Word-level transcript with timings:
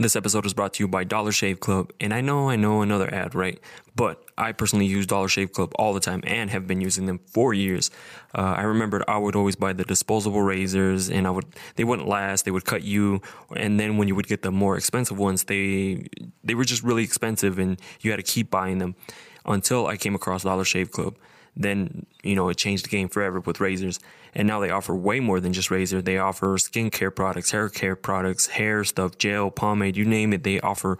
This 0.00 0.16
episode 0.16 0.46
is 0.46 0.54
brought 0.54 0.72
to 0.74 0.82
you 0.82 0.88
by 0.88 1.04
Dollar 1.04 1.30
Shave 1.30 1.60
Club. 1.60 1.92
And 2.00 2.14
I 2.14 2.22
know, 2.22 2.48
I 2.48 2.56
know 2.56 2.80
another 2.80 3.12
ad, 3.12 3.34
right? 3.34 3.60
But 3.94 4.24
I 4.38 4.52
personally 4.52 4.86
use 4.86 5.04
Dollar 5.06 5.28
Shave 5.28 5.52
Club 5.52 5.72
all 5.74 5.92
the 5.92 6.00
time 6.00 6.22
and 6.26 6.48
have 6.48 6.66
been 6.66 6.80
using 6.80 7.04
them 7.04 7.20
for 7.26 7.52
years. 7.52 7.90
Uh, 8.34 8.54
I 8.56 8.62
remembered 8.62 9.04
I 9.06 9.18
would 9.18 9.36
always 9.36 9.56
buy 9.56 9.74
the 9.74 9.84
disposable 9.84 10.40
razors 10.40 11.10
and 11.10 11.26
I 11.26 11.30
would, 11.30 11.44
they 11.76 11.84
wouldn't 11.84 12.08
last. 12.08 12.46
They 12.46 12.50
would 12.50 12.64
cut 12.64 12.82
you. 12.82 13.20
And 13.54 13.78
then 13.78 13.98
when 13.98 14.08
you 14.08 14.14
would 14.14 14.26
get 14.26 14.40
the 14.40 14.50
more 14.50 14.74
expensive 14.78 15.18
ones, 15.18 15.44
they, 15.44 16.06
they 16.42 16.54
were 16.54 16.64
just 16.64 16.82
really 16.82 17.04
expensive 17.04 17.58
and 17.58 17.78
you 18.00 18.10
had 18.10 18.16
to 18.16 18.22
keep 18.22 18.50
buying 18.50 18.78
them 18.78 18.94
until 19.44 19.86
I 19.86 19.98
came 19.98 20.14
across 20.14 20.44
Dollar 20.44 20.64
Shave 20.64 20.92
Club 20.92 21.18
then 21.56 22.06
you 22.22 22.34
know 22.34 22.48
it 22.48 22.56
changed 22.56 22.84
the 22.84 22.88
game 22.88 23.08
forever 23.08 23.40
with 23.40 23.60
razors. 23.60 23.98
And 24.34 24.46
now 24.46 24.60
they 24.60 24.70
offer 24.70 24.94
way 24.94 25.18
more 25.18 25.40
than 25.40 25.52
just 25.52 25.70
razor. 25.70 26.00
They 26.00 26.18
offer 26.18 26.56
skincare 26.56 27.14
products 27.14 27.50
hair 27.50 27.68
care 27.68 27.96
products 27.96 28.46
hair 28.46 28.84
stuff 28.84 29.18
gel 29.18 29.50
pomade 29.50 29.96
you 29.96 30.04
name 30.04 30.32
it. 30.32 30.44
They 30.44 30.60
offer 30.60 30.98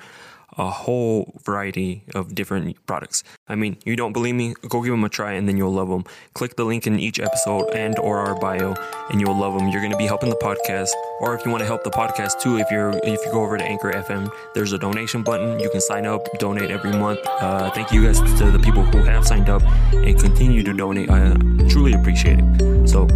a 0.59 0.71
whole 0.71 1.41
variety 1.45 2.05
of 2.15 2.35
different 2.35 2.77
products. 2.87 3.23
I 3.49 3.55
mean, 3.55 3.77
you 3.85 3.97
don't 3.97 4.13
believe 4.13 4.35
me? 4.35 4.55
Go 4.69 4.83
give 4.83 4.93
them 4.93 5.05
a 5.05 5.09
try 5.09 5.33
and 5.33 5.49
then 5.49 5.57
you'll 5.57 5.73
love 5.73 5.89
them. 5.89 6.05
Click 6.35 6.57
the 6.57 6.65
link 6.65 6.87
in 6.87 6.99
each 6.99 7.19
episode 7.19 7.71
and 7.71 7.99
or 7.99 8.19
our 8.19 8.39
bio 8.39 8.75
and 9.11 9.21
you'll 9.21 9.37
love 9.37 9.59
them. 9.59 9.69
You're 9.69 9.81
going 9.81 9.93
to 9.93 9.99
be 9.99 10.07
helping 10.07 10.31
the 10.31 10.37
podcast 10.37 10.91
or 11.21 11.35
if 11.35 11.45
you 11.45 11.51
want 11.51 11.61
to 11.61 11.67
help 11.67 11.85
the 11.85 11.91
podcast 11.91 12.41
too, 12.41 12.59
if 12.59 12.71
you're 12.71 12.91
if 13.05 13.25
you 13.25 13.33
go 13.33 13.43
over 13.43 13.57
to 13.59 13.65
Anchor 13.65 13.93
FM, 13.93 14.31
there's 14.55 14.73
a 14.73 14.79
donation 14.79 15.23
button. 15.23 15.59
You 15.61 15.71
can 15.71 15.81
sign 15.81 16.07
up, 16.07 16.27
donate 16.39 16.71
every 16.71 16.93
month. 16.93 17.21
Uh, 17.25 17.71
thank 17.71 17.93
you 17.93 18.05
guys 18.05 18.21
to 18.39 18.51
the 18.51 18.59
people 18.59 18.83
who 18.85 18.99
have 18.99 19.27
signed 19.27 19.49
up 19.49 19.63
and 19.93 20.19
continue 20.19 20.63
to 20.63 20.73
donate. 20.73 21.11
I 21.11 21.35
truly 21.69 21.93
appreciate 21.93 22.39
it. 22.41 22.89
So, 22.89 23.07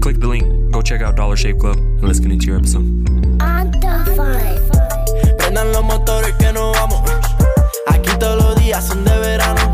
click 0.00 0.18
the 0.18 0.28
link, 0.28 0.72
go 0.72 0.82
check 0.82 1.02
out 1.02 1.16
Dollar 1.16 1.36
Shave 1.36 1.58
Club 1.58 1.76
and 1.76 2.04
let's 2.04 2.20
get 2.20 2.30
into 2.30 2.46
your 2.46 2.56
episode. 2.56 2.84
On 3.42 3.70
the 3.70 4.14
five. 4.16 4.73
Prendan 5.54 5.72
los 5.72 5.84
motores 5.84 6.32
que 6.32 6.52
no 6.52 6.72
vamos. 6.72 7.08
Aquí 7.86 8.10
todos 8.18 8.42
los 8.42 8.56
días 8.56 8.84
son 8.84 9.04
de 9.04 9.16
verano. 9.20 9.70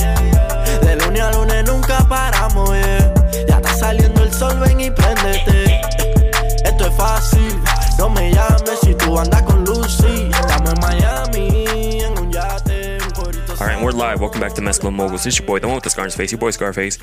De 0.82 0.96
lunes 0.96 1.22
a 1.22 1.32
lunes 1.32 1.64
nunca 1.64 2.06
paramos, 2.06 2.68
yeah. 2.72 3.14
Ya 3.48 3.56
está 3.56 3.72
saliendo 3.72 4.22
el 4.22 4.30
sol, 4.30 4.58
ven 4.60 4.78
y 4.78 4.90
préndete. 4.90 5.80
Esto 6.64 6.86
es 6.86 6.94
fácil, 6.94 7.58
no 7.96 8.10
me 8.10 8.30
llames 8.30 8.78
si 8.82 8.94
tú 8.94 9.18
andas 9.18 9.40
con 9.44 9.64
Lucy. 9.64 10.28
Estamos 10.38 10.74
en 10.74 10.80
Miami, 10.82 12.00
en 12.02 12.18
un 12.18 12.30
yate, 12.30 12.98
un 13.16 13.58
Alright, 13.58 13.82
we're 13.82 13.92
live. 13.92 14.20
Welcome 14.20 14.42
back 14.42 14.52
to 14.56 14.60
Mescla 14.60 14.92
Moguls. 14.92 15.24
It's 15.24 15.38
your 15.38 15.46
boy, 15.46 15.60
the 15.60 15.66
one 15.66 15.76
with 15.76 15.84
the 15.84 15.90
scar 15.90 16.02
on 16.02 16.08
his 16.08 16.14
face, 16.14 16.30
your 16.30 16.38
boy 16.40 16.50
Scarface. 16.50 16.98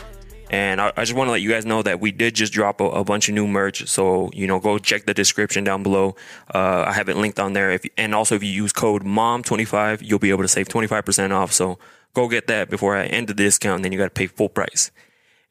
And 0.49 0.79
I, 0.79 0.93
I 0.95 1.03
just 1.03 1.13
want 1.13 1.27
to 1.27 1.31
let 1.31 1.41
you 1.41 1.49
guys 1.49 1.65
know 1.65 1.81
that 1.83 1.99
we 1.99 2.11
did 2.11 2.35
just 2.35 2.53
drop 2.53 2.79
a, 2.79 2.85
a, 2.85 3.03
bunch 3.03 3.27
of 3.27 3.35
new 3.35 3.47
merch. 3.47 3.87
So, 3.87 4.29
you 4.33 4.47
know, 4.47 4.59
go 4.59 4.77
check 4.77 5.05
the 5.05 5.13
description 5.13 5.63
down 5.63 5.83
below. 5.83 6.15
Uh, 6.53 6.85
I 6.87 6.93
have 6.93 7.09
it 7.09 7.17
linked 7.17 7.39
on 7.39 7.53
there. 7.53 7.71
If, 7.71 7.85
and 7.97 8.15
also, 8.15 8.35
if 8.35 8.43
you 8.43 8.49
use 8.49 8.71
code 8.71 9.03
MOM25, 9.03 10.01
you'll 10.01 10.19
be 10.19 10.29
able 10.29 10.43
to 10.43 10.47
save 10.47 10.69
25% 10.69 11.31
off. 11.31 11.51
So 11.51 11.77
go 12.13 12.29
get 12.29 12.47
that 12.47 12.69
before 12.69 12.95
I 12.95 13.05
end 13.05 13.27
the 13.27 13.33
discount. 13.33 13.77
And 13.77 13.85
then 13.85 13.91
you 13.91 13.97
got 13.97 14.05
to 14.05 14.11
pay 14.11 14.27
full 14.27 14.49
price. 14.49 14.91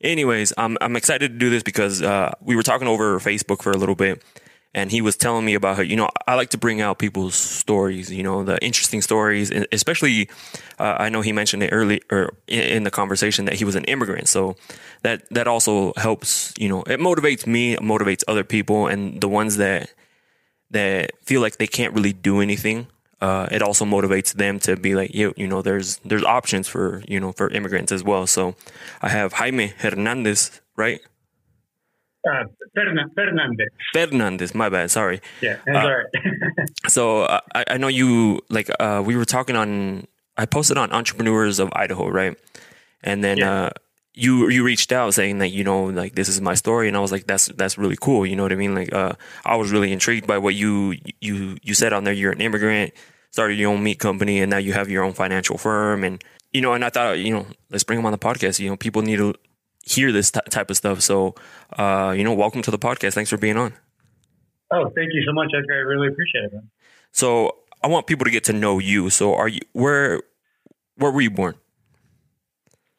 Anyways, 0.00 0.52
I'm, 0.56 0.78
I'm 0.80 0.96
excited 0.96 1.32
to 1.32 1.38
do 1.38 1.50
this 1.50 1.62
because 1.62 2.02
uh, 2.02 2.32
we 2.40 2.56
were 2.56 2.62
talking 2.62 2.88
over 2.88 3.18
Facebook 3.18 3.62
for 3.62 3.72
a 3.72 3.76
little 3.76 3.94
bit 3.94 4.22
and 4.74 4.90
he 4.90 5.00
was 5.00 5.16
telling 5.16 5.44
me 5.44 5.54
about 5.54 5.78
her. 5.78 5.82
You 5.82 5.96
know, 5.96 6.08
I 6.26 6.34
like 6.34 6.50
to 6.50 6.58
bring 6.58 6.80
out 6.80 6.98
people's 6.98 7.34
stories. 7.34 8.12
You 8.12 8.22
know, 8.22 8.44
the 8.44 8.62
interesting 8.64 9.02
stories, 9.02 9.50
and 9.50 9.66
especially 9.72 10.28
uh, 10.78 10.96
I 10.98 11.08
know 11.08 11.22
he 11.22 11.32
mentioned 11.32 11.62
it 11.62 11.70
early 11.70 12.02
or 12.10 12.34
in 12.46 12.82
the 12.84 12.90
conversation 12.90 13.46
that 13.46 13.54
he 13.54 13.64
was 13.64 13.74
an 13.74 13.84
immigrant. 13.84 14.28
So 14.28 14.56
that 15.02 15.28
that 15.30 15.48
also 15.48 15.92
helps. 15.96 16.52
You 16.58 16.68
know, 16.68 16.82
it 16.82 17.00
motivates 17.00 17.46
me, 17.46 17.72
it 17.74 17.80
motivates 17.80 18.22
other 18.28 18.44
people, 18.44 18.86
and 18.86 19.20
the 19.20 19.28
ones 19.28 19.56
that 19.56 19.92
that 20.70 21.12
feel 21.24 21.40
like 21.40 21.56
they 21.56 21.66
can't 21.66 21.94
really 21.94 22.12
do 22.12 22.40
anything. 22.40 22.88
Uh, 23.20 23.48
it 23.50 23.62
also 23.62 23.86
motivates 23.86 24.34
them 24.34 24.58
to 24.60 24.76
be 24.76 24.94
like, 24.94 25.14
you, 25.14 25.32
you 25.36 25.48
know, 25.48 25.62
there's 25.62 25.98
there's 26.04 26.24
options 26.24 26.68
for 26.68 27.02
you 27.08 27.18
know 27.18 27.32
for 27.32 27.48
immigrants 27.50 27.92
as 27.92 28.04
well. 28.04 28.26
So 28.26 28.54
I 29.00 29.08
have 29.08 29.32
Jaime 29.34 29.68
Hernandez, 29.68 30.60
right? 30.76 31.00
Uh, 32.26 32.44
Fernandez. 32.74 33.68
Fernandez, 33.92 34.54
my 34.54 34.68
bad. 34.68 34.90
Sorry. 34.90 35.20
Yeah, 35.40 35.58
that's 35.64 35.78
uh, 35.78 35.80
all 35.80 35.96
right. 35.96 36.06
so 36.88 37.22
uh, 37.22 37.40
I, 37.54 37.64
I 37.70 37.76
know 37.76 37.88
you 37.88 38.40
like 38.50 38.70
uh, 38.80 39.02
we 39.04 39.16
were 39.16 39.24
talking 39.24 39.56
on. 39.56 40.06
I 40.36 40.44
posted 40.44 40.76
on 40.76 40.92
Entrepreneurs 40.92 41.58
of 41.58 41.70
Idaho, 41.72 42.08
right? 42.08 42.36
And 43.02 43.24
then 43.24 43.38
yeah. 43.38 43.52
uh, 43.52 43.70
you 44.16 44.48
you 44.48 44.64
reached 44.64 44.90
out 44.92 45.14
saying 45.14 45.38
that 45.38 45.48
you 45.48 45.62
know 45.62 45.84
like 45.84 46.14
this 46.14 46.28
is 46.28 46.40
my 46.40 46.54
story, 46.54 46.88
and 46.88 46.96
I 46.96 47.00
was 47.00 47.12
like 47.12 47.26
that's 47.26 47.46
that's 47.46 47.78
really 47.78 47.96
cool. 48.00 48.26
You 48.26 48.34
know 48.34 48.42
what 48.42 48.52
I 48.52 48.56
mean? 48.56 48.74
Like 48.74 48.92
uh, 48.92 49.12
I 49.44 49.56
was 49.56 49.70
really 49.70 49.92
intrigued 49.92 50.26
by 50.26 50.38
what 50.38 50.54
you 50.54 50.96
you 51.20 51.58
you 51.62 51.74
said 51.74 51.92
on 51.92 52.04
there. 52.04 52.14
You're 52.14 52.32
an 52.32 52.40
immigrant, 52.40 52.92
started 53.30 53.58
your 53.58 53.70
own 53.70 53.82
meat 53.82 53.98
company, 53.98 54.40
and 54.40 54.50
now 54.50 54.56
you 54.56 54.72
have 54.72 54.88
your 54.88 55.04
own 55.04 55.12
financial 55.12 55.58
firm, 55.58 56.02
and 56.02 56.24
you 56.52 56.62
know. 56.62 56.72
And 56.72 56.84
I 56.84 56.88
thought 56.88 57.18
you 57.18 57.32
know 57.32 57.46
let's 57.70 57.84
bring 57.84 57.98
him 57.98 58.06
on 58.06 58.12
the 58.12 58.18
podcast. 58.18 58.58
You 58.58 58.70
know, 58.70 58.76
people 58.76 59.02
need 59.02 59.18
to 59.18 59.34
hear 59.86 60.12
this 60.12 60.30
t- 60.30 60.40
type 60.50 60.68
of 60.68 60.76
stuff. 60.76 61.00
So, 61.00 61.34
uh, 61.78 62.14
you 62.16 62.24
know, 62.24 62.34
welcome 62.34 62.60
to 62.62 62.70
the 62.70 62.78
podcast. 62.78 63.14
Thanks 63.14 63.30
for 63.30 63.38
being 63.38 63.56
on. 63.56 63.72
Oh, 64.70 64.90
thank 64.94 65.14
you 65.14 65.22
so 65.26 65.32
much. 65.32 65.52
I, 65.54 65.58
I 65.72 65.76
really 65.78 66.08
appreciate 66.08 66.44
it. 66.44 66.52
Man. 66.52 66.68
So, 67.12 67.56
I 67.82 67.86
want 67.86 68.06
people 68.06 68.24
to 68.24 68.30
get 68.30 68.44
to 68.44 68.52
know 68.52 68.78
you. 68.78 69.10
So, 69.10 69.34
are 69.34 69.48
you 69.48 69.60
where 69.72 70.20
where 70.96 71.12
were 71.12 71.20
you 71.20 71.30
born? 71.30 71.54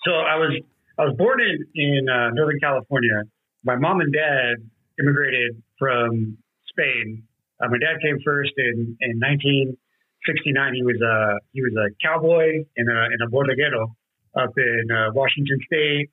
So, 0.06 0.12
I 0.12 0.38
was 0.38 0.62
I 0.98 1.04
was 1.04 1.16
born 1.18 1.40
in 1.42 1.66
in 1.76 2.10
uh, 2.10 2.30
Northern 2.32 2.60
California. 2.60 3.24
My 3.66 3.76
mom 3.76 4.00
and 4.00 4.14
dad 4.14 4.56
immigrated 5.00 5.62
from 5.78 6.38
Spain. 6.70 7.24
Uh, 7.62 7.68
my 7.70 7.78
dad 7.80 8.00
came 8.02 8.18
first 8.24 8.54
in 8.56 8.96
in 9.02 9.20
1969. 9.20 10.74
He 10.74 10.84
was 10.84 11.02
a 11.02 11.38
he 11.52 11.62
was 11.62 11.76
a 11.76 11.92
cowboy 12.02 12.64
in 12.78 12.88
a 12.88 13.00
in 13.12 13.20
a 13.22 13.30
borreguero 13.30 13.92
up 14.40 14.54
in 14.56 14.88
uh, 14.90 15.12
Washington 15.14 15.60
State 15.66 16.12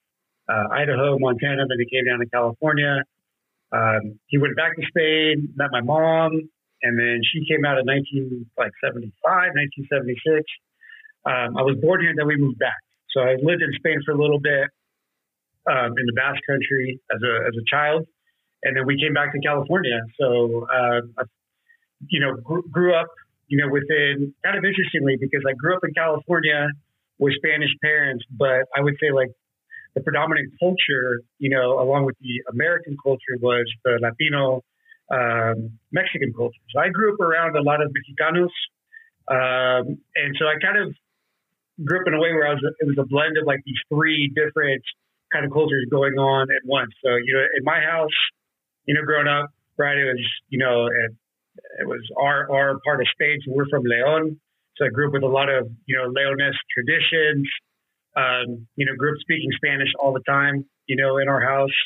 uh, 0.48 0.68
Idaho, 0.72 1.18
Montana. 1.18 1.64
Then 1.68 1.78
he 1.78 1.86
came 1.86 2.06
down 2.06 2.20
to 2.20 2.26
California. 2.26 3.02
Um, 3.72 4.20
he 4.26 4.38
went 4.38 4.56
back 4.56 4.76
to 4.76 4.82
Spain, 4.86 5.50
met 5.56 5.68
my 5.72 5.80
mom, 5.80 6.32
and 6.82 6.98
then 6.98 7.20
she 7.24 7.44
came 7.48 7.64
out 7.64 7.78
in 7.78 7.86
19 7.86 8.46
like 8.56 8.70
75, 8.84 9.10
1976. 9.24 10.44
Um, 11.26 11.56
I 11.56 11.62
was 11.64 11.80
born 11.80 12.02
here, 12.02 12.12
then 12.14 12.26
we 12.26 12.36
moved 12.36 12.58
back. 12.58 12.78
So 13.10 13.20
I 13.20 13.34
lived 13.40 13.62
in 13.62 13.72
Spain 13.78 13.98
for 14.04 14.12
a 14.12 14.20
little 14.20 14.38
bit 14.38 14.68
um, 15.66 15.96
in 15.96 16.04
the 16.06 16.12
Basque 16.14 16.44
Country 16.46 17.00
as 17.10 17.20
a 17.22 17.34
as 17.48 17.54
a 17.56 17.64
child, 17.64 18.06
and 18.62 18.76
then 18.76 18.86
we 18.86 19.00
came 19.00 19.14
back 19.14 19.32
to 19.32 19.40
California. 19.40 19.98
So 20.20 20.66
uh, 20.68 21.00
I, 21.18 21.22
you 22.10 22.20
know, 22.20 22.36
grew, 22.36 22.62
grew 22.70 22.94
up, 22.94 23.08
you 23.48 23.56
know, 23.58 23.72
within 23.72 24.34
kind 24.44 24.58
of 24.58 24.64
interestingly 24.64 25.16
because 25.18 25.42
I 25.48 25.54
grew 25.54 25.74
up 25.74 25.82
in 25.86 25.94
California 25.94 26.68
with 27.18 27.34
Spanish 27.38 27.70
parents, 27.82 28.24
but 28.30 28.68
I 28.76 28.82
would 28.82 28.94
say 29.00 29.10
like 29.14 29.30
the 29.94 30.00
predominant 30.00 30.52
culture, 30.60 31.22
you 31.38 31.50
know, 31.50 31.80
along 31.80 32.04
with 32.04 32.16
the 32.20 32.42
American 32.50 32.96
culture, 33.02 33.38
was 33.40 33.66
the 33.84 33.98
Latino 34.02 34.62
um, 35.10 35.78
Mexican 35.92 36.32
culture. 36.32 36.60
So 36.74 36.80
I 36.80 36.88
grew 36.88 37.14
up 37.14 37.20
around 37.20 37.56
a 37.56 37.62
lot 37.62 37.80
of 37.80 37.92
Mexicanos, 37.92 38.54
um, 39.30 39.98
and 40.16 40.36
so 40.38 40.46
I 40.46 40.56
kind 40.60 40.82
of 40.82 40.94
grew 41.84 42.00
up 42.00 42.06
in 42.06 42.14
a 42.14 42.20
way 42.20 42.32
where 42.32 42.46
I 42.46 42.54
was 42.54 42.62
it 42.80 42.86
was 42.86 42.98
a 42.98 43.06
blend 43.06 43.36
of 43.38 43.46
like 43.46 43.60
these 43.64 43.78
three 43.88 44.32
different 44.34 44.82
kind 45.32 45.44
of 45.44 45.52
cultures 45.52 45.86
going 45.90 46.14
on 46.14 46.48
at 46.50 46.66
once. 46.66 46.90
So 47.04 47.14
you 47.16 47.34
know, 47.34 47.44
in 47.56 47.64
my 47.64 47.80
house, 47.80 48.16
you 48.86 48.94
know, 48.94 49.02
growing 49.04 49.28
up, 49.28 49.50
right, 49.76 49.96
it 49.96 50.04
was 50.04 50.26
you 50.48 50.58
know, 50.58 50.86
it, 50.86 51.12
it 51.80 51.86
was 51.86 52.02
our 52.18 52.50
our 52.50 52.80
part 52.84 53.00
of 53.00 53.06
Spain. 53.12 53.38
So 53.44 53.52
we're 53.54 53.68
from 53.68 53.84
León, 53.84 54.38
so 54.76 54.86
I 54.86 54.88
grew 54.88 55.08
up 55.08 55.12
with 55.12 55.22
a 55.22 55.30
lot 55.30 55.48
of 55.48 55.70
you 55.86 55.96
know 55.96 56.10
Leonese 56.10 56.58
traditions 56.72 57.46
um, 58.16 58.66
you 58.76 58.86
know, 58.86 58.94
grew 58.96 59.12
up 59.12 59.18
speaking 59.20 59.50
Spanish 59.56 59.88
all 59.98 60.12
the 60.12 60.22
time, 60.26 60.64
you 60.86 60.96
know, 60.96 61.18
in 61.18 61.28
our 61.28 61.40
house. 61.40 61.76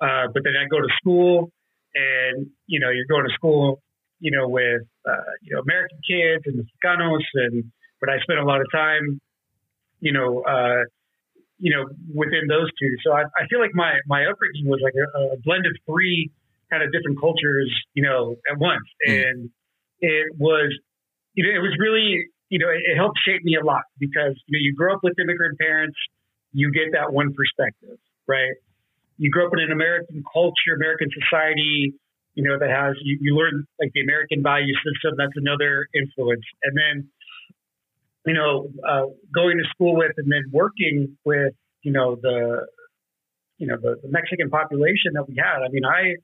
Uh, 0.00 0.28
but 0.32 0.42
then 0.44 0.54
I 0.56 0.68
go 0.68 0.80
to 0.80 0.88
school 1.00 1.50
and, 1.94 2.46
you 2.66 2.80
know, 2.80 2.90
you're 2.90 3.06
going 3.08 3.24
to 3.24 3.34
school, 3.34 3.82
you 4.20 4.30
know, 4.30 4.48
with, 4.48 4.82
uh, 5.08 5.32
you 5.42 5.54
know, 5.54 5.60
American 5.60 5.98
kids 6.08 6.44
and 6.46 6.60
Mexicanos. 6.60 7.24
And, 7.34 7.64
but 8.00 8.10
I 8.10 8.18
spent 8.20 8.38
a 8.38 8.44
lot 8.44 8.60
of 8.60 8.66
time, 8.72 9.20
you 10.00 10.12
know, 10.12 10.42
uh, 10.42 10.84
you 11.58 11.74
know, 11.74 11.88
within 12.14 12.48
those 12.48 12.68
two. 12.78 12.92
So 13.04 13.12
I, 13.12 13.22
I 13.22 13.46
feel 13.48 13.60
like 13.60 13.74
my, 13.74 13.94
my 14.06 14.26
upbringing 14.26 14.68
was 14.68 14.80
like 14.82 14.92
a, 14.94 15.34
a 15.34 15.38
blend 15.44 15.64
of 15.64 15.72
three 15.86 16.30
kind 16.70 16.82
of 16.82 16.92
different 16.92 17.18
cultures, 17.20 17.72
you 17.94 18.02
know, 18.02 18.36
at 18.50 18.58
once. 18.58 18.84
Mm. 19.08 19.28
And 19.28 19.50
it 20.00 20.36
was, 20.36 20.74
you 21.32 21.44
know, 21.44 21.50
it 21.56 21.62
was 21.62 21.76
really 21.78 22.26
you 22.48 22.58
know, 22.58 22.68
it, 22.70 22.82
it 22.84 22.96
helped 22.96 23.18
shape 23.26 23.42
me 23.44 23.56
a 23.60 23.64
lot 23.64 23.82
because 23.98 24.34
you 24.46 24.52
know 24.52 24.62
you 24.62 24.74
grow 24.74 24.94
up 24.94 25.00
with 25.02 25.14
immigrant 25.18 25.58
parents, 25.58 25.96
you 26.52 26.72
get 26.72 26.92
that 26.92 27.12
one 27.12 27.34
perspective, 27.34 27.98
right? 28.26 28.54
You 29.18 29.30
grow 29.30 29.46
up 29.46 29.52
in 29.54 29.60
an 29.60 29.72
American 29.72 30.22
culture, 30.32 30.76
American 30.76 31.08
society, 31.10 31.94
you 32.34 32.44
know, 32.44 32.58
that 32.58 32.68
has 32.68 32.94
you, 33.02 33.18
you 33.20 33.34
learn 33.34 33.66
like 33.80 33.90
the 33.94 34.00
American 34.02 34.42
value 34.42 34.74
system. 34.84 35.16
That's 35.16 35.36
another 35.36 35.88
influence, 35.94 36.44
and 36.62 36.76
then 36.76 37.10
you 38.26 38.34
know, 38.34 38.68
uh, 38.86 39.06
going 39.34 39.56
to 39.58 39.64
school 39.70 39.96
with 39.96 40.12
and 40.16 40.30
then 40.30 40.44
working 40.52 41.16
with 41.24 41.54
you 41.82 41.92
know 41.92 42.16
the 42.20 42.66
you 43.58 43.66
know 43.66 43.76
the, 43.80 43.96
the 44.02 44.08
Mexican 44.08 44.50
population 44.50 45.14
that 45.14 45.28
we 45.28 45.36
had. 45.36 45.64
I 45.64 45.68
mean, 45.70 45.84
I 45.84 46.16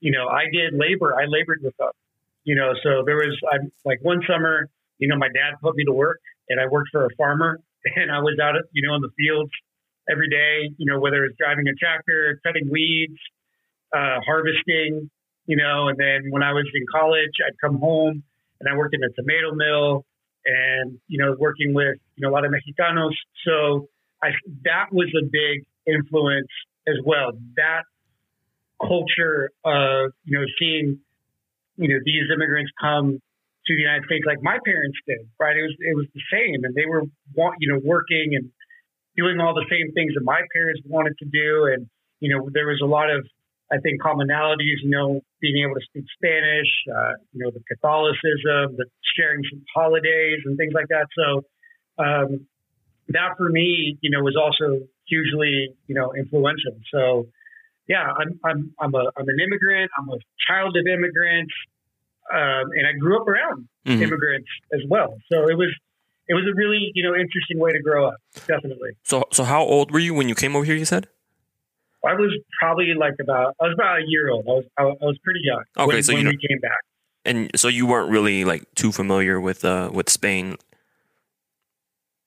you 0.00 0.12
know 0.12 0.28
I 0.28 0.44
did 0.52 0.72
labor. 0.72 1.14
I 1.14 1.26
labored 1.26 1.60
with 1.62 1.76
them, 1.76 1.90
You 2.44 2.54
know, 2.54 2.72
so 2.82 3.02
there 3.04 3.16
was 3.16 3.36
I'm 3.52 3.70
like 3.84 3.98
one 4.02 4.20
summer, 4.26 4.68
you 4.98 5.08
know, 5.08 5.16
my 5.16 5.28
dad 5.28 5.56
put 5.62 5.76
me 5.76 5.84
to 5.84 5.92
work, 5.92 6.20
and 6.48 6.60
I 6.60 6.66
worked 6.70 6.88
for 6.92 7.04
a 7.04 7.10
farmer, 7.16 7.60
and 7.96 8.10
I 8.10 8.18
was 8.20 8.38
out, 8.42 8.54
you 8.72 8.86
know, 8.86 8.94
in 8.94 9.02
the 9.02 9.10
fields 9.16 9.50
every 10.10 10.28
day. 10.28 10.74
You 10.78 10.86
know, 10.90 11.00
whether 11.00 11.24
it's 11.24 11.36
driving 11.38 11.68
a 11.68 11.74
tractor, 11.74 12.40
cutting 12.44 12.68
weeds, 12.70 13.18
uh, 13.94 14.20
harvesting. 14.24 15.10
You 15.46 15.56
know, 15.56 15.86
and 15.88 15.96
then 15.96 16.32
when 16.32 16.42
I 16.42 16.52
was 16.52 16.66
in 16.74 16.84
college, 16.92 17.30
I'd 17.46 17.54
come 17.62 17.78
home 17.78 18.24
and 18.60 18.68
I 18.68 18.76
worked 18.76 18.94
in 18.94 19.00
a 19.02 19.12
tomato 19.14 19.54
mill, 19.54 20.04
and 20.44 20.98
you 21.08 21.18
know, 21.18 21.36
working 21.38 21.74
with 21.74 21.96
you 22.16 22.26
know 22.26 22.30
a 22.30 22.34
lot 22.34 22.44
of 22.44 22.50
Mexicanos. 22.50 23.14
So 23.46 23.88
I 24.22 24.30
that 24.64 24.86
was 24.92 25.08
a 25.16 25.24
big 25.24 25.64
influence 25.86 26.48
as 26.86 26.96
well. 27.04 27.32
That 27.56 27.82
culture 28.80 29.50
of 29.64 30.12
you 30.24 30.38
know 30.38 30.44
seeing 30.58 30.98
you 31.76 31.88
know 31.88 32.00
these 32.04 32.24
immigrants 32.34 32.70
come 32.80 33.20
to 33.66 33.72
the 33.74 33.82
United 33.82 34.04
States 34.06 34.24
like 34.26 34.42
my 34.42 34.58
parents 34.64 34.98
did, 35.06 35.26
right? 35.40 35.56
It 35.56 35.62
was 35.62 35.76
it 35.78 35.96
was 35.96 36.06
the 36.14 36.24
same, 36.30 36.64
and 36.64 36.74
they 36.74 36.86
were 36.86 37.02
you 37.58 37.68
know 37.72 37.80
working 37.84 38.34
and 38.38 38.50
doing 39.16 39.40
all 39.40 39.54
the 39.54 39.66
same 39.70 39.92
things 39.92 40.14
that 40.14 40.24
my 40.24 40.40
parents 40.54 40.80
wanted 40.86 41.18
to 41.18 41.26
do, 41.26 41.72
and 41.72 41.86
you 42.20 42.30
know 42.30 42.48
there 42.52 42.66
was 42.66 42.80
a 42.82 42.86
lot 42.86 43.10
of 43.10 43.26
I 43.70 43.78
think 43.82 44.00
commonalities, 44.00 44.78
you 44.82 44.90
know, 44.90 45.20
being 45.40 45.64
able 45.64 45.74
to 45.74 45.84
speak 45.90 46.04
Spanish, 46.14 46.70
uh, 46.86 47.18
you 47.32 47.42
know, 47.42 47.50
the 47.50 47.62
Catholicism, 47.66 48.78
the 48.78 48.86
sharing 49.18 49.42
some 49.50 49.62
holidays 49.74 50.38
and 50.44 50.56
things 50.56 50.72
like 50.72 50.86
that. 50.88 51.06
So 51.18 51.42
um, 51.98 52.46
that 53.08 53.34
for 53.36 53.48
me, 53.48 53.98
you 54.00 54.10
know, 54.10 54.22
was 54.22 54.36
also 54.38 54.86
hugely, 55.08 55.74
you 55.86 55.94
know, 55.94 56.14
influential. 56.14 56.78
So 56.92 57.26
yeah, 57.88 58.06
I'm 58.06 58.38
I'm 58.44 58.74
I'm 58.80 58.94
a 58.94 59.10
I'm 59.16 59.28
an 59.28 59.38
immigrant. 59.42 59.90
I'm 59.98 60.08
a 60.10 60.18
child 60.46 60.76
of 60.76 60.86
immigrants, 60.86 61.54
um, 62.32 62.70
and 62.72 62.86
I 62.86 62.92
grew 62.98 63.20
up 63.20 63.28
around 63.28 63.68
mm-hmm. 63.86 64.02
immigrants 64.02 64.48
as 64.72 64.80
well. 64.88 65.16
So 65.30 65.48
it 65.48 65.56
was 65.56 65.74
it 66.28 66.34
was 66.34 66.44
a 66.50 66.54
really 66.54 66.90
you 66.94 67.02
know 67.02 67.14
interesting 67.14 67.58
way 67.58 67.72
to 67.72 67.80
grow 67.80 68.06
up. 68.08 68.16
Definitely. 68.46 68.90
So 69.02 69.24
so 69.32 69.44
how 69.44 69.62
old 69.62 69.90
were 69.90 69.98
you 69.98 70.14
when 70.14 70.28
you 70.28 70.34
came 70.34 70.56
over 70.56 70.64
here? 70.64 70.76
You 70.76 70.84
said. 70.84 71.08
I 72.04 72.14
was 72.14 72.38
probably 72.60 72.94
like 72.96 73.14
about 73.20 73.56
I 73.60 73.64
was 73.64 73.74
about 73.74 73.98
a 73.98 74.04
year 74.06 74.30
old. 74.30 74.44
I 74.46 74.52
was 74.52 74.64
I, 74.78 74.82
was 74.84 75.18
pretty 75.24 75.40
young. 75.42 75.64
Okay, 75.76 75.94
when, 75.94 76.02
so 76.02 76.14
when 76.14 76.28
we 76.28 76.36
came 76.36 76.60
back. 76.60 76.78
And 77.24 77.50
so 77.56 77.66
you 77.66 77.86
weren't 77.86 78.10
really 78.10 78.44
like 78.44 78.62
too 78.74 78.92
familiar 78.92 79.40
with 79.40 79.64
uh 79.64 79.90
with 79.92 80.08
Spain. 80.08 80.56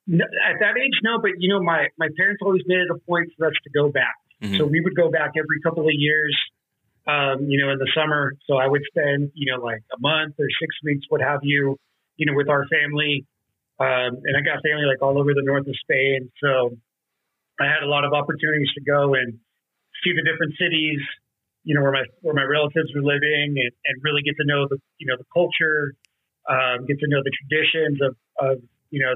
No, 0.05 0.25
at 0.25 0.59
that 0.59 0.75
age, 0.77 0.99
no. 1.03 1.19
But 1.21 1.31
you 1.37 1.49
know, 1.49 1.61
my 1.61 1.87
my 1.97 2.09
parents 2.17 2.41
always 2.43 2.63
made 2.65 2.79
it 2.79 2.89
a 2.91 2.97
point 3.05 3.31
for 3.37 3.47
us 3.47 3.53
to 3.63 3.69
go 3.69 3.89
back. 3.89 4.15
Mm-hmm. 4.41 4.57
So 4.57 4.65
we 4.65 4.81
would 4.81 4.95
go 4.95 5.09
back 5.09 5.31
every 5.37 5.61
couple 5.61 5.83
of 5.83 5.93
years, 5.93 6.35
um, 7.09 7.49
you 7.49 7.57
know, 7.57 7.71
in 7.73 7.79
the 7.79 7.89
summer. 7.97 8.33
So 8.45 8.57
I 8.57 8.67
would 8.67 8.83
spend, 8.93 9.31
you 9.33 9.51
know, 9.51 9.63
like 9.63 9.81
a 9.89 9.99
month 9.99 10.35
or 10.37 10.45
six 10.61 10.69
weeks, 10.83 11.05
what 11.09 11.21
have 11.21 11.41
you, 11.41 11.77
you 12.17 12.25
know, 12.25 12.35
with 12.35 12.49
our 12.49 12.65
family. 12.69 13.25
Um, 13.79 14.21
and 14.27 14.33
I 14.37 14.41
got 14.45 14.61
family 14.61 14.85
like 14.85 15.01
all 15.01 15.17
over 15.17 15.33
the 15.33 15.41
north 15.43 15.65
of 15.65 15.75
Spain. 15.81 16.29
So 16.43 16.77
I 17.59 17.65
had 17.65 17.81
a 17.81 17.89
lot 17.89 18.05
of 18.05 18.13
opportunities 18.13 18.69
to 18.77 18.83
go 18.83 19.15
and 19.15 19.39
see 20.03 20.13
the 20.13 20.21
different 20.21 20.53
cities, 20.61 20.99
you 21.63 21.73
know, 21.75 21.81
where 21.81 21.91
my 21.91 22.05
where 22.21 22.35
my 22.35 22.45
relatives 22.45 22.93
were 22.93 23.03
living, 23.03 23.57
and, 23.57 23.73
and 23.87 23.95
really 24.03 24.21
get 24.21 24.35
to 24.37 24.45
know 24.45 24.67
the 24.69 24.77
you 24.99 25.07
know 25.07 25.17
the 25.17 25.27
culture, 25.33 25.95
um, 26.47 26.85
get 26.85 26.99
to 26.99 27.07
know 27.07 27.23
the 27.23 27.33
traditions 27.35 27.99
of, 28.03 28.13
of 28.37 28.55
you 28.91 29.01
know 29.03 29.15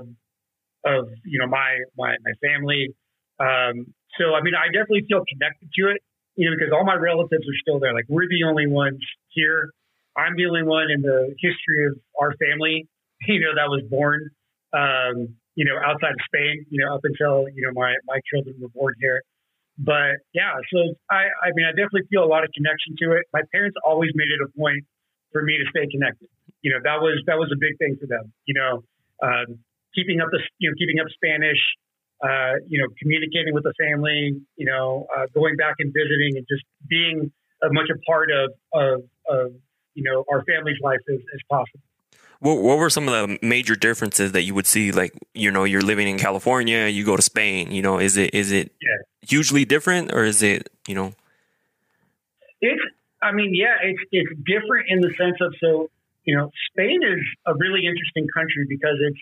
of 0.83 1.07
you 1.23 1.39
know 1.39 1.47
my 1.47 1.83
my 1.97 2.15
my 2.23 2.33
family. 2.41 2.95
Um, 3.39 3.93
so, 4.19 4.35
I 4.37 4.41
mean, 4.45 4.53
I 4.53 4.69
definitely 4.69 5.05
feel 5.09 5.25
connected 5.25 5.69
to 5.79 5.89
it, 5.89 6.01
you 6.35 6.49
know, 6.49 6.55
because 6.57 6.73
all 6.73 6.85
my 6.85 6.95
relatives 6.95 7.45
are 7.45 7.59
still 7.61 7.79
there. 7.79 7.93
Like, 7.93 8.09
we're 8.09 8.27
the 8.27 8.43
only 8.47 8.67
ones 8.67 8.99
here. 9.29 9.69
I'm 10.17 10.35
the 10.35 10.45
only 10.45 10.63
one 10.63 10.89
in 10.89 11.01
the 11.01 11.33
history 11.41 11.85
of 11.89 11.97
our 12.21 12.33
family, 12.37 12.87
you 13.27 13.39
know, 13.41 13.53
that 13.55 13.69
was 13.69 13.83
born, 13.89 14.29
um, 14.73 15.35
you 15.55 15.65
know, 15.65 15.77
outside 15.77 16.13
of 16.13 16.21
Spain, 16.25 16.65
you 16.69 16.83
know, 16.83 16.95
up 16.95 17.01
until, 17.03 17.45
you 17.53 17.61
know, 17.65 17.73
my, 17.73 17.93
my 18.05 18.19
children 18.29 18.55
were 18.61 18.73
born 18.73 18.93
here. 18.99 19.21
But 19.77 20.21
yeah, 20.33 20.53
so 20.69 20.93
I, 21.09 21.33
I 21.41 21.49
mean, 21.57 21.65
I 21.65 21.73
definitely 21.73 22.05
feel 22.09 22.23
a 22.23 22.29
lot 22.29 22.45
of 22.45 22.53
connection 22.53 22.93
to 23.01 23.17
it. 23.17 23.25
My 23.33 23.41
parents 23.51 23.73
always 23.81 24.11
made 24.13 24.29
it 24.29 24.37
a 24.45 24.49
point 24.53 24.85
for 25.31 25.41
me 25.41 25.57
to 25.57 25.65
stay 25.73 25.89
connected. 25.89 26.29
You 26.61 26.77
know, 26.77 26.79
that 26.85 27.01
was, 27.01 27.17
that 27.25 27.41
was 27.41 27.49
a 27.49 27.57
big 27.57 27.77
thing 27.81 27.97
for 27.97 28.05
them, 28.05 28.31
you 28.45 28.53
know, 28.53 28.85
um, 29.25 29.57
keeping 29.97 30.21
up 30.21 30.29
the, 30.29 30.41
you 30.61 30.69
know, 30.69 30.75
keeping 30.77 31.01
up 31.01 31.09
Spanish, 31.09 31.57
uh, 32.23 32.53
you 32.67 32.79
know, 32.79 32.87
communicating 33.01 33.53
with 33.53 33.63
the 33.63 33.73
family, 33.79 34.41
you 34.55 34.65
know, 34.65 35.05
uh, 35.15 35.25
going 35.33 35.55
back 35.57 35.75
and 35.79 35.93
visiting 35.93 36.37
and 36.37 36.45
just 36.49 36.63
being 36.87 37.31
as 37.63 37.71
much 37.71 37.87
a 37.93 37.99
part 38.09 38.29
of, 38.31 38.51
of, 38.73 39.03
of 39.27 39.53
you 39.93 40.03
know, 40.03 40.23
our 40.31 40.43
family's 40.45 40.79
life 40.81 40.99
as, 41.09 41.19
as 41.33 41.39
possible. 41.49 41.81
What, 42.39 42.61
what 42.61 42.77
were 42.77 42.89
some 42.89 43.07
of 43.07 43.13
the 43.13 43.39
major 43.41 43.75
differences 43.75 44.31
that 44.31 44.43
you 44.43 44.55
would 44.55 44.67
see? 44.67 44.91
Like, 44.91 45.13
you 45.33 45.51
know, 45.51 45.65
you're 45.65 45.81
living 45.81 46.07
in 46.07 46.17
California, 46.17 46.87
you 46.87 47.05
go 47.05 47.15
to 47.15 47.21
Spain. 47.21 47.71
You 47.71 47.81
know, 47.81 47.99
is 47.99 48.17
it 48.17 48.33
is 48.33 48.51
it 48.51 48.71
yeah. 48.81 49.27
hugely 49.27 49.65
different, 49.65 50.13
or 50.13 50.23
is 50.23 50.41
it 50.41 50.69
you 50.87 50.95
know? 50.95 51.13
It's. 52.61 52.81
I 53.21 53.31
mean, 53.31 53.55
yeah, 53.55 53.77
it's 53.81 54.01
it's 54.11 54.29
different 54.45 54.87
in 54.89 54.99
the 54.99 55.13
sense 55.13 55.37
of 55.39 55.55
so 55.61 55.89
you 56.25 56.35
know, 56.35 56.51
Spain 56.71 57.01
is 57.03 57.19
a 57.45 57.53
really 57.55 57.85
interesting 57.85 58.27
country 58.33 58.65
because 58.67 58.97
it's 58.99 59.19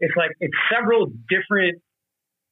it's 0.00 0.16
like 0.16 0.30
it's 0.40 0.54
several 0.72 1.12
different 1.28 1.80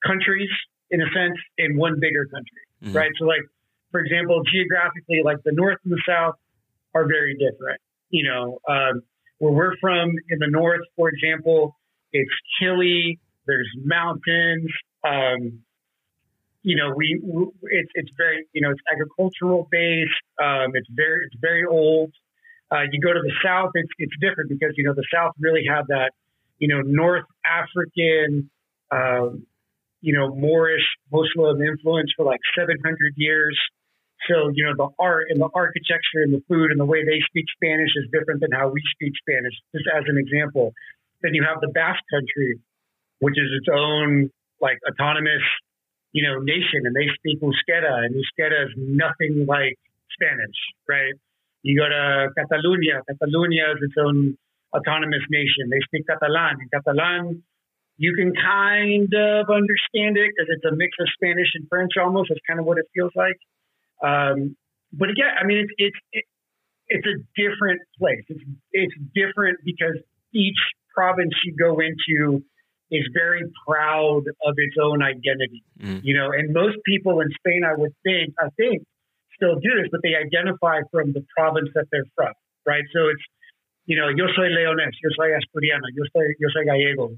countries 0.05 0.51
in 0.91 1.01
a 1.01 1.07
sense 1.07 1.39
in 1.59 1.77
one 1.77 1.99
bigger 2.01 2.27
country, 2.27 2.63
mm-hmm. 2.85 2.97
right? 2.97 3.11
So, 3.19 3.25
like 3.25 3.43
for 3.91 4.01
example, 4.01 4.43
geographically, 4.51 5.21
like 5.25 5.39
the 5.45 5.53
north 5.53 5.79
and 5.85 5.93
the 5.93 6.03
south 6.07 6.35
are 6.95 7.07
very 7.07 7.35
different. 7.35 7.81
You 8.11 8.29
know, 8.29 8.59
um, 8.69 9.03
where 9.39 9.53
we're 9.53 9.77
from 9.81 10.11
in 10.29 10.39
the 10.39 10.49
north, 10.49 10.83
for 10.97 11.09
example, 11.09 11.77
it's 12.13 12.33
hilly. 12.61 13.19
There's 13.47 13.69
mountains. 13.85 14.71
Um, 15.05 15.61
you 16.63 16.77
know, 16.77 16.93
we 16.95 17.21
it's 17.63 17.91
it's 17.95 18.11
very 18.17 18.47
you 18.53 18.63
know 18.63 18.71
it's 18.71 18.81
agricultural 18.93 19.69
based. 19.71 20.11
Um, 20.41 20.73
it's 20.75 20.89
very 20.91 21.27
it's 21.27 21.37
very 21.41 21.65
old. 21.65 22.13
Uh, 22.71 22.83
you 22.91 23.01
go 23.01 23.13
to 23.13 23.21
the 23.21 23.33
south, 23.45 23.71
it's 23.75 23.91
it's 23.99 24.15
different 24.21 24.49
because 24.49 24.73
you 24.77 24.85
know 24.85 24.95
the 24.95 25.05
south 25.13 25.33
really 25.41 25.65
had 25.69 25.83
that 25.89 26.13
you 26.59 26.69
know 26.69 26.81
North 26.81 27.25
African 27.45 28.51
um, 28.91 29.47
you 30.03 30.13
know, 30.13 30.35
Moorish 30.35 30.85
Muslim 31.11 31.63
influence 31.63 32.11
for 32.17 32.27
like 32.27 32.43
700 32.59 32.75
years. 33.17 33.57
So, 34.29 34.51
you 34.55 34.67
know, 34.67 34.75
the 34.77 34.91
art 34.99 35.27
and 35.31 35.41
the 35.41 35.49
architecture 35.55 36.23
and 36.27 36.35
the 36.35 36.43
food 36.47 36.71
and 36.71 36.79
the 36.79 36.85
way 36.85 37.03
they 37.07 37.23
speak 37.27 37.47
Spanish 37.55 37.91
is 37.97 38.11
different 38.13 38.43
than 38.43 38.51
how 38.53 38.69
we 38.69 38.83
speak 38.95 39.15
Spanish, 39.19 39.55
just 39.75 39.87
as 39.91 40.05
an 40.07 40.19
example. 40.19 40.75
Then 41.23 41.35
you 41.35 41.47
have 41.47 41.63
the 41.63 41.71
Basque 41.71 42.03
country, 42.11 42.59
which 43.19 43.39
is 43.39 43.51
its 43.55 43.71
own 43.71 44.31
like 44.61 44.79
autonomous, 44.87 45.43
you 46.13 46.27
know, 46.27 46.39
nation 46.43 46.83
and 46.87 46.95
they 46.95 47.07
speak 47.19 47.43
Euskera 47.43 48.07
and 48.07 48.15
Euskera 48.15 48.67
is 48.67 48.75
nothing 48.77 49.47
like 49.47 49.79
Spanish, 50.15 50.59
right? 50.87 51.15
You 51.63 51.79
go 51.79 51.87
to 51.87 52.31
Catalonia, 52.35 53.03
Catalonia 53.07 53.75
is 53.75 53.87
its 53.87 53.99
own 53.99 54.39
autonomous 54.75 55.23
nation. 55.31 55.71
They 55.71 55.83
speak 55.87 56.07
Catalan 56.07 56.59
and 56.59 56.71
Catalan 56.71 57.43
you 58.03 58.19
can 58.19 58.35
kind 58.35 59.15
of 59.15 59.47
understand 59.47 60.19
it 60.19 60.27
because 60.35 60.51
it's 60.51 60.67
a 60.67 60.75
mix 60.75 60.91
of 60.99 61.07
Spanish 61.15 61.55
and 61.55 61.71
French 61.71 61.93
almost. 61.95 62.35
That's 62.35 62.43
kind 62.51 62.59
of 62.59 62.67
what 62.67 62.79
it 62.79 62.91
feels 62.91 63.15
like. 63.15 63.39
Um, 64.03 64.59
but 64.91 65.09
again, 65.09 65.31
I 65.39 65.47
mean, 65.47 65.63
it's 65.63 65.71
it's 65.79 66.01
it, 66.11 66.25
it's 66.91 67.07
a 67.07 67.17
different 67.39 67.79
place. 68.03 68.27
It's 68.27 68.43
it's 68.75 68.97
different 69.15 69.63
because 69.65 70.03
each 70.35 70.59
province 70.91 71.31
you 71.47 71.55
go 71.55 71.79
into 71.79 72.43
is 72.91 73.07
very 73.15 73.47
proud 73.71 74.27
of 74.27 74.55
its 74.59 74.75
own 74.83 74.99
identity. 75.01 75.63
Mm. 75.79 76.03
You 76.03 76.19
know, 76.19 76.35
and 76.35 76.53
most 76.53 76.83
people 76.85 77.23
in 77.23 77.31
Spain, 77.39 77.63
I 77.63 77.79
would 77.79 77.95
think, 78.03 78.35
I 78.37 78.51
think, 78.59 78.83
still 79.39 79.55
do 79.63 79.79
this, 79.79 79.89
but 79.95 80.03
they 80.03 80.19
identify 80.19 80.83
from 80.91 81.15
the 81.15 81.23
province 81.39 81.71
that 81.79 81.87
they're 81.95 82.11
from, 82.19 82.35
right? 82.67 82.85
So 82.93 83.15
it's, 83.15 83.23
you 83.87 83.95
know, 83.95 84.11
yo 84.11 84.27
soy 84.35 84.51
leones, 84.51 84.99
yo 84.99 85.09
soy 85.15 85.31
asturiano, 85.39 85.87
yo 85.95 86.03
soy 86.11 86.35
yo 86.43 86.51
soy 86.51 86.67
gallego 86.67 87.15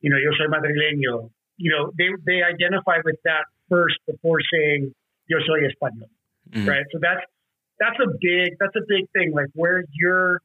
you 0.00 0.10
know, 0.10 0.16
yo 0.16 0.30
soy 0.36 0.46
madrileño. 0.46 1.30
You 1.56 1.70
know, 1.72 1.90
they, 1.98 2.08
they 2.24 2.42
identify 2.42 2.98
with 3.04 3.16
that 3.24 3.44
first 3.68 3.96
before 4.06 4.38
saying 4.52 4.94
yo 5.28 5.38
soy 5.46 5.66
español, 5.66 6.08
mm-hmm. 6.50 6.68
right? 6.68 6.84
So 6.92 6.98
that's, 7.00 7.24
that's 7.80 7.96
a 8.02 8.08
big, 8.20 8.56
that's 8.58 8.74
a 8.76 8.86
big 8.86 9.10
thing. 9.10 9.32
Like 9.34 9.48
where 9.54 9.84
your 9.92 10.40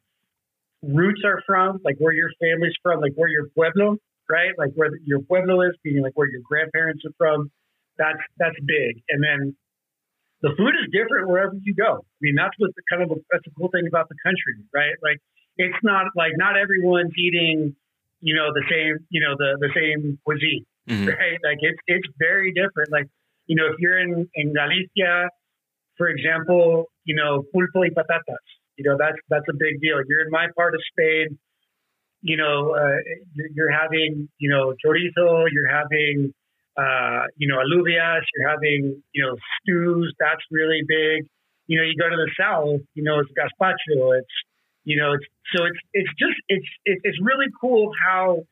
roots 0.81 1.21
are 1.23 1.41
from, 1.45 1.79
like 1.83 1.97
where 1.97 2.13
your 2.13 2.29
family's 2.41 2.73
from, 2.81 2.99
like 2.99 3.13
where 3.15 3.29
your 3.29 3.47
pueblo, 3.55 3.97
right? 4.29 4.51
Like 4.57 4.71
where 4.75 4.89
your 5.05 5.21
pueblo 5.21 5.61
is, 5.61 5.73
meaning 5.83 6.03
like 6.03 6.13
where 6.15 6.29
your 6.29 6.41
grandparents 6.43 7.03
are 7.05 7.13
from. 7.17 7.51
That's, 7.97 8.19
that's 8.37 8.55
big. 8.65 9.01
And 9.09 9.23
then 9.23 9.55
the 10.41 10.49
food 10.57 10.73
is 10.81 10.91
different 10.91 11.29
wherever 11.29 11.53
you 11.61 11.73
go. 11.73 12.03
I 12.03 12.19
mean, 12.21 12.35
that's 12.35 12.53
what 12.57 12.71
the 12.75 12.81
kind 12.91 13.03
of, 13.03 13.17
that's 13.31 13.45
the 13.45 13.51
cool 13.57 13.69
thing 13.69 13.87
about 13.87 14.09
the 14.09 14.15
country, 14.25 14.65
right? 14.73 14.97
Like 15.01 15.19
it's 15.57 15.77
not 15.83 16.07
like 16.15 16.33
not 16.35 16.57
everyone's 16.57 17.13
eating 17.17 17.75
you 18.23 18.33
know, 18.33 18.47
the 18.55 18.63
same, 18.71 18.95
you 19.09 19.21
know, 19.21 19.35
the, 19.37 19.59
the 19.59 19.71
same 19.75 20.17
cuisine, 20.23 20.65
mm-hmm. 20.87 21.07
right? 21.11 21.39
Like 21.43 21.59
it's, 21.59 21.79
it's 21.87 22.07
very 22.17 22.53
different. 22.53 22.89
Like, 22.89 23.07
you 23.47 23.55
know, 23.57 23.67
if 23.67 23.75
you're 23.79 23.99
in, 23.99 24.29
in 24.33 24.53
Galicia, 24.53 25.27
for 25.97 26.07
example, 26.07 26.85
you 27.03 27.15
know, 27.15 27.43
pulpo 27.53 27.83
y 27.83 27.89
patatas, 27.89 28.47
You 28.77 28.85
know, 28.85 28.95
that's 28.97 29.19
that's 29.29 29.45
a 29.49 29.53
big 29.53 29.81
deal. 29.81 30.01
You're 30.07 30.25
in 30.25 30.31
my 30.31 30.47
part 30.55 30.73
of 30.73 30.81
Spain. 30.91 31.37
You 32.21 32.37
know, 32.37 32.73
uh, 32.73 32.99
you're 33.53 33.71
having 33.71 34.29
you 34.39 34.49
know 34.49 34.73
chorizo. 34.81 35.45
You're 35.51 35.69
having 35.69 36.33
uh, 36.77 37.27
you 37.37 37.47
know 37.49 37.57
alubias. 37.59 38.23
You're 38.33 38.49
having 38.49 39.03
you 39.13 39.21
know 39.23 39.35
stews. 39.59 40.13
That's 40.19 40.41
really 40.49 40.81
big. 40.87 41.27
You 41.67 41.77
know, 41.77 41.85
you 41.85 41.95
go 41.99 42.09
to 42.09 42.15
the 42.15 42.31
south. 42.39 42.81
You 42.95 43.03
know, 43.03 43.19
it's 43.19 43.31
gazpacho. 43.37 44.17
It's 44.17 44.35
you 44.83 44.99
know, 44.99 45.13
it's 45.13 45.25
so 45.55 45.65
it's 45.65 45.79
it's 45.93 46.13
just 46.19 46.35
it's 46.47 46.67
it's 46.85 47.17
really 47.21 47.47
cool 47.59 47.91
how 48.05 48.43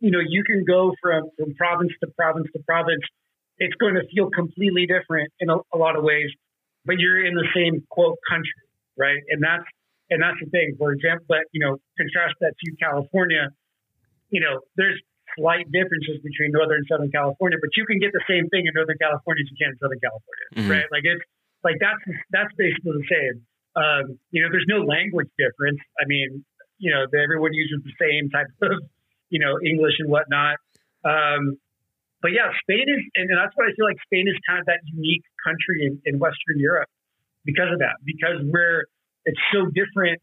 you 0.00 0.10
know 0.10 0.20
you 0.20 0.42
can 0.44 0.64
go 0.64 0.92
from 1.00 1.30
from 1.38 1.54
province 1.54 1.92
to 2.02 2.10
province 2.16 2.48
to 2.54 2.62
province. 2.66 3.02
It's 3.58 3.74
going 3.76 3.94
to 3.94 4.02
feel 4.12 4.30
completely 4.30 4.86
different 4.86 5.30
in 5.38 5.50
a, 5.50 5.56
a 5.72 5.78
lot 5.78 5.94
of 5.94 6.02
ways, 6.02 6.30
but 6.84 6.98
you're 6.98 7.24
in 7.24 7.34
the 7.34 7.46
same 7.54 7.86
quote 7.88 8.18
country, 8.28 8.66
right? 8.98 9.22
And 9.30 9.42
that's 9.42 9.68
and 10.10 10.22
that's 10.22 10.38
the 10.42 10.50
thing. 10.50 10.74
For 10.78 10.92
example, 10.92 11.26
but 11.28 11.46
you 11.52 11.64
know, 11.64 11.78
contrast 11.96 12.34
that 12.40 12.54
to 12.58 12.76
California. 12.82 13.48
You 14.30 14.40
know, 14.40 14.60
there's 14.76 14.98
slight 15.38 15.70
differences 15.70 16.18
between 16.24 16.52
Northern 16.52 16.82
and 16.82 16.88
Southern 16.88 17.12
California, 17.12 17.58
but 17.60 17.70
you 17.76 17.86
can 17.86 18.00
get 18.00 18.12
the 18.12 18.24
same 18.28 18.48
thing 18.48 18.66
in 18.66 18.72
Northern 18.74 18.98
California 18.98 19.44
as 19.44 19.48
you 19.52 19.58
can 19.60 19.70
in 19.72 19.78
Southern 19.78 20.00
California, 20.00 20.46
mm-hmm. 20.56 20.70
right? 20.72 20.88
Like 20.90 21.04
it's 21.06 21.24
like 21.62 21.78
that's 21.78 22.02
that's 22.34 22.52
basically 22.58 22.98
the 22.98 23.06
same. 23.06 23.46
Um, 23.74 24.18
you 24.30 24.42
know, 24.42 24.48
there's 24.52 24.68
no 24.68 24.84
language 24.84 25.28
difference. 25.38 25.80
I 25.98 26.04
mean, 26.06 26.44
you 26.78 26.90
know, 26.90 27.06
everyone 27.08 27.54
uses 27.54 27.80
the 27.84 27.94
same 27.96 28.28
type 28.30 28.50
of, 28.62 28.82
you 29.30 29.38
know, 29.38 29.58
English 29.64 29.96
and 29.98 30.10
whatnot. 30.10 30.58
Um, 31.04 31.56
but 32.20 32.30
yeah, 32.30 32.54
Spain 32.62 32.86
is, 32.86 33.02
and 33.16 33.26
that's 33.30 33.54
why 33.58 33.66
I 33.66 33.72
feel 33.74 33.86
like 33.86 33.98
Spain 34.06 34.28
is 34.30 34.38
kind 34.46 34.60
of 34.60 34.66
that 34.66 34.78
unique 34.86 35.26
country 35.42 35.90
in, 35.90 35.98
in 36.06 36.18
Western 36.22 36.58
Europe 36.58 36.88
because 37.44 37.72
of 37.72 37.80
that, 37.80 37.98
because 38.06 38.38
we're, 38.46 38.86
it's 39.26 39.40
so 39.50 39.66
different 39.74 40.22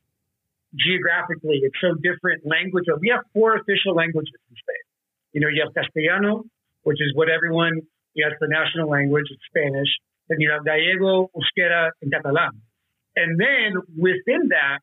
geographically, 0.75 1.59
it's 1.63 1.75
so 1.81 1.95
different 1.99 2.45
language. 2.45 2.85
We 3.01 3.09
have 3.09 3.25
four 3.33 3.55
official 3.57 3.95
languages 3.95 4.37
in 4.47 4.55
Spain. 4.55 4.85
You 5.33 5.41
know, 5.41 5.49
you 5.49 5.65
have 5.65 5.73
Castellano, 5.73 6.45
which 6.83 7.01
is 7.01 7.11
what 7.15 7.27
everyone, 7.29 7.81
yeah, 8.15 8.31
it's 8.31 8.39
the 8.39 8.47
national 8.47 8.89
language, 8.89 9.25
it's 9.29 9.43
Spanish. 9.49 9.89
Then 10.27 10.39
you 10.39 10.51
have 10.51 10.63
Gallego, 10.63 11.31
Euskera, 11.33 11.89
and 12.01 12.11
Catalan. 12.11 12.61
And 13.19 13.35
then 13.39 13.81
within 13.99 14.49
that, 14.55 14.79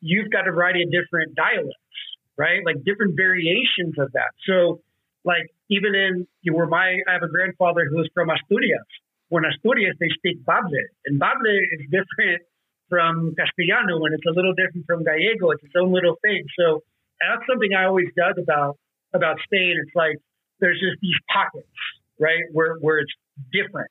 you've 0.00 0.30
got 0.32 0.48
a 0.48 0.52
variety 0.52 0.82
of 0.84 0.90
different 0.90 1.36
dialects, 1.36 2.00
right? 2.36 2.64
Like 2.64 2.80
different 2.84 3.16
variations 3.16 4.00
of 4.00 4.12
that. 4.12 4.32
So, 4.48 4.80
like 5.24 5.52
even 5.68 5.94
in 5.94 6.26
you 6.42 6.52
know, 6.52 6.58
where 6.58 6.66
my 6.66 6.96
I 7.08 7.12
have 7.12 7.22
a 7.22 7.28
grandfather 7.28 7.84
who 7.88 8.00
is 8.00 8.08
from 8.14 8.30
Asturias. 8.30 8.88
When 9.28 9.44
Asturias 9.44 9.96
they 10.00 10.12
speak 10.16 10.44
Bable, 10.44 10.84
and 11.06 11.18
Bable 11.18 11.48
is 11.48 11.84
different 11.92 12.44
from 12.88 13.34
Castellano, 13.36 14.04
and 14.04 14.12
it's 14.14 14.28
a 14.28 14.32
little 14.36 14.52
different 14.52 14.84
from 14.86 15.04
Gallego. 15.04 15.50
It's 15.52 15.64
its 15.64 15.76
own 15.76 15.92
little 15.92 16.16
thing. 16.20 16.44
So 16.56 16.84
that's 17.20 17.44
something 17.48 17.72
I 17.72 17.84
always 17.84 18.08
dug 18.16 18.38
about 18.38 18.76
about 19.12 19.36
Spain. 19.44 19.76
It's 19.80 19.96
like 19.96 20.16
there's 20.60 20.80
just 20.80 21.00
these 21.00 21.16
pockets, 21.32 21.76
right, 22.20 22.44
where 22.52 22.76
where 22.80 23.00
it's 23.00 23.12
different, 23.52 23.90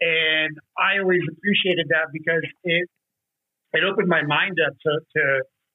and 0.00 0.52
I 0.76 1.00
always 1.00 1.24
appreciated 1.24 1.88
that 1.90 2.12
because 2.12 2.44
it 2.64 2.88
it 3.72 3.84
opened 3.84 4.08
my 4.08 4.22
mind 4.22 4.58
up 4.64 4.74
to, 4.74 4.92
to 5.16 5.22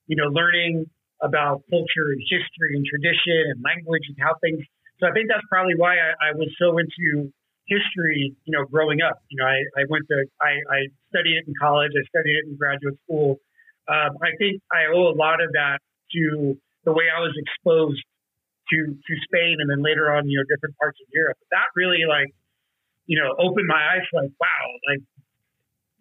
you 0.08 0.16
know 0.16 0.30
learning 0.30 0.86
about 1.22 1.64
culture 1.70 2.12
and 2.12 2.22
history 2.28 2.76
and 2.76 2.86
tradition 2.86 3.56
and 3.56 3.64
language 3.64 4.04
and 4.12 4.18
how 4.20 4.36
things. 4.44 4.60
So 5.00 5.08
I 5.08 5.12
think 5.12 5.32
that's 5.32 5.46
probably 5.50 5.76
why 5.76 5.96
I, 5.96 6.12
I 6.20 6.32
was 6.36 6.52
so 6.60 6.78
into 6.78 7.32
history, 7.68 8.36
you 8.44 8.52
know, 8.52 8.66
growing 8.68 9.00
up. 9.02 9.24
You 9.32 9.40
know, 9.40 9.48
I, 9.48 9.64
I 9.80 9.84
went 9.90 10.04
to, 10.12 10.20
I, 10.44 10.60
I 10.68 10.80
studied 11.10 11.40
it 11.40 11.48
in 11.48 11.54
college, 11.56 11.92
I 11.96 12.04
studied 12.12 12.36
it 12.36 12.44
in 12.52 12.58
graduate 12.58 13.00
school. 13.08 13.40
Um, 13.88 14.16
I 14.24 14.36
think 14.40 14.62
I 14.72 14.92
owe 14.92 15.12
a 15.12 15.16
lot 15.16 15.42
of 15.44 15.52
that 15.54 15.80
to 16.16 16.56
the 16.86 16.92
way 16.92 17.08
I 17.08 17.20
was 17.20 17.32
exposed 17.36 18.04
to, 18.70 18.78
to 18.92 19.14
Spain 19.28 19.60
and 19.60 19.68
then 19.72 19.84
later 19.84 20.12
on, 20.12 20.28
you 20.28 20.40
know, 20.40 20.46
different 20.48 20.76
parts 20.78 21.00
of 21.00 21.08
Europe. 21.12 21.38
That 21.52 21.68
really 21.76 22.04
like, 22.08 22.32
you 23.08 23.20
know, 23.20 23.36
opened 23.40 23.68
my 23.68 23.80
eyes 23.80 24.08
like, 24.12 24.32
wow, 24.40 24.66
like 24.88 25.04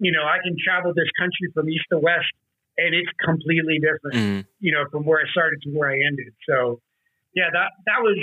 you 0.03 0.11
know, 0.11 0.25
I 0.27 0.43
can 0.43 0.59
travel 0.59 0.91
this 0.93 1.11
country 1.15 1.47
from 1.55 1.71
east 1.71 1.87
to 1.93 1.99
west 2.03 2.35
and 2.77 2.91
it's 2.91 3.13
completely 3.23 3.79
different, 3.79 4.15
mm-hmm. 4.17 4.41
you 4.59 4.73
know, 4.75 4.85
from 4.91 5.07
where 5.07 5.21
I 5.23 5.31
started 5.31 5.63
to 5.63 5.71
where 5.71 5.91
I 5.95 5.99
ended. 6.03 6.35
So 6.49 6.83
yeah, 7.39 7.49
that, 7.53 7.71
that 7.87 8.01
was, 8.03 8.19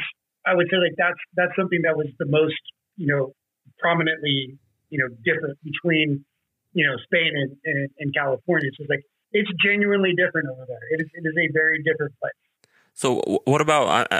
I 0.45 0.55
would 0.55 0.67
say 0.69 0.77
like 0.77 0.97
that's, 0.97 1.21
that's 1.39 1.55
something 1.55 1.81
that 1.87 1.95
was 1.95 2.07
the 2.19 2.25
most, 2.27 2.59
you 2.97 3.07
know, 3.07 3.31
prominently, 3.79 4.59
you 4.89 4.99
know, 4.99 5.07
different 5.23 5.57
between, 5.63 6.25
you 6.73 6.85
know, 6.85 6.95
Spain 7.07 7.31
and, 7.33 7.55
and, 7.63 7.89
and 7.99 8.13
California. 8.13 8.69
So 8.75 8.83
it's 8.83 8.89
like, 8.89 9.05
it's 9.31 9.49
genuinely 9.63 10.13
different 10.17 10.49
over 10.51 10.65
there. 10.67 10.85
It 10.91 11.01
is, 11.01 11.09
it 11.13 11.23
is 11.25 11.35
a 11.37 11.47
very 11.53 11.81
different 11.83 12.13
place. 12.19 12.33
So 12.93 13.39
what 13.45 13.61
about, 13.61 14.11
uh, 14.11 14.19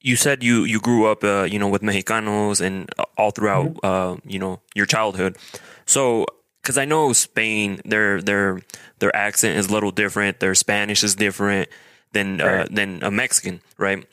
you 0.00 0.16
said 0.16 0.42
you, 0.42 0.64
you 0.64 0.80
grew 0.80 1.06
up, 1.06 1.22
uh, 1.22 1.42
you 1.42 1.58
know, 1.58 1.68
with 1.68 1.82
Mexicanos 1.82 2.60
and 2.60 2.88
all 3.18 3.30
throughout, 3.30 3.74
mm-hmm. 3.74 3.86
uh, 3.86 4.16
you 4.24 4.38
know, 4.38 4.60
your 4.74 4.86
childhood. 4.86 5.36
So 5.84 6.26
because 6.62 6.78
I 6.78 6.84
know 6.84 7.12
Spain, 7.12 7.80
their 7.84 8.22
their 8.22 8.60
their 9.00 9.14
accent 9.14 9.58
is 9.58 9.68
a 9.68 9.72
little 9.72 9.90
different. 9.90 10.40
Their 10.40 10.54
Spanish 10.54 11.02
is 11.02 11.16
different 11.16 11.68
than 12.12 12.40
uh, 12.40 12.44
right. 12.44 12.60
uh, 12.60 12.66
than 12.70 13.02
a 13.02 13.10
Mexican, 13.10 13.60
right? 13.78 14.06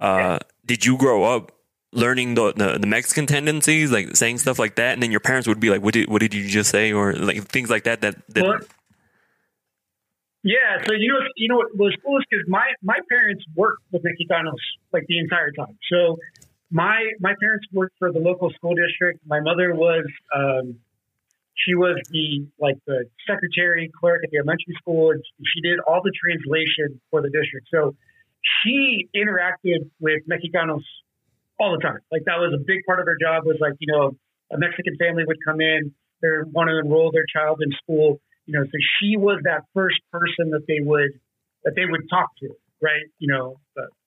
Uh, 0.00 0.18
yeah. 0.18 0.38
Did 0.66 0.84
you 0.84 0.96
grow 0.96 1.24
up 1.24 1.52
learning 1.92 2.34
the, 2.34 2.52
the, 2.54 2.78
the 2.78 2.86
Mexican 2.86 3.26
tendencies, 3.26 3.92
like 3.92 4.16
saying 4.16 4.38
stuff 4.38 4.58
like 4.58 4.76
that, 4.76 4.94
and 4.94 5.02
then 5.02 5.10
your 5.10 5.20
parents 5.20 5.46
would 5.46 5.60
be 5.60 5.70
like, 5.70 5.82
"What 5.82 5.94
did 5.94 6.08
what 6.08 6.20
did 6.20 6.34
you 6.34 6.48
just 6.48 6.70
say?" 6.70 6.92
or 6.92 7.12
like 7.12 7.44
things 7.48 7.70
like 7.70 7.84
that. 7.84 8.00
That, 8.00 8.16
that 8.28 8.42
well, 8.42 8.58
yeah. 10.42 10.82
So 10.86 10.94
you 10.94 11.12
know 11.12 11.20
you 11.36 11.48
know 11.48 11.56
what 11.56 11.76
was 11.76 11.96
cool 12.04 12.18
is 12.18 12.24
because 12.28 12.46
my 12.48 12.72
my 12.82 12.98
parents 13.08 13.44
worked 13.54 13.82
with 13.92 14.02
Mexicanos 14.02 14.58
like 14.92 15.04
the 15.06 15.18
entire 15.18 15.52
time. 15.52 15.78
So 15.90 16.18
my 16.70 17.12
my 17.20 17.34
parents 17.38 17.66
worked 17.72 17.94
for 17.98 18.10
the 18.10 18.18
local 18.18 18.50
school 18.50 18.74
district. 18.74 19.20
My 19.24 19.40
mother 19.40 19.72
was. 19.74 20.04
Um, 20.34 20.78
she 21.54 21.74
was 21.74 22.00
the 22.10 22.48
like 22.58 22.76
the 22.86 23.04
secretary 23.28 23.90
clerk 24.00 24.22
at 24.24 24.30
the 24.30 24.38
elementary 24.38 24.74
school, 24.78 25.10
and 25.10 25.22
she 25.44 25.60
did 25.60 25.78
all 25.86 26.00
the 26.02 26.12
translation 26.12 27.00
for 27.10 27.20
the 27.20 27.28
district. 27.28 27.68
So 27.72 27.94
she 28.62 29.08
interacted 29.14 29.90
with 30.00 30.22
Mexicanos 30.26 30.82
all 31.60 31.76
the 31.76 31.82
time. 31.82 32.00
Like 32.10 32.24
that 32.24 32.40
was 32.40 32.52
a 32.56 32.62
big 32.64 32.80
part 32.86 33.00
of 33.00 33.06
her 33.06 33.16
job. 33.20 33.44
Was 33.44 33.58
like 33.60 33.74
you 33.78 33.92
know 33.92 34.16
a 34.52 34.58
Mexican 34.58 34.96
family 34.96 35.24
would 35.26 35.38
come 35.44 35.60
in, 35.60 35.92
they 36.20 36.28
want 36.52 36.68
to 36.68 36.78
enroll 36.78 37.10
their 37.12 37.26
child 37.28 37.60
in 37.60 37.72
school. 37.82 38.20
You 38.46 38.58
know, 38.58 38.64
so 38.64 38.78
she 38.98 39.16
was 39.16 39.40
that 39.44 39.62
first 39.74 40.00
person 40.10 40.50
that 40.50 40.66
they 40.66 40.80
would 40.80 41.12
that 41.64 41.74
they 41.76 41.86
would 41.86 42.08
talk 42.10 42.30
to, 42.40 42.50
right? 42.80 43.06
You 43.18 43.32
know, 43.32 43.60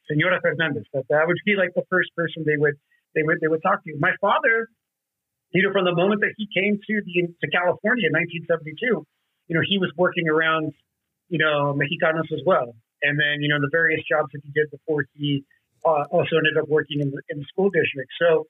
Senora 0.08 0.42
Fernandez. 0.42 0.84
That 0.94 1.06
that 1.10 1.24
would 1.28 1.38
be 1.46 1.56
like 1.56 1.74
the 1.76 1.84
first 1.90 2.10
person 2.16 2.44
they 2.46 2.58
would 2.58 2.76
they 3.14 3.24
would 3.24 3.38
they 3.42 3.48
would 3.48 3.62
talk 3.62 3.84
to. 3.84 3.94
My 4.00 4.12
father 4.20 4.68
you 5.52 5.64
know, 5.64 5.72
from 5.72 5.86
the 5.86 5.96
moment 5.96 6.22
that 6.22 6.34
he 6.38 6.48
came 6.54 6.78
to 6.78 6.94
the 7.06 7.28
to 7.42 7.48
California 7.52 8.08
in 8.08 8.14
1972, 8.14 9.06
you 9.48 9.56
know, 9.56 9.62
he 9.66 9.78
was 9.78 9.92
working 9.98 10.28
around, 10.28 10.74
you 11.30 11.38
know, 11.38 11.74
Mexicanos 11.74 12.32
as 12.34 12.42
well. 12.46 12.76
And 13.04 13.20
then, 13.20 13.42
you 13.42 13.50
know, 13.50 13.60
the 13.62 13.70
various 13.72 14.02
jobs 14.10 14.30
that 14.34 14.42
he 14.44 14.52
did 14.52 14.72
before 14.72 15.06
he 15.14 15.44
uh, 15.86 16.06
also 16.10 16.38
ended 16.38 16.58
up 16.58 16.68
working 16.68 17.00
in 17.00 17.12
the, 17.12 17.22
in 17.30 17.40
the 17.40 17.46
school 17.46 17.70
district. 17.70 18.10
So 18.20 18.48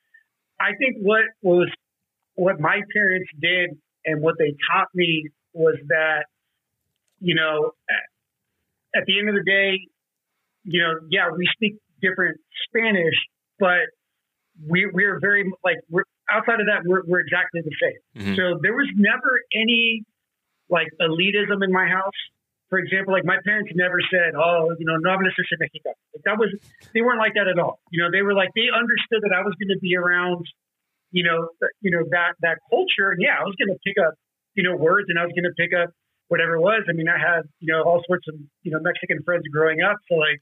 I 0.60 0.72
think 0.80 0.98
what 1.02 1.26
was 1.42 1.70
what 2.36 2.60
my 2.60 2.82
parents 2.94 3.30
did 3.40 3.78
and 4.06 4.22
what 4.22 4.36
they 4.38 4.56
taught 4.72 4.88
me 4.94 5.30
was 5.54 5.76
that, 5.88 6.26
you 7.20 7.36
know, 7.36 7.72
at, 7.90 9.02
at 9.02 9.06
the 9.06 9.20
end 9.20 9.30
of 9.30 9.36
the 9.36 9.44
day, 9.44 9.80
you 10.64 10.82
know, 10.82 11.00
yeah, 11.10 11.30
we 11.36 11.48
speak 11.54 11.76
different 12.02 12.40
Spanish, 12.68 13.16
but 13.60 13.88
we 14.68 14.90
we're 14.92 15.20
very 15.20 15.52
like 15.64 15.78
we're 15.90 16.04
outside 16.30 16.60
of 16.60 16.68
that, 16.68 16.84
we're, 16.86 17.04
we're 17.06 17.20
exactly 17.20 17.62
the 17.62 17.76
same. 17.82 18.00
Mm-hmm. 18.18 18.36
So 18.36 18.60
there 18.62 18.74
was 18.74 18.90
never 18.96 19.42
any 19.54 20.04
like 20.70 20.88
elitism 21.02 21.64
in 21.64 21.72
my 21.72 21.86
house. 21.86 22.18
For 22.70 22.80
example, 22.80 23.14
like 23.14 23.26
my 23.26 23.38
parents 23.46 23.72
never 23.76 24.02
said, 24.10 24.34
"Oh, 24.34 24.74
you 24.78 24.86
know, 24.86 24.98
no 24.98 25.12
hables 25.12 25.38
Mexican." 25.38 25.94
Like 26.14 26.24
that 26.26 26.38
was 26.38 26.50
they 26.94 27.02
weren't 27.02 27.20
like 27.20 27.38
that 27.38 27.48
at 27.48 27.60
all. 27.62 27.80
You 27.92 28.02
know, 28.04 28.10
they 28.12 28.24
were 28.24 28.34
like 28.34 28.50
they 28.56 28.74
understood 28.74 29.22
that 29.22 29.34
I 29.38 29.46
was 29.46 29.54
going 29.62 29.70
to 29.70 29.80
be 29.80 29.96
around, 29.96 30.46
you 31.12 31.24
know, 31.24 31.50
you 31.82 31.92
know 31.92 32.04
that 32.10 32.34
that 32.42 32.58
culture, 32.70 33.14
and 33.14 33.22
yeah, 33.22 33.38
I 33.38 33.46
was 33.46 33.54
going 33.62 33.70
to 33.70 33.80
pick 33.86 34.02
up, 34.02 34.18
you 34.58 34.64
know, 34.66 34.76
words, 34.76 35.08
and 35.14 35.20
I 35.20 35.30
was 35.30 35.34
going 35.38 35.46
to 35.46 35.54
pick 35.54 35.78
up 35.78 35.94
whatever 36.28 36.58
it 36.58 36.62
was. 36.62 36.82
I 36.90 36.94
mean, 36.94 37.08
I 37.08 37.22
had 37.22 37.46
you 37.62 37.72
know 37.72 37.86
all 37.86 38.02
sorts 38.10 38.26
of 38.28 38.36
you 38.64 38.74
know 38.74 38.82
Mexican 38.82 39.22
friends 39.22 39.46
growing 39.54 39.86
up, 39.86 40.02
so 40.10 40.18
like, 40.18 40.42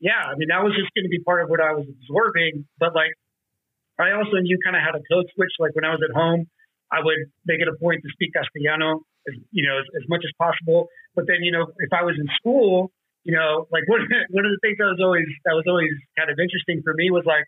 yeah, 0.00 0.24
I 0.24 0.40
mean 0.40 0.48
that 0.48 0.64
was 0.64 0.72
just 0.72 0.88
going 0.96 1.04
to 1.04 1.12
be 1.12 1.20
part 1.20 1.44
of 1.44 1.52
what 1.52 1.60
I 1.60 1.76
was 1.76 1.84
absorbing. 1.84 2.64
But 2.80 2.96
like 2.96 3.12
I 3.98 4.12
also 4.12 4.38
knew 4.40 4.58
kind 4.64 4.76
of 4.76 4.82
how 4.84 4.92
to 4.92 5.02
code 5.08 5.26
switch. 5.34 5.52
Like 5.58 5.74
when 5.74 5.84
I 5.84 5.92
was 5.92 6.02
at 6.04 6.12
home, 6.14 6.46
I 6.92 7.02
would 7.02 7.32
make 7.44 7.60
it 7.60 7.68
a 7.68 7.76
point 7.80 8.02
to 8.02 8.08
speak 8.12 8.32
Castellano, 8.36 9.02
as, 9.26 9.34
you 9.50 9.66
know, 9.66 9.80
as, 9.80 9.86
as 9.96 10.04
much 10.08 10.22
as 10.22 10.32
possible. 10.38 10.86
But 11.14 11.26
then, 11.26 11.42
you 11.42 11.50
know, 11.50 11.66
if 11.80 11.90
I 11.92 12.04
was 12.04 12.14
in 12.20 12.28
school, 12.38 12.92
you 13.26 13.34
know, 13.34 13.66
like 13.74 13.88
one 13.90 14.06
one 14.30 14.44
of 14.46 14.52
the 14.52 14.60
things 14.62 14.78
that 14.78 14.86
was 14.86 15.02
always 15.02 15.26
that 15.44 15.56
was 15.56 15.66
always 15.66 15.92
kind 16.14 16.30
of 16.30 16.38
interesting 16.38 16.84
for 16.84 16.94
me 16.94 17.10
was 17.10 17.26
like, 17.26 17.44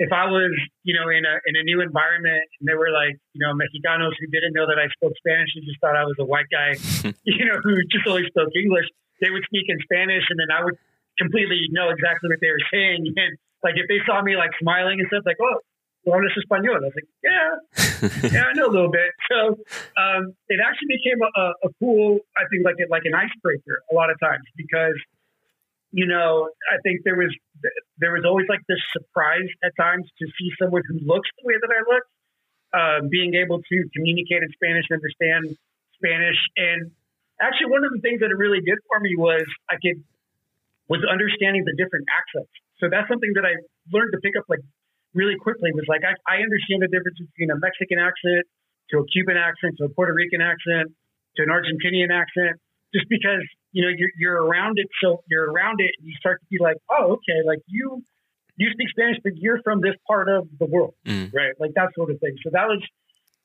if 0.00 0.08
I 0.08 0.24
was, 0.30 0.54
you 0.82 0.96
know, 0.96 1.12
in 1.12 1.26
a 1.26 1.34
in 1.44 1.54
a 1.58 1.62
new 1.62 1.84
environment 1.84 2.48
and 2.58 2.64
there 2.64 2.80
were 2.80 2.94
like, 2.94 3.20
you 3.36 3.42
know, 3.44 3.52
Mexicanos 3.52 4.16
who 4.16 4.26
didn't 4.32 4.56
know 4.56 4.64
that 4.64 4.80
I 4.80 4.88
spoke 4.96 5.12
Spanish 5.20 5.52
and 5.58 5.66
just 5.68 5.82
thought 5.84 5.98
I 5.98 6.08
was 6.08 6.16
a 6.16 6.24
white 6.24 6.48
guy, 6.48 6.78
you 7.28 7.44
know, 7.44 7.60
who 7.60 7.76
just 7.92 8.08
only 8.08 8.24
spoke 8.30 8.54
English, 8.56 8.88
they 9.20 9.28
would 9.28 9.44
speak 9.44 9.68
in 9.68 9.76
Spanish 9.84 10.24
and 10.32 10.40
then 10.40 10.48
I 10.48 10.64
would 10.64 10.80
completely 11.20 11.68
know 11.70 11.92
exactly 11.92 12.32
what 12.32 12.40
they 12.40 12.48
were 12.48 12.66
saying. 12.72 13.04
And 13.04 13.36
like 13.60 13.76
if 13.76 13.86
they 13.86 14.00
saw 14.08 14.24
me 14.24 14.34
like 14.34 14.56
smiling 14.58 14.98
and 14.98 15.06
stuff, 15.12 15.28
like, 15.28 15.38
oh, 15.44 15.60
¿tú 16.04 16.12
hablas 16.12 16.36
español? 16.36 16.82
I 16.82 16.90
was 16.90 16.96
like, 16.98 17.10
yeah, 17.22 18.30
yeah, 18.32 18.44
I 18.46 18.52
know 18.54 18.66
a 18.66 18.74
little 18.74 18.90
bit. 18.90 19.10
So 19.30 19.58
um, 19.96 20.34
it 20.48 20.60
actually 20.60 20.98
became 20.98 21.22
a, 21.22 21.52
a, 21.66 21.68
cool, 21.78 22.18
I 22.36 22.44
think, 22.50 22.64
like 22.64 22.76
like 22.90 23.04
an 23.04 23.14
icebreaker 23.14 23.82
a 23.90 23.94
lot 23.94 24.10
of 24.10 24.18
times 24.20 24.44
because 24.56 24.98
you 25.92 26.06
know, 26.06 26.48
I 26.72 26.80
think 26.82 27.04
there 27.04 27.16
was 27.16 27.30
there 27.98 28.12
was 28.12 28.24
always 28.24 28.46
like 28.48 28.64
this 28.66 28.80
surprise 28.92 29.46
at 29.62 29.72
times 29.76 30.08
to 30.18 30.24
see 30.40 30.48
someone 30.58 30.82
who 30.88 30.98
looks 31.04 31.28
the 31.36 31.44
way 31.44 31.54
that 31.60 31.68
I 31.68 31.80
look, 31.84 32.04
uh, 32.72 32.98
being 33.08 33.36
able 33.36 33.60
to 33.60 33.76
communicate 33.92 34.40
in 34.40 34.48
Spanish, 34.56 34.88
understand 34.90 35.52
Spanish, 36.00 36.40
and 36.56 36.90
actually 37.38 37.68
one 37.68 37.84
of 37.84 37.92
the 37.92 38.00
things 38.00 38.24
that 38.24 38.32
it 38.32 38.38
really 38.40 38.64
did 38.64 38.80
for 38.88 38.98
me 39.00 39.14
was 39.16 39.44
I 39.68 39.76
could 39.76 40.00
was 40.88 41.04
understanding 41.04 41.64
the 41.68 41.76
different 41.76 42.08
accents. 42.08 42.50
So 42.80 42.88
that's 42.88 43.06
something 43.06 43.36
that 43.36 43.44
I 43.44 43.60
learned 43.92 44.16
to 44.16 44.20
pick 44.24 44.32
up 44.34 44.48
like 44.48 44.64
really 45.14 45.36
quickly. 45.36 45.70
Was 45.72 45.86
like 45.88 46.02
I, 46.04 46.14
I 46.28 46.42
understand 46.42 46.82
the 46.82 46.90
difference 46.90 47.18
between 47.18 47.50
a 47.50 47.58
Mexican 47.58 47.98
accent 47.98 48.48
to 48.90 49.00
a 49.00 49.04
Cuban 49.08 49.36
accent 49.36 49.78
to 49.78 49.86
a 49.86 49.90
Puerto 49.90 50.12
Rican 50.12 50.40
accent 50.40 50.92
to 51.36 51.42
an 51.42 51.48
Argentinian 51.48 52.12
accent, 52.12 52.60
just 52.92 53.08
because 53.08 53.44
you 53.72 53.82
know, 53.82 53.90
you're, 53.96 54.10
you're 54.16 54.44
around 54.44 54.78
it. 54.78 54.86
So 55.02 55.24
you're 55.28 55.50
around 55.50 55.80
it 55.80 55.90
and 55.98 56.06
you 56.06 56.14
start 56.20 56.40
to 56.40 56.46
be 56.50 56.58
like, 56.62 56.76
oh, 56.90 57.18
okay, 57.18 57.40
like 57.44 57.60
you, 57.66 58.02
you 58.56 58.70
speak 58.72 58.88
Spanish, 58.90 59.16
but 59.24 59.32
you're 59.36 59.60
from 59.64 59.80
this 59.80 59.96
part 60.06 60.28
of 60.28 60.46
the 60.58 60.66
world, 60.66 60.94
mm. 61.06 61.32
right? 61.34 61.52
Like 61.58 61.72
that 61.74 61.88
sort 61.96 62.10
of 62.10 62.20
thing. 62.20 62.36
So 62.44 62.50
that 62.52 62.68
was, 62.68 62.80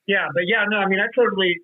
yeah, 0.05 0.27
but 0.33 0.43
yeah, 0.45 0.65
no, 0.69 0.77
I 0.77 0.87
mean, 0.87 0.99
I 0.99 1.07
totally, 1.15 1.55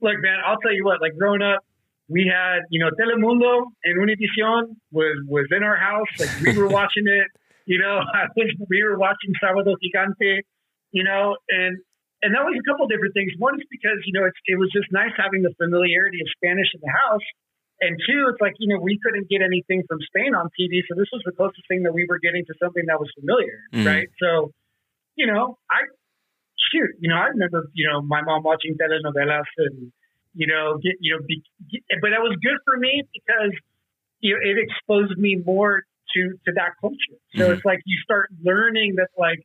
look, 0.00 0.14
man, 0.22 0.38
I'll 0.46 0.58
tell 0.58 0.72
you 0.72 0.84
what, 0.84 1.00
like 1.00 1.18
growing 1.18 1.42
up, 1.42 1.60
we 2.08 2.30
had, 2.32 2.60
you 2.70 2.78
know, 2.78 2.90
Telemundo 2.94 3.66
and 3.84 3.98
Univision 3.98 4.76
was, 4.92 5.16
was 5.26 5.46
in 5.50 5.64
our 5.64 5.76
house. 5.76 6.06
Like 6.20 6.30
we 6.40 6.56
were 6.56 6.68
watching 6.80 7.08
it, 7.08 7.26
you 7.66 7.78
know, 7.82 7.98
I 7.98 8.30
was, 8.34 8.54
we 8.70 8.82
were 8.82 8.96
watching 8.96 9.34
Sábado 9.42 9.74
Gigante, 9.82 10.46
you 10.94 11.04
know, 11.04 11.36
and, 11.50 11.76
and 12.22 12.30
that 12.32 12.46
was 12.46 12.56
a 12.56 12.64
couple 12.64 12.86
different 12.86 13.12
things. 13.12 13.34
One 13.36 13.58
is 13.58 13.66
because, 13.68 13.98
you 14.06 14.14
know, 14.14 14.24
it's, 14.24 14.38
it 14.46 14.56
was 14.56 14.70
just 14.72 14.88
nice 14.94 15.12
having 15.18 15.42
the 15.42 15.52
familiarity 15.58 16.22
of 16.22 16.28
Spanish 16.38 16.70
in 16.72 16.80
the 16.80 16.94
house. 17.04 17.26
And 17.82 18.00
two, 18.08 18.32
it's 18.32 18.40
like, 18.40 18.56
you 18.56 18.72
know, 18.72 18.80
we 18.80 18.96
couldn't 19.04 19.28
get 19.28 19.44
anything 19.44 19.84
from 19.84 20.00
Spain 20.00 20.32
on 20.32 20.48
TV. 20.56 20.80
So 20.88 20.96
this 20.96 21.12
was 21.12 21.20
the 21.28 21.34
closest 21.36 21.68
thing 21.68 21.84
that 21.84 21.92
we 21.92 22.06
were 22.08 22.16
getting 22.16 22.46
to 22.48 22.54
something 22.56 22.88
that 22.88 22.96
was 22.96 23.12
familiar. 23.20 23.60
Mm. 23.74 23.84
Right. 23.84 24.08
So, 24.16 24.54
you 25.12 25.28
know, 25.28 25.58
I, 25.68 25.84
shoot, 26.72 26.96
you 27.02 27.10
know, 27.10 27.20
I 27.20 27.36
remember, 27.36 27.68
you 27.74 27.84
know, 27.90 28.00
my 28.00 28.22
mom 28.22 28.42
watching 28.42 28.78
telenovelas 28.80 29.50
and, 29.58 29.92
you 30.32 30.46
know, 30.46 30.78
get, 30.80 30.96
you 31.00 31.12
know, 31.12 31.20
be, 31.26 31.42
get, 31.68 31.82
but 32.00 32.16
that 32.16 32.22
was 32.24 32.38
good 32.40 32.56
for 32.64 32.78
me 32.78 33.04
because, 33.12 33.52
you 34.20 34.32
know, 34.34 34.40
it 34.40 34.56
exposed 34.56 35.18
me 35.18 35.36
more 35.44 35.84
to, 36.16 36.22
to 36.46 36.50
that 36.60 36.72
culture. 36.80 37.18
So 37.36 37.42
mm. 37.44 37.52
it's 37.52 37.66
like 37.70 37.80
you 37.84 37.98
start 38.08 38.26
learning 38.42 38.96
that 38.96 39.12
like, 39.28 39.40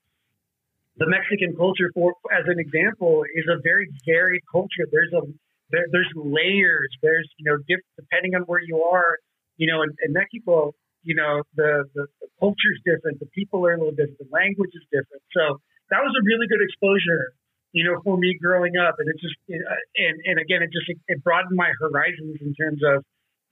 the 0.98 1.08
Mexican 1.08 1.56
culture, 1.56 1.90
for 1.96 2.14
as 2.36 2.46
an 2.52 2.60
example, 2.60 3.24
is 3.34 3.48
a 3.48 3.58
very 3.64 3.88
varied 4.06 4.44
culture. 4.52 4.86
There's 4.92 5.14
a 5.16 5.24
there, 5.72 5.88
there's 5.94 6.12
layers. 6.16 6.92
There's 7.02 7.28
you 7.40 7.46
know, 7.48 7.58
diff, 7.64 7.80
depending 7.96 8.36
on 8.36 8.44
where 8.44 8.60
you 8.60 8.84
are, 8.84 9.16
you 9.56 9.72
know, 9.72 9.80
in, 9.86 9.90
in 10.04 10.12
Mexico, 10.12 10.76
you 11.02 11.16
know, 11.16 11.42
the, 11.56 11.88
the 11.96 12.04
the 12.20 12.28
culture 12.44 12.72
is 12.76 12.80
different. 12.84 13.24
The 13.24 13.32
people 13.34 13.66
are 13.66 13.74
a 13.74 13.80
little 13.80 13.96
different. 13.96 14.20
The 14.20 14.30
language 14.36 14.76
is 14.76 14.86
different. 14.92 15.24
So 15.32 15.64
that 15.96 16.04
was 16.04 16.12
a 16.12 16.24
really 16.28 16.46
good 16.52 16.62
exposure, 16.62 17.34
you 17.72 17.88
know, 17.88 17.96
for 18.04 18.20
me 18.20 18.36
growing 18.38 18.76
up. 18.76 18.96
And 19.00 19.08
it 19.08 19.18
just 19.26 19.38
uh, 19.48 19.82
and 19.96 20.16
and 20.28 20.38
again, 20.44 20.62
it 20.62 20.70
just 20.76 20.92
it 21.08 21.24
broadened 21.24 21.56
my 21.56 21.72
horizons 21.80 22.38
in 22.44 22.54
terms 22.54 22.82
of, 22.84 23.02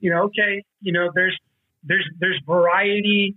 you 0.03 0.11
know, 0.11 0.27
okay, 0.27 0.61
you 0.83 0.91
know, 0.91 1.07
there's 1.15 1.39
there's 1.83 2.07
there's 2.19 2.39
variety 2.45 3.35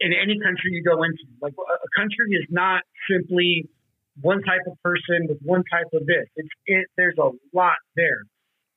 in 0.00 0.12
any 0.12 0.38
country 0.38 0.72
you 0.72 0.82
go 0.82 1.02
into. 1.02 1.22
Like 1.40 1.54
a 1.54 2.00
country 2.00 2.32
is 2.32 2.46
not 2.50 2.82
simply 3.08 3.68
one 4.20 4.42
type 4.42 4.62
of 4.66 4.76
person 4.82 5.26
with 5.28 5.38
one 5.42 5.62
type 5.70 5.86
of 5.92 6.06
this. 6.06 6.26
It's 6.36 6.48
it, 6.66 6.86
there's 6.96 7.16
a 7.18 7.30
lot 7.54 7.76
there, 7.96 8.22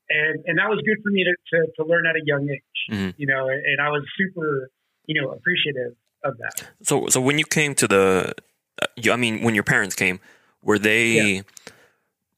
and 0.10 0.44
and 0.46 0.58
that 0.58 0.70
was 0.70 0.82
good 0.86 1.02
for 1.04 1.12
me 1.12 1.24
to 1.24 1.34
to, 1.54 1.68
to 1.78 1.86
learn 1.86 2.06
at 2.06 2.16
a 2.16 2.26
young 2.26 2.50
age. 2.50 2.62
Mm-hmm. 2.92 3.10
You 3.18 3.28
know, 3.28 3.50
and 3.50 3.82
I 3.82 3.90
was 3.90 4.04
super 4.18 4.70
you 5.06 5.22
know 5.22 5.32
appreciative 5.32 5.96
of 6.24 6.38
that. 6.38 6.68
So 6.82 7.08
so 7.08 7.20
when 7.22 7.38
you 7.38 7.46
came 7.46 7.76
to 7.76 7.88
the, 7.88 8.34
uh, 8.82 9.12
I 9.12 9.16
mean, 9.16 9.44
when 9.44 9.56
your 9.56 9.64
parents 9.64 9.96
came, 9.96 10.20
were 10.62 10.80
they? 10.80 11.36
Yeah. 11.36 11.42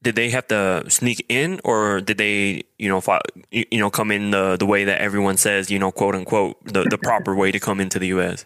Did 0.02 0.14
they 0.14 0.30
have 0.30 0.46
to 0.48 0.84
sneak 0.88 1.24
in, 1.28 1.60
or 1.64 2.00
did 2.00 2.18
they, 2.18 2.64
you 2.78 2.88
know, 2.88 3.00
fo- 3.00 3.20
you 3.50 3.78
know, 3.78 3.90
come 3.90 4.10
in 4.10 4.30
the 4.30 4.56
the 4.56 4.66
way 4.66 4.84
that 4.84 5.00
everyone 5.00 5.36
says, 5.36 5.70
you 5.70 5.78
know, 5.78 5.90
quote 5.90 6.14
unquote, 6.14 6.62
the 6.64 6.84
the 6.84 6.98
proper 6.98 7.34
way 7.34 7.50
to 7.50 7.58
come 7.58 7.80
into 7.80 7.98
the 7.98 8.08
U.S. 8.08 8.44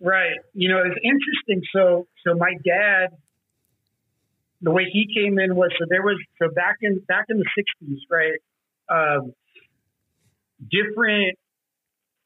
Right. 0.00 0.36
You 0.54 0.68
know, 0.68 0.78
it's 0.78 1.00
interesting. 1.02 1.62
So, 1.74 2.06
so 2.24 2.34
my 2.34 2.54
dad 2.64 3.16
the 4.60 4.70
way 4.70 4.84
he 4.92 5.06
came 5.14 5.38
in 5.38 5.54
was 5.54 5.70
so 5.78 5.86
there 5.88 6.02
was 6.02 6.18
so 6.40 6.48
back 6.54 6.76
in 6.82 7.00
back 7.06 7.26
in 7.28 7.38
the 7.38 7.44
'60s, 7.44 7.98
right? 8.10 8.40
Um, 8.90 9.32
different 10.70 11.38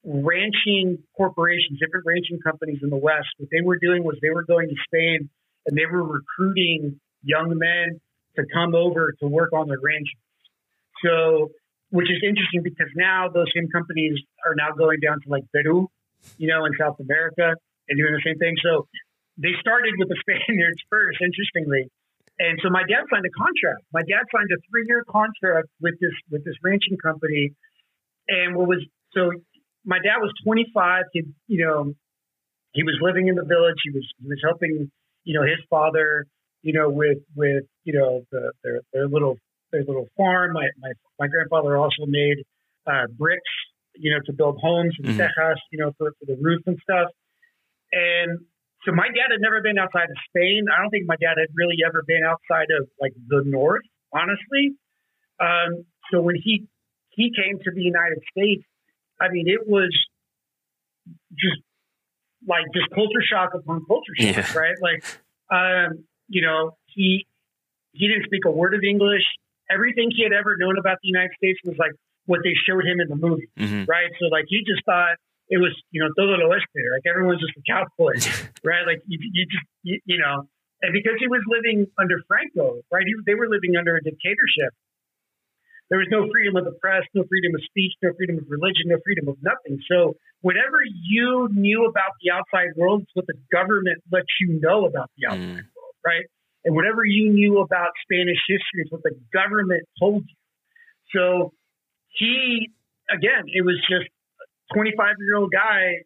ranching 0.04 0.98
corporations, 1.16 1.78
different 1.78 2.06
ranching 2.06 2.40
companies 2.40 2.78
in 2.82 2.90
the 2.90 2.96
West, 2.96 3.28
what 3.38 3.48
they 3.50 3.60
were 3.60 3.78
doing 3.78 4.02
was 4.02 4.16
they 4.22 4.30
were 4.30 4.44
going 4.44 4.68
to 4.68 4.74
Spain 4.86 5.28
and 5.66 5.76
they 5.76 5.86
were 5.86 6.02
recruiting 6.02 7.00
young 7.22 7.56
men 7.56 8.00
to 8.36 8.44
come 8.52 8.74
over 8.74 9.12
to 9.20 9.26
work 9.26 9.52
on 9.52 9.68
their 9.68 9.80
ranches. 9.82 10.20
So, 11.04 11.50
which 11.90 12.08
is 12.08 12.22
interesting 12.24 12.62
because 12.62 12.88
now 12.96 13.28
those 13.28 13.50
same 13.54 13.68
companies 13.68 14.16
are 14.46 14.54
now 14.54 14.72
going 14.72 15.00
down 15.00 15.20
to 15.20 15.28
like 15.28 15.44
Peru, 15.52 15.88
you 16.38 16.48
know, 16.48 16.64
in 16.64 16.72
South 16.78 16.96
America 17.00 17.54
and 17.88 17.94
doing 17.98 18.14
the 18.14 18.22
same 18.24 18.38
thing. 18.38 18.54
So 18.62 18.86
they 19.36 19.52
started 19.60 19.94
with 19.98 20.08
the 20.08 20.16
Spaniards 20.24 20.80
first, 20.88 21.18
interestingly, 21.20 21.90
and 22.38 22.58
so 22.62 22.70
my 22.70 22.82
dad 22.88 23.04
signed 23.12 23.26
a 23.26 23.34
contract. 23.36 23.84
My 23.92 24.02
dad 24.02 24.24
signed 24.32 24.50
a 24.50 24.58
three 24.70 24.84
year 24.88 25.04
contract 25.04 25.68
with 25.80 25.94
this 26.00 26.16
with 26.30 26.44
this 26.44 26.56
ranching 26.64 26.96
company. 26.96 27.52
And 28.28 28.56
what 28.56 28.68
was 28.68 28.80
so 29.14 29.30
my 29.84 29.98
dad 29.98 30.18
was 30.18 30.32
25. 30.44 31.04
He, 31.12 31.22
you 31.46 31.64
know, 31.64 31.92
he 32.72 32.82
was 32.82 32.96
living 33.02 33.28
in 33.28 33.34
the 33.34 33.44
village. 33.44 33.78
He 33.84 33.90
was 33.90 34.06
he 34.20 34.28
was 34.28 34.40
helping, 34.42 34.90
you 35.24 35.34
know, 35.38 35.44
his 35.46 35.60
father, 35.68 36.26
you 36.62 36.72
know, 36.72 36.88
with 36.88 37.18
with 37.36 37.64
you 37.84 37.92
know 37.92 38.22
the, 38.30 38.52
their 38.62 38.80
their 38.92 39.08
little 39.08 39.36
their 39.70 39.84
little 39.84 40.08
farm. 40.16 40.52
My 40.52 40.68
my 40.80 40.92
my 41.18 41.26
grandfather 41.28 41.76
also 41.76 42.06
made 42.06 42.38
uh, 42.86 43.06
bricks, 43.16 43.42
you 43.94 44.12
know, 44.12 44.18
to 44.26 44.32
build 44.32 44.58
homes 44.60 44.94
and 44.98 45.08
mm-hmm. 45.08 45.20
tejas, 45.20 45.56
you 45.70 45.78
know, 45.78 45.92
for, 45.98 46.12
for 46.18 46.26
the 46.26 46.36
roof 46.40 46.62
and 46.66 46.78
stuff. 46.82 47.08
And 47.92 48.40
so 48.84 48.92
my 48.92 49.06
dad 49.06 49.30
had 49.30 49.40
never 49.40 49.60
been 49.62 49.78
outside 49.78 50.10
of 50.10 50.16
Spain. 50.28 50.64
I 50.72 50.80
don't 50.80 50.90
think 50.90 51.04
my 51.06 51.16
dad 51.20 51.38
had 51.38 51.48
really 51.54 51.76
ever 51.86 52.02
been 52.06 52.22
outside 52.26 52.68
of 52.78 52.88
like 53.00 53.12
the 53.28 53.42
north, 53.44 53.82
honestly. 54.12 54.74
Um, 55.38 55.84
so 56.10 56.20
when 56.20 56.36
he 56.36 56.66
he 57.10 57.30
came 57.30 57.58
to 57.58 57.70
the 57.74 57.82
United 57.82 58.18
States, 58.30 58.64
I 59.20 59.28
mean, 59.30 59.46
it 59.46 59.68
was 59.68 59.92
just 61.32 61.62
like 62.46 62.64
just 62.74 62.90
culture 62.90 63.22
shock 63.22 63.50
upon 63.54 63.84
culture 63.86 64.14
shock, 64.18 64.54
yeah. 64.54 64.58
right? 64.58 64.76
Like, 64.82 65.04
um, 65.50 66.04
you 66.32 66.42
know, 66.42 66.76
he 66.86 67.26
he 67.92 68.08
didn't 68.08 68.24
speak 68.24 68.44
a 68.48 68.50
word 68.50 68.74
of 68.74 68.80
English. 68.82 69.22
Everything 69.70 70.10
he 70.10 70.24
had 70.24 70.32
ever 70.32 70.56
known 70.56 70.80
about 70.80 70.98
the 71.04 71.08
United 71.08 71.32
States 71.36 71.60
was 71.64 71.76
like 71.78 71.92
what 72.26 72.40
they 72.42 72.56
showed 72.66 72.84
him 72.84 73.00
in 73.00 73.08
the 73.08 73.16
movie, 73.16 73.48
mm-hmm. 73.58 73.84
right? 73.84 74.08
So 74.18 74.32
like 74.32 74.48
he 74.48 74.64
just 74.64 74.84
thought 74.84 75.20
it 75.52 75.60
was, 75.60 75.76
you 75.92 76.00
know, 76.00 76.08
todo 76.16 76.32
lo 76.40 76.48
oeste. 76.48 76.80
Like 76.80 77.04
everyone's 77.04 77.44
just 77.44 77.56
a 77.60 77.64
cowboy, 77.68 78.16
right? 78.64 78.84
Like 78.88 79.04
you, 79.06 79.20
you 79.20 79.44
just, 79.44 79.66
you, 79.82 80.00
you, 80.08 80.18
know, 80.18 80.48
and 80.80 80.92
because 80.96 81.20
he 81.20 81.28
was 81.28 81.44
living 81.44 81.86
under 82.00 82.16
Franco, 82.26 82.80
right? 82.90 83.04
He, 83.04 83.12
they 83.26 83.36
were 83.36 83.48
living 83.48 83.76
under 83.76 83.96
a 83.96 84.02
dictatorship. 84.02 84.72
There 85.90 86.00
was 86.00 86.08
no 86.08 86.24
freedom 86.32 86.56
of 86.56 86.64
the 86.64 86.72
press, 86.80 87.04
no 87.12 87.24
freedom 87.28 87.52
of 87.52 87.60
speech, 87.68 87.92
no 88.00 88.16
freedom 88.16 88.40
of 88.40 88.48
religion, 88.48 88.88
no 88.88 88.96
freedom 89.04 89.28
of 89.28 89.36
nothing. 89.44 89.76
So 89.92 90.16
whatever 90.40 90.80
you 90.80 91.52
knew 91.52 91.84
about 91.84 92.16
the 92.24 92.32
outside 92.32 92.72
world, 92.80 93.02
it's 93.02 93.12
what 93.12 93.26
the 93.28 93.36
government 93.52 94.00
lets 94.10 94.32
you 94.40 94.56
know 94.56 94.86
about 94.86 95.10
the 95.20 95.28
outside 95.28 95.68
mm. 95.68 95.71
Right? 96.04 96.24
And 96.64 96.74
whatever 96.74 97.04
you 97.04 97.32
knew 97.32 97.58
about 97.58 97.90
Spanish 98.02 98.38
history, 98.46 98.84
is 98.84 98.90
what 98.90 99.02
the 99.02 99.18
government 99.32 99.82
told 99.98 100.24
you. 100.26 100.36
So 101.14 101.52
he, 102.08 102.70
again, 103.10 103.44
it 103.46 103.64
was 103.64 103.76
just 103.88 104.08
25 104.74 105.16
year 105.18 105.36
old 105.36 105.52
guy, 105.52 106.04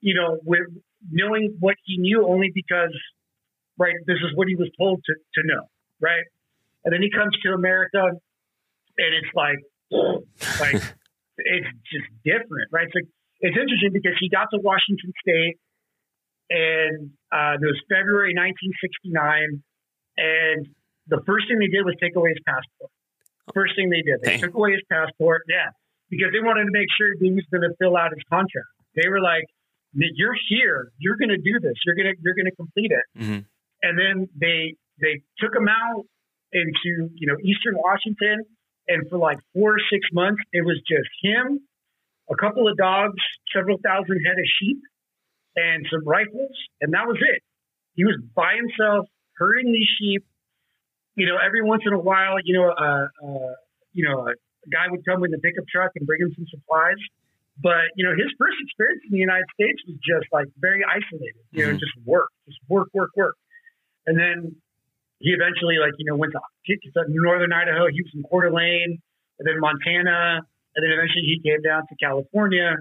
you 0.00 0.14
know, 0.14 0.38
with 0.44 0.66
knowing 1.10 1.56
what 1.60 1.76
he 1.84 1.98
knew 1.98 2.26
only 2.26 2.50
because, 2.54 2.94
right, 3.78 3.94
this 4.06 4.16
is 4.16 4.36
what 4.36 4.48
he 4.48 4.56
was 4.56 4.68
told 4.78 5.02
to, 5.04 5.14
to 5.14 5.46
know, 5.46 5.62
right? 6.00 6.24
And 6.84 6.92
then 6.92 7.02
he 7.02 7.10
comes 7.10 7.36
to 7.44 7.52
America 7.52 8.02
and 8.98 9.10
it's 9.14 9.32
like, 9.34 9.62
like, 10.60 10.82
it's 11.38 11.70
just 11.90 12.08
different, 12.24 12.68
right? 12.72 12.86
It's 12.86 12.94
like, 12.94 13.08
it's 13.40 13.56
interesting 13.56 13.90
because 13.92 14.18
he 14.20 14.28
got 14.28 14.48
to 14.52 14.58
Washington 14.62 15.12
State 15.20 15.58
and 16.52 17.08
uh, 17.32 17.56
it 17.56 17.64
was 17.64 17.80
February 17.88 18.36
1969. 18.36 19.64
And 20.20 20.68
the 21.08 21.24
first 21.24 21.48
thing 21.48 21.56
they 21.56 21.72
did 21.72 21.88
was 21.88 21.96
take 21.96 22.12
away 22.12 22.36
his 22.36 22.44
passport. 22.44 22.92
First 23.56 23.72
thing 23.74 23.88
they 23.88 24.04
did, 24.04 24.20
they 24.20 24.36
Dang. 24.36 24.52
took 24.52 24.54
away 24.54 24.76
his 24.76 24.84
passport. 24.92 25.48
Yeah, 25.48 25.72
because 26.12 26.30
they 26.36 26.44
wanted 26.44 26.68
to 26.68 26.74
make 26.76 26.92
sure 26.92 27.16
he 27.16 27.32
was 27.32 27.48
going 27.48 27.64
to 27.64 27.72
fill 27.80 27.96
out 27.96 28.12
his 28.12 28.22
contract. 28.28 28.68
They 28.94 29.08
were 29.08 29.24
like, 29.24 29.48
"You're 29.96 30.36
here. 30.52 30.92
You're 31.00 31.16
going 31.16 31.32
to 31.32 31.40
do 31.40 31.56
this. 31.58 31.74
You're 31.88 31.96
going 31.96 32.12
to 32.12 32.16
you're 32.20 32.36
going 32.36 32.52
to 32.52 32.56
complete 32.60 32.92
it." 32.92 33.06
hmm 33.16 33.40
and 33.82 33.98
then 33.98 34.28
they 34.38 34.74
they 35.00 35.20
took 35.38 35.54
him 35.54 35.68
out 35.68 36.04
into 36.52 37.10
you 37.14 37.26
know 37.26 37.36
eastern 37.42 37.74
Washington, 37.76 38.44
and 38.88 39.08
for 39.10 39.18
like 39.18 39.38
four 39.52 39.74
or 39.74 39.82
six 39.90 40.06
months, 40.12 40.40
it 40.52 40.64
was 40.64 40.80
just 40.88 41.08
him, 41.22 41.60
a 42.30 42.36
couple 42.36 42.68
of 42.68 42.76
dogs, 42.76 43.18
several 43.54 43.78
thousand 43.84 44.20
head 44.24 44.38
of 44.38 44.46
sheep, 44.60 44.78
and 45.56 45.86
some 45.90 46.06
rifles, 46.06 46.52
and 46.80 46.92
that 46.94 47.06
was 47.06 47.18
it. 47.20 47.42
He 47.94 48.04
was 48.04 48.16
by 48.34 48.56
himself 48.56 49.06
herding 49.36 49.72
these 49.72 49.88
sheep. 50.00 50.24
You 51.14 51.26
know, 51.26 51.36
every 51.36 51.62
once 51.62 51.82
in 51.84 51.92
a 51.92 51.98
while, 51.98 52.36
you 52.42 52.56
know, 52.56 52.70
uh, 52.72 53.06
uh, 53.20 53.52
you 53.92 54.08
know, 54.08 54.28
a 54.28 54.68
guy 54.72 54.88
would 54.88 55.04
come 55.04 55.20
with 55.20 55.32
a 55.36 55.40
pickup 55.44 55.64
truck 55.68 55.92
and 55.96 56.06
bring 56.06 56.20
him 56.22 56.32
some 56.34 56.46
supplies. 56.48 56.96
But 57.60 57.92
you 57.96 58.04
know, 58.08 58.16
his 58.16 58.32
first 58.40 58.56
experience 58.64 59.02
in 59.04 59.12
the 59.12 59.20
United 59.20 59.44
States 59.52 59.76
was 59.86 60.00
just 60.00 60.24
like 60.32 60.48
very 60.56 60.80
isolated. 60.88 61.44
You 61.52 61.66
know, 61.66 61.72
Mhm. 61.76 61.80
just 61.84 61.92
work, 62.06 62.28
just 62.48 62.58
work, 62.68 62.88
work, 62.94 63.10
work. 63.14 63.36
And 64.06 64.18
then 64.18 64.56
he 65.20 65.30
eventually, 65.30 65.76
like, 65.78 65.92
you 65.98 66.06
know, 66.08 66.16
went 66.16 66.32
to, 66.32 66.40
to 66.40 67.04
northern 67.08 67.52
Idaho. 67.52 67.86
He 67.92 68.00
was 68.02 68.10
in 68.14 68.22
Coeur 68.24 68.48
d'Alene, 68.48 68.98
and 69.38 69.44
then 69.46 69.60
Montana, 69.60 70.40
and 70.74 70.80
then 70.82 70.90
eventually 70.90 71.22
he 71.28 71.40
came 71.44 71.60
down 71.60 71.82
to 71.86 71.94
California 72.00 72.74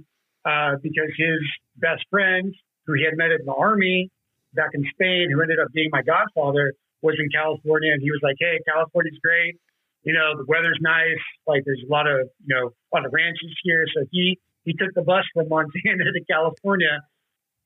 uh, 0.46 0.78
because 0.82 1.10
his 1.18 1.42
best 1.78 2.04
friend, 2.10 2.54
who 2.86 2.94
he 2.94 3.06
had 3.06 3.18
met 3.18 3.32
in 3.32 3.46
the 3.46 3.54
army 3.54 4.10
back 4.54 4.72
in 4.74 4.84
Spain, 4.94 5.30
who 5.32 5.42
ended 5.42 5.60
up 5.60 5.72
being 5.74 5.90
my 5.92 6.02
godfather, 6.02 6.74
was 7.02 7.16
in 7.18 7.30
California, 7.30 7.94
and 7.94 8.02
he 8.02 8.12
was 8.12 8.22
like, 8.22 8.36
"Hey, 8.40 8.60
California's 8.66 9.18
great. 9.24 9.58
You 10.04 10.14
know, 10.14 10.38
the 10.38 10.46
weather's 10.48 10.80
nice. 10.82 11.22
Like, 11.48 11.64
there's 11.66 11.84
a 11.86 11.92
lot 11.92 12.08
of 12.08 12.30
you 12.46 12.56
know, 12.56 12.70
a 12.70 12.92
lot 12.94 13.06
of 13.06 13.14
ranches 13.14 13.54
here." 13.64 13.86
So 13.94 14.06
he 14.12 14.38
he 14.66 14.74
took 14.74 14.94
the 14.94 15.02
bus 15.02 15.26
from 15.34 15.50
Montana 15.50 16.06
to 16.14 16.24
California. 16.30 17.02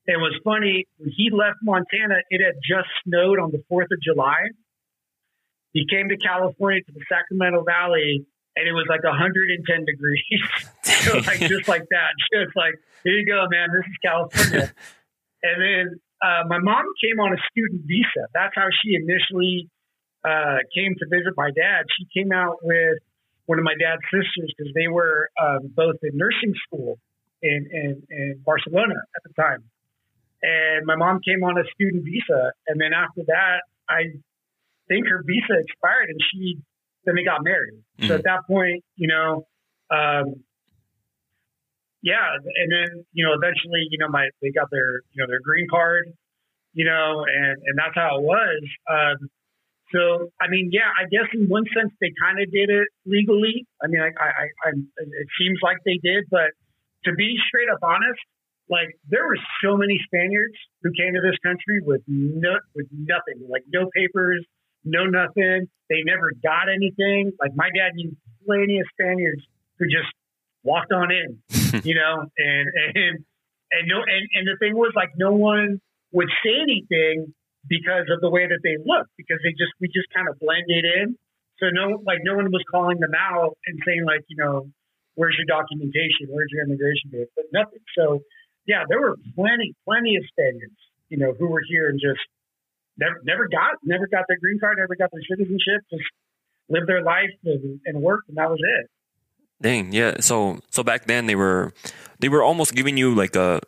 It 0.06 0.18
was 0.18 0.38
funny 0.44 0.86
when 0.98 1.10
he 1.10 1.30
left 1.34 1.58
Montana. 1.62 2.22
It 2.30 2.40
had 2.44 2.54
just 2.62 2.88
snowed 3.04 3.38
on 3.38 3.50
the 3.50 3.62
Fourth 3.68 3.90
of 3.90 3.98
July. 4.00 4.54
He 5.72 5.84
came 5.84 6.08
to 6.08 6.16
California 6.16 6.80
to 6.80 6.92
the 6.92 7.04
Sacramento 7.10 7.64
Valley, 7.64 8.24
and 8.56 8.66
it 8.66 8.72
was 8.72 8.86
like 8.88 9.04
110 9.04 9.84
degrees. 9.84 10.42
so 10.82 11.18
like 11.18 11.40
just 11.40 11.68
like 11.68 11.84
that, 11.90 12.10
just 12.32 12.56
like 12.56 12.74
here 13.04 13.14
you 13.14 13.26
go, 13.26 13.46
man. 13.50 13.68
This 13.72 13.86
is 13.86 13.98
California. 14.02 14.72
and 15.42 15.56
then 15.62 16.00
uh, 16.24 16.42
my 16.48 16.58
mom 16.58 16.84
came 17.02 17.20
on 17.20 17.32
a 17.32 17.40
student 17.50 17.82
visa. 17.86 18.28
That's 18.34 18.54
how 18.54 18.68
she 18.82 18.96
initially 18.96 19.68
uh, 20.24 20.58
came 20.74 20.94
to 20.98 21.06
visit 21.06 21.34
my 21.36 21.50
dad. 21.50 21.86
She 21.98 22.06
came 22.10 22.32
out 22.32 22.56
with 22.62 22.98
one 23.46 23.58
of 23.58 23.64
my 23.64 23.74
dad's 23.78 24.02
sisters 24.10 24.52
because 24.56 24.72
they 24.74 24.88
were 24.88 25.30
um, 25.40 25.70
both 25.74 25.96
in 26.02 26.16
nursing 26.16 26.54
school 26.66 26.98
in, 27.42 27.68
in, 27.70 28.02
in 28.10 28.42
Barcelona 28.44 28.96
at 29.14 29.22
the 29.22 29.32
time. 29.40 29.62
And 30.42 30.86
my 30.86 30.96
mom 30.96 31.20
came 31.24 31.44
on 31.44 31.58
a 31.58 31.64
student 31.74 32.04
visa. 32.04 32.52
And 32.66 32.80
then 32.80 32.92
after 32.92 33.22
that, 33.26 33.62
I 33.88 34.18
think 34.88 35.06
her 35.06 35.22
visa 35.24 35.60
expired 35.60 36.10
and 36.10 36.20
she, 36.32 36.58
then 37.06 37.14
they 37.14 37.24
got 37.24 37.42
married. 37.42 37.80
So 38.02 38.08
Mhm. 38.14 38.18
at 38.18 38.24
that 38.24 38.40
point, 38.46 38.84
you 38.96 39.08
know, 39.08 39.46
um, 39.90 40.42
yeah. 42.02 42.34
And 42.34 42.68
then, 42.70 43.04
you 43.12 43.24
know, 43.26 43.32
eventually, 43.34 43.86
you 43.90 43.98
know, 43.98 44.08
my, 44.08 44.28
they 44.42 44.50
got 44.50 44.70
their, 44.70 45.00
you 45.12 45.18
know, 45.18 45.26
their 45.26 45.40
green 45.40 45.66
card, 45.68 46.06
you 46.72 46.84
know, 46.84 47.24
and, 47.24 47.56
and 47.64 47.74
that's 47.78 47.94
how 47.94 48.18
it 48.18 48.22
was. 48.22 48.62
Um, 48.90 49.28
so, 49.92 50.28
I 50.40 50.48
mean, 50.48 50.70
yeah, 50.72 50.90
I 50.98 51.06
guess 51.08 51.30
in 51.32 51.48
one 51.48 51.64
sense 51.74 51.92
they 52.00 52.12
kind 52.20 52.40
of 52.40 52.50
did 52.50 52.70
it 52.70 52.88
legally. 53.06 53.66
I 53.82 53.86
mean, 53.86 54.02
I, 54.02 54.10
I, 54.18 54.46
I, 54.66 54.70
it 54.96 55.28
seems 55.38 55.58
like 55.62 55.78
they 55.84 55.98
did, 56.02 56.24
but 56.30 56.50
to 57.04 57.12
be 57.14 57.38
straight 57.48 57.68
up 57.70 57.78
honest, 57.82 58.20
like 58.68 58.90
there 59.08 59.24
were 59.26 59.38
so 59.62 59.76
many 59.76 59.98
Spaniards 60.06 60.58
who 60.82 60.90
came 60.90 61.14
to 61.14 61.20
this 61.22 61.38
country 61.38 61.80
with 61.82 62.02
no, 62.08 62.58
with 62.74 62.86
nothing, 62.90 63.46
like 63.48 63.62
no 63.72 63.88
papers, 63.94 64.44
no 64.86 65.04
nothing. 65.04 65.68
They 65.90 66.02
never 66.04 66.32
got 66.42 66.68
anything. 66.72 67.32
Like 67.38 67.54
my 67.54 67.68
dad 67.74 67.94
knew 67.94 68.16
plenty 68.46 68.78
of 68.80 68.86
Spaniards 68.94 69.42
who 69.78 69.86
just 69.86 70.10
walked 70.62 70.92
on 70.92 71.10
in, 71.10 71.38
you 71.84 71.94
know, 71.94 72.26
and 72.38 72.66
and 72.94 73.24
and 73.72 73.84
no, 73.86 73.98
and 74.00 74.22
and 74.34 74.46
the 74.46 74.56
thing 74.58 74.74
was 74.74 74.92
like 74.94 75.10
no 75.16 75.32
one 75.32 75.80
would 76.12 76.28
say 76.42 76.54
anything 76.62 77.34
because 77.68 78.06
of 78.10 78.20
the 78.20 78.30
way 78.30 78.46
that 78.46 78.62
they 78.62 78.78
looked, 78.78 79.10
because 79.16 79.38
they 79.42 79.50
just 79.52 79.74
we 79.80 79.88
just 79.88 80.08
kind 80.14 80.28
of 80.28 80.38
blended 80.38 80.86
in. 80.86 81.18
So 81.58 81.66
no, 81.72 82.02
like 82.04 82.20
no 82.22 82.36
one 82.36 82.50
was 82.52 82.62
calling 82.70 83.00
them 83.00 83.14
out 83.16 83.56
and 83.66 83.80
saying 83.86 84.04
like, 84.04 84.22
you 84.28 84.36
know, 84.36 84.68
where's 85.14 85.36
your 85.38 85.48
documentation, 85.48 86.28
where's 86.28 86.50
your 86.52 86.64
immigration 86.64 87.10
date, 87.10 87.28
but 87.34 87.46
nothing. 87.52 87.80
So 87.96 88.22
yeah, 88.66 88.84
there 88.88 89.00
were 89.00 89.16
plenty, 89.34 89.74
plenty 89.84 90.16
of 90.16 90.24
Spaniards, 90.28 90.76
you 91.08 91.18
know, 91.18 91.32
who 91.38 91.48
were 91.48 91.62
here 91.66 91.88
and 91.88 91.98
just 91.98 92.20
never, 92.98 93.20
never 93.24 93.48
got, 93.48 93.76
never 93.84 94.06
got 94.06 94.24
their 94.28 94.38
green 94.38 94.58
card, 94.58 94.76
never 94.78 94.96
got 94.96 95.10
their 95.12 95.22
citizenship, 95.28 95.82
just 95.90 96.02
lived 96.68 96.88
their 96.88 97.02
life 97.02 97.30
and, 97.44 97.80
and 97.86 98.02
worked, 98.02 98.28
and 98.28 98.36
that 98.38 98.50
was 98.50 98.60
it. 98.60 98.90
Dang, 99.60 99.92
yeah. 99.92 100.20
So 100.20 100.60
so 100.70 100.82
back 100.82 101.06
then 101.06 101.26
they 101.26 101.34
were 101.34 101.72
they 102.20 102.28
were 102.28 102.42
almost 102.42 102.74
giving 102.74 102.96
you 102.96 103.14
like 103.14 103.34
a 103.36 103.60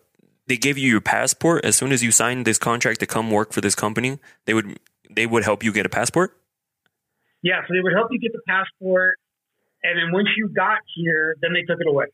they 0.46 0.56
gave 0.56 0.76
you 0.76 0.90
your 0.90 1.00
passport 1.00 1.64
as 1.64 1.76
soon 1.76 1.92
as 1.92 2.02
you 2.02 2.10
signed 2.10 2.44
this 2.44 2.58
contract 2.58 3.00
to 3.00 3.06
come 3.06 3.30
work 3.30 3.52
for 3.52 3.60
this 3.62 3.74
company. 3.74 4.18
They 4.44 4.52
would 4.52 4.78
they 5.10 5.26
would 5.26 5.44
help 5.44 5.64
you 5.64 5.72
get 5.72 5.86
a 5.86 5.88
passport. 5.88 6.36
Yeah, 7.42 7.62
so 7.66 7.72
they 7.72 7.80
would 7.80 7.94
help 7.94 8.08
you 8.10 8.18
get 8.18 8.32
the 8.32 8.42
passport, 8.46 9.16
and 9.82 9.96
then 9.96 10.12
once 10.12 10.28
you 10.36 10.48
got 10.48 10.78
here, 10.96 11.36
then 11.40 11.52
they 11.54 11.62
took 11.62 11.80
it 11.80 11.86
away. 11.86 12.06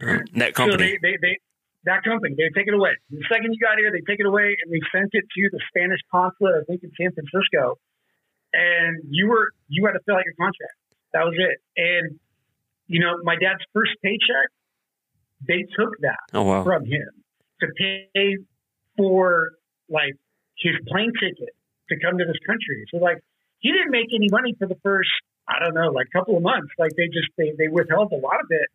Uh, 0.00 0.18
that 0.34 0.48
So 0.56 0.64
company. 0.64 0.98
they, 1.00 1.12
they, 1.12 1.16
they, 1.22 1.38
that 1.84 2.04
company, 2.04 2.34
they 2.36 2.50
take 2.54 2.68
it 2.68 2.74
away. 2.74 2.94
The 3.10 3.24
second 3.30 3.52
you 3.52 3.58
got 3.58 3.78
here, 3.78 3.90
they 3.90 4.04
take 4.06 4.20
it 4.20 4.26
away 4.26 4.54
and 4.62 4.72
they 4.72 4.80
sent 4.94 5.10
it 5.12 5.24
to 5.26 5.42
the 5.50 5.60
Spanish 5.68 6.00
consulate, 6.10 6.62
I 6.62 6.64
think 6.64 6.82
in 6.82 6.92
San 6.98 7.10
Francisco. 7.12 7.78
And 8.52 9.02
you 9.10 9.28
were, 9.28 9.50
you 9.68 9.84
had 9.86 9.92
to 9.92 10.00
fill 10.04 10.16
out 10.16 10.24
your 10.24 10.34
contract. 10.38 10.76
That 11.12 11.24
was 11.24 11.34
it. 11.36 11.58
And, 11.76 12.20
you 12.86 13.00
know, 13.00 13.18
my 13.24 13.34
dad's 13.34 13.64
first 13.72 13.92
paycheck, 14.02 14.48
they 15.46 15.66
took 15.74 15.98
that 16.00 16.22
oh 16.34 16.42
wow. 16.42 16.62
from 16.62 16.84
him 16.84 17.10
to 17.60 17.66
pay 17.76 18.38
for 18.96 19.52
like 19.88 20.14
his 20.58 20.74
plane 20.86 21.12
ticket 21.18 21.54
to 21.88 21.94
come 21.98 22.18
to 22.18 22.24
this 22.24 22.38
country. 22.46 22.86
So 22.90 22.98
like 22.98 23.18
he 23.58 23.72
didn't 23.72 23.90
make 23.90 24.14
any 24.14 24.28
money 24.30 24.54
for 24.58 24.66
the 24.66 24.78
first, 24.82 25.10
I 25.48 25.58
don't 25.58 25.74
know, 25.74 25.90
like 25.90 26.06
couple 26.12 26.36
of 26.36 26.42
months. 26.42 26.70
Like 26.78 26.92
they 26.96 27.06
just 27.06 27.28
they, 27.36 27.52
they 27.58 27.68
withheld 27.68 28.12
a 28.12 28.16
lot 28.16 28.40
of 28.40 28.46
it. 28.50 28.68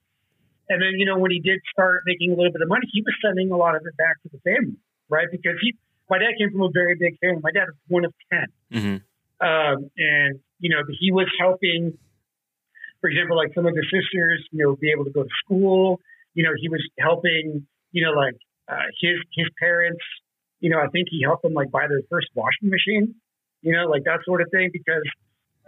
And 0.69 0.81
then, 0.81 0.99
you 0.99 1.05
know, 1.05 1.17
when 1.17 1.31
he 1.31 1.39
did 1.39 1.59
start 1.71 2.03
making 2.05 2.31
a 2.31 2.35
little 2.35 2.51
bit 2.51 2.61
of 2.61 2.67
money, 2.67 2.87
he 2.91 3.01
was 3.01 3.15
sending 3.23 3.51
a 3.51 3.57
lot 3.57 3.75
of 3.75 3.81
it 3.85 3.95
back 3.97 4.21
to 4.23 4.29
the 4.29 4.39
family, 4.43 4.77
right? 5.09 5.27
Because 5.31 5.55
he 5.61 5.75
my 6.09 6.17
dad 6.19 6.39
came 6.39 6.51
from 6.51 6.61
a 6.61 6.69
very 6.71 6.95
big 6.95 7.19
family. 7.19 7.41
My 7.43 7.51
dad 7.51 7.67
was 7.67 7.75
one 7.87 8.05
of 8.05 8.13
ten. 8.31 8.47
hmm 8.71 8.97
Um, 9.39 9.91
and 9.97 10.39
you 10.59 10.69
know, 10.69 10.81
he 10.99 11.11
was 11.11 11.27
helping, 11.39 11.97
for 13.01 13.09
example, 13.09 13.37
like 13.37 13.53
some 13.53 13.65
of 13.65 13.73
the 13.75 13.83
sisters, 13.83 14.47
you 14.51 14.65
know, 14.65 14.75
be 14.75 14.91
able 14.91 15.05
to 15.05 15.11
go 15.11 15.23
to 15.23 15.29
school. 15.43 15.99
You 16.33 16.43
know, 16.43 16.51
he 16.55 16.69
was 16.69 16.83
helping, 16.99 17.67
you 17.91 18.03
know, 18.03 18.11
like 18.11 18.35
uh, 18.67 18.87
his 19.01 19.17
his 19.35 19.47
parents. 19.59 20.03
You 20.59 20.69
know, 20.71 20.79
I 20.79 20.87
think 20.87 21.07
he 21.11 21.21
helped 21.23 21.43
them 21.43 21.53
like 21.53 21.71
buy 21.71 21.87
their 21.87 22.01
first 22.09 22.27
washing 22.35 22.69
machine. 22.69 23.15
You 23.61 23.73
know, 23.73 23.85
like 23.85 24.03
that 24.03 24.19
sort 24.25 24.41
of 24.41 24.47
thing. 24.51 24.69
Because 24.73 25.03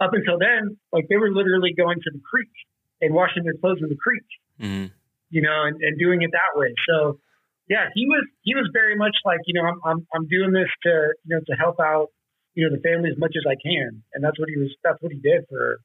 up 0.00 0.12
until 0.12 0.38
then, 0.38 0.76
like 0.92 1.08
they 1.08 1.16
were 1.16 1.30
literally 1.30 1.72
going 1.72 1.98
to 2.04 2.10
the 2.12 2.20
creek 2.28 2.52
and 3.00 3.14
washing 3.14 3.44
their 3.44 3.54
clothes 3.54 3.78
in 3.80 3.88
the 3.88 3.96
creek. 3.96 4.24
Hmm 4.60 4.86
You 5.30 5.42
know, 5.42 5.64
and, 5.64 5.76
and 5.80 5.98
doing 5.98 6.22
it 6.22 6.30
that 6.32 6.58
way. 6.58 6.74
So, 6.88 7.18
yeah, 7.68 7.86
he 7.94 8.06
was 8.06 8.24
he 8.42 8.54
was 8.54 8.68
very 8.72 8.96
much 8.96 9.16
like, 9.24 9.40
you 9.46 9.54
know, 9.60 9.66
I'm 9.68 9.80
I'm 9.84 10.06
I'm 10.14 10.26
doing 10.28 10.52
this 10.52 10.68
to 10.84 10.90
you 11.24 11.36
know 11.36 11.40
to 11.46 11.54
help 11.56 11.80
out 11.80 12.08
you 12.54 12.68
know 12.68 12.74
the 12.76 12.82
family 12.82 13.10
as 13.10 13.18
much 13.18 13.34
as 13.36 13.44
I 13.48 13.56
can, 13.62 14.02
and 14.14 14.24
that's 14.24 14.38
what 14.38 14.48
he 14.48 14.56
was. 14.58 14.74
That's 14.84 15.00
what 15.00 15.12
he 15.12 15.20
did 15.20 15.44
for 15.48 15.78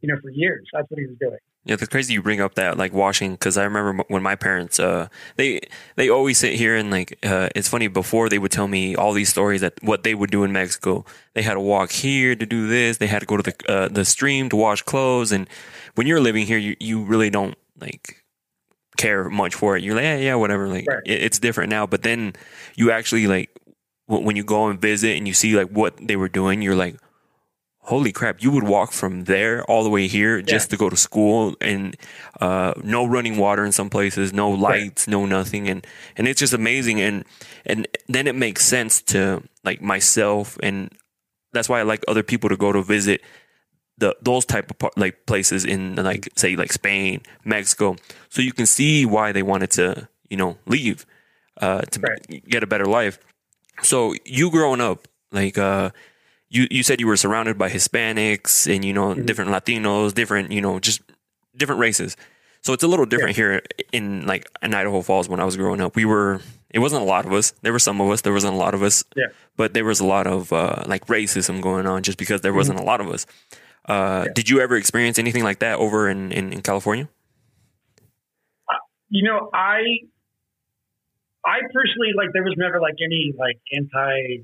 you 0.00 0.08
know 0.08 0.18
for 0.20 0.30
years. 0.30 0.66
That's 0.72 0.90
what 0.90 0.98
he 0.98 1.06
was 1.06 1.16
doing. 1.20 1.38
Yeah, 1.66 1.74
it's 1.74 1.88
crazy 1.88 2.14
you 2.14 2.22
bring 2.22 2.40
up 2.40 2.54
that 2.54 2.78
like 2.78 2.92
washing 2.92 3.32
because 3.32 3.56
I 3.58 3.64
remember 3.64 4.04
when 4.06 4.22
my 4.22 4.36
parents 4.36 4.78
uh 4.78 5.08
they 5.34 5.60
they 5.96 6.08
always 6.08 6.38
sit 6.38 6.54
here 6.54 6.76
and 6.76 6.92
like 6.92 7.18
uh 7.24 7.48
it's 7.56 7.68
funny 7.68 7.88
before 7.88 8.28
they 8.28 8.38
would 8.38 8.52
tell 8.52 8.68
me 8.68 8.94
all 8.94 9.12
these 9.12 9.30
stories 9.30 9.62
that 9.62 9.74
what 9.82 10.04
they 10.04 10.14
would 10.14 10.30
do 10.30 10.44
in 10.44 10.52
Mexico. 10.52 11.04
They 11.34 11.42
had 11.42 11.54
to 11.54 11.60
walk 11.60 11.90
here 11.90 12.36
to 12.36 12.46
do 12.46 12.68
this. 12.68 12.98
They 12.98 13.08
had 13.08 13.18
to 13.18 13.26
go 13.26 13.36
to 13.36 13.42
the 13.42 13.54
uh, 13.68 13.88
the 13.88 14.04
stream 14.04 14.48
to 14.50 14.56
wash 14.56 14.82
clothes. 14.82 15.32
And 15.32 15.48
when 15.96 16.06
you're 16.06 16.20
living 16.20 16.46
here, 16.46 16.58
you 16.58 16.76
you 16.78 17.02
really 17.02 17.30
don't 17.30 17.56
like 17.80 18.22
care 18.96 19.28
much 19.28 19.54
for 19.54 19.76
it. 19.76 19.82
You're 19.84 19.94
like 19.94 20.04
yeah 20.04 20.16
yeah 20.16 20.34
whatever. 20.36 20.68
Like 20.68 20.86
Right. 20.88 21.02
it, 21.06 21.22
it's 21.22 21.38
different 21.38 21.70
now. 21.70 21.86
But 21.86 22.02
then 22.02 22.32
you 22.76 22.90
actually 22.90 23.26
like 23.26 23.50
w- 24.08 24.24
when 24.26 24.36
you 24.36 24.44
go 24.44 24.68
and 24.68 24.80
visit 24.80 25.16
and 25.16 25.26
you 25.28 25.34
see 25.34 25.56
like 25.56 25.68
what 25.68 25.96
they 26.00 26.16
were 26.16 26.28
doing, 26.28 26.62
you're 26.62 26.76
like 26.76 26.96
holy 27.80 28.10
crap, 28.10 28.42
you 28.42 28.50
would 28.50 28.64
walk 28.64 28.90
from 28.90 29.24
there 29.24 29.62
all 29.70 29.84
the 29.84 29.88
way 29.90 30.08
here 30.08 30.42
just 30.42 30.70
to 30.70 30.76
go 30.76 30.90
to 30.90 30.96
school 30.96 31.54
and 31.60 31.96
uh, 32.40 32.74
no 32.82 33.06
running 33.06 33.36
water 33.36 33.64
in 33.64 33.70
some 33.70 33.88
places, 33.88 34.32
no 34.32 34.50
lights, 34.50 35.06
no 35.06 35.24
nothing. 35.24 35.68
And, 35.68 35.86
and 36.16 36.26
it's 36.26 36.40
just 36.40 36.52
amazing. 36.52 37.00
And, 37.00 37.24
and 37.64 37.86
then 38.08 38.26
it 38.26 38.34
makes 38.34 38.64
sense 38.64 39.00
to 39.02 39.40
like 39.62 39.80
myself. 39.82 40.58
And 40.64 40.90
that's 41.52 41.68
why 41.68 41.78
I 41.78 41.84
like 41.84 42.02
other 42.08 42.24
people 42.24 42.48
to 42.50 42.56
go 42.56 42.72
to 42.72 42.82
visit 42.82 43.20
the, 43.98 44.16
those 44.22 44.44
type 44.44 44.70
of 44.70 44.90
like 44.96 45.26
places 45.26 45.64
in 45.64 45.96
like, 45.96 46.28
say 46.36 46.56
like 46.56 46.72
Spain, 46.72 47.22
Mexico. 47.44 47.96
So 48.28 48.42
you 48.42 48.52
can 48.52 48.66
see 48.66 49.06
why 49.06 49.32
they 49.32 49.42
wanted 49.42 49.70
to, 49.72 50.08
you 50.28 50.36
know, 50.36 50.58
leave, 50.66 51.06
uh, 51.60 51.82
to 51.82 52.00
right. 52.00 52.48
get 52.48 52.62
a 52.62 52.66
better 52.66 52.86
life. 52.86 53.18
So 53.82 54.14
you 54.24 54.50
growing 54.50 54.80
up, 54.80 55.08
like, 55.32 55.58
uh, 55.58 55.90
you 56.48 56.66
you 56.70 56.82
said 56.82 57.00
you 57.00 57.06
were 57.06 57.16
surrounded 57.16 57.58
by 57.58 57.68
Hispanics 57.68 58.72
and 58.72 58.84
you 58.84 58.92
know 58.92 59.08
mm-hmm. 59.08 59.24
different 59.24 59.50
Latinos, 59.50 60.14
different 60.14 60.52
you 60.52 60.60
know 60.60 60.78
just 60.78 61.02
different 61.56 61.80
races. 61.80 62.16
So 62.62 62.72
it's 62.72 62.82
a 62.82 62.88
little 62.88 63.06
different 63.06 63.36
yeah. 63.36 63.44
here 63.44 63.62
in 63.92 64.26
like 64.26 64.48
in 64.62 64.74
Idaho 64.74 65.02
Falls 65.02 65.28
when 65.28 65.40
I 65.40 65.44
was 65.44 65.56
growing 65.56 65.80
up. 65.80 65.96
We 65.96 66.04
were 66.04 66.40
it 66.70 66.78
wasn't 66.80 67.02
a 67.02 67.04
lot 67.04 67.26
of 67.26 67.32
us. 67.32 67.52
There 67.62 67.72
were 67.72 67.78
some 67.78 68.00
of 68.00 68.10
us. 68.10 68.22
There 68.22 68.32
wasn't 68.32 68.54
a 68.54 68.56
lot 68.56 68.74
of 68.74 68.82
us. 68.82 69.04
Yeah. 69.14 69.26
But 69.56 69.74
there 69.74 69.84
was 69.84 70.00
a 70.00 70.06
lot 70.06 70.26
of 70.26 70.52
uh, 70.52 70.84
like 70.86 71.06
racism 71.06 71.60
going 71.60 71.86
on 71.86 72.02
just 72.02 72.18
because 72.18 72.40
there 72.40 72.52
mm-hmm. 72.52 72.58
wasn't 72.58 72.80
a 72.80 72.82
lot 72.84 73.00
of 73.00 73.08
us. 73.08 73.26
Uh, 73.88 74.24
yeah. 74.26 74.32
Did 74.34 74.50
you 74.50 74.60
ever 74.60 74.76
experience 74.76 75.18
anything 75.18 75.44
like 75.44 75.60
that 75.60 75.78
over 75.78 76.08
in, 76.08 76.32
in, 76.32 76.52
in 76.52 76.62
California? 76.62 77.08
You 79.08 79.22
know, 79.22 79.50
I 79.54 79.80
I 81.46 81.62
personally 81.70 82.10
like 82.18 82.34
there 82.34 82.42
was 82.42 82.58
never 82.58 82.80
like 82.80 82.98
any 82.98 83.30
like 83.38 83.62
anti 83.70 84.42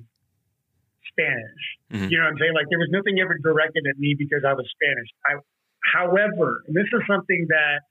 Spanish. 1.11 1.65
Mm-hmm. 1.91 2.09
You 2.09 2.19
know 2.19 2.25
what 2.25 2.31
I'm 2.31 2.39
saying? 2.39 2.55
Like 2.55 2.71
there 2.71 2.79
was 2.79 2.89
nothing 2.95 3.19
ever 3.19 3.37
directed 3.43 3.85
at 3.91 3.99
me 3.99 4.15
because 4.17 4.47
I 4.47 4.55
was 4.55 4.65
Spanish. 4.71 5.11
I, 5.27 5.43
however, 5.83 6.63
and 6.67 6.77
this 6.79 6.87
is 6.95 7.03
something 7.11 7.47
that 7.51 7.83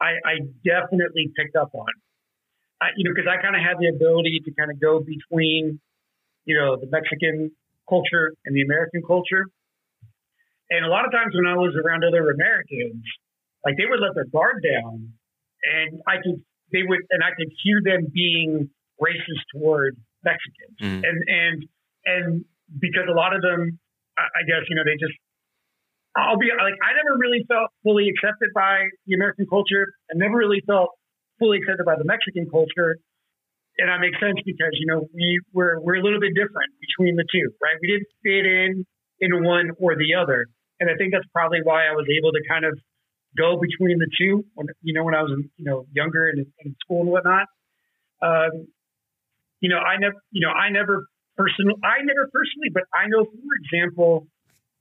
I, 0.00 0.22
I 0.22 0.34
definitely 0.62 1.34
picked 1.34 1.56
up 1.56 1.74
on. 1.74 1.90
I, 2.80 2.94
you 2.96 3.02
know, 3.02 3.12
because 3.14 3.26
I 3.26 3.42
kind 3.42 3.58
of 3.58 3.62
had 3.62 3.82
the 3.82 3.90
ability 3.90 4.40
to 4.46 4.50
kind 4.54 4.70
of 4.70 4.80
go 4.80 5.02
between, 5.02 5.80
you 6.46 6.54
know, 6.54 6.78
the 6.78 6.86
Mexican 6.86 7.50
culture 7.88 8.32
and 8.46 8.54
the 8.54 8.62
American 8.62 9.02
culture. 9.02 9.50
And 10.70 10.84
a 10.84 10.88
lot 10.88 11.04
of 11.04 11.12
times 11.12 11.32
when 11.34 11.46
I 11.46 11.56
was 11.56 11.74
around 11.74 12.04
other 12.04 12.30
Americans, 12.30 13.04
like 13.64 13.76
they 13.76 13.88
would 13.88 14.00
let 14.00 14.14
their 14.14 14.28
guard 14.28 14.62
down, 14.62 15.12
and 15.64 16.00
I 16.06 16.20
could 16.22 16.42
they 16.72 16.84
would 16.86 17.00
and 17.10 17.22
I 17.22 17.32
could 17.36 17.48
hear 17.64 17.80
them 17.82 18.12
being 18.12 18.70
racist 19.00 19.44
toward 19.54 19.96
Mexicans, 20.24 20.76
mm. 20.80 21.02
and 21.02 21.18
and 21.26 21.56
and 22.04 22.44
because 22.76 23.08
a 23.08 23.16
lot 23.16 23.34
of 23.34 23.42
them, 23.42 23.78
I 24.18 24.42
guess, 24.44 24.68
you 24.68 24.76
know, 24.76 24.84
they 24.84 24.98
just, 25.00 25.16
I'll 26.16 26.38
be 26.38 26.50
like, 26.52 26.76
I 26.82 26.92
never 26.98 27.16
really 27.16 27.44
felt 27.48 27.70
fully 27.84 28.10
accepted 28.10 28.50
by 28.54 28.84
the 29.06 29.14
American 29.14 29.46
culture. 29.46 29.94
I 30.10 30.18
never 30.18 30.36
really 30.36 30.60
felt 30.66 30.90
fully 31.38 31.58
accepted 31.58 31.86
by 31.86 31.96
the 31.96 32.04
Mexican 32.04 32.50
culture. 32.50 32.98
And 33.78 33.86
that 33.86 34.02
makes 34.02 34.18
sense 34.18 34.42
because, 34.44 34.74
you 34.74 34.90
know, 34.90 35.06
we 35.14 35.40
were, 35.54 35.78
we're 35.80 36.02
a 36.02 36.02
little 36.02 36.18
bit 36.18 36.34
different 36.34 36.74
between 36.82 37.14
the 37.14 37.24
two, 37.30 37.54
right? 37.62 37.78
We 37.80 37.94
didn't 37.94 38.10
fit 38.26 38.44
in 38.44 38.70
in 39.22 39.44
one 39.44 39.70
or 39.78 39.94
the 39.94 40.18
other. 40.18 40.50
And 40.80 40.90
I 40.90 40.94
think 40.96 41.12
that's 41.12 41.26
probably 41.32 41.60
why 41.62 41.86
I 41.86 41.92
was 41.92 42.06
able 42.06 42.32
to 42.32 42.40
kind 42.48 42.64
of 42.64 42.78
go 43.36 43.60
between 43.60 43.98
the 43.98 44.08
two 44.18 44.44
when, 44.54 44.68
you 44.82 44.94
know, 44.94 45.04
when 45.04 45.14
I 45.14 45.22
was, 45.22 45.32
you 45.56 45.64
know, 45.64 45.86
younger 45.92 46.28
and 46.28 46.46
in 46.64 46.76
school 46.84 47.02
and 47.02 47.10
whatnot. 47.10 47.46
Um, 48.22 48.68
you 49.60 49.68
know, 49.68 49.78
I 49.78 49.98
never, 49.98 50.14
you 50.30 50.40
know, 50.40 50.52
I 50.52 50.70
never 50.70 51.06
personal. 51.36 51.74
I 51.82 52.02
never 52.02 52.30
personally, 52.30 52.70
but 52.72 52.84
I 52.94 53.06
know, 53.08 53.24
for 53.24 53.54
example, 53.62 54.26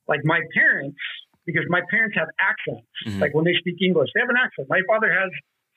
like 0.08 0.22
my 0.24 0.42
parents, 0.54 0.98
because 1.46 1.64
my 1.70 1.82
parents 1.90 2.16
have 2.18 2.28
accents. 2.42 2.88
Mm-hmm. 3.06 3.22
Like 3.22 3.34
when 3.34 3.46
they 3.46 3.54
speak 3.58 3.78
English, 3.82 4.10
they 4.14 4.22
have 4.22 4.30
an 4.30 4.38
accent. 4.38 4.68
My 4.70 4.82
father 4.88 5.10
has 5.12 5.30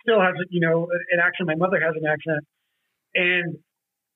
still 0.03 0.21
has 0.21 0.35
you 0.51 0.61
know 0.61 0.89
an 1.13 1.21
accent. 1.21 1.47
My 1.47 1.57
mother 1.57 1.81
has 1.81 1.95
an 1.97 2.05
accent, 2.05 2.45
and 3.15 3.59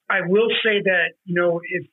I 0.08 0.22
will 0.26 0.48
say 0.64 0.80
that 0.84 1.16
you 1.24 1.34
know 1.34 1.60
if 1.64 1.84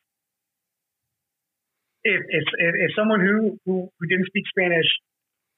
if 2.03 2.21
if, 2.29 2.43
if 2.57 2.91
someone 2.95 3.19
who, 3.19 3.59
who 3.65 3.89
who 3.99 4.07
didn't 4.07 4.27
speak 4.27 4.45
Spanish, 4.49 4.87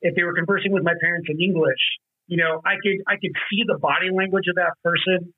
if 0.02 0.16
they 0.16 0.24
were 0.24 0.34
conversing 0.34 0.72
with 0.72 0.84
my 0.84 0.94
parents 1.02 1.28
in 1.30 1.40
English, 1.42 1.82
you 2.28 2.38
know, 2.38 2.62
I 2.66 2.76
could 2.82 3.00
I 3.08 3.16
could 3.16 3.36
see 3.50 3.64
the 3.68 3.78
body 3.78 4.10
language 4.12 4.46
of 4.50 4.56
that 4.56 4.76
person. 4.84 5.34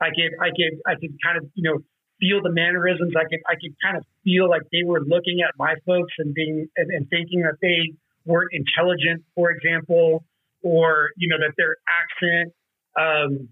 I 0.00 0.08
could 0.08 0.32
I 0.40 0.48
could 0.50 0.74
I 0.86 0.94
could 1.00 1.16
kind 1.24 1.38
of 1.38 1.48
you 1.54 1.64
know 1.64 1.78
feel 2.20 2.42
the 2.42 2.52
mannerisms. 2.52 3.14
I 3.16 3.24
could 3.28 3.40
I 3.48 3.54
could 3.54 3.74
kind 3.82 3.96
of 3.96 4.04
feel 4.24 4.48
like 4.48 4.62
they 4.72 4.84
were 4.84 5.00
looking 5.00 5.40
at 5.46 5.54
my 5.58 5.74
folks 5.86 6.12
and 6.18 6.34
being 6.34 6.68
and, 6.76 6.90
and 6.90 7.08
thinking 7.08 7.42
that 7.42 7.56
they 7.60 7.96
weren't 8.24 8.52
intelligent, 8.52 9.24
for 9.34 9.50
example, 9.50 10.24
or 10.62 11.10
you 11.16 11.28
know 11.28 11.38
that 11.40 11.54
their 11.56 11.76
accent, 11.88 12.52
um, 12.98 13.48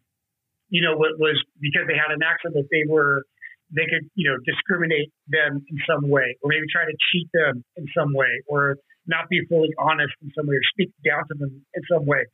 you 0.68 0.82
know, 0.82 0.96
was 0.96 1.40
because 1.60 1.88
they 1.88 1.96
had 1.96 2.12
an 2.12 2.22
accent 2.22 2.54
that 2.54 2.68
they 2.70 2.84
were 2.88 3.24
they 3.72 3.88
could 3.88 4.08
you 4.14 4.28
know 4.30 4.36
discriminate 4.44 5.10
them 5.28 5.64
in 5.68 5.78
some 5.88 6.08
way, 6.08 6.36
or 6.42 6.52
maybe 6.52 6.68
try 6.70 6.84
to 6.84 6.96
cheat 7.10 7.28
them 7.32 7.64
in 7.76 7.86
some 7.96 8.12
way, 8.14 8.40
or 8.46 8.76
not 9.06 9.28
be 9.28 9.40
fully 9.48 9.72
honest 9.78 10.12
in 10.22 10.30
some 10.36 10.46
way, 10.46 10.56
or 10.56 10.66
speak 10.72 10.92
down 11.04 11.24
to 11.28 11.34
them 11.38 11.64
in 11.74 11.82
some 11.90 12.06
way. 12.06 12.24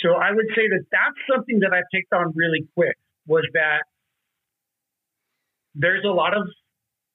So 0.00 0.14
I 0.14 0.32
would 0.32 0.50
say 0.56 0.66
that 0.68 0.84
that's 0.90 1.20
something 1.30 1.60
that 1.60 1.72
I 1.72 1.82
picked 1.94 2.12
on 2.12 2.32
really 2.34 2.66
quick 2.74 2.96
was 3.26 3.46
that 3.54 3.86
there's 5.74 6.04
a 6.04 6.12
lot 6.12 6.36
of 6.36 6.46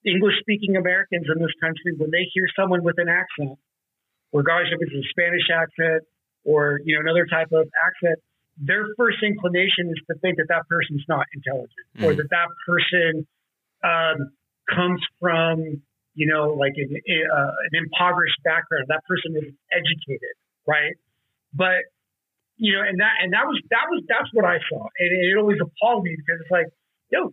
English 0.05 0.39
speaking 0.39 0.75
Americans 0.75 1.27
in 1.27 1.39
this 1.41 1.53
country 1.59 1.95
when 1.97 2.11
they 2.11 2.27
hear 2.33 2.47
someone 2.55 2.83
with 2.83 2.95
an 2.99 3.07
accent, 3.07 3.59
regardless 4.31 4.71
if 4.71 4.79
it's 4.79 4.95
a 4.95 5.05
Spanish 5.11 5.47
accent 5.51 6.03
or 6.45 6.79
you 6.83 6.95
know 6.95 7.01
another 7.01 7.27
type 7.27 7.51
of 7.51 7.67
accent, 7.75 8.19
their 8.59 8.87
first 8.97 9.19
inclination 9.23 9.91
is 9.91 9.99
to 10.07 10.15
think 10.19 10.37
that 10.37 10.47
that 10.47 10.67
person's 10.67 11.03
not 11.07 11.25
intelligent 11.33 11.87
mm. 11.97 12.03
or 12.03 12.15
that 12.15 12.29
that 12.29 12.49
person 12.67 13.27
um, 13.83 14.31
comes 14.69 15.01
from 15.19 15.81
you 16.15 16.27
know 16.27 16.53
like 16.53 16.73
an, 16.77 16.89
uh, 16.91 17.51
an 17.71 17.73
impoverished 17.73 18.39
background. 18.43 18.85
That 18.89 19.03
person 19.05 19.35
is 19.35 19.53
educated, 19.71 20.35
right? 20.67 20.95
But 21.53 21.89
you 22.57 22.75
know, 22.75 22.83
and 22.83 22.99
that 22.99 23.23
and 23.23 23.33
that 23.33 23.47
was 23.47 23.61
that 23.69 23.87
was 23.89 24.03
that's 24.07 24.29
what 24.33 24.45
I 24.45 24.59
saw, 24.69 24.83
and 24.99 25.09
it 25.15 25.37
always 25.37 25.59
appalled 25.61 26.03
me 26.03 26.15
because 26.15 26.41
it's 26.41 26.51
like, 26.51 26.67
yo, 27.11 27.31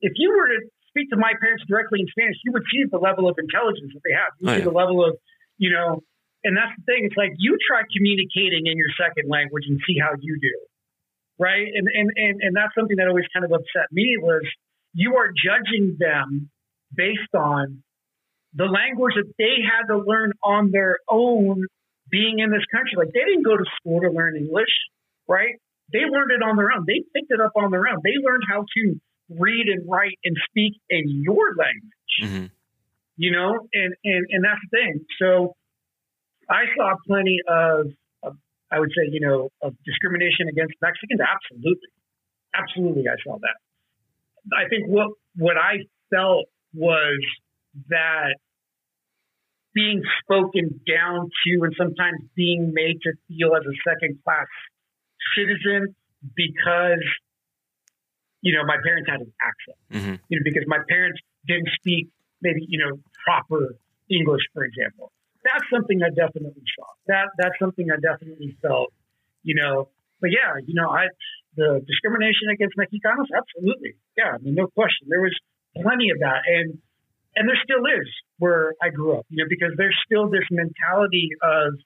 if 0.00 0.12
you 0.16 0.36
were 0.36 0.48
to 0.48 0.60
speak 0.96 1.10
to 1.10 1.16
my 1.16 1.32
parents 1.40 1.64
directly 1.68 2.00
in 2.00 2.08
Spanish, 2.08 2.36
you 2.44 2.52
would 2.52 2.64
see 2.72 2.84
the 2.88 2.98
level 2.98 3.28
of 3.28 3.36
intelligence 3.36 3.92
that 3.92 4.04
they 4.04 4.16
have. 4.16 4.32
You 4.40 4.44
oh, 4.48 4.52
see 4.52 4.58
yeah. 4.64 4.72
the 4.72 4.76
level 4.76 5.04
of, 5.04 5.16
you 5.56 5.72
know, 5.72 6.00
and 6.44 6.56
that's 6.56 6.72
the 6.76 6.84
thing. 6.88 7.04
It's 7.04 7.16
like 7.16 7.36
you 7.36 7.56
try 7.68 7.84
communicating 7.88 8.64
in 8.64 8.76
your 8.76 8.92
second 8.96 9.28
language 9.28 9.64
and 9.68 9.80
see 9.84 9.96
how 10.00 10.16
you 10.20 10.40
do, 10.40 10.56
right? 11.40 11.68
And 11.68 11.88
and 11.88 12.08
and 12.16 12.34
and 12.40 12.52
that's 12.56 12.72
something 12.72 12.96
that 12.96 13.08
always 13.08 13.28
kind 13.32 13.44
of 13.44 13.52
upset 13.52 13.92
me 13.92 14.16
was 14.20 14.44
you 14.96 15.16
are 15.16 15.28
judging 15.28 15.96
them 16.00 16.48
based 16.94 17.34
on 17.34 17.82
the 18.54 18.64
language 18.64 19.12
that 19.16 19.30
they 19.36 19.60
had 19.60 19.92
to 19.92 19.98
learn 19.98 20.32
on 20.42 20.70
their 20.72 20.98
own 21.08 21.66
being 22.10 22.38
in 22.38 22.50
this 22.50 22.64
country. 22.72 22.96
Like 22.96 23.12
they 23.12 23.20
didn't 23.20 23.44
go 23.44 23.58
to 23.58 23.64
school 23.76 24.00
to 24.00 24.10
learn 24.10 24.36
English, 24.36 24.72
right? 25.28 25.60
They 25.92 26.08
learned 26.08 26.32
it 26.32 26.42
on 26.42 26.56
their 26.56 26.72
own. 26.72 26.84
They 26.86 27.04
picked 27.14 27.30
it 27.30 27.40
up 27.44 27.52
on 27.56 27.70
their 27.70 27.86
own. 27.86 28.00
They 28.02 28.16
learned 28.24 28.44
how 28.48 28.64
to 28.64 28.82
read 29.28 29.68
and 29.68 29.84
write 29.86 30.16
and 30.24 30.34
speak 30.48 30.80
in 30.88 31.04
your 31.22 31.52
language. 31.54 32.14
Mm-hmm. 32.22 32.46
You 33.18 33.32
know, 33.32 33.68
and, 33.72 33.94
and 34.04 34.26
and 34.30 34.44
that's 34.44 34.60
the 34.70 34.78
thing. 34.78 35.04
So 35.20 35.54
I 36.48 36.64
saw 36.76 36.94
plenty 37.06 37.38
of, 37.48 37.92
of, 38.22 38.36
I 38.72 38.80
would 38.80 38.90
say, 38.96 39.08
you 39.10 39.20
know, 39.20 39.50
of 39.62 39.74
discrimination 39.84 40.48
against 40.48 40.74
Mexicans. 40.80 41.20
Absolutely, 41.20 41.92
absolutely, 42.54 43.04
I 43.08 43.16
saw 43.24 43.38
that. 43.38 43.56
I 44.52 44.68
think 44.68 44.86
what 44.86 45.10
what 45.36 45.56
I 45.56 45.78
felt 46.10 46.46
was 46.74 47.18
that 47.88 48.36
being 49.74 50.02
spoken 50.22 50.80
down 50.86 51.28
to 51.44 51.64
and 51.64 51.74
sometimes 51.76 52.18
being 52.34 52.72
made 52.72 52.96
to 53.02 53.12
feel 53.28 53.54
as 53.54 53.62
a 53.62 53.76
second 53.84 54.18
class 54.24 54.46
citizen 55.36 55.94
because 56.34 57.04
you 58.46 58.54
know, 58.54 58.62
my 58.64 58.76
parents 58.84 59.10
had 59.10 59.20
an 59.20 59.32
accent, 59.42 59.78
mm-hmm. 59.90 60.16
you 60.28 60.38
know, 60.38 60.44
because 60.44 60.62
my 60.68 60.78
parents 60.88 61.18
didn't 61.48 61.68
speak 61.74 62.08
maybe, 62.42 62.62
you 62.68 62.78
know, 62.78 63.00
proper 63.24 63.74
English, 64.08 64.42
for 64.54 64.64
example. 64.64 65.10
That's 65.42 65.64
something 65.72 65.98
I 66.02 66.10
definitely 66.10 66.62
saw. 66.78 66.86
That 67.06 67.26
that's 67.38 67.58
something 67.58 67.86
I 67.90 67.98
definitely 67.98 68.56
felt, 68.62 68.92
you 69.42 69.54
know. 69.54 69.88
But 70.20 70.30
yeah, 70.30 70.62
you 70.64 70.74
know, 70.74 70.90
I 70.90 71.06
the 71.56 71.80
discrimination 71.86 72.52
against 72.52 72.76
Mexicanos, 72.76 73.32
absolutely. 73.32 73.96
Yeah, 74.16 74.36
I 74.36 74.38
mean, 74.38 74.54
no 74.54 74.68
question. 74.68 75.08
There 75.08 75.20
was 75.20 75.34
plenty 75.74 76.10
of 76.10 76.18
that, 76.20 76.44
and 76.46 76.78
and 77.36 77.48
there 77.48 77.58
still 77.64 77.84
is 77.84 78.08
where 78.38 78.72
I 78.80 78.88
grew 78.88 79.16
up, 79.16 79.26
you 79.28 79.42
know, 79.42 79.48
because 79.48 79.72
there's 79.76 79.96
still 80.04 80.28
this 80.28 80.44
mentality 80.50 81.28
of, 81.42 81.76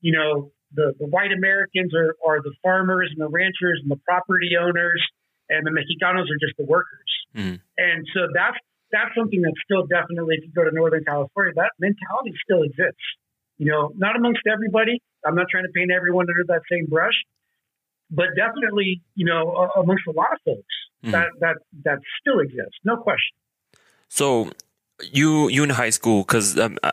you 0.00 0.12
know, 0.12 0.52
the, 0.72 0.92
the 0.98 1.06
white 1.06 1.32
Americans 1.32 1.92
are, 1.94 2.16
are 2.26 2.40
the 2.40 2.52
farmers 2.62 3.12
and 3.12 3.20
the 3.20 3.28
ranchers 3.28 3.80
and 3.82 3.90
the 3.90 4.00
property 4.08 4.56
owners, 4.56 5.04
and 5.48 5.66
the 5.66 5.70
Mexicanos 5.70 6.28
are 6.28 6.40
just 6.40 6.56
the 6.58 6.64
workers. 6.64 7.10
Mm. 7.36 7.60
And 7.78 8.06
so 8.14 8.28
that's 8.32 8.56
that's 8.92 9.12
something 9.16 9.42
that 9.42 9.52
still 9.64 9.84
definitely, 9.86 10.36
if 10.38 10.44
you 10.46 10.52
go 10.54 10.64
to 10.64 10.74
Northern 10.74 11.04
California, 11.04 11.52
that 11.56 11.72
mentality 11.78 12.32
still 12.44 12.62
exists. 12.62 13.02
You 13.58 13.72
know, 13.72 13.92
not 13.96 14.16
amongst 14.16 14.44
everybody. 14.46 15.00
I'm 15.24 15.34
not 15.34 15.46
trying 15.50 15.64
to 15.64 15.72
paint 15.74 15.90
everyone 15.90 16.26
under 16.28 16.44
that 16.48 16.62
same 16.70 16.86
brush, 16.86 17.16
but 18.10 18.26
definitely, 18.36 19.02
you 19.14 19.26
know, 19.26 19.70
amongst 19.76 20.06
a 20.06 20.12
lot 20.12 20.32
of 20.32 20.38
folks, 20.44 20.62
mm-hmm. 21.02 21.10
that 21.12 21.28
that 21.40 21.56
that 21.84 21.98
still 22.20 22.40
exists, 22.40 22.78
no 22.84 22.96
question. 22.96 23.36
So, 24.08 24.50
you 25.12 25.48
you 25.48 25.64
in 25.64 25.70
high 25.70 25.90
school, 25.90 26.22
because 26.22 26.58
um, 26.58 26.78
uh, 26.82 26.92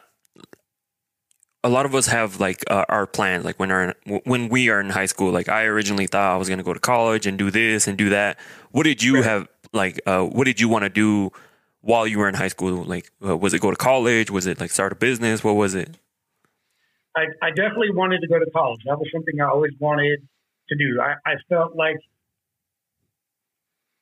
a 1.63 1.69
lot 1.69 1.85
of 1.85 1.95
us 1.95 2.07
have 2.07 2.39
like 2.39 2.63
uh, 2.69 2.85
our 2.89 3.05
plans. 3.05 3.45
Like 3.45 3.59
when 3.59 3.71
our 3.71 3.95
when 4.25 4.49
we 4.49 4.69
are 4.69 4.79
in 4.79 4.89
high 4.89 5.05
school, 5.05 5.31
like 5.31 5.49
I 5.49 5.63
originally 5.65 6.07
thought 6.07 6.33
I 6.33 6.37
was 6.37 6.47
going 6.47 6.57
to 6.57 6.63
go 6.63 6.73
to 6.73 6.79
college 6.79 7.25
and 7.25 7.37
do 7.37 7.51
this 7.51 7.87
and 7.87 7.97
do 7.97 8.09
that. 8.09 8.37
What 8.71 8.83
did 8.83 9.03
you 9.03 9.15
right. 9.15 9.23
have 9.23 9.47
like? 9.71 10.01
Uh, 10.05 10.23
what 10.23 10.45
did 10.45 10.59
you 10.59 10.67
want 10.67 10.83
to 10.83 10.89
do 10.89 11.31
while 11.81 12.07
you 12.07 12.19
were 12.19 12.27
in 12.27 12.35
high 12.35 12.47
school? 12.49 12.83
Like, 12.83 13.11
uh, 13.25 13.37
was 13.37 13.53
it 13.53 13.61
go 13.61 13.71
to 13.71 13.77
college? 13.77 14.31
Was 14.31 14.47
it 14.47 14.59
like 14.59 14.71
start 14.71 14.91
a 14.91 14.95
business? 14.95 15.43
What 15.43 15.55
was 15.55 15.75
it? 15.75 15.97
I, 17.15 17.25
I 17.43 17.49
definitely 17.51 17.91
wanted 17.91 18.21
to 18.21 18.27
go 18.27 18.39
to 18.39 18.49
college. 18.49 18.81
That 18.85 18.97
was 18.97 19.07
something 19.13 19.39
I 19.39 19.45
always 19.45 19.73
wanted 19.79 20.27
to 20.73 20.79
do. 20.79 21.01
I, 21.01 21.15
I 21.25 21.35
felt 21.49 21.75
like 21.75 21.97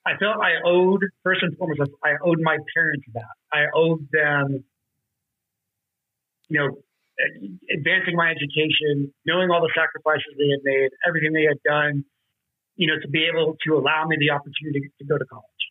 I 0.06 0.18
felt 0.18 0.42
I 0.42 0.58
owed 0.66 1.04
first 1.24 1.44
and 1.44 1.56
foremost. 1.58 1.92
I 2.04 2.18
owed 2.24 2.40
my 2.42 2.58
parents 2.74 3.06
that. 3.14 3.36
I 3.54 3.66
owed 3.76 4.08
them, 4.12 4.64
you 6.50 6.60
know, 6.60 6.70
advancing 7.70 8.16
my 8.16 8.32
education, 8.32 9.14
knowing 9.26 9.52
all 9.52 9.62
the 9.62 9.72
sacrifices 9.76 10.34
they 10.38 10.50
had 10.50 10.64
made, 10.64 10.90
everything 11.08 11.34
they 11.34 11.46
had 11.46 11.62
done, 11.62 12.04
you 12.76 12.88
know, 12.88 12.98
to 13.00 13.08
be 13.10 13.30
able 13.30 13.58
to 13.68 13.78
allow 13.78 14.08
me 14.08 14.18
the 14.20 14.32
opportunity 14.32 14.90
to 14.98 15.06
go 15.06 15.18
to 15.18 15.26
college. 15.26 15.64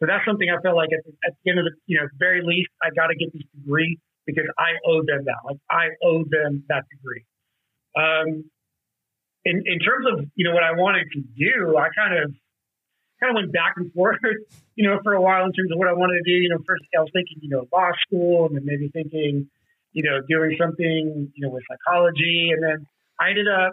So 0.00 0.06
that's 0.06 0.24
something 0.26 0.46
I 0.50 0.60
felt 0.60 0.76
like 0.76 0.90
at 0.92 1.02
the, 1.04 1.12
at 1.26 1.32
the 1.42 1.50
end 1.50 1.58
of 1.58 1.64
the, 1.64 1.72
you 1.86 1.98
know, 1.98 2.06
very 2.18 2.42
least, 2.44 2.68
I 2.84 2.90
got 2.94 3.08
to 3.08 3.16
get 3.16 3.32
this 3.32 3.42
degree 3.56 3.98
because 4.26 4.44
I 4.58 4.76
owe 4.86 5.00
them 5.00 5.24
that. 5.24 5.40
Like 5.48 5.58
I 5.70 5.96
owe 6.04 6.22
them 6.28 6.64
that 6.68 6.84
degree. 6.92 7.24
Um, 7.96 8.44
in, 9.48 9.64
in 9.64 9.78
terms 9.80 10.04
of, 10.12 10.28
you 10.36 10.44
know, 10.44 10.52
what 10.52 10.62
I 10.62 10.72
wanted 10.72 11.08
to 11.16 11.20
do, 11.20 11.76
I 11.76 11.88
kind 11.96 12.12
of, 12.20 12.34
kind 13.20 13.32
of 13.32 13.36
went 13.40 13.52
back 13.52 13.74
and 13.76 13.90
forth, 13.92 14.20
you 14.76 14.84
know, 14.86 15.00
for 15.02 15.14
a 15.14 15.22
while 15.22 15.44
in 15.44 15.52
terms 15.52 15.72
of 15.72 15.78
what 15.78 15.88
I 15.88 15.96
wanted 15.96 16.20
to 16.20 16.26
do. 16.28 16.36
You 16.36 16.50
know, 16.50 16.60
first 16.66 16.84
I 16.92 17.00
was 17.00 17.10
thinking, 17.12 17.38
you 17.40 17.48
know, 17.48 17.64
law 17.72 17.90
school 18.04 18.46
and 18.46 18.56
then 18.56 18.64
maybe 18.68 18.92
thinking, 18.92 19.48
you 19.92 20.02
know, 20.04 20.20
doing 20.28 20.56
something, 20.60 21.32
you 21.32 21.40
know, 21.40 21.50
with 21.50 21.64
psychology. 21.64 22.52
And 22.52 22.62
then 22.62 22.86
I 23.18 23.30
ended 23.30 23.48
up, 23.48 23.72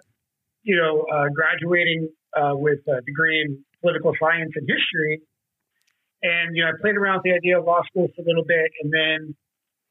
you 0.63 0.79
know, 0.79 1.03
uh, 1.11 1.27
graduating 1.35 2.09
uh, 2.33 2.55
with 2.55 2.79
a 2.87 3.01
degree 3.03 3.41
in 3.41 3.59
political 3.81 4.13
science 4.19 4.51
and 4.55 4.63
history. 4.63 5.21
And, 6.23 6.55
you 6.55 6.63
know, 6.63 6.69
I 6.69 6.73
played 6.81 6.95
around 6.95 7.21
with 7.21 7.27
the 7.29 7.35
idea 7.35 7.59
of 7.59 7.65
law 7.65 7.83
school 7.85 8.07
for 8.15 8.21
a 8.23 8.25
little 8.25 8.47
bit. 8.47 8.71
And 8.81 8.89
then 8.89 9.35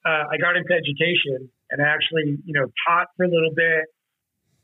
uh, 0.03 0.33
I 0.33 0.41
got 0.41 0.57
into 0.57 0.73
education 0.73 1.53
and 1.71 1.79
I 1.79 1.87
actually, 1.93 2.41
you 2.45 2.55
know, 2.57 2.67
taught 2.89 3.13
for 3.17 3.25
a 3.25 3.31
little 3.31 3.53
bit. 3.55 3.85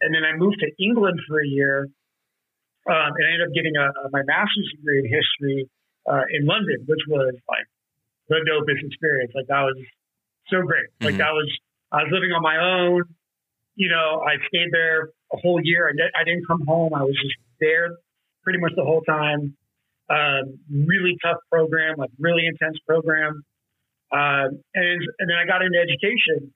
And 0.01 0.15
then 0.15 0.25
I 0.25 0.37
moved 0.37 0.61
to 0.61 0.71
England 0.83 1.21
for 1.29 1.41
a 1.41 1.47
year. 1.47 1.89
Um, 2.89 3.11
and 3.13 3.25
I 3.25 3.31
ended 3.37 3.49
up 3.49 3.55
getting 3.55 3.77
a, 3.77 3.87
a, 3.93 4.11
my 4.11 4.23
master's 4.25 4.73
degree 4.77 5.05
in 5.05 5.07
history 5.07 5.69
uh, 6.09 6.25
in 6.33 6.47
London, 6.47 6.85
which 6.89 7.05
was 7.09 7.35
like 7.49 7.69
the 8.29 8.41
dopest 8.49 8.87
experience. 8.87 9.33
Like 9.35 9.47
that 9.49 9.63
was 9.63 9.77
so 10.49 10.63
great. 10.63 10.89
Like 11.01 11.15
mm-hmm. 11.15 11.19
that 11.19 11.33
was, 11.37 11.49
I 11.93 12.05
was 12.05 12.11
living 12.13 12.33
on 12.33 12.43
my 12.43 12.57
own. 12.57 13.05
You 13.77 13.89
know, 13.89 14.25
I 14.25 14.37
stayed 14.49 14.73
there 14.73 15.11
a 15.33 15.37
whole 15.37 15.61
year. 15.63 15.89
I, 15.89 16.21
I 16.21 16.25
didn't 16.25 16.47
come 16.47 16.67
home. 16.67 16.95
I 16.95 17.03
was 17.03 17.15
just 17.21 17.37
there 17.61 17.97
pretty 18.43 18.59
much 18.59 18.73
the 18.77 18.85
whole 18.85 19.03
time. 19.03 19.57
Um, 20.11 20.59
really 20.69 21.17
tough 21.23 21.39
program, 21.53 21.95
like 21.99 22.11
really 22.19 22.43
intense 22.47 22.79
program. 22.87 23.45
Uh, 24.11 24.51
and 24.75 25.01
and 25.21 25.27
then 25.31 25.39
I 25.39 25.47
got 25.47 25.63
into 25.63 25.79
education. 25.79 26.53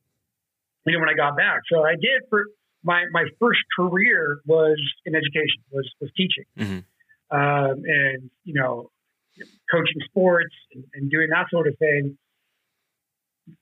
You 0.86 0.92
know, 0.92 1.00
when 1.00 1.08
I 1.08 1.14
got 1.14 1.36
back, 1.36 1.60
so 1.70 1.84
I 1.84 1.92
did 1.92 2.26
for 2.28 2.46
my 2.84 3.04
my 3.12 3.24
first 3.40 3.60
career 3.76 4.38
was 4.46 4.80
in 5.04 5.14
education, 5.14 5.62
was 5.72 5.90
was 6.00 6.10
teaching, 6.16 6.44
mm-hmm. 6.58 7.36
um, 7.36 7.82
and 7.84 8.30
you 8.44 8.54
know, 8.54 8.90
coaching 9.70 10.00
sports 10.04 10.54
and, 10.74 10.84
and 10.94 11.10
doing 11.10 11.28
that 11.30 11.46
sort 11.50 11.66
of 11.66 11.76
thing 11.78 12.16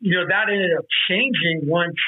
you 0.00 0.14
know, 0.14 0.26
that 0.26 0.52
ended 0.52 0.70
up 0.78 0.85
changing 1.08 1.68
once 1.68 1.98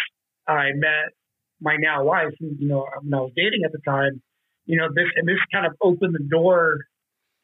I 0.46 0.72
met 0.74 1.14
my 1.60 1.76
now 1.78 2.04
wife, 2.04 2.34
who, 2.38 2.54
you 2.58 2.68
know, 2.68 2.86
when 3.02 3.14
I 3.14 3.22
was 3.22 3.32
dating 3.36 3.62
at 3.64 3.72
the 3.72 3.80
time, 3.84 4.22
you 4.66 4.78
know, 4.78 4.88
this, 4.94 5.08
and 5.16 5.26
this 5.28 5.38
kind 5.52 5.66
of 5.66 5.72
opened 5.82 6.14
the 6.14 6.24
door 6.24 6.78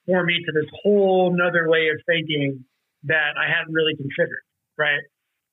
for 0.06 0.24
me 0.24 0.34
to 0.44 0.52
this 0.52 0.70
whole 0.82 1.34
nother 1.36 1.68
way 1.68 1.88
of 1.88 2.00
thinking 2.06 2.64
that 3.04 3.34
I 3.38 3.48
hadn't 3.50 3.72
really 3.72 3.96
considered, 3.96 4.42
right? 4.76 5.00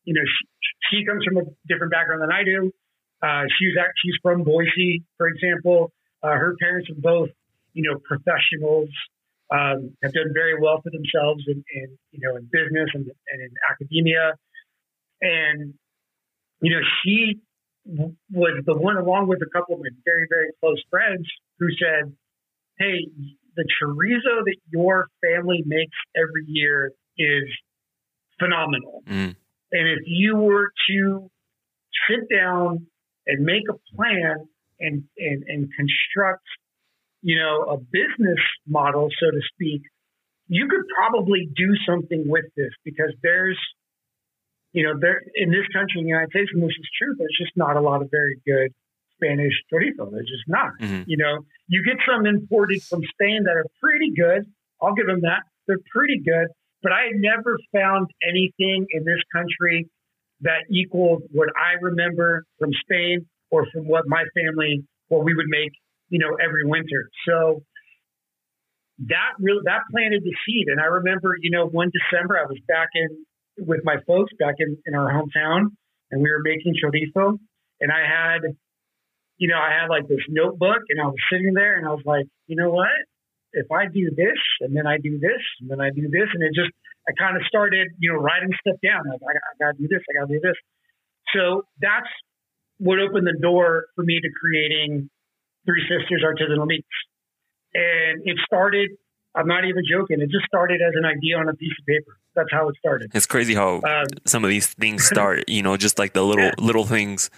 You 0.04 0.14
know, 0.14 0.26
she, 0.26 0.44
she 0.90 1.06
comes 1.06 1.24
from 1.26 1.38
a 1.38 1.44
different 1.68 1.92
background 1.92 2.22
than 2.22 2.32
I 2.32 2.44
do. 2.44 2.72
Uh, 3.22 3.44
she's 3.58 3.74
actually, 3.80 4.12
she's 4.12 4.20
from 4.22 4.44
Boise, 4.44 5.04
for 5.18 5.28
example. 5.28 5.92
Uh, 6.22 6.30
her 6.30 6.56
parents 6.60 6.90
are 6.90 7.00
both, 7.00 7.30
you 7.74 7.84
know, 7.84 8.00
professionals, 8.00 8.90
um, 9.52 9.96
have 10.04 10.14
done 10.14 10.32
very 10.34 10.60
well 10.60 10.82
for 10.82 10.92
themselves 10.92 11.44
in, 11.48 11.64
in 11.74 11.98
you 12.12 12.20
know, 12.22 12.36
in 12.36 12.50
business 12.52 12.90
and, 12.94 13.06
and 13.06 13.42
in 13.42 13.50
academia. 13.72 14.34
And, 15.22 15.74
you 16.62 16.72
know, 16.72 16.82
she 17.04 17.40
was 18.32 18.64
the 18.66 18.76
one, 18.76 18.98
along 18.98 19.28
with 19.28 19.40
a 19.42 19.50
couple 19.58 19.76
of 19.76 19.82
my 19.82 19.90
very, 20.06 20.28
very 20.30 20.52
close 20.60 20.82
friends, 20.90 21.26
who 21.60 21.68
said, 21.80 22.14
Hey, 22.78 23.08
the 23.56 23.66
chorizo 23.82 24.44
that 24.46 24.56
your 24.70 25.08
family 25.22 25.64
makes 25.66 25.96
every 26.16 26.46
year 26.46 26.92
is 27.18 27.46
phenomenal. 28.40 29.02
Mm. 29.08 29.36
And 29.72 29.90
if 29.90 30.00
you 30.06 30.36
were 30.36 30.72
to 30.90 31.30
sit 32.10 32.30
down 32.30 32.86
and 33.28 33.44
make 33.46 33.64
a 33.70 33.96
plan 33.96 34.48
and, 34.80 35.04
and, 35.18 35.44
and 35.48 35.70
construct, 35.76 36.46
you 37.22 37.38
know, 37.38 37.64
a 37.72 37.78
business 37.78 38.40
model, 38.68 39.10
so 39.20 39.32
to 39.32 39.42
speak, 39.54 39.82
you 40.48 40.68
could 40.70 40.86
probably 40.96 41.50
do 41.56 41.76
something 41.86 42.26
with 42.28 42.46
this 42.56 42.72
because 42.86 43.14
there's 43.22 43.60
you 44.74 44.84
know, 44.84 44.94
there 45.00 45.24
in 45.34 45.50
this 45.50 45.66
country, 45.74 45.98
in 45.98 46.04
the 46.06 46.14
United 46.14 46.30
States, 46.30 46.52
and 46.54 46.62
this 46.62 46.76
is 46.78 46.90
true, 47.02 47.16
there's 47.18 47.38
just 47.40 47.56
not 47.56 47.78
a 47.78 47.82
lot 47.82 48.02
of 48.02 48.12
very 48.12 48.38
good 48.46 48.70
Spanish 49.18 49.54
chorizo. 49.74 50.12
There's 50.12 50.30
just 50.30 50.46
not. 50.48 50.70
Mm-hmm. 50.80 51.04
You 51.08 51.18
know, 51.18 51.46
you 51.68 51.84
get 51.84 51.98
some 52.06 52.26
imported 52.26 52.84
from 52.84 53.02
Spain 53.14 53.44
that 53.46 53.58
are 53.58 53.66
pretty 53.82 54.12
good. 54.14 54.46
I'll 54.82 54.94
give 54.94 55.08
them 55.08 55.22
that. 55.22 55.44
They're 55.68 55.82
pretty 55.92 56.22
good. 56.24 56.48
But 56.84 56.92
I 56.92 57.10
never 57.16 57.58
found 57.74 58.08
anything 58.22 58.86
in 58.92 59.04
this 59.04 59.22
country 59.34 59.90
that 60.42 60.66
equaled 60.70 61.24
what 61.32 61.50
I 61.56 61.82
remember 61.82 62.44
from 62.60 62.70
Spain 62.84 63.26
or 63.50 63.66
from 63.74 63.88
what 63.88 64.04
my 64.08 64.24
family, 64.36 64.84
what 65.08 65.24
we 65.24 65.34
would 65.34 65.48
make, 65.48 65.72
you 66.10 66.20
know, 66.20 66.38
every 66.44 66.66
winter. 66.66 67.10
So 67.28 67.64
that 69.00 69.34
really, 69.40 69.62
that 69.66 69.82
planted 69.92 70.24
the 70.24 70.36
seed. 70.46 70.68
And 70.68 70.80
I 70.80 70.86
remember, 70.86 71.36
you 71.42 71.52
know, 71.52 71.68
one 71.68 71.92
December 71.92 72.38
I 72.38 72.46
was 72.46 72.60
back 72.68 72.90
in 72.94 73.26
with 73.58 73.82
my 73.84 73.96
folks 74.06 74.32
back 74.40 74.56
in, 74.60 74.78
in 74.86 74.94
our 74.94 75.12
hometown 75.12 75.74
and 76.12 76.22
we 76.22 76.30
were 76.30 76.42
making 76.44 76.74
chorizo 76.78 77.38
and 77.82 77.92
I 77.92 78.02
had, 78.06 78.42
you 79.38 79.48
know, 79.48 79.58
I 79.58 79.72
had 79.82 79.88
like 79.90 80.08
this 80.08 80.22
notebook 80.30 80.82
and 80.90 81.02
I 81.02 81.06
was 81.06 81.18
sitting 81.32 81.54
there 81.54 81.78
and 81.78 81.88
I 81.88 81.92
was 81.92 82.04
like, 82.06 82.26
you 82.48 82.56
know 82.56 82.70
what? 82.70 82.88
If 83.54 83.72
I 83.72 83.88
do 83.88 84.12
this 84.16 84.40
and 84.62 84.76
then 84.76 84.86
I 84.86 84.98
do 84.98 85.20
this 85.20 85.42
and 85.62 85.70
then 85.70 85.82
I 85.82 85.90
do 85.90 86.10
this 86.10 86.28
and 86.34 86.44
it 86.44 86.54
just, 86.54 86.72
I 87.08 87.14
kind 87.18 87.38
of 87.38 87.44
started, 87.48 87.88
you 88.00 88.12
know, 88.12 88.20
writing 88.20 88.50
stuff 88.60 88.78
down. 88.84 89.08
Like, 89.08 89.22
I, 89.24 89.38
I 89.38 89.54
got 89.60 89.78
to 89.78 89.82
do 89.82 89.88
this. 89.88 90.04
I 90.04 90.20
got 90.20 90.28
to 90.28 90.34
do 90.34 90.42
this. 90.44 90.58
So 91.34 91.64
that's 91.82 92.10
what 92.78 93.00
opened 93.00 93.26
the 93.26 93.38
door 93.42 93.88
for 93.96 94.04
me 94.04 94.20
to 94.20 94.30
creating 94.40 95.10
Three 95.66 95.84
Sisters 95.88 96.24
Artisanal 96.24 96.68
Meats. 96.68 96.88
And 97.74 98.22
it 98.26 98.38
started 98.46 98.92
I'm 99.38 99.48
not 99.48 99.66
even 99.66 99.84
joking. 99.90 100.20
It 100.20 100.32
just 100.32 100.46
started 100.46 100.82
as 100.82 100.94
an 100.96 101.06
idea 101.06 101.38
on 101.38 101.48
a 101.48 101.54
piece 101.54 101.74
of 101.80 101.86
paper. 101.86 102.18
That's 102.36 102.50
how 102.52 102.70
it 102.70 102.76
started. 102.80 103.12
It's 103.14 103.28
crazy 103.28 103.54
how 103.54 103.82
um, 103.84 104.08
some 104.26 104.44
of 104.44 104.50
these 104.50 104.68
things 104.68 105.06
start. 105.08 105.48
You 105.48 105.62
know, 105.62 105.78
just 105.78 106.00
like 106.00 106.14
the 106.14 106.24
little 106.24 106.46
yeah. 106.46 106.56
little 106.58 106.86
things. 106.86 107.30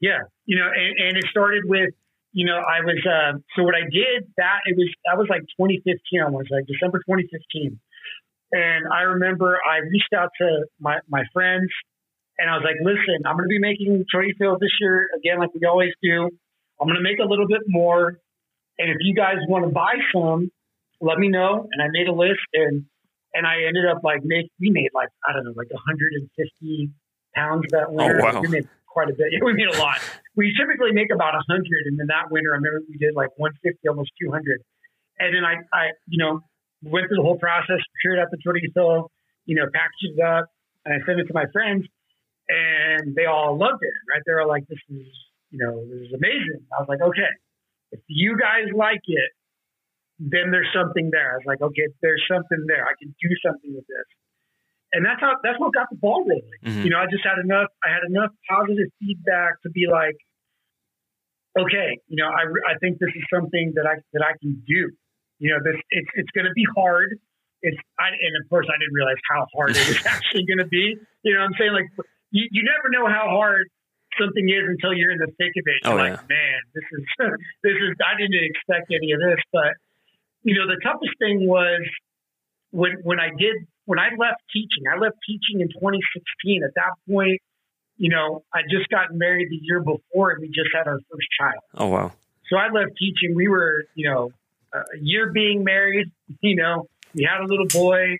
Yeah, 0.00 0.20
you 0.46 0.58
know, 0.58 0.64
and, 0.64 1.08
and, 1.08 1.16
it 1.18 1.24
started 1.30 1.64
with 1.66 1.90
you 2.32 2.46
know 2.46 2.58
I 2.58 2.80
was 2.80 2.98
uh, 3.06 3.38
so 3.56 3.62
what 3.62 3.74
I 3.74 3.84
did 3.90 4.30
that 4.36 4.60
it 4.66 4.76
was 4.76 4.88
that 5.06 5.18
was 5.18 5.28
like 5.28 5.42
2015. 5.58 6.22
I 6.22 6.30
was 6.30 6.46
like 6.50 6.66
December 6.66 6.98
2015, 6.98 7.78
and 8.52 8.82
I 8.92 9.02
remember 9.02 9.58
I 9.62 9.78
reached 9.78 10.12
out 10.16 10.30
to 10.38 10.66
my 10.80 10.98
my 11.08 11.24
friends 11.32 11.70
and 12.40 12.48
I 12.48 12.56
was 12.56 12.64
like, 12.64 12.80
listen, 12.80 13.20
I'm 13.26 13.36
going 13.36 13.44
to 13.44 13.52
be 13.52 13.60
making 13.60 14.04
chorizo 14.08 14.58
this 14.58 14.72
year 14.80 15.08
again, 15.14 15.38
like 15.38 15.50
we 15.54 15.66
always 15.68 15.92
do. 16.02 16.30
I'm 16.80 16.88
going 16.88 16.96
to 16.96 17.04
make 17.04 17.18
a 17.20 17.28
little 17.28 17.46
bit 17.46 17.60
more. 17.68 18.18
And 18.78 18.88
if 18.88 18.96
you 19.00 19.14
guys 19.14 19.36
want 19.46 19.66
to 19.66 19.70
buy 19.70 19.92
some, 20.12 20.50
let 21.02 21.18
me 21.18 21.28
know. 21.28 21.68
And 21.70 21.82
I 21.82 21.88
made 21.92 22.08
a 22.08 22.14
list 22.14 22.40
and, 22.54 22.86
and 23.34 23.46
I 23.46 23.68
ended 23.68 23.84
up 23.84 24.02
like 24.02 24.24
make, 24.24 24.50
we 24.58 24.70
made 24.70 24.88
like, 24.94 25.10
I 25.28 25.34
don't 25.34 25.44
know, 25.44 25.52
like 25.54 25.70
150 25.70 26.90
pounds 27.34 27.66
that 27.72 27.92
winter. 27.92 28.20
Oh, 28.24 28.40
wow. 28.40 28.42
Quite 28.90 29.08
a 29.08 29.14
bit. 29.14 29.30
Yeah, 29.30 29.46
we 29.46 29.54
made 29.54 29.70
a 29.70 29.78
lot. 29.78 30.02
We 30.34 30.50
typically 30.58 30.90
make 30.90 31.14
about 31.14 31.34
a 31.34 31.42
100. 31.46 31.62
And 31.86 31.98
then 31.98 32.10
that 32.10 32.30
winter, 32.30 32.50
I 32.50 32.58
remember 32.58 32.82
we 32.90 32.98
did 32.98 33.14
like 33.14 33.30
150, 33.38 33.78
almost 33.86 34.10
200. 34.18 34.58
And 35.22 35.30
then 35.30 35.44
I, 35.46 35.62
I, 35.70 35.94
you 36.10 36.18
know, 36.18 36.42
went 36.82 37.06
through 37.08 37.22
the 37.22 37.26
whole 37.26 37.38
process, 37.38 37.78
figured 38.02 38.18
out 38.18 38.34
the 38.34 38.40
chorizo, 38.42 39.08
you 39.44 39.54
know, 39.56 39.66
packaged 39.72 40.16
it 40.16 40.22
up, 40.22 40.46
and 40.84 40.94
I 40.94 40.98
sent 41.06 41.20
it 41.20 41.26
to 41.28 41.34
my 41.34 41.46
friends, 41.52 41.84
and 42.48 43.14
they 43.14 43.26
all 43.26 43.56
loved 43.56 43.82
it. 43.82 43.96
Right? 44.10 44.22
They 44.26 44.32
were 44.32 44.46
like, 44.46 44.66
"This 44.66 44.80
is, 44.88 45.06
you 45.50 45.58
know, 45.60 45.84
this 45.86 46.08
is 46.08 46.12
amazing." 46.14 46.66
I 46.72 46.80
was 46.80 46.88
like, 46.88 47.02
"Okay, 47.02 47.32
if 47.92 48.00
you 48.08 48.36
guys 48.38 48.72
like 48.74 49.04
it, 49.06 49.30
then 50.18 50.50
there's 50.50 50.72
something 50.72 51.10
there." 51.12 51.32
I 51.32 51.36
was 51.36 51.46
like, 51.46 51.60
"Okay, 51.60 51.86
there's 52.02 52.24
something 52.30 52.64
there. 52.66 52.84
I 52.86 52.94
can 52.98 53.14
do 53.20 53.30
something 53.44 53.74
with 53.74 53.86
this." 53.86 54.08
And 54.92 55.06
that's 55.06 55.20
how 55.20 55.36
that's 55.42 55.58
what 55.58 55.72
got 55.72 55.88
the 55.90 55.96
ball 55.96 56.26
rolling. 56.26 56.42
Mm-hmm. 56.64 56.82
You 56.82 56.90
know, 56.90 56.98
I 56.98 57.06
just 57.06 57.22
had 57.22 57.38
enough. 57.42 57.70
I 57.84 57.94
had 57.94 58.02
enough 58.08 58.30
positive 58.48 58.90
feedback 58.98 59.62
to 59.62 59.70
be 59.70 59.86
like, 59.86 60.18
okay, 61.58 61.98
you 62.08 62.18
know, 62.18 62.26
I, 62.26 62.46
I 62.66 62.74
think 62.82 62.98
this 62.98 63.14
is 63.14 63.22
something 63.32 63.72
that 63.76 63.86
I 63.86 64.02
that 64.12 64.22
I 64.26 64.34
can 64.42 64.62
do. 64.66 64.90
You 65.38 65.54
know, 65.54 65.58
this 65.62 65.80
it's 65.90 66.10
it's 66.14 66.30
going 66.34 66.46
to 66.46 66.54
be 66.54 66.66
hard 66.74 67.18
it's 67.62 67.76
I, 67.98 68.08
and 68.08 68.32
of 68.40 68.48
course 68.48 68.66
I 68.68 68.76
didn't 68.80 68.94
realize 68.94 69.20
how 69.28 69.46
hard 69.54 69.76
it 69.76 69.84
was 69.88 70.00
actually 70.06 70.44
going 70.46 70.64
to 70.64 70.68
be. 70.68 70.96
You 71.22 71.34
know, 71.34 71.40
what 71.40 71.52
I'm 71.52 71.56
saying 71.58 71.72
like 71.72 71.88
you, 72.30 72.48
you 72.50 72.62
never 72.64 72.88
know 72.88 73.06
how 73.08 73.28
hard 73.28 73.68
something 74.18 74.48
is 74.48 74.64
until 74.66 74.96
you're 74.96 75.12
in 75.12 75.18
the 75.18 75.30
thick 75.38 75.54
of 75.54 75.64
it. 75.66 75.78
You're 75.84 75.94
oh, 75.94 75.96
like, 75.96 76.18
yeah. 76.18 76.34
man, 76.34 76.60
this 76.74 76.86
is 76.92 77.04
this 77.64 77.76
is 77.76 77.90
I 78.00 78.16
didn't 78.16 78.40
expect 78.40 78.90
any 78.90 79.12
of 79.12 79.20
this, 79.20 79.40
but 79.52 79.76
you 80.42 80.56
know, 80.56 80.66
the 80.66 80.80
toughest 80.82 81.14
thing 81.20 81.46
was 81.46 81.84
when 82.70 83.04
when 83.04 83.20
I 83.20 83.28
did 83.36 83.68
when 83.90 83.98
I 83.98 84.10
left 84.16 84.38
teaching. 84.54 84.86
I 84.86 84.98
left 85.00 85.16
teaching 85.26 85.60
in 85.60 85.66
2016. 85.66 86.62
At 86.62 86.74
that 86.76 86.94
point, 87.10 87.42
you 87.96 88.08
know, 88.08 88.44
I 88.54 88.62
just 88.70 88.88
gotten 88.88 89.18
married 89.18 89.48
the 89.50 89.58
year 89.60 89.80
before, 89.80 90.30
and 90.30 90.40
we 90.40 90.46
just 90.46 90.70
had 90.72 90.86
our 90.86 91.00
first 91.10 91.28
child. 91.36 91.62
Oh 91.74 91.88
wow! 91.88 92.12
So 92.48 92.56
I 92.56 92.70
left 92.70 92.92
teaching. 92.96 93.34
We 93.34 93.48
were, 93.48 93.82
you 93.96 94.08
know, 94.08 94.30
a 94.72 94.98
year 95.02 95.32
being 95.32 95.64
married. 95.64 96.06
You 96.40 96.54
know, 96.54 96.86
we 97.12 97.28
had 97.28 97.42
a 97.42 97.46
little 97.46 97.66
boy, 97.66 98.16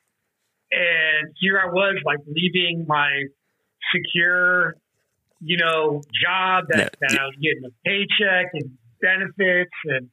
and 0.72 1.32
here 1.40 1.58
I 1.58 1.70
was, 1.70 2.02
like 2.04 2.18
leaving 2.26 2.84
my 2.88 3.22
secure, 3.94 4.74
you 5.40 5.56
know, 5.56 6.02
job 6.20 6.64
that, 6.70 6.96
that 7.00 7.18
I 7.18 7.24
was 7.24 7.36
getting 7.40 7.64
a 7.64 7.72
paycheck 7.86 8.50
and 8.52 8.76
benefits 9.00 9.70
and 9.84 10.10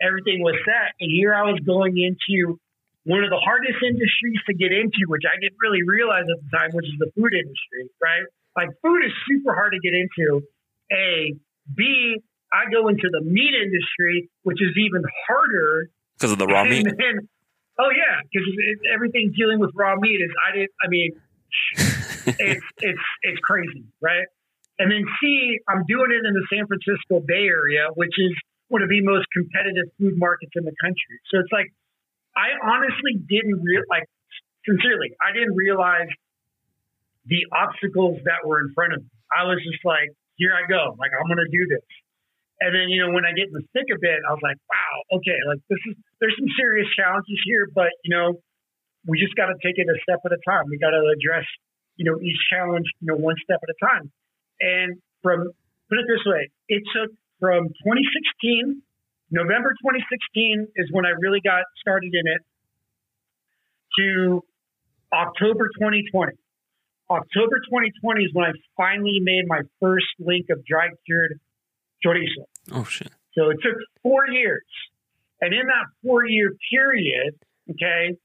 everything 0.00 0.42
was 0.42 0.54
set. 0.64 0.94
And 1.00 1.10
here 1.10 1.34
I 1.34 1.42
was 1.42 1.60
going 1.66 1.98
into 1.98 2.58
one 3.04 3.24
of 3.24 3.30
the 3.30 3.40
hardest 3.40 3.80
industries 3.80 4.40
to 4.46 4.54
get 4.54 4.72
into, 4.72 5.08
which 5.08 5.24
I 5.24 5.38
didn't 5.40 5.56
really 5.60 5.82
realize 5.82 6.28
at 6.28 6.38
the 6.42 6.50
time, 6.52 6.70
which 6.72 6.86
is 6.86 6.96
the 6.98 7.10
food 7.16 7.32
industry, 7.32 7.88
right? 8.02 8.24
Like 8.56 8.68
food 8.82 9.04
is 9.04 9.12
super 9.28 9.54
hard 9.54 9.72
to 9.72 9.80
get 9.80 9.94
into. 9.96 10.44
A, 10.92 11.34
B, 11.70 12.20
I 12.52 12.68
go 12.70 12.88
into 12.88 13.08
the 13.08 13.22
meat 13.22 13.54
industry, 13.54 14.28
which 14.42 14.58
is 14.60 14.74
even 14.76 15.02
harder 15.26 15.88
because 16.18 16.32
of 16.32 16.38
the 16.38 16.46
raw 16.46 16.64
meat. 16.64 16.84
Then, 16.98 17.28
Oh 17.80 17.88
yeah, 17.96 18.20
because 18.28 18.44
everything 18.92 19.32
dealing 19.32 19.58
with 19.58 19.70
raw 19.74 19.96
meat 19.96 20.20
is 20.20 20.28
I 20.36 20.52
didn't. 20.52 20.74
I 20.84 20.88
mean, 20.88 21.10
it's 22.36 22.66
it's 22.84 23.06
it's 23.22 23.40
crazy, 23.40 23.88
right? 24.02 24.28
And 24.78 24.92
then 24.92 25.04
C, 25.20 25.56
I'm 25.68 25.84
doing 25.88 26.12
it 26.12 26.20
in 26.20 26.34
the 26.34 26.44
San 26.52 26.66
Francisco 26.68 27.24
Bay 27.24 27.48
Area, 27.48 27.88
which 27.96 28.12
is 28.18 28.32
one 28.68 28.82
of 28.82 28.88
the 28.88 29.00
most 29.00 29.26
competitive 29.32 29.88
food 29.96 30.14
markets 30.16 30.52
in 30.56 30.64
the 30.64 30.76
country. 30.80 31.16
So 31.32 31.40
it's 31.40 31.52
like 31.52 31.72
I 32.36 32.56
honestly 32.62 33.18
didn't 33.18 33.62
real 33.62 33.82
like 33.90 34.06
sincerely, 34.66 35.12
I 35.20 35.32
didn't 35.32 35.54
realize 35.54 36.08
the 37.26 37.46
obstacles 37.52 38.18
that 38.24 38.46
were 38.46 38.60
in 38.60 38.72
front 38.74 38.94
of 38.94 39.00
me. 39.02 39.10
I 39.30 39.44
was 39.44 39.60
just 39.62 39.84
like, 39.84 40.10
here 40.36 40.52
I 40.52 40.66
go, 40.66 40.96
like 40.98 41.10
I'm 41.14 41.28
gonna 41.28 41.50
do 41.50 41.64
this. 41.68 41.86
And 42.60 42.76
then, 42.76 42.92
you 42.92 43.00
know, 43.00 43.10
when 43.16 43.24
I 43.24 43.32
get 43.32 43.48
in 43.48 43.56
the 43.56 43.64
thick 43.72 43.88
of 43.88 44.04
it, 44.04 44.20
I 44.20 44.30
was 44.36 44.44
like, 44.44 44.60
wow, 44.68 45.16
okay, 45.16 45.38
like 45.48 45.64
this 45.72 45.80
is, 45.88 45.96
there's 46.20 46.36
some 46.36 46.48
serious 46.60 46.92
challenges 46.92 47.40
here, 47.48 47.64
but, 47.72 47.88
you 48.04 48.12
know, 48.12 48.36
we 49.08 49.16
just 49.16 49.32
got 49.32 49.48
to 49.48 49.56
take 49.64 49.80
it 49.80 49.88
a 49.88 49.96
step 50.04 50.20
at 50.28 50.32
a 50.36 50.40
time. 50.44 50.68
We 50.68 50.76
got 50.76 50.92
to 50.92 51.00
address, 51.08 51.48
you 51.96 52.04
know, 52.04 52.20
each 52.20 52.36
challenge, 52.52 52.84
you 53.00 53.08
know, 53.08 53.16
one 53.16 53.36
step 53.40 53.64
at 53.64 53.70
a 53.72 53.78
time. 53.80 54.12
And 54.60 55.00
from, 55.24 55.48
put 55.88 56.04
it 56.04 56.04
this 56.04 56.20
way, 56.28 56.52
it 56.68 56.84
took 56.92 57.16
from 57.40 57.72
2016, 57.80 58.84
November 59.30 59.70
2016 59.82 60.68
is 60.76 60.88
when 60.90 61.06
I 61.06 61.10
really 61.20 61.40
got 61.40 61.62
started 61.80 62.12
in 62.12 62.26
it, 62.26 62.42
to 63.98 64.42
October 65.12 65.68
2020. 65.78 66.32
October 67.10 67.58
2020 67.58 68.24
is 68.24 68.30
when 68.32 68.46
I 68.46 68.52
finally 68.76 69.18
made 69.20 69.44
my 69.46 69.62
first 69.80 70.06
link 70.18 70.46
of 70.50 70.64
dry 70.64 70.88
cured 71.06 71.40
chorizo. 72.04 72.46
Oh, 72.72 72.84
shit. 72.84 73.10
So 73.34 73.50
it 73.50 73.58
took 73.62 73.76
four 74.02 74.28
years. 74.28 74.62
And 75.40 75.54
in 75.54 75.66
that 75.66 75.86
four 76.04 76.26
year 76.26 76.54
period, 76.70 77.34
okay, 77.70 78.16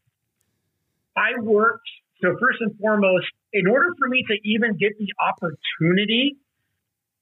I 1.16 1.40
worked. 1.42 1.88
So, 2.22 2.30
first 2.40 2.60
and 2.62 2.78
foremost, 2.80 3.26
in 3.54 3.68
order 3.68 3.90
for 4.00 4.08
me 4.08 4.24
to 4.28 4.38
even 4.44 4.78
get 4.78 4.98
the 4.98 5.08
opportunity, 5.22 6.38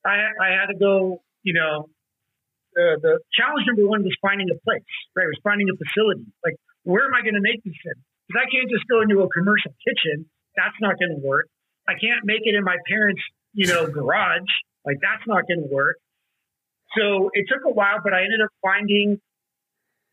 I, 0.05 0.29
I 0.41 0.49
had 0.49 0.67
to 0.67 0.77
go, 0.77 1.21
you 1.43 1.53
know, 1.53 1.89
the 2.75 3.19
challenge 3.33 3.65
number 3.67 3.85
one 3.87 4.03
was 4.03 4.15
finding 4.21 4.49
a 4.49 4.57
place, 4.65 4.85
right? 5.15 5.27
Was 5.27 5.41
finding 5.43 5.69
a 5.69 5.75
facility. 5.77 6.25
Like, 6.43 6.57
where 6.83 7.05
am 7.05 7.13
I 7.13 7.21
going 7.21 7.37
to 7.37 7.43
make 7.43 7.63
this 7.63 7.75
in? 7.75 7.97
Because 8.27 8.39
I 8.43 8.47
can't 8.49 8.69
just 8.69 8.87
go 8.87 9.01
into 9.01 9.21
a 9.21 9.29
commercial 9.29 9.71
kitchen. 9.83 10.25
That's 10.55 10.77
not 10.81 10.99
going 10.99 11.15
to 11.15 11.21
work. 11.21 11.47
I 11.87 11.93
can't 11.99 12.23
make 12.23 12.45
it 12.45 12.55
in 12.55 12.63
my 12.63 12.77
parents' 12.87 13.21
you 13.53 13.67
know, 13.67 13.85
garage. 13.87 14.49
Like, 14.85 14.97
that's 15.01 15.23
not 15.27 15.47
going 15.47 15.61
to 15.61 15.69
work. 15.71 15.97
So 16.97 17.29
it 17.33 17.45
took 17.49 17.65
a 17.65 17.73
while, 17.73 18.01
but 18.03 18.13
I 18.13 18.23
ended 18.25 18.41
up 18.43 18.51
finding, 18.61 19.17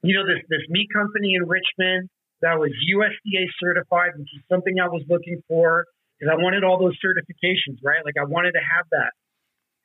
you 0.02 0.14
know, 0.16 0.24
this 0.24 0.40
this 0.48 0.64
meat 0.68 0.88
company 0.92 1.34
in 1.36 1.44
Richmond 1.48 2.08
that 2.40 2.56
was 2.58 2.72
USDA 2.72 3.44
certified, 3.60 4.16
which 4.16 4.28
is 4.32 4.40
something 4.48 4.80
I 4.80 4.88
was 4.88 5.04
looking 5.08 5.42
for 5.48 5.84
because 6.16 6.32
I 6.32 6.40
wanted 6.40 6.64
all 6.64 6.78
those 6.78 6.96
certifications, 7.04 7.84
right? 7.84 8.00
Like 8.04 8.16
I 8.16 8.24
wanted 8.24 8.52
to 8.52 8.64
have 8.64 8.86
that. 8.92 9.12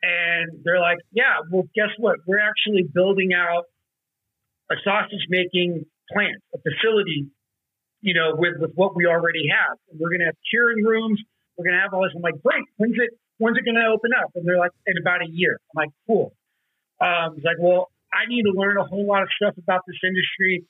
And 0.01 0.61
they're 0.63 0.79
like, 0.79 0.99
yeah, 1.11 1.41
well, 1.51 1.63
guess 1.75 1.89
what? 1.97 2.17
We're 2.27 2.39
actually 2.39 2.83
building 2.83 3.33
out 3.33 3.65
a 4.69 4.75
sausage 4.83 5.25
making 5.29 5.85
plant, 6.11 6.41
a 6.53 6.57
facility, 6.59 7.27
you 8.01 8.13
know, 8.13 8.35
with, 8.35 8.59
with 8.59 8.71
what 8.75 8.95
we 8.95 9.05
already 9.05 9.47
have. 9.49 9.77
And 9.89 9.99
we're 9.99 10.09
going 10.09 10.19
to 10.19 10.25
have 10.27 10.37
curing 10.49 10.83
rooms. 10.83 11.19
We're 11.57 11.65
going 11.65 11.77
to 11.77 11.81
have 11.81 11.93
all 11.93 12.03
this. 12.03 12.11
I'm 12.15 12.21
like, 12.21 12.41
great. 12.43 12.65
When's 12.77 12.95
it, 12.97 13.17
when's 13.37 13.57
it 13.57 13.65
going 13.65 13.75
to 13.75 13.89
open 13.89 14.11
up? 14.13 14.31
And 14.35 14.45
they're 14.47 14.59
like, 14.59 14.71
in 14.85 14.97
about 15.01 15.21
a 15.21 15.29
year. 15.29 15.59
I'm 15.73 15.87
like, 15.87 15.93
cool. 16.05 16.33
Um, 17.01 17.41
like, 17.43 17.57
well, 17.59 17.89
I 18.13 18.29
need 18.29 18.43
to 18.43 18.53
learn 18.53 18.77
a 18.77 18.83
whole 18.83 19.07
lot 19.07 19.23
of 19.23 19.29
stuff 19.35 19.55
about 19.57 19.81
this 19.87 19.97
industry. 20.03 20.65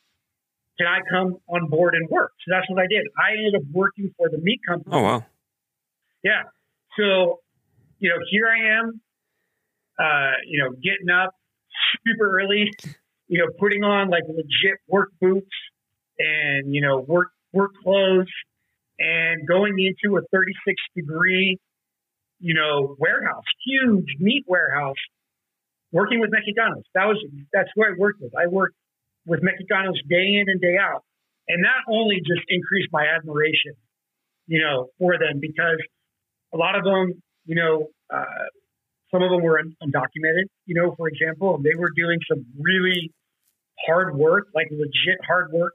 Can 0.77 0.87
I 0.87 0.99
come 1.09 1.37
on 1.47 1.69
board 1.69 1.95
and 1.95 2.09
work? 2.09 2.31
So 2.45 2.51
that's 2.51 2.69
what 2.69 2.81
I 2.81 2.87
did. 2.87 3.07
I 3.17 3.37
ended 3.37 3.55
up 3.55 3.67
working 3.71 4.13
for 4.17 4.29
the 4.29 4.39
meat 4.39 4.59
company. 4.67 4.95
Oh 4.95 5.01
wow! 5.01 5.25
Yeah. 6.23 6.43
So, 6.99 7.39
you 7.99 8.09
know, 8.09 8.17
here 8.29 8.47
I 8.47 8.79
am. 8.79 8.99
Uh, 9.99 10.33
you 10.45 10.61
know, 10.63 10.71
getting 10.71 11.09
up 11.09 11.33
super 12.05 12.39
early. 12.39 12.71
You 13.27 13.39
know, 13.39 13.47
putting 13.59 13.83
on 13.83 14.09
like 14.09 14.23
legit 14.27 14.79
work 14.87 15.09
boots 15.19 15.49
and 16.19 16.73
you 16.73 16.81
know 16.81 16.99
work 16.99 17.29
work 17.53 17.71
clothes 17.83 18.31
and 18.99 19.47
going 19.47 19.75
into 19.79 20.17
a 20.17 20.21
36 20.31 20.75
degree 20.95 21.57
you 22.39 22.53
know 22.53 22.95
warehouse, 22.99 23.43
huge 23.65 24.15
meat 24.19 24.43
warehouse 24.47 24.95
working 25.91 26.19
with 26.19 26.29
Mexicanos. 26.29 26.83
That 26.93 27.05
was 27.05 27.23
that's 27.53 27.69
who 27.75 27.83
I 27.83 27.91
worked 27.97 28.21
with. 28.21 28.33
I 28.35 28.47
worked 28.47 28.75
with 29.25 29.41
Mexicanos 29.41 29.97
day 30.09 30.35
in 30.35 30.45
and 30.47 30.61
day 30.61 30.77
out, 30.79 31.03
and 31.47 31.63
that 31.63 31.81
only 31.89 32.17
just 32.17 32.45
increased 32.49 32.89
my 32.91 33.05
admiration, 33.07 33.73
you 34.47 34.61
know, 34.61 34.89
for 34.99 35.17
them 35.17 35.39
because 35.39 35.79
a 36.53 36.57
lot 36.57 36.75
of 36.75 36.83
them, 36.83 37.21
you 37.45 37.55
know, 37.55 37.87
uh, 38.13 38.45
some 39.15 39.23
of 39.23 39.31
them 39.31 39.41
were 39.41 39.61
undocumented. 39.81 40.45
You 40.65 40.75
know, 40.75 40.95
for 40.97 41.07
example, 41.07 41.55
and 41.55 41.63
they 41.63 41.75
were 41.77 41.89
doing 41.95 42.19
some 42.29 42.45
really 42.59 43.11
hard 43.85 44.15
work, 44.15 44.47
like 44.53 44.67
legit 44.71 45.19
hard 45.25 45.51
work. 45.51 45.73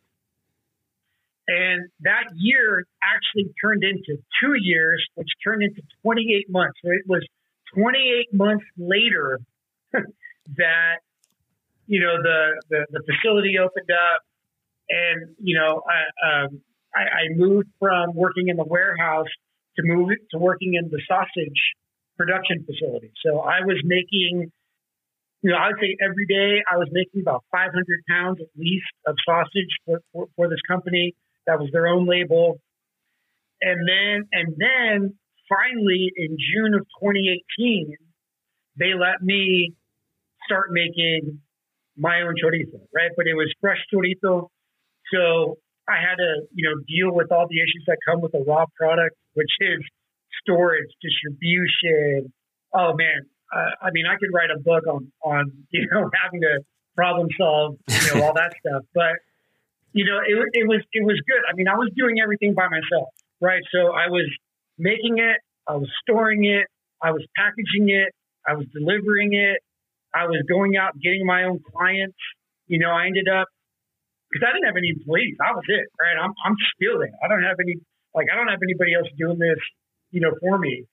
And 1.48 1.88
that 2.02 2.24
year 2.36 2.84
actually 3.02 3.52
turned 3.62 3.82
into 3.82 4.22
two 4.40 4.54
years, 4.60 5.04
which 5.14 5.28
turned 5.42 5.62
into 5.62 5.82
28 6.02 6.50
months. 6.50 6.78
So 6.84 6.90
it 6.90 7.02
was 7.08 7.26
28 7.74 8.32
months 8.32 8.64
later 8.78 9.40
that 9.92 10.98
you 11.86 12.00
know 12.00 12.22
the, 12.22 12.62
the, 12.68 12.86
the 12.90 13.02
facility 13.02 13.58
opened 13.58 13.90
up, 13.90 14.22
and 14.88 15.34
you 15.42 15.58
know 15.58 15.82
I, 15.88 16.44
um, 16.44 16.60
I, 16.94 17.00
I 17.00 17.22
moved 17.34 17.68
from 17.80 18.14
working 18.14 18.48
in 18.48 18.56
the 18.56 18.64
warehouse 18.64 19.26
to 19.76 19.82
move 19.82 20.10
to 20.30 20.38
working 20.38 20.74
in 20.74 20.88
the 20.90 21.00
sausage 21.08 21.60
production 22.20 22.66
facility. 22.68 23.12
So 23.24 23.40
I 23.40 23.64
was 23.64 23.80
making, 23.82 24.52
you 25.40 25.50
know, 25.50 25.56
I 25.56 25.68
would 25.68 25.80
say 25.80 25.96
every 26.04 26.26
day 26.28 26.60
I 26.70 26.76
was 26.76 26.88
making 26.92 27.22
about 27.22 27.44
500 27.50 27.72
pounds 28.08 28.38
at 28.44 28.52
least 28.60 28.92
of 29.06 29.16
sausage 29.24 29.72
for, 29.86 30.00
for, 30.12 30.26
for 30.36 30.48
this 30.48 30.60
company. 30.68 31.14
That 31.46 31.58
was 31.58 31.70
their 31.72 31.88
own 31.88 32.06
label. 32.06 32.60
And 33.62 33.88
then, 33.88 34.28
and 34.32 34.52
then 34.60 35.16
finally 35.48 36.12
in 36.14 36.36
June 36.36 36.74
of 36.74 36.84
2018, 37.00 37.96
they 38.76 38.92
let 38.92 39.22
me 39.22 39.72
start 40.44 40.68
making 40.70 41.40
my 41.96 42.20
own 42.20 42.34
chorizo, 42.36 42.84
right? 42.94 43.10
But 43.16 43.26
it 43.26 43.34
was 43.34 43.48
fresh 43.60 43.80
chorizo. 43.92 44.48
So 45.12 45.56
I 45.88 45.96
had 45.96 46.16
to, 46.20 46.46
you 46.52 46.68
know, 46.68 46.76
deal 46.84 47.16
with 47.16 47.32
all 47.32 47.46
the 47.48 47.56
issues 47.56 47.84
that 47.86 47.96
come 48.06 48.20
with 48.20 48.34
a 48.34 48.44
raw 48.46 48.66
product, 48.76 49.16
which 49.32 49.50
is 49.60 49.80
storage, 50.40 50.88
distribution. 51.02 52.32
Oh 52.72 52.94
man, 52.94 53.26
uh, 53.54 53.86
I 53.86 53.90
mean, 53.92 54.04
I 54.06 54.16
could 54.16 54.30
write 54.32 54.50
a 54.50 54.58
book 54.58 54.86
on 54.86 55.12
on 55.22 55.52
you 55.70 55.88
know 55.90 56.10
having 56.22 56.40
to 56.42 56.60
problem 56.96 57.28
solve, 57.38 57.76
you 57.88 58.14
know, 58.14 58.26
all 58.26 58.34
that 58.34 58.52
stuff. 58.60 58.82
But 58.94 59.16
you 59.92 60.04
know, 60.04 60.18
it, 60.18 60.36
it 60.52 60.68
was 60.68 60.82
it 60.92 61.04
was 61.04 61.20
good. 61.26 61.42
I 61.48 61.54
mean, 61.54 61.68
I 61.68 61.76
was 61.76 61.90
doing 61.96 62.20
everything 62.22 62.54
by 62.54 62.68
myself, 62.68 63.08
right? 63.40 63.62
So 63.72 63.92
I 63.92 64.08
was 64.08 64.28
making 64.78 65.18
it, 65.18 65.38
I 65.68 65.76
was 65.76 65.88
storing 66.02 66.44
it, 66.44 66.66
I 67.02 67.10
was 67.12 67.24
packaging 67.36 67.90
it, 67.90 68.12
I 68.46 68.54
was 68.54 68.66
delivering 68.72 69.34
it, 69.34 69.62
I 70.14 70.26
was 70.26 70.42
going 70.48 70.76
out 70.76 70.98
getting 70.98 71.26
my 71.26 71.44
own 71.44 71.60
clients. 71.72 72.18
You 72.66 72.78
know, 72.78 72.90
I 72.90 73.06
ended 73.06 73.28
up 73.28 73.48
because 74.30 74.46
I 74.46 74.54
didn't 74.54 74.66
have 74.66 74.78
any 74.78 74.94
employees. 74.94 75.34
I 75.42 75.52
was 75.52 75.64
it, 75.66 75.86
right? 75.98 76.14
I'm 76.14 76.34
I'm 76.44 76.56
still 76.74 76.98
there. 76.98 77.14
I 77.22 77.26
don't 77.28 77.42
have 77.42 77.58
any 77.58 77.82
like 78.14 78.26
I 78.32 78.36
don't 78.36 78.48
have 78.48 78.62
anybody 78.62 78.94
else 78.94 79.08
doing 79.18 79.38
this, 79.38 79.58
you 80.10 80.20
know, 80.20 80.32
for 80.40 80.58
me. 80.58 80.84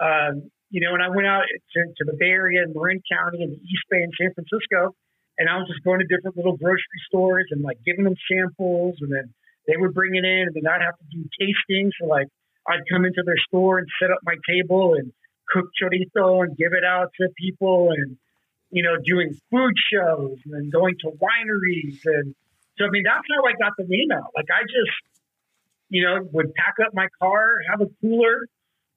Um, 0.00 0.50
you 0.70 0.80
know, 0.80 0.94
and 0.94 1.02
I 1.02 1.08
went 1.08 1.26
out 1.26 1.42
to, 1.46 1.80
to 1.80 2.04
the 2.04 2.16
Bay 2.18 2.30
Area 2.30 2.62
and 2.62 2.74
Marin 2.74 3.00
County 3.10 3.42
and 3.42 3.52
the 3.52 3.62
East 3.62 3.86
Bay 3.90 4.02
in 4.02 4.10
San 4.20 4.34
Francisco, 4.34 4.94
and 5.38 5.48
I 5.48 5.56
was 5.56 5.68
just 5.68 5.84
going 5.84 6.00
to 6.00 6.06
different 6.06 6.36
little 6.36 6.56
grocery 6.56 7.00
stores 7.08 7.46
and 7.50 7.62
like 7.62 7.78
giving 7.86 8.04
them 8.04 8.16
samples, 8.30 8.96
and 9.00 9.12
then 9.12 9.32
they 9.66 9.76
would 9.76 9.94
bring 9.94 10.14
it 10.16 10.24
in, 10.24 10.50
and 10.50 10.54
then 10.54 10.66
I'd 10.66 10.82
have 10.82 10.98
to 10.98 11.06
do 11.10 11.24
tastings. 11.40 11.90
So 12.00 12.06
like 12.06 12.26
I'd 12.68 12.82
come 12.90 13.04
into 13.04 13.22
their 13.24 13.38
store 13.48 13.78
and 13.78 13.86
set 14.00 14.10
up 14.10 14.18
my 14.24 14.34
table 14.48 14.94
and 14.94 15.12
cook 15.48 15.70
chorizo 15.80 16.44
and 16.44 16.56
give 16.56 16.72
it 16.72 16.84
out 16.84 17.10
to 17.20 17.28
people, 17.38 17.92
and 17.96 18.16
you 18.70 18.82
know, 18.82 18.96
doing 19.04 19.38
food 19.50 19.74
shows 19.92 20.36
and 20.44 20.52
then 20.52 20.70
going 20.70 20.96
to 21.00 21.12
wineries 21.22 22.00
and 22.04 22.34
so 22.78 22.84
I 22.84 22.90
mean 22.90 23.04
that's 23.04 23.24
how 23.30 23.44
I 23.44 23.52
got 23.58 23.72
the 23.78 23.84
name 23.88 24.12
out. 24.12 24.32
Like 24.34 24.46
I 24.52 24.62
just, 24.62 24.96
you 25.88 26.04
know, 26.04 26.28
would 26.32 26.54
pack 26.54 26.74
up 26.84 26.92
my 26.94 27.08
car, 27.20 27.58
have 27.70 27.80
a 27.80 27.86
cooler, 28.00 28.46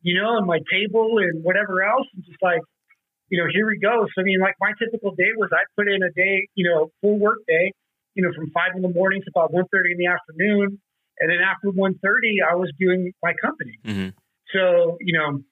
you 0.02 0.20
know, 0.20 0.38
and 0.38 0.46
my 0.48 0.60
table 0.72 1.18
and 1.20 1.44
whatever 1.44 1.84
else, 1.84 2.08
and 2.16 2.24
just 2.26 2.42
like, 2.42 2.62
you 3.30 3.38
know, 3.38 3.48
here 3.52 3.68
we 3.68 3.80
go. 3.80 4.06
So 4.16 4.22
I 4.22 4.24
mean, 4.24 4.40
like 4.40 4.56
my 4.60 4.72
typical 4.80 5.12
day 5.16 5.32
was 5.38 5.50
I 5.54 5.64
put 5.76 5.88
in 5.88 6.02
a 6.04 6.12
day, 6.12 6.48
you 6.56 6.70
know, 6.70 6.92
full 7.02 7.20
work 7.20 7.40
day, 7.48 7.74
you 8.16 8.24
know, 8.24 8.32
from 8.36 8.52
five 8.52 8.76
in 8.76 8.82
the 8.82 8.90
morning 8.90 9.22
to 9.22 9.30
about 9.36 9.54
one 9.54 9.66
thirty 9.72 9.92
in 9.92 9.98
the 9.98 10.08
afternoon, 10.08 10.80
and 11.20 11.30
then 11.30 11.40
after 11.40 11.70
one 11.70 11.96
thirty, 12.04 12.40
I 12.42 12.56
was 12.56 12.72
doing 12.80 13.12
my 13.22 13.34
company. 13.42 13.78
Mm-hmm. 13.86 14.10
So 14.54 14.98
you 15.02 15.18
know, 15.18 15.44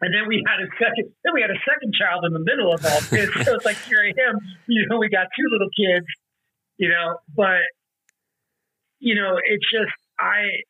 and 0.00 0.12
then 0.12 0.28
we 0.28 0.44
had 0.44 0.60
a 0.60 0.68
second, 0.76 1.08
then 1.24 1.32
we 1.32 1.40
had 1.40 1.50
a 1.50 1.60
second 1.64 1.94
child 1.94 2.24
in 2.26 2.32
the 2.32 2.44
middle 2.44 2.72
of 2.72 2.84
all 2.84 3.00
this. 3.08 3.32
so 3.46 3.54
it's 3.56 3.64
like 3.64 3.80
here 3.88 4.04
I 4.04 4.12
am, 4.28 4.36
you 4.68 4.86
know, 4.88 4.98
we 4.98 5.08
got 5.08 5.26
two 5.32 5.48
little 5.48 5.72
kids, 5.72 6.06
you 6.76 6.88
know, 6.88 7.16
but 7.34 7.64
you 8.98 9.14
know, 9.14 9.40
it's 9.40 9.64
just 9.70 9.92
I, 10.20 10.60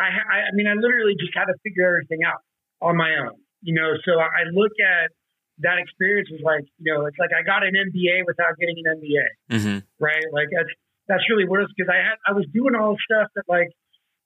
I, 0.00 0.48
I 0.48 0.52
mean, 0.54 0.66
I 0.66 0.74
literally 0.74 1.14
just 1.18 1.34
had 1.34 1.46
to 1.46 1.56
figure 1.62 1.86
everything 1.86 2.22
out 2.22 2.40
on 2.80 2.96
my 2.96 3.10
own, 3.18 3.34
you 3.62 3.74
know. 3.74 3.94
So 4.04 4.18
I 4.18 4.46
look 4.52 4.72
at 4.78 5.10
that 5.60 5.78
experience 5.78 6.30
as 6.32 6.40
like, 6.42 6.64
you 6.78 6.94
know, 6.94 7.06
it's 7.06 7.18
like 7.18 7.30
I 7.34 7.42
got 7.42 7.66
an 7.66 7.74
MBA 7.74 8.22
without 8.26 8.54
getting 8.58 8.78
an 8.78 8.86
MBA, 9.02 9.26
mm-hmm. 9.50 9.78
right? 9.98 10.26
Like 10.32 10.48
that's 10.54 10.70
that's 11.08 11.24
really 11.30 11.48
what 11.48 11.60
it's 11.60 11.72
because 11.76 11.90
I 11.90 11.98
had 11.98 12.16
I 12.26 12.32
was 12.32 12.46
doing 12.54 12.74
all 12.78 12.94
the 12.94 13.02
stuff 13.02 13.28
that 13.34 13.44
like 13.48 13.68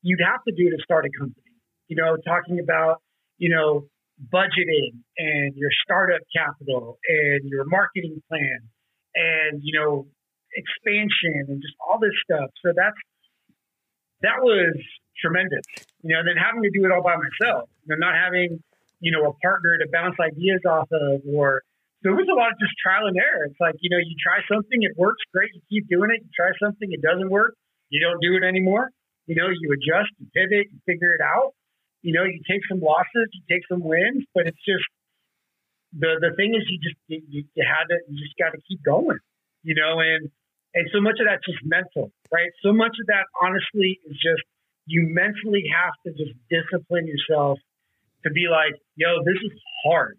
you'd 0.03 0.21
have 0.21 0.45
to 0.45 0.53
do 0.53 0.69
to 0.71 0.79
start 0.85 1.07
a 1.07 1.11
company, 1.17 1.57
you 1.89 1.97
know, 1.97 2.17
talking 2.21 2.61
about 2.61 3.01
you 3.39 3.49
know 3.49 3.89
budgeting 4.29 5.01
and 5.19 5.57
your 5.57 5.71
startup 5.85 6.21
capital 6.31 6.99
and 7.09 7.49
your 7.49 7.65
marketing 7.65 8.23
plan 8.29 8.61
and 9.15 9.61
you 9.65 9.79
know 9.79 10.07
expansion 10.55 11.49
and 11.49 11.63
just 11.63 11.75
all 11.81 11.99
this 11.99 12.13
stuff. 12.25 12.51
So 12.61 12.73
that's 12.77 12.99
that 14.21 14.43
was 14.43 14.77
tremendous. 15.23 15.63
You 16.03 16.13
know, 16.13 16.21
and 16.21 16.29
then 16.29 16.37
having 16.37 16.67
to 16.67 16.71
do 16.75 16.85
it 16.85 16.91
all 16.91 17.03
by 17.03 17.15
myself, 17.15 17.71
you 17.87 17.95
know, 17.95 17.99
not 18.03 18.19
having, 18.19 18.59
you 18.99 19.15
know, 19.15 19.31
a 19.31 19.35
partner 19.39 19.79
to 19.79 19.87
bounce 19.89 20.19
ideas 20.19 20.61
off 20.67 20.91
of 20.91 21.23
or 21.31 21.63
so 22.03 22.11
it 22.11 22.19
was 22.19 22.27
a 22.27 22.35
lot 22.35 22.51
of 22.51 22.59
just 22.59 22.75
trial 22.83 23.07
and 23.07 23.15
error. 23.15 23.47
It's 23.47 23.63
like, 23.63 23.79
you 23.79 23.87
know, 23.87 24.03
you 24.03 24.19
try 24.19 24.43
something, 24.51 24.83
it 24.83 24.99
works 24.99 25.23
great, 25.31 25.55
you 25.55 25.63
keep 25.71 25.87
doing 25.87 26.11
it, 26.11 26.27
you 26.27 26.31
try 26.35 26.51
something, 26.59 26.91
it 26.91 26.99
doesn't 26.99 27.31
work, 27.31 27.55
you 27.95 28.03
don't 28.03 28.19
do 28.19 28.35
it 28.35 28.43
anymore. 28.43 28.91
You 29.31 29.39
know, 29.39 29.47
you 29.55 29.71
adjust, 29.71 30.11
you 30.19 30.27
pivot, 30.35 30.67
you 30.75 30.79
figure 30.83 31.15
it 31.15 31.23
out. 31.23 31.55
You 32.03 32.13
know, 32.13 32.27
you 32.27 32.43
take 32.43 32.67
some 32.67 32.83
losses, 32.83 33.31
you 33.31 33.43
take 33.47 33.63
some 33.71 33.87
wins, 33.87 34.27
but 34.35 34.51
it's 34.51 34.59
just 34.67 34.83
the 35.95 36.19
the 36.19 36.35
thing 36.35 36.57
is 36.57 36.67
you 36.67 36.79
just 36.83 36.99
you, 37.07 37.45
you 37.55 37.63
had 37.63 37.87
to 37.87 38.01
you 38.11 38.19
just 38.19 38.35
got 38.35 38.51
to 38.51 38.61
keep 38.67 38.83
going, 38.83 39.23
you 39.63 39.79
know, 39.79 40.01
and 40.01 40.27
and 40.75 40.89
so 40.91 41.01
much 41.01 41.21
of 41.21 41.29
that's 41.29 41.45
just 41.45 41.61
mental, 41.63 42.11
right? 42.33 42.51
So 42.65 42.73
much 42.73 42.97
of 42.99 43.07
that, 43.13 43.29
honestly, 43.39 44.01
is 44.09 44.17
just 44.17 44.43
you 44.87 45.09
mentally 45.11 45.65
have 45.73 45.95
to 46.07 46.13
just 46.13 46.37
discipline 46.51 47.07
yourself 47.07 47.59
to 48.25 48.31
be 48.31 48.47
like, 48.51 48.75
yo, 48.97 49.23
this 49.25 49.41
is 49.43 49.53
hard. 49.85 50.19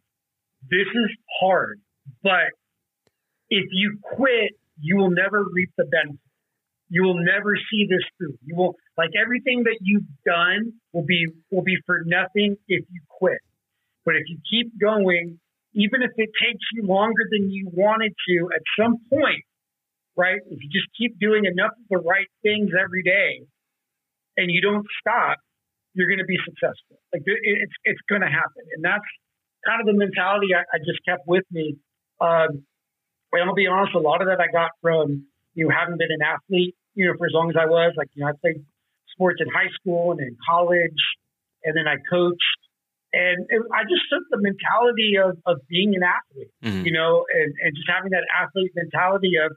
This 0.69 0.87
is 0.87 1.11
hard. 1.41 1.79
But 2.21 2.51
if 3.49 3.65
you 3.71 3.97
quit, 4.01 4.51
you 4.79 4.97
will 4.97 5.11
never 5.11 5.43
reap 5.53 5.69
the 5.77 5.85
benefit. 5.85 6.19
You 6.89 7.03
will 7.03 7.23
never 7.23 7.55
see 7.55 7.87
this 7.89 8.03
through. 8.17 8.37
You 8.45 8.55
will 8.55 8.75
like 8.97 9.09
everything 9.19 9.63
that 9.63 9.77
you've 9.81 10.03
done 10.25 10.73
will 10.91 11.05
be 11.05 11.27
will 11.49 11.63
be 11.63 11.77
for 11.85 12.01
nothing 12.05 12.55
if 12.67 12.85
you 12.91 13.01
quit. 13.09 13.39
But 14.05 14.15
if 14.15 14.23
you 14.27 14.37
keep 14.49 14.79
going, 14.79 15.39
even 15.73 16.03
if 16.03 16.11
it 16.17 16.29
takes 16.39 16.63
you 16.73 16.85
longer 16.85 17.23
than 17.31 17.49
you 17.49 17.69
wanted 17.73 18.13
to, 18.27 18.49
at 18.53 18.61
some 18.77 18.97
point 19.09 19.43
right? 20.15 20.39
If 20.49 20.59
you 20.61 20.69
just 20.69 20.89
keep 20.97 21.19
doing 21.19 21.45
enough 21.45 21.71
of 21.71 21.85
the 21.89 21.97
right 21.97 22.27
things 22.41 22.69
every 22.77 23.03
day 23.03 23.45
and 24.37 24.51
you 24.51 24.61
don't 24.61 24.85
stop, 24.99 25.37
you're 25.93 26.07
going 26.07 26.19
to 26.19 26.25
be 26.25 26.37
successful. 26.45 26.97
Like 27.13 27.23
it's, 27.25 27.77
it's 27.83 28.01
going 28.09 28.21
to 28.21 28.27
happen. 28.27 28.63
And 28.75 28.83
that's 28.83 29.05
kind 29.65 29.79
of 29.81 29.87
the 29.87 29.93
mentality 29.93 30.55
I, 30.55 30.61
I 30.73 30.79
just 30.79 30.99
kept 31.07 31.23
with 31.27 31.45
me. 31.51 31.77
Um, 32.19 32.65
I'm 33.33 33.49
gonna 33.49 33.53
be 33.53 33.65
honest, 33.65 33.95
a 33.95 33.99
lot 33.99 34.21
of 34.21 34.27
that 34.27 34.39
I 34.39 34.45
got 34.51 34.71
from, 34.81 35.25
you 35.55 35.65
know, 35.65 35.73
having 35.73 35.97
been 35.97 36.13
an 36.13 36.21
athlete, 36.21 36.75
you 36.93 37.07
know, 37.07 37.17
for 37.17 37.25
as 37.25 37.33
long 37.33 37.49
as 37.49 37.55
I 37.59 37.65
was, 37.65 37.93
like, 37.97 38.09
you 38.13 38.21
know, 38.21 38.29
I 38.29 38.37
played 38.39 38.61
sports 39.09 39.41
in 39.41 39.47
high 39.49 39.73
school 39.73 40.11
and 40.11 40.21
in 40.21 40.37
college, 40.47 41.01
and 41.63 41.75
then 41.75 41.87
I 41.87 41.97
coached. 42.09 42.61
And 43.11 43.45
it, 43.49 43.61
I 43.73 43.89
just 43.89 44.05
took 44.13 44.21
the 44.29 44.37
mentality 44.37 45.17
of, 45.17 45.37
of 45.45 45.65
being 45.67 45.95
an 45.95 46.05
athlete, 46.05 46.53
mm-hmm. 46.61 46.85
you 46.85 46.93
know, 46.93 47.25
and, 47.33 47.53
and 47.61 47.75
just 47.75 47.89
having 47.89 48.11
that 48.11 48.25
athlete 48.37 48.71
mentality 48.75 49.33
of, 49.41 49.51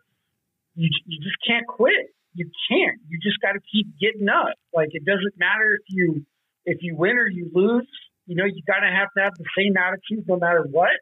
you, 0.74 0.88
you 1.04 1.18
just 1.20 1.36
can't 1.46 1.66
quit. 1.66 2.12
You 2.36 2.50
can't. 2.68 3.00
You 3.08 3.18
just 3.22 3.40
got 3.40 3.52
to 3.52 3.60
keep 3.72 3.88
getting 3.98 4.28
up. 4.28 4.52
Like 4.74 4.90
it 4.92 5.04
doesn't 5.04 5.34
matter 5.38 5.80
if 5.80 5.86
you 5.88 6.26
if 6.64 6.78
you 6.82 6.94
win 6.96 7.16
or 7.16 7.26
you 7.26 7.50
lose. 7.54 7.88
You 8.26 8.36
know, 8.36 8.44
you 8.44 8.60
got 8.66 8.80
to 8.80 8.90
have 8.92 9.08
to 9.16 9.22
have 9.22 9.32
the 9.38 9.46
same 9.56 9.74
attitude 9.76 10.28
no 10.28 10.36
matter 10.36 10.66
what. 10.70 10.92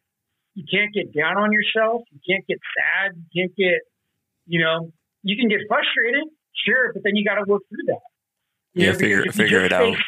You 0.54 0.62
can't 0.70 0.94
get 0.94 1.12
down 1.12 1.36
on 1.36 1.50
yourself. 1.50 2.02
You 2.12 2.20
can't 2.22 2.46
get 2.46 2.58
sad. 2.76 3.16
You 3.16 3.26
can't 3.34 3.56
get, 3.56 3.80
you 4.46 4.62
know, 4.62 4.92
you 5.24 5.36
can 5.36 5.48
get 5.48 5.66
frustrated, 5.66 6.22
sure, 6.64 6.92
but 6.92 7.02
then 7.02 7.16
you 7.16 7.24
got 7.24 7.42
to 7.42 7.44
work 7.48 7.62
through 7.68 7.88
that. 7.88 8.06
You 8.74 8.86
yeah, 8.86 8.92
know, 8.92 8.98
figure 8.98 9.22
figure 9.32 9.64
it 9.64 9.72
stay, 9.72 9.90
out. 9.90 9.98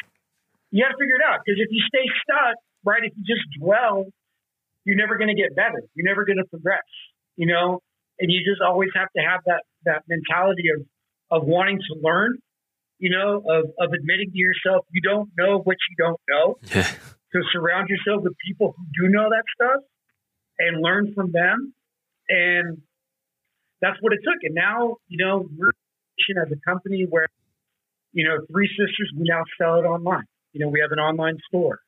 You 0.71 0.83
got 0.83 0.95
to 0.95 0.99
figure 0.99 1.19
it 1.19 1.25
out 1.27 1.39
because 1.43 1.59
if 1.59 1.67
you 1.71 1.81
stay 1.89 2.05
stuck, 2.23 2.55
right? 2.85 3.03
If 3.03 3.11
you 3.17 3.23
just 3.27 3.43
dwell, 3.59 4.05
you're 4.85 4.95
never 4.95 5.17
going 5.17 5.33
to 5.33 5.35
get 5.35 5.55
better. 5.55 5.83
You're 5.95 6.07
never 6.07 6.23
going 6.23 6.37
to 6.37 6.47
progress. 6.47 6.87
You 7.35 7.47
know, 7.47 7.81
and 8.19 8.31
you 8.31 8.39
just 8.45 8.61
always 8.61 8.89
have 8.95 9.09
to 9.17 9.21
have 9.21 9.41
that 9.45 9.63
that 9.85 10.03
mentality 10.07 10.69
of 10.75 10.85
of 11.29 11.43
wanting 11.45 11.79
to 11.79 11.99
learn 12.01 12.37
you 12.99 13.09
know 13.09 13.37
of, 13.37 13.65
of 13.79 13.93
admitting 13.93 14.31
to 14.31 14.37
yourself 14.37 14.85
you 14.91 15.01
don't 15.01 15.29
know 15.37 15.59
what 15.59 15.77
you 15.89 15.95
don't 15.97 16.21
know. 16.29 16.83
So 17.33 17.39
surround 17.51 17.89
yourself 17.89 18.23
with 18.23 18.33
people 18.45 18.73
who 18.77 18.85
do 19.03 19.11
know 19.11 19.29
that 19.29 19.43
stuff 19.53 19.83
and 20.59 20.81
learn 20.81 21.13
from 21.13 21.31
them. 21.33 21.73
And 22.29 22.81
that's 23.81 23.97
what 24.01 24.13
it 24.13 24.19
took. 24.23 24.39
And 24.43 24.55
now 24.55 24.97
you 25.07 25.23
know 25.23 25.47
we're 25.57 25.71
as 26.41 26.51
a 26.51 26.69
company 26.69 27.05
where 27.09 27.27
you 28.11 28.27
know 28.27 28.37
three 28.51 28.67
sisters 28.67 29.11
we 29.15 29.25
now 29.27 29.43
sell 29.59 29.75
it 29.75 29.83
online. 29.83 30.23
You 30.53 30.61
know 30.61 30.69
we 30.69 30.79
have 30.79 30.91
an 30.91 30.99
online 30.99 31.37
store. 31.47 31.79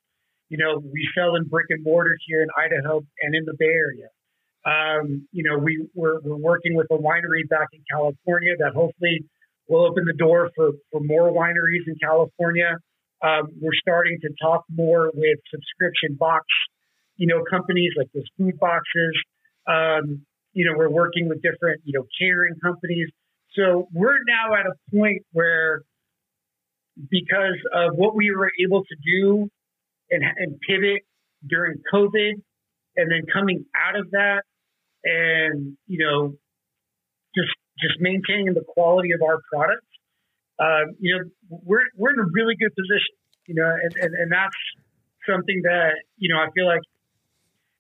You 0.50 0.58
know 0.58 0.78
we 0.78 1.08
sell 1.18 1.36
in 1.36 1.46
brick 1.46 1.68
and 1.70 1.84
mortar 1.84 2.18
here 2.28 2.42
in 2.44 2.50
idaho 2.58 3.02
and 3.22 3.36
in 3.36 3.46
the 3.46 3.56
bay 3.58 3.66
area 3.66 4.10
um, 4.66 5.28
you 5.32 5.44
know, 5.44 5.58
we, 5.58 5.88
we're, 5.96 6.20
we're 6.22 6.36
working 6.36 6.76
with 6.76 6.88
a 6.92 6.98
winery 6.98 7.48
back 7.50 7.68
in 7.74 7.82
California 7.92 8.54
that 8.60 8.74
hopefully 8.76 9.26
will 9.68 9.86
open 9.86 10.04
the 10.06 10.14
door 10.14 10.50
for, 10.56 10.72
for 10.92 11.02
more 11.02 11.32
wineries 11.32 11.88
in 11.88 11.96
California. 12.02 12.78
Um, 13.22 13.50
we're 13.62 13.72
starting 13.82 14.18
to 14.22 14.30
talk 14.42 14.64
more 14.70 15.12
with 15.14 15.40
subscription 15.52 16.16
box, 16.18 16.46
you 17.18 17.28
know, 17.28 17.44
companies 17.50 17.92
like 17.98 18.08
those 18.14 18.24
food 18.38 18.60
boxes. 18.60 19.16
Um, 19.68 20.26
you 20.54 20.66
know, 20.66 20.78
we're 20.78 20.90
working 20.90 21.30
with 21.30 21.42
different, 21.42 21.82
you 21.84 21.98
know, 21.98 22.06
catering 22.20 22.56
companies. 22.64 23.10
So 23.54 23.88
we're 23.94 24.18
now 24.28 24.56
at 24.56 24.66
a 24.66 24.74
point 24.96 25.24
where, 25.32 25.82
because 27.10 27.60
of 27.74 27.96
what 27.96 28.16
we 28.16 28.32
were 28.32 28.52
able 28.66 28.84
to 28.84 28.96
do 29.06 29.50
and, 30.10 30.24
and 30.38 30.60
pivot 30.68 31.04
during 31.48 31.78
COVID, 31.94 32.34
and 32.98 33.10
then 33.10 33.22
coming 33.32 33.66
out 33.76 33.98
of 33.98 34.12
that, 34.12 34.42
and 35.04 35.78
you 35.88 36.06
know, 36.06 36.34
just 37.36 37.54
just 37.80 38.00
maintaining 38.00 38.54
the 38.54 38.64
quality 38.68 39.12
of 39.14 39.22
our 39.22 39.40
product 39.52 39.84
uh, 40.60 40.92
you 41.00 41.16
know, 41.16 41.24
we're 41.50 41.88
we're 41.96 42.12
in 42.14 42.20
a 42.20 42.30
really 42.34 42.56
good 42.60 42.76
position. 42.76 43.16
You 43.48 43.56
know, 43.56 43.66
and, 43.66 43.92
and, 43.96 44.14
and 44.14 44.32
that's 44.32 44.60
something 45.28 45.62
that 45.64 45.96
you 46.18 46.34
know 46.34 46.40
I 46.40 46.52
feel 46.54 46.68
like 46.68 46.84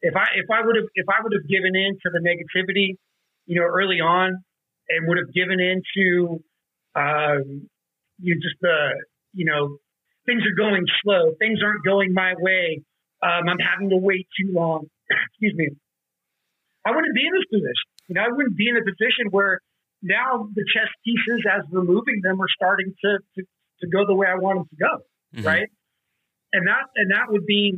if 0.01 0.15
I 0.15 0.27
if 0.35 0.49
I 0.49 0.65
would 0.65 0.75
have 0.77 0.87
if 0.95 1.05
I 1.09 1.21
would 1.21 1.33
have 1.33 1.47
given 1.47 1.75
in 1.75 1.99
to 2.01 2.09
the 2.09 2.23
negativity, 2.23 2.95
you 3.45 3.59
know, 3.59 3.67
early 3.67 3.99
on, 3.99 4.43
and 4.87 5.07
would 5.07 5.17
have 5.17 5.33
given 5.33 5.59
in 5.59 5.83
to 5.97 6.43
um, 6.95 7.69
you 8.19 8.35
just 8.35 8.55
the 8.61 8.95
you 9.33 9.45
know 9.45 9.77
things 10.25 10.43
are 10.43 10.55
going 10.55 10.85
slow, 11.03 11.33
things 11.37 11.59
aren't 11.61 11.83
going 11.83 12.13
my 12.13 12.33
way, 12.39 12.81
um, 13.21 13.49
I'm 13.49 13.59
having 13.59 13.89
to 13.89 13.97
wait 13.97 14.27
too 14.39 14.53
long. 14.53 14.87
Excuse 15.31 15.53
me. 15.55 15.67
I 16.89 16.95
wouldn't 16.95 17.13
be 17.13 17.21
in 17.21 17.33
this 17.37 17.45
position. 17.53 17.87
You 18.09 18.13
know, 18.17 18.25
I 18.25 18.29
wouldn't 18.33 18.57
be 18.57 18.65
in 18.65 18.77
a 18.77 18.81
position 18.81 19.29
where 19.29 19.61
now 20.01 20.49
the 20.49 20.65
chess 20.73 20.89
pieces, 21.05 21.45
as 21.45 21.61
we're 21.69 21.85
moving 21.85 22.21
them, 22.25 22.41
are 22.41 22.49
starting 22.49 22.93
to 23.05 23.19
to, 23.37 23.41
to 23.81 23.85
go 23.87 24.05
the 24.09 24.15
way 24.15 24.25
I 24.25 24.41
want 24.41 24.57
them 24.57 24.67
to 24.73 24.77
go, 24.81 24.93
mm-hmm. 25.37 25.45
right? 25.45 25.69
And 26.53 26.65
that 26.65 26.89
and 26.97 27.11
that 27.13 27.29
would 27.29 27.45
be 27.45 27.77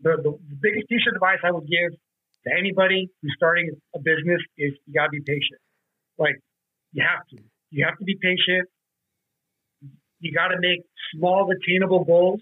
the, 0.00 0.22
the 0.22 0.38
biggest 0.62 0.86
piece 0.88 1.02
of 1.10 1.18
advice 1.18 1.42
I 1.42 1.50
would 1.50 1.66
give 1.66 1.98
to 2.46 2.50
anybody 2.54 3.10
who's 3.22 3.34
starting 3.36 3.74
a 3.94 3.98
business 3.98 4.38
is 4.56 4.78
you 4.86 4.94
gotta 4.94 5.10
be 5.10 5.20
patient. 5.20 5.58
Like 6.18 6.38
you 6.94 7.02
have 7.02 7.26
to. 7.34 7.42
You 7.74 7.84
have 7.90 7.98
to 7.98 8.04
be 8.04 8.14
patient. 8.14 8.70
You 10.20 10.32
got 10.32 10.48
to 10.48 10.58
make 10.60 10.86
small, 11.12 11.50
attainable 11.50 12.04
goals. 12.04 12.40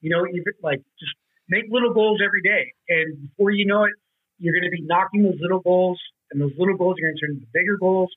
You 0.00 0.10
know, 0.10 0.26
even 0.26 0.52
like 0.60 0.82
just 0.98 1.14
make 1.48 1.64
little 1.70 1.94
goals 1.94 2.20
every 2.24 2.42
day, 2.42 2.74
and 2.88 3.30
before 3.30 3.52
you 3.52 3.64
know 3.64 3.84
it, 3.84 3.94
you're 4.38 4.52
going 4.52 4.64
to 4.64 4.70
be 4.70 4.82
knocking 4.82 5.22
those 5.22 5.38
little 5.40 5.60
goals, 5.60 6.00
and 6.30 6.40
those 6.40 6.52
little 6.58 6.76
goals 6.76 6.96
are 6.98 7.02
going 7.06 7.16
to 7.16 7.20
turn 7.20 7.34
into 7.36 7.46
bigger 7.52 7.76
goals. 7.78 8.10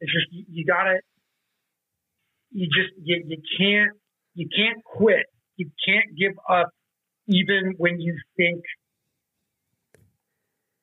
It's 0.00 0.12
just 0.12 0.26
you, 0.32 0.44
you 0.48 0.64
got 0.66 0.84
to. 0.84 0.98
You 2.52 2.66
just 2.66 2.92
you, 3.02 3.22
you 3.26 3.38
can't 3.58 3.92
you 4.34 4.48
can't 4.54 4.82
quit. 4.84 5.26
You 5.56 5.70
can't 5.86 6.16
give 6.18 6.32
up, 6.48 6.70
even 7.28 7.74
when 7.76 8.00
you 8.00 8.16
think 8.36 8.62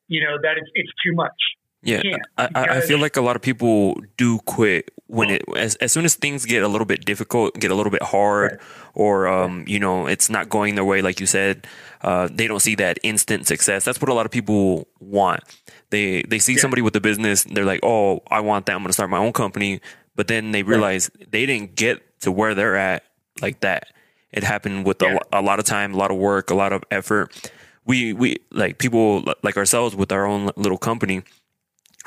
you 0.06 0.24
know 0.24 0.38
that 0.42 0.56
it's 0.56 0.70
it's 0.74 0.92
too 1.04 1.14
much. 1.14 1.57
Yeah, 1.82 2.02
I, 2.36 2.48
I 2.54 2.80
feel 2.80 2.98
like 2.98 3.16
a 3.16 3.20
lot 3.20 3.36
of 3.36 3.42
people 3.42 4.00
do 4.16 4.40
quit 4.40 4.90
when 5.06 5.30
it 5.30 5.44
as, 5.56 5.76
as 5.76 5.92
soon 5.92 6.04
as 6.04 6.16
things 6.16 6.44
get 6.44 6.62
a 6.64 6.68
little 6.68 6.84
bit 6.84 7.04
difficult, 7.04 7.54
get 7.54 7.70
a 7.70 7.74
little 7.74 7.92
bit 7.92 8.02
hard, 8.02 8.52
right. 8.52 8.60
or 8.94 9.28
um, 9.28 9.64
you 9.68 9.78
know 9.78 10.06
it's 10.06 10.28
not 10.28 10.48
going 10.48 10.74
their 10.74 10.84
way, 10.84 11.02
like 11.02 11.20
you 11.20 11.26
said, 11.26 11.68
uh, 12.02 12.28
they 12.32 12.48
don't 12.48 12.60
see 12.60 12.74
that 12.76 12.98
instant 13.04 13.46
success. 13.46 13.84
That's 13.84 14.00
what 14.00 14.08
a 14.08 14.14
lot 14.14 14.26
of 14.26 14.32
people 14.32 14.88
want. 14.98 15.42
They 15.90 16.22
they 16.22 16.40
see 16.40 16.54
yeah. 16.54 16.60
somebody 16.60 16.82
with 16.82 16.96
a 16.96 17.00
business, 17.00 17.44
they're 17.44 17.64
like, 17.64 17.80
oh, 17.84 18.22
I 18.28 18.40
want 18.40 18.66
that. 18.66 18.72
I'm 18.72 18.80
going 18.80 18.88
to 18.88 18.92
start 18.92 19.08
my 19.08 19.18
own 19.18 19.32
company, 19.32 19.80
but 20.16 20.26
then 20.26 20.50
they 20.50 20.64
realize 20.64 21.10
right. 21.16 21.30
they 21.30 21.46
didn't 21.46 21.76
get 21.76 22.20
to 22.22 22.32
where 22.32 22.54
they're 22.54 22.76
at 22.76 23.04
like 23.40 23.60
that. 23.60 23.86
It 24.32 24.42
happened 24.42 24.84
with 24.84 25.00
yeah. 25.00 25.18
a, 25.32 25.40
a 25.40 25.42
lot 25.42 25.60
of 25.60 25.64
time, 25.64 25.94
a 25.94 25.96
lot 25.96 26.10
of 26.10 26.16
work, 26.16 26.50
a 26.50 26.54
lot 26.54 26.72
of 26.72 26.82
effort. 26.90 27.52
We 27.86 28.12
we 28.12 28.38
like 28.50 28.78
people 28.78 29.24
like 29.42 29.56
ourselves 29.56 29.94
with 29.94 30.10
our 30.10 30.26
own 30.26 30.50
little 30.56 30.76
company 30.76 31.22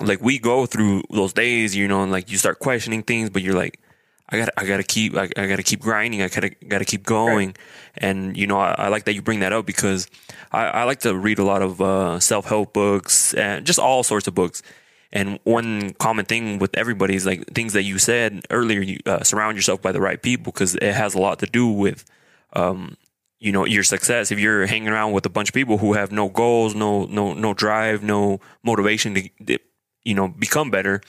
like 0.07 0.21
we 0.21 0.39
go 0.39 0.65
through 0.65 1.03
those 1.09 1.33
days, 1.33 1.75
you 1.75 1.87
know, 1.87 2.03
and 2.03 2.11
like 2.11 2.31
you 2.31 2.37
start 2.37 2.59
questioning 2.59 3.03
things, 3.03 3.29
but 3.29 3.41
you're 3.41 3.55
like, 3.55 3.79
I 4.29 4.37
got, 4.37 4.49
I 4.57 4.65
got 4.65 4.77
to 4.77 4.83
keep, 4.83 5.15
I, 5.15 5.29
I 5.35 5.47
got 5.47 5.57
to 5.57 5.63
keep 5.63 5.81
grinding. 5.81 6.21
I 6.21 6.29
gotta, 6.29 6.49
got 6.49 6.79
to 6.79 6.85
keep 6.85 7.03
going. 7.03 7.49
Right. 7.49 7.57
And 7.97 8.37
you 8.37 8.47
know, 8.47 8.57
I, 8.57 8.75
I, 8.77 8.87
like 8.87 9.03
that 9.05 9.13
you 9.13 9.21
bring 9.21 9.41
that 9.41 9.51
up 9.51 9.65
because 9.65 10.07
I, 10.51 10.65
I 10.67 10.83
like 10.83 11.01
to 11.01 11.15
read 11.15 11.39
a 11.39 11.43
lot 11.43 11.61
of 11.61 11.81
uh, 11.81 12.19
self 12.19 12.45
help 12.45 12.73
books 12.73 13.33
and 13.33 13.65
just 13.65 13.79
all 13.79 14.03
sorts 14.03 14.27
of 14.27 14.35
books. 14.35 14.63
And 15.13 15.39
one 15.43 15.91
common 15.95 16.23
thing 16.23 16.59
with 16.59 16.77
everybody 16.77 17.15
is 17.15 17.25
like 17.25 17.45
things 17.53 17.73
that 17.73 17.83
you 17.83 17.99
said 17.99 18.45
earlier. 18.49 18.79
You 18.79 18.99
uh, 19.05 19.23
surround 19.23 19.57
yourself 19.57 19.81
by 19.81 19.91
the 19.91 19.99
right 19.99 20.21
people 20.21 20.53
because 20.53 20.75
it 20.75 20.93
has 20.93 21.13
a 21.13 21.19
lot 21.19 21.39
to 21.39 21.45
do 21.45 21.67
with, 21.67 22.05
um, 22.53 22.95
you 23.39 23.51
know, 23.51 23.65
your 23.65 23.83
success. 23.83 24.31
If 24.31 24.39
you're 24.39 24.65
hanging 24.65 24.87
around 24.87 25.11
with 25.11 25.25
a 25.25 25.29
bunch 25.29 25.49
of 25.49 25.53
people 25.53 25.77
who 25.79 25.93
have 25.93 26.13
no 26.13 26.29
goals, 26.29 26.73
no, 26.73 27.03
no, 27.05 27.33
no 27.33 27.53
drive, 27.53 28.03
no 28.03 28.39
motivation 28.63 29.15
to 29.15 29.59
you 30.03 30.13
know, 30.13 30.27
become 30.27 30.71
better, 30.71 31.01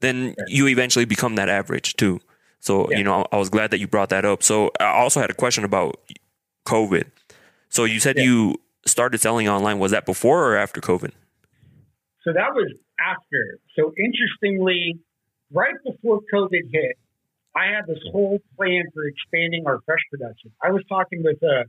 then 0.00 0.34
you 0.48 0.66
eventually 0.68 1.04
become 1.04 1.36
that 1.36 1.48
average 1.48 1.94
too. 1.94 2.20
So, 2.60 2.88
yeah. 2.90 2.98
you 2.98 3.04
know, 3.04 3.26
I 3.32 3.36
was 3.38 3.48
glad 3.48 3.70
that 3.72 3.78
you 3.78 3.88
brought 3.88 4.10
that 4.10 4.24
up. 4.24 4.42
So 4.42 4.70
I 4.78 4.86
also 4.86 5.20
had 5.20 5.30
a 5.30 5.34
question 5.34 5.64
about 5.64 6.00
COVID. 6.66 7.04
So 7.68 7.84
you 7.84 8.00
said 8.00 8.16
yeah. 8.16 8.24
you 8.24 8.56
started 8.86 9.18
selling 9.18 9.48
online. 9.48 9.78
Was 9.78 9.92
that 9.92 10.06
before 10.06 10.46
or 10.46 10.56
after 10.56 10.80
COVID? 10.80 11.12
So 12.22 12.32
that 12.32 12.54
was 12.54 12.72
after. 13.00 13.58
So 13.76 13.92
interestingly, 13.98 15.00
right 15.52 15.74
before 15.84 16.20
COVID 16.32 16.70
hit, 16.72 16.96
I 17.54 17.66
had 17.66 17.86
this 17.86 17.98
whole 18.12 18.40
plan 18.56 18.84
for 18.94 19.04
expanding 19.06 19.64
our 19.66 19.80
fresh 19.84 20.00
production. 20.10 20.52
I 20.62 20.70
was 20.70 20.82
talking 20.88 21.22
with 21.22 21.42
a 21.42 21.64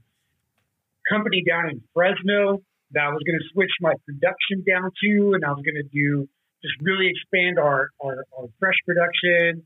company 1.10 1.44
down 1.48 1.70
in 1.70 1.82
Fresno 1.94 2.62
that 2.92 3.04
I 3.04 3.10
was 3.10 3.22
going 3.26 3.40
to 3.40 3.46
switch 3.52 3.72
my 3.82 3.94
production 4.06 4.64
down 4.66 4.92
to, 5.04 5.34
and 5.34 5.44
I 5.44 5.50
was 5.50 5.64
going 5.66 5.82
to 5.82 5.90
do 5.92 6.30
just 6.64 6.76
really 6.82 7.10
expand 7.10 7.60
our, 7.60 7.90
our, 8.04 8.24
our 8.38 8.48
fresh 8.60 8.76
production. 8.86 9.66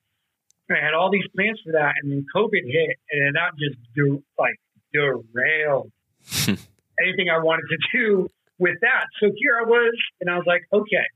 I 0.69 0.83
had 0.83 0.93
all 0.93 1.09
these 1.09 1.27
plans 1.33 1.61
for 1.63 1.71
that, 1.73 1.93
and 2.01 2.11
then 2.11 2.25
COVID 2.35 2.65
hit, 2.65 2.97
and 3.11 3.35
that 3.35 3.51
just 3.57 3.79
do 3.95 4.21
like 4.37 4.59
derailed 4.91 5.91
anything 6.99 7.29
I 7.31 7.41
wanted 7.41 7.63
to 7.69 7.77
do 7.93 8.29
with 8.59 8.75
that. 8.81 9.05
So 9.21 9.31
here 9.37 9.57
I 9.61 9.63
was, 9.63 9.93
and 10.19 10.29
I 10.29 10.35
was 10.35 10.43
like, 10.45 10.63
okay, 10.73 11.07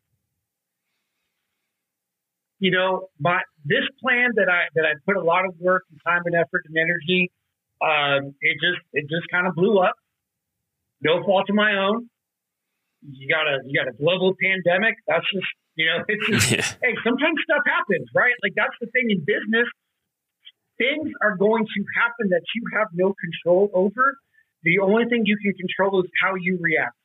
you 2.60 2.72
know, 2.72 3.10
my 3.20 3.42
this 3.66 3.84
plan 4.00 4.30
that 4.36 4.48
I 4.48 4.70
that 4.76 4.86
I 4.86 4.94
put 5.06 5.18
a 5.18 5.24
lot 5.24 5.46
of 5.46 5.56
work 5.60 5.84
and 5.92 6.00
time 6.06 6.22
and 6.26 6.36
effort 6.36 6.64
and 6.68 6.78
energy, 6.78 7.32
um, 7.82 8.36
it 8.40 8.58
just 8.62 8.80
it 8.94 9.10
just 9.10 9.28
kind 9.32 9.48
of 9.48 9.56
blew 9.56 9.80
up. 9.80 9.96
No 11.02 11.24
fault 11.26 11.50
of 11.50 11.56
my 11.56 11.74
own. 11.76 12.08
You 13.02 13.28
got 13.28 13.48
a 13.48 13.58
you 13.66 13.78
got 13.78 13.90
a 13.90 13.98
global 13.98 14.36
pandemic. 14.40 14.96
That's 15.08 15.26
just 15.34 15.48
you 15.76 15.86
know, 15.88 16.04
it's 16.08 16.26
just, 16.28 16.52
yeah. 16.52 16.66
hey, 16.84 16.96
sometimes 17.04 17.38
stuff 17.44 17.64
happens, 17.66 18.08
right? 18.16 18.34
Like 18.44 18.54
that's 18.56 18.76
the 18.80 18.88
thing 18.88 19.10
in 19.10 19.20
business. 19.24 19.68
Things 20.78 21.12
are 21.22 21.38
going 21.38 21.66
to 21.66 21.82
happen 21.96 22.30
that 22.30 22.42
you 22.56 22.64
have 22.78 22.88
no 22.94 23.14
control 23.14 23.70
over. 23.74 24.18
The 24.64 24.80
only 24.80 25.06
thing 25.06 25.24
you 25.26 25.38
can 25.38 25.54
control 25.54 26.02
is 26.02 26.10
how 26.24 26.36
you 26.36 26.58
react 26.60 26.96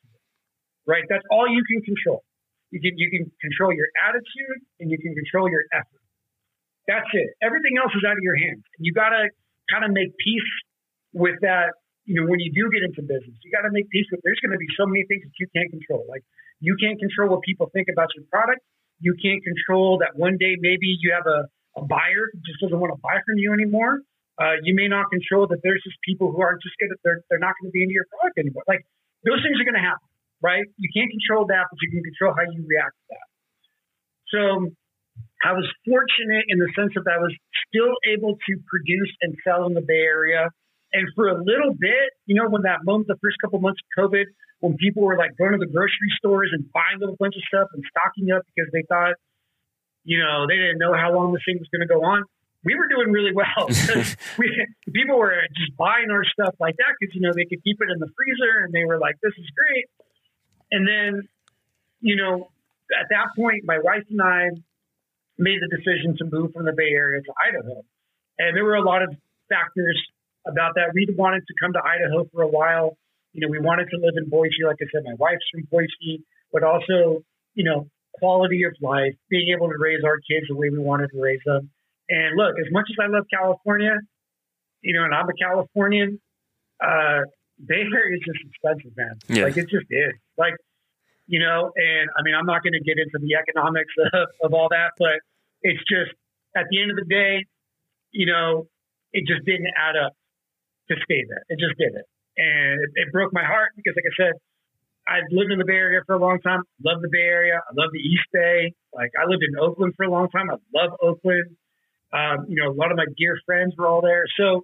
right? 0.86 1.02
That's 1.10 1.26
all 1.30 1.46
you 1.50 1.62
can 1.66 1.82
control. 1.82 2.22
You 2.70 2.80
can 2.80 2.96
you 2.96 3.10
can 3.10 3.30
control 3.42 3.74
your 3.74 3.90
attitude 4.06 4.58
and 4.80 4.90
you 4.90 4.98
can 4.98 5.14
control 5.14 5.50
your 5.50 5.62
effort. 5.74 6.02
That's 6.86 7.10
it. 7.12 7.30
Everything 7.42 7.78
else 7.82 7.92
is 7.94 8.02
out 8.06 8.16
of 8.16 8.22
your 8.22 8.38
hands. 8.38 8.62
You 8.78 8.92
gotta 8.94 9.28
kind 9.70 9.84
of 9.84 9.90
make 9.90 10.16
peace 10.18 10.50
with 11.12 11.36
that. 11.42 11.74
You 12.06 12.22
know, 12.22 12.26
when 12.30 12.38
you 12.38 12.54
do 12.54 12.70
get 12.70 12.86
into 12.86 13.02
business, 13.02 13.34
you 13.42 13.50
got 13.50 13.66
to 13.66 13.72
make 13.74 13.90
peace 13.90 14.06
with. 14.10 14.22
There's 14.22 14.38
going 14.38 14.54
to 14.54 14.62
be 14.62 14.70
so 14.78 14.86
many 14.86 15.02
things 15.10 15.26
that 15.26 15.34
you 15.42 15.50
can't 15.50 15.70
control. 15.70 16.06
Like 16.06 16.22
you 16.62 16.78
can't 16.78 16.98
control 16.98 17.34
what 17.34 17.42
people 17.42 17.68
think 17.74 17.90
about 17.90 18.14
your 18.14 18.24
product. 18.30 18.62
You 19.02 19.18
can't 19.18 19.42
control 19.42 19.98
that 20.00 20.16
one 20.16 20.38
day 20.38 20.56
maybe 20.56 20.96
you 21.02 21.12
have 21.12 21.26
a, 21.26 21.50
a 21.76 21.82
buyer 21.84 22.32
who 22.32 22.38
just 22.46 22.62
doesn't 22.62 22.78
want 22.78 22.94
to 22.94 23.00
buy 23.02 23.20
from 23.26 23.36
you 23.36 23.52
anymore. 23.52 24.00
Uh, 24.38 24.60
you 24.62 24.76
may 24.76 24.88
not 24.88 25.08
control 25.10 25.48
that 25.48 25.60
there's 25.64 25.82
just 25.84 25.96
people 26.04 26.30
who 26.32 26.40
aren't 26.40 26.60
just 26.60 26.76
gonna 26.76 26.96
they're 27.04 27.24
they're 27.28 27.42
not 27.42 27.56
going 27.60 27.68
to 27.68 27.74
be 27.74 27.82
into 27.82 27.96
your 27.96 28.08
product 28.12 28.36
anymore. 28.38 28.64
Like 28.68 28.84
those 29.24 29.40
things 29.40 29.56
are 29.58 29.66
going 29.66 29.80
to 29.80 29.84
happen, 29.84 30.08
right? 30.44 30.64
You 30.76 30.88
can't 30.92 31.08
control 31.10 31.48
that, 31.48 31.68
but 31.72 31.78
you 31.80 31.90
can 31.90 32.04
control 32.04 32.36
how 32.36 32.44
you 32.44 32.62
react 32.62 32.94
to 32.94 33.04
that. 33.16 33.28
So 34.28 34.40
I 35.44 35.52
was 35.52 35.64
fortunate 35.88 36.44
in 36.48 36.60
the 36.60 36.68
sense 36.76 36.92
that 36.96 37.08
I 37.08 37.16
was 37.16 37.32
still 37.68 37.96
able 38.08 38.36
to 38.36 38.52
produce 38.68 39.12
and 39.24 39.36
sell 39.44 39.66
in 39.66 39.72
the 39.72 39.84
Bay 39.84 40.04
Area. 40.04 40.52
And 40.96 41.12
for 41.14 41.28
a 41.28 41.36
little 41.36 41.76
bit, 41.76 42.16
you 42.24 42.34
know, 42.34 42.48
when 42.48 42.62
that 42.62 42.80
moment, 42.84 43.08
the 43.08 43.20
first 43.20 43.36
couple 43.44 43.60
months 43.60 43.80
of 43.84 44.08
COVID, 44.08 44.24
when 44.60 44.80
people 44.80 45.02
were 45.02 45.18
like 45.18 45.36
going 45.36 45.52
to 45.52 45.60
the 45.60 45.68
grocery 45.68 46.08
stores 46.16 46.48
and 46.56 46.64
buying 46.72 47.04
a 47.04 47.12
bunch 47.20 47.36
of 47.36 47.44
stuff 47.44 47.68
and 47.76 47.84
stocking 47.92 48.32
up 48.32 48.40
because 48.48 48.72
they 48.72 48.80
thought, 48.88 49.12
you 50.04 50.16
know, 50.16 50.48
they 50.48 50.56
didn't 50.56 50.78
know 50.78 50.96
how 50.96 51.12
long 51.12 51.36
this 51.36 51.44
thing 51.44 51.60
was 51.60 51.68
going 51.68 51.84
to 51.84 51.92
go 51.92 52.00
on. 52.00 52.24
We 52.64 52.74
were 52.80 52.88
doing 52.88 53.12
really 53.12 53.36
well. 53.36 53.68
we, 54.40 54.48
people 54.88 55.20
were 55.20 55.36
just 55.52 55.76
buying 55.76 56.08
our 56.08 56.24
stuff 56.24 56.56
like 56.58 56.80
that 56.80 56.96
because, 56.96 57.14
you 57.14 57.20
know, 57.20 57.36
they 57.36 57.44
could 57.44 57.60
keep 57.60 57.76
it 57.76 57.92
in 57.92 58.00
the 58.00 58.08
freezer 58.16 58.64
and 58.64 58.72
they 58.72 58.88
were 58.88 58.96
like, 58.96 59.20
this 59.20 59.36
is 59.36 59.44
great. 59.52 59.84
And 60.72 60.88
then, 60.88 61.28
you 62.00 62.16
know, 62.16 62.48
at 62.88 63.12
that 63.12 63.36
point, 63.36 63.68
my 63.68 63.84
wife 63.84 64.08
and 64.08 64.22
I 64.22 64.48
made 65.36 65.60
the 65.60 65.68
decision 65.76 66.16
to 66.16 66.24
move 66.24 66.56
from 66.56 66.64
the 66.64 66.72
Bay 66.72 66.88
Area 66.88 67.20
to 67.20 67.32
Idaho. 67.36 67.84
And 68.38 68.56
there 68.56 68.64
were 68.64 68.80
a 68.80 68.82
lot 68.82 69.02
of 69.02 69.12
factors 69.52 70.00
about 70.46 70.74
that. 70.76 70.92
We 70.94 71.06
wanted 71.16 71.42
to 71.46 71.54
come 71.60 71.72
to 71.74 71.80
Idaho 71.82 72.28
for 72.32 72.42
a 72.42 72.48
while 72.48 72.96
you 73.36 73.44
know, 73.44 73.52
we 73.52 73.58
wanted 73.60 73.88
to 73.90 73.98
live 74.00 74.14
in 74.16 74.30
Boise. 74.30 74.64
Like 74.64 74.80
I 74.80 74.86
said, 74.90 75.04
my 75.04 75.12
wife's 75.18 75.44
from 75.52 75.68
Boise, 75.70 76.24
but 76.50 76.64
also, 76.64 77.20
you 77.54 77.64
know, 77.64 77.86
quality 78.14 78.64
of 78.64 78.72
life, 78.80 79.12
being 79.28 79.54
able 79.54 79.68
to 79.68 79.76
raise 79.78 80.02
our 80.04 80.16
kids 80.16 80.48
the 80.48 80.56
way 80.56 80.70
we 80.70 80.78
wanted 80.78 81.10
to 81.12 81.20
raise 81.20 81.44
them. 81.44 81.68
And 82.08 82.34
look, 82.34 82.56
as 82.58 82.72
much 82.72 82.86
as 82.88 82.96
I 82.96 83.08
love 83.12 83.26
California, 83.30 83.92
you 84.80 84.94
know, 84.96 85.04
and 85.04 85.14
I'm 85.14 85.28
a 85.28 85.36
Californian, 85.36 86.18
uh, 86.80 87.28
Bay 87.60 87.84
Area 87.84 88.16
is 88.16 88.24
just 88.24 88.40
expensive, 88.40 88.96
man. 88.96 89.20
Yeah. 89.28 89.44
Like 89.44 89.56
it 89.58 89.68
just 89.68 89.84
is. 89.90 90.16
Like, 90.38 90.56
you 91.26 91.40
know, 91.40 91.72
and 91.76 92.08
I 92.16 92.22
mean, 92.24 92.34
I'm 92.34 92.46
not 92.46 92.62
going 92.62 92.72
to 92.72 92.80
get 92.80 92.96
into 92.96 93.20
the 93.20 93.36
economics 93.36 93.92
of, 94.14 94.28
of 94.44 94.54
all 94.54 94.68
that, 94.70 94.92
but 94.98 95.20
it's 95.60 95.82
just 95.84 96.16
at 96.56 96.64
the 96.70 96.80
end 96.80 96.90
of 96.90 96.96
the 96.96 97.04
day, 97.04 97.44
you 98.12 98.24
know, 98.24 98.66
it 99.12 99.24
just 99.28 99.44
didn't 99.44 99.68
add 99.76 99.96
up 99.96 100.14
to 100.88 100.94
stay 101.04 101.24
there. 101.28 101.42
It 101.48 101.58
just 101.58 101.76
didn't. 101.78 102.06
And 102.36 102.76
it, 102.80 102.90
it 103.06 103.12
broke 103.12 103.32
my 103.32 103.44
heart 103.44 103.72
because, 103.76 103.94
like 103.96 104.06
I 104.06 104.14
said, 104.16 104.34
I've 105.06 105.30
lived 105.30 105.52
in 105.52 105.58
the 105.58 105.64
Bay 105.64 105.78
Area 105.78 106.00
for 106.04 106.16
a 106.16 106.22
long 106.22 106.40
time. 106.42 106.62
Love 106.84 107.00
the 107.00 107.08
Bay 107.10 107.22
Area. 107.26 107.62
I 107.62 107.72
love 107.78 107.90
the 107.92 108.02
East 108.02 108.26
Bay. 108.32 108.74
Like 108.92 109.14
I 109.14 109.30
lived 109.30 109.42
in 109.46 109.54
Oakland 109.58 109.94
for 109.96 110.04
a 110.04 110.10
long 110.10 110.28
time. 110.30 110.50
I 110.50 110.58
love 110.74 110.98
Oakland. 111.00 111.56
Um, 112.12 112.46
you 112.48 112.58
know, 112.58 112.70
a 112.70 112.76
lot 112.76 112.90
of 112.90 112.96
my 112.96 113.06
dear 113.16 113.38
friends 113.46 113.74
were 113.78 113.86
all 113.86 114.02
there. 114.02 114.24
So, 114.38 114.62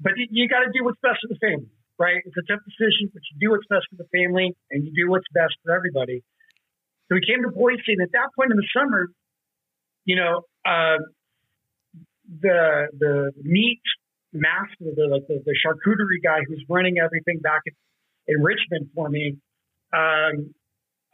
but 0.00 0.12
you, 0.16 0.26
you 0.30 0.48
got 0.48 0.66
to 0.66 0.70
do 0.74 0.82
what's 0.84 0.98
best 1.02 1.22
for 1.22 1.30
the 1.30 1.38
family, 1.38 1.70
right? 1.98 2.22
It's 2.24 2.36
a 2.36 2.46
tough 2.50 2.62
decision, 2.66 3.10
but 3.14 3.22
you 3.30 3.38
do 3.38 3.50
what's 3.54 3.66
best 3.70 3.86
for 3.90 3.98
the 4.02 4.08
family 4.10 4.54
and 4.70 4.82
you 4.82 4.90
do 4.94 5.10
what's 5.10 5.26
best 5.34 5.54
for 5.62 5.74
everybody. 5.74 6.22
So 7.06 7.14
we 7.14 7.22
came 7.22 7.42
to 7.42 7.50
Boise, 7.50 7.94
and 7.94 8.02
at 8.02 8.12
that 8.12 8.30
point 8.34 8.50
in 8.50 8.56
the 8.56 8.68
summer, 8.74 9.08
you 10.04 10.16
know, 10.16 10.42
uh, 10.64 10.98
the 12.40 12.88
the 12.98 13.32
meat 13.42 13.82
master, 14.34 14.92
the 14.94 15.06
like 15.10 15.26
the, 15.28 15.42
the 15.44 15.54
charcuterie 15.54 16.22
guy 16.22 16.42
who's 16.46 16.64
running 16.68 16.98
everything 16.98 17.38
back 17.38 17.62
in, 17.66 17.74
in 18.28 18.42
Richmond 18.42 18.90
for 18.94 19.08
me. 19.08 19.38
Um, 19.92 20.54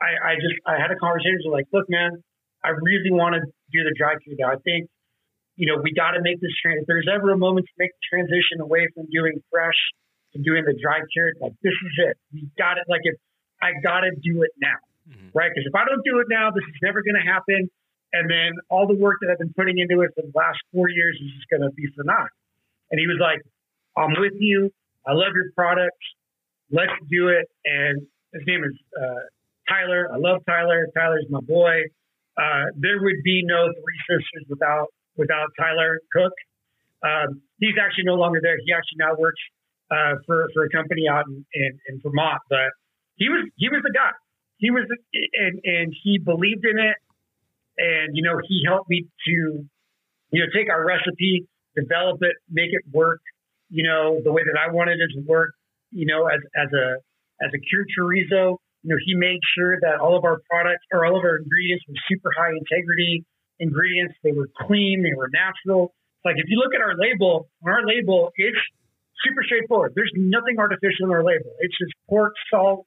I, 0.01 0.33
I 0.33 0.35
just 0.37 0.57
I 0.67 0.81
had 0.81 0.91
a 0.91 0.97
conversation 0.97 1.53
like, 1.53 1.67
look, 1.73 1.85
man, 1.89 2.23
I 2.65 2.71
really 2.71 3.13
want 3.13 3.37
to 3.37 3.41
do 3.45 3.81
the 3.85 3.95
drive-through 3.97 4.37
now. 4.39 4.53
I 4.53 4.57
think 4.65 4.89
you 5.61 5.69
know, 5.69 5.77
we 5.77 5.93
got 5.93 6.17
to 6.17 6.25
make 6.25 6.41
this 6.41 6.57
transition. 6.65 6.81
If 6.81 6.87
there's 6.89 7.11
ever 7.13 7.37
a 7.37 7.39
moment 7.39 7.69
to 7.69 7.75
make 7.77 7.93
the 7.93 8.05
transition 8.09 8.65
away 8.65 8.89
from 8.97 9.13
doing 9.13 9.45
fresh 9.53 9.77
to 10.33 10.41
doing 10.41 10.65
the 10.65 10.73
dry 10.73 11.05
cured, 11.13 11.37
like 11.37 11.53
this 11.61 11.77
is 11.77 11.95
it. 12.09 12.17
We 12.33 12.49
got 12.57 12.81
it. 12.81 12.89
Like 12.89 13.05
if 13.05 13.21
I 13.61 13.77
got 13.85 14.09
to 14.09 14.11
do 14.25 14.41
it 14.41 14.57
now, 14.57 14.81
mm-hmm. 15.05 15.37
right? 15.37 15.53
Because 15.53 15.69
if 15.69 15.77
I 15.77 15.85
don't 15.85 16.01
do 16.01 16.17
it 16.25 16.33
now, 16.33 16.49
this 16.49 16.65
is 16.65 16.81
never 16.81 17.05
going 17.05 17.21
to 17.21 17.29
happen. 17.29 17.69
And 18.17 18.25
then 18.25 18.57
all 18.73 18.89
the 18.89 18.97
work 18.97 19.21
that 19.21 19.29
I've 19.29 19.39
been 19.39 19.53
putting 19.53 19.77
into 19.79 20.01
it 20.01 20.17
for 20.17 20.25
the 20.25 20.33
last 20.33 20.59
four 20.73 20.89
years 20.89 21.15
is 21.21 21.29
just 21.37 21.47
going 21.53 21.63
to 21.63 21.71
be 21.77 21.87
for 21.93 22.09
naught. 22.09 22.33
And 22.91 22.99
he 22.99 23.07
was 23.07 23.19
like, 23.21 23.41
I'm 23.97 24.15
with 24.19 24.35
you. 24.39 24.71
I 25.07 25.13
love 25.13 25.33
your 25.35 25.53
products. 25.55 26.05
Let's 26.71 26.93
do 27.11 27.29
it. 27.29 27.47
And 27.65 28.07
his 28.33 28.43
name 28.47 28.63
is 28.65 28.77
uh, 28.95 29.27
Tyler. 29.69 30.09
I 30.13 30.17
love 30.19 30.43
Tyler. 30.47 30.87
Tyler's 30.95 31.27
my 31.31 31.41
boy. 31.41 31.83
Uh, 32.39 32.71
there 32.77 33.03
would 33.03 33.23
be 33.25 33.43
no 33.45 33.69
three 33.69 34.01
sisters 34.09 34.47
without 34.49 34.89
without 35.17 35.49
Tyler 35.59 36.01
Cook. 36.13 36.33
Um, 37.03 37.43
he's 37.59 37.75
actually 37.81 38.05
no 38.05 38.15
longer 38.15 38.41
there. 38.43 38.57
He 38.65 38.73
actually 38.73 38.99
now 38.99 39.15
works 39.19 39.41
uh, 39.91 40.23
for 40.27 40.49
for 40.55 40.65
a 40.65 40.71
company 40.71 41.09
out 41.11 41.27
in, 41.27 41.45
in, 41.53 41.79
in, 41.89 42.01
Vermont. 42.03 42.41
But 42.49 42.71
he 43.17 43.29
was 43.29 43.51
he 43.57 43.69
was 43.69 43.83
the 43.83 43.93
guy. 43.93 44.15
He 44.59 44.71
was 44.71 44.87
and 45.13 45.61
and 45.65 45.95
he 46.03 46.19
believed 46.19 46.65
in 46.65 46.79
it. 46.79 46.97
And 47.79 48.17
you 48.17 48.23
know 48.23 48.39
he 48.47 48.63
helped 48.67 48.89
me 48.89 49.07
to 49.27 49.33
you 50.31 50.39
know 50.41 50.47
take 50.55 50.71
our 50.71 50.87
recipe, 50.87 51.50
develop 51.77 52.19
it, 52.23 52.37
make 52.51 52.71
it 52.73 52.83
work. 52.93 53.21
You 53.69 53.85
know 53.85 54.21
the 54.23 54.33
way 54.33 54.43
that 54.43 54.59
I 54.59 54.73
wanted 54.73 54.99
it 54.99 55.11
to 55.15 55.23
work. 55.27 55.53
You 55.91 56.07
know 56.07 56.27
as 56.27 56.41
as 56.57 56.69
a 56.73 56.99
as 57.45 57.51
a 57.55 57.61
cured 57.61 57.89
chorizo. 57.97 58.57
You 58.83 58.95
know 58.95 59.01
he 59.05 59.15
made 59.15 59.41
sure 59.57 59.79
that 59.81 60.01
all 60.01 60.17
of 60.17 60.25
our 60.25 60.41
products 60.51 60.85
or 60.93 61.07
all 61.07 61.17
of 61.17 61.25
our 61.25 61.37
ingredients 61.37 61.85
were 61.89 62.01
super 62.09 62.31
high 62.37 62.53
integrity 62.53 63.25
ingredients. 63.61 64.15
They 64.25 64.33
were 64.33 64.49
clean. 64.67 65.03
They 65.03 65.15
were 65.15 65.29
natural. 65.31 65.93
Like 66.25 66.37
if 66.37 66.47
you 66.49 66.59
look 66.59 66.75
at 66.75 66.81
our 66.81 66.97
label, 66.97 67.49
on 67.65 67.73
our 67.73 67.87
label, 67.87 68.33
it's 68.37 68.59
super 69.25 69.43
straightforward. 69.45 69.93
There's 69.95 70.13
nothing 70.17 70.59
artificial 70.59 71.07
in 71.07 71.13
our 71.13 71.25
label. 71.25 71.53
It's 71.61 71.77
just 71.79 71.93
pork, 72.09 72.35
salt, 72.51 72.87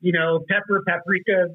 you 0.00 0.12
know, 0.12 0.40
pepper, 0.48 0.82
paprika. 0.86 1.54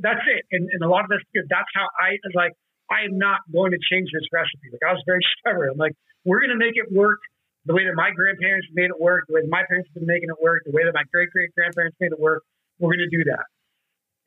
That's 0.00 0.24
it. 0.24 0.44
And, 0.52 0.68
and 0.72 0.82
a 0.82 0.88
lot 0.88 1.04
of 1.04 1.10
us, 1.10 1.20
that's 1.34 1.68
how 1.74 1.88
I 2.00 2.16
like, 2.34 2.52
I 2.90 3.08
am 3.08 3.18
not 3.18 3.40
going 3.52 3.72
to 3.72 3.80
change 3.90 4.10
this 4.12 4.26
recipe. 4.32 4.72
Like 4.72 4.84
I 4.84 4.92
was 4.92 5.02
very 5.06 5.24
stubborn. 5.40 5.70
I'm 5.72 5.80
like, 5.80 5.96
we're 6.24 6.40
going 6.40 6.54
to 6.54 6.60
make 6.60 6.76
it 6.76 6.92
work 6.92 7.20
the 7.66 7.72
way 7.72 7.84
that 7.88 7.96
my 7.96 8.12
grandparents 8.12 8.68
made 8.72 8.92
it 8.92 9.00
work, 9.00 9.24
the 9.26 9.34
way 9.34 9.42
that 9.42 9.52
my 9.52 9.64
parents 9.68 9.88
have 9.88 10.00
been 10.00 10.08
making 10.08 10.28
it 10.28 10.36
work, 10.40 10.62
the 10.68 10.72
way 10.72 10.84
that 10.84 10.92
my 10.92 11.04
great 11.12 11.30
great 11.32 11.54
grandparents 11.56 11.96
made 12.00 12.12
it 12.12 12.20
work. 12.20 12.44
We're 12.78 12.92
going 12.92 13.08
to 13.08 13.12
do 13.12 13.24
that. 13.30 13.46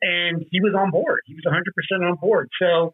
And 0.02 0.46
he 0.50 0.62
was 0.62 0.74
on 0.78 0.90
board. 0.90 1.22
He 1.26 1.34
was 1.34 1.46
100% 1.46 1.58
on 2.06 2.18
board. 2.18 2.50
So 2.62 2.94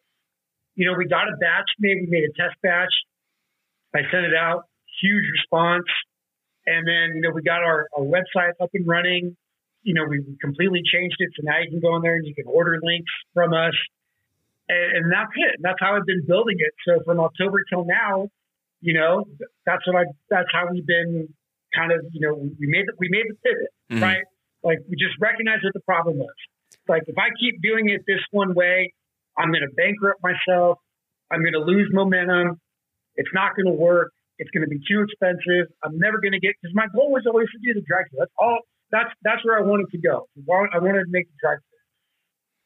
you 0.75 0.89
know, 0.89 0.97
we 0.97 1.05
got 1.05 1.29
a 1.29 1.37
batch 1.37 1.69
made. 1.79 1.97
We 2.01 2.07
made 2.09 2.23
a 2.23 2.33
test 2.33 2.57
batch. 2.61 2.93
I 3.93 4.01
sent 4.11 4.25
it 4.25 4.33
out. 4.33 4.65
Huge 5.01 5.25
response. 5.31 5.85
And 6.65 6.87
then, 6.87 7.15
you 7.15 7.21
know, 7.21 7.31
we 7.33 7.43
got 7.43 7.61
our, 7.61 7.87
our 7.95 8.03
website 8.03 8.53
up 8.61 8.69
and 8.73 8.87
running. 8.87 9.35
You 9.83 9.93
know, 9.93 10.05
we 10.07 10.23
completely 10.41 10.81
changed 10.81 11.17
it. 11.19 11.29
So 11.35 11.43
now 11.43 11.59
you 11.61 11.69
can 11.69 11.81
go 11.81 11.95
in 11.95 12.01
there 12.01 12.15
and 12.15 12.25
you 12.25 12.33
can 12.33 12.45
order 12.47 12.79
links 12.81 13.11
from 13.33 13.53
us. 13.53 13.75
And, 14.73 14.97
and 14.97 15.05
that's 15.11 15.31
it. 15.35 15.55
That's 15.61 15.77
how 15.79 15.95
I've 15.95 16.05
been 16.05 16.25
building 16.25 16.57
it. 16.57 16.73
So 16.87 17.03
from 17.05 17.19
October 17.19 17.63
till 17.69 17.85
now, 17.85 18.27
you 18.81 18.93
know, 18.93 19.25
that's 19.65 19.85
what 19.87 19.95
I, 19.95 20.03
that's 20.29 20.49
how 20.51 20.67
we've 20.71 20.85
been 20.85 21.29
kind 21.75 21.91
of, 21.91 22.01
you 22.11 22.21
know, 22.25 22.33
we 22.33 22.67
made 22.67 22.85
the, 22.87 22.93
we 22.97 23.09
made 23.09 23.25
the 23.29 23.37
pivot, 23.45 23.71
mm-hmm. 23.91 24.03
right? 24.03 24.25
Like 24.63 24.79
we 24.89 24.95
just 24.97 25.15
recognized 25.19 25.63
what 25.63 25.73
the 25.73 25.85
problem 25.85 26.17
was. 26.17 26.35
Like 26.87 27.03
if 27.07 27.17
I 27.17 27.29
keep 27.39 27.61
doing 27.61 27.89
it 27.89 28.01
this 28.07 28.21
one 28.31 28.53
way, 28.53 28.93
I'm 29.37 29.49
going 29.49 29.65
to 29.65 29.73
bankrupt 29.75 30.21
myself. 30.21 30.79
I'm 31.31 31.41
going 31.41 31.57
to 31.57 31.65
lose 31.65 31.89
momentum. 31.93 32.59
It's 33.15 33.33
not 33.33 33.55
going 33.55 33.65
to 33.65 33.77
work. 33.77 34.11
It's 34.37 34.49
going 34.51 34.65
to 34.65 34.69
be 34.69 34.81
too 34.89 35.05
expensive. 35.05 35.71
I'm 35.83 35.97
never 35.97 36.19
going 36.19 36.33
to 36.33 36.41
get 36.41 36.53
because 36.59 36.73
my 36.75 36.87
goal 36.93 37.13
was 37.13 37.23
always 37.25 37.47
to 37.53 37.59
do 37.61 37.73
the 37.77 37.85
drag 37.85 38.05
That's 38.17 38.33
all. 38.37 38.59
That's 38.91 39.09
that's 39.23 39.41
where 39.45 39.57
I 39.57 39.61
wanted 39.61 39.89
to 39.89 39.97
go. 39.97 40.27
I 40.37 40.77
wanted 40.77 41.05
to 41.05 41.13
make 41.13 41.25
the 41.25 41.37
drag 41.41 41.59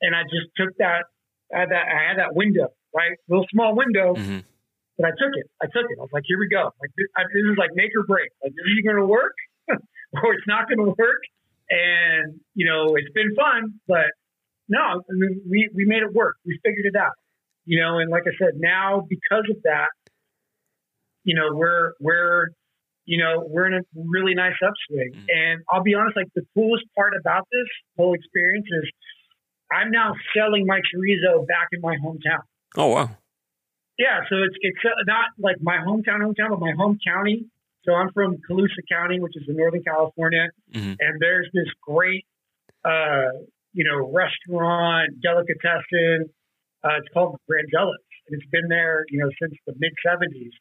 and 0.01 0.15
I 0.15 0.23
just 0.23 0.49
took 0.55 0.75
that. 0.77 1.05
I 1.53 1.59
had 1.59 1.69
that. 1.71 1.85
I 1.87 2.09
had 2.09 2.17
that 2.19 2.35
window, 2.35 2.69
right? 2.95 3.17
Little 3.27 3.45
small 3.51 3.75
window. 3.75 4.15
Mm-hmm. 4.15 4.39
But 4.97 5.05
I 5.05 5.11
took 5.11 5.33
it. 5.37 5.45
I 5.61 5.65
took 5.65 5.85
it. 5.85 5.97
I 5.99 6.01
was 6.01 6.09
like, 6.11 6.23
here 6.25 6.39
we 6.39 6.49
go. 6.49 6.73
Like 6.81 6.89
this, 6.97 7.05
I, 7.15 7.23
this 7.29 7.45
is 7.45 7.57
like 7.57 7.69
make 7.75 7.91
or 7.95 8.03
break. 8.03 8.31
Like 8.41 8.51
this 8.51 8.65
is 8.65 8.81
going 8.83 8.97
to 8.97 9.05
work, 9.05 9.35
or 9.69 10.33
it's 10.33 10.47
not 10.47 10.67
going 10.67 10.81
to 10.81 10.95
work. 10.97 11.21
And 11.69 12.39
you 12.55 12.65
know, 12.65 12.95
it's 12.95 13.11
been 13.13 13.35
fun, 13.35 13.79
but 13.87 14.09
no, 14.69 14.79
I 14.79 15.13
mean, 15.13 15.41
we, 15.49 15.69
we 15.73 15.85
made 15.85 16.03
it 16.03 16.13
work. 16.13 16.35
We 16.45 16.59
figured 16.63 16.85
it 16.85 16.95
out, 16.95 17.15
you 17.65 17.79
know, 17.79 17.99
and 17.99 18.11
like 18.11 18.23
I 18.27 18.35
said, 18.37 18.59
now 18.59 19.05
because 19.07 19.45
of 19.49 19.61
that, 19.63 19.89
you 21.23 21.35
know, 21.35 21.55
we're, 21.55 21.93
we're, 21.99 22.47
you 23.05 23.17
know, 23.17 23.47
we're 23.47 23.67
in 23.67 23.73
a 23.73 23.81
really 23.95 24.35
nice 24.35 24.55
upswing. 24.61 25.13
Mm-hmm. 25.13 25.25
And 25.29 25.61
I'll 25.71 25.83
be 25.83 25.95
honest, 25.95 26.17
like 26.17 26.27
the 26.35 26.43
coolest 26.53 26.83
part 26.95 27.13
about 27.19 27.47
this 27.51 27.67
whole 27.95 28.13
experience 28.13 28.67
is 28.67 28.91
I'm 29.71 29.91
now 29.91 30.13
selling 30.35 30.65
my 30.65 30.79
chorizo 30.79 31.45
back 31.47 31.67
in 31.71 31.81
my 31.81 31.95
hometown. 32.03 32.41
Oh, 32.75 32.87
wow. 32.87 33.09
Yeah. 33.97 34.19
So 34.29 34.37
it's, 34.37 34.55
it's 34.61 34.79
not 35.05 35.25
like 35.37 35.57
my 35.61 35.77
hometown, 35.77 36.21
hometown, 36.21 36.49
but 36.49 36.59
my 36.59 36.73
home 36.77 36.99
county. 37.05 37.45
So 37.87 37.93
I'm 37.93 38.11
from 38.11 38.37
Colusa 38.49 38.83
County, 38.91 39.19
which 39.19 39.35
is 39.35 39.43
in 39.47 39.55
Northern 39.55 39.83
California. 39.83 40.49
Mm-hmm. 40.73 40.93
And 40.99 41.21
there's 41.21 41.47
this 41.53 41.67
great, 41.81 42.25
uh, 42.83 43.31
you 43.73 43.85
know, 43.85 44.11
restaurant, 44.11 45.21
delicatessen. 45.21 46.29
Uh, 46.83 46.99
it's 46.99 47.07
called 47.13 47.37
Granzella's, 47.49 48.03
and 48.27 48.39
it's 48.39 48.49
been 48.51 48.67
there, 48.67 49.05
you 49.09 49.19
know, 49.19 49.29
since 49.41 49.53
the 49.65 49.73
mid 49.79 49.93
'70s. 50.05 50.51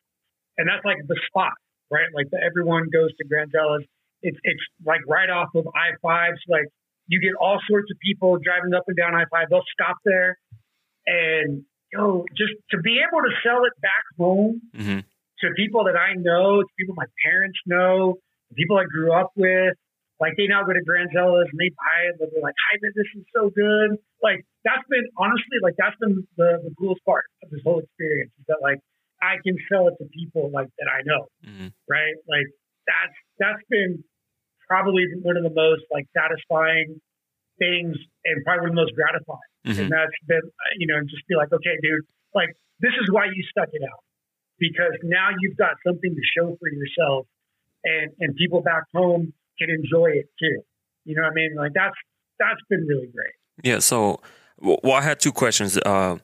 And 0.57 0.69
that's 0.69 0.85
like 0.85 0.99
the 1.07 1.19
spot, 1.27 1.53
right? 1.91 2.07
Like 2.15 2.31
the, 2.31 2.39
everyone 2.39 2.89
goes 2.93 3.11
to 3.17 3.25
Granzella's. 3.27 3.85
It's 4.23 4.39
it's 4.45 4.63
like 4.85 5.01
right 5.09 5.29
off 5.29 5.49
of 5.55 5.67
I 5.75 5.99
five. 6.01 6.35
So 6.47 6.53
like 6.53 6.69
you 7.07 7.21
get 7.21 7.35
all 7.41 7.59
sorts 7.69 7.91
of 7.91 7.97
people 8.01 8.39
driving 8.43 8.75
up 8.75 8.85
and 8.87 8.97
down 8.97 9.15
I 9.15 9.25
five. 9.31 9.49
They'll 9.51 9.67
stop 9.73 9.97
there, 10.05 10.39
and 11.07 11.65
you 11.93 11.99
know, 11.99 12.25
just 12.37 12.53
to 12.71 12.79
be 12.79 13.01
able 13.01 13.23
to 13.23 13.33
sell 13.45 13.65
it 13.65 13.73
back 13.81 14.05
home 14.19 14.63
mm-hmm. 14.75 15.01
to 15.01 15.47
people 15.57 15.85
that 15.85 15.97
I 15.97 16.15
know, 16.15 16.63
to 16.63 16.69
people 16.79 16.95
my 16.97 17.07
parents 17.25 17.59
know, 17.67 18.17
people 18.55 18.77
I 18.77 18.85
grew 18.85 19.13
up 19.13 19.31
with, 19.37 19.75
like 20.19 20.33
they 20.37 20.47
now 20.47 20.65
go 20.65 20.73
to 20.73 20.81
Granzella's 20.81 21.49
and 21.53 21.61
they 21.61 21.71
buy 21.77 22.09
it, 22.09 22.17
but 22.19 22.29
they're 22.33 22.43
like, 22.43 22.57
"Hi, 22.71 22.79
this 22.81 23.07
is 23.15 23.25
so 23.35 23.51
good." 23.51 23.99
Like 24.23 24.45
that's 24.65 24.85
been 24.89 25.05
honestly, 25.19 25.61
like 25.63 25.75
that's 25.77 25.97
been 26.01 26.27
the, 26.37 26.59
the 26.65 26.75
coolest 26.79 27.05
part 27.05 27.25
of 27.43 27.51
this 27.51 27.61
whole 27.63 27.81
experience 27.81 28.33
is 28.41 28.47
that 28.49 28.59
like 28.63 28.81
I 29.21 29.37
can 29.45 29.57
sell 29.71 29.89
it 29.89 29.95
to 30.01 30.09
people 30.09 30.51
like 30.51 30.69
that 30.79 30.89
I 30.89 31.05
know, 31.05 31.29
mm-hmm. 31.45 31.69
right? 31.89 32.17
Like 32.29 32.49
that's 32.89 33.17
that's 33.39 33.63
been 33.69 34.03
probably 34.69 35.07
one 35.23 35.37
of 35.37 35.43
the 35.43 35.55
most 35.55 35.83
like 35.93 36.07
satisfying 36.17 37.01
things 37.59 37.97
and 38.25 38.45
probably 38.45 38.69
one 38.69 38.71
of 38.71 38.77
the 38.77 38.83
most 38.83 38.95
gratifying. 38.95 39.53
Mm-hmm. 39.67 39.81
And 39.81 39.93
that's 39.93 40.19
been, 40.27 40.45
you 40.79 40.87
know, 40.87 41.01
just 41.09 41.27
be 41.27 41.35
like, 41.35 41.53
okay, 41.53 41.77
dude, 41.83 42.05
like 42.35 42.51
this 42.81 42.93
is 43.01 43.11
why 43.11 43.27
you 43.27 43.43
stuck 43.51 43.69
it 43.73 43.83
out 43.83 44.03
because 44.59 44.93
now 45.03 45.29
you've 45.41 45.57
got 45.57 45.77
something 45.87 46.15
to 46.15 46.23
show 46.37 46.57
for 46.59 46.69
yourself, 46.69 47.27
and 47.85 48.13
and 48.21 48.37
people 48.37 48.61
back 48.63 48.85
home 48.95 49.33
can 49.59 49.71
enjoy 49.71 50.11
it 50.11 50.27
too. 50.39 50.63
You 51.05 51.17
know 51.17 51.23
what 51.23 51.33
I 51.33 51.35
mean? 51.35 51.55
Like 51.57 51.73
that's 51.75 51.97
that's 52.39 52.61
been 52.69 52.87
really 52.87 53.09
great. 53.09 53.35
Yeah. 53.63 53.79
So, 53.79 54.21
well, 54.61 54.93
I 54.93 55.03
had 55.03 55.21
two 55.21 55.33
questions. 55.33 55.79
Uh, 55.79 56.19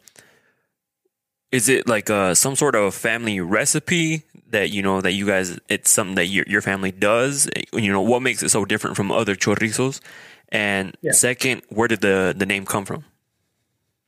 is 1.52 1.68
it 1.68 1.86
like 1.86 2.10
uh, 2.10 2.34
some 2.34 2.56
sort 2.56 2.74
of 2.74 2.94
family 2.94 3.38
recipe 3.40 4.22
that 4.48 4.70
you 4.70 4.82
know 4.82 5.00
that 5.00 5.12
you 5.12 5.26
guys? 5.26 5.58
It's 5.68 5.90
something 5.90 6.16
that 6.16 6.26
your 6.26 6.44
your 6.48 6.62
family 6.62 6.90
does. 6.90 7.48
You 7.72 7.92
know, 7.92 8.00
what 8.00 8.22
makes 8.22 8.42
it 8.42 8.48
so 8.48 8.64
different 8.64 8.96
from 8.96 9.12
other 9.12 9.36
chorizos? 9.36 10.00
And 10.48 10.96
yeah. 11.02 11.12
second, 11.12 11.62
where 11.68 11.88
did 11.88 12.00
the 12.00 12.34
the 12.36 12.46
name 12.46 12.64
come 12.64 12.86
from? 12.86 13.04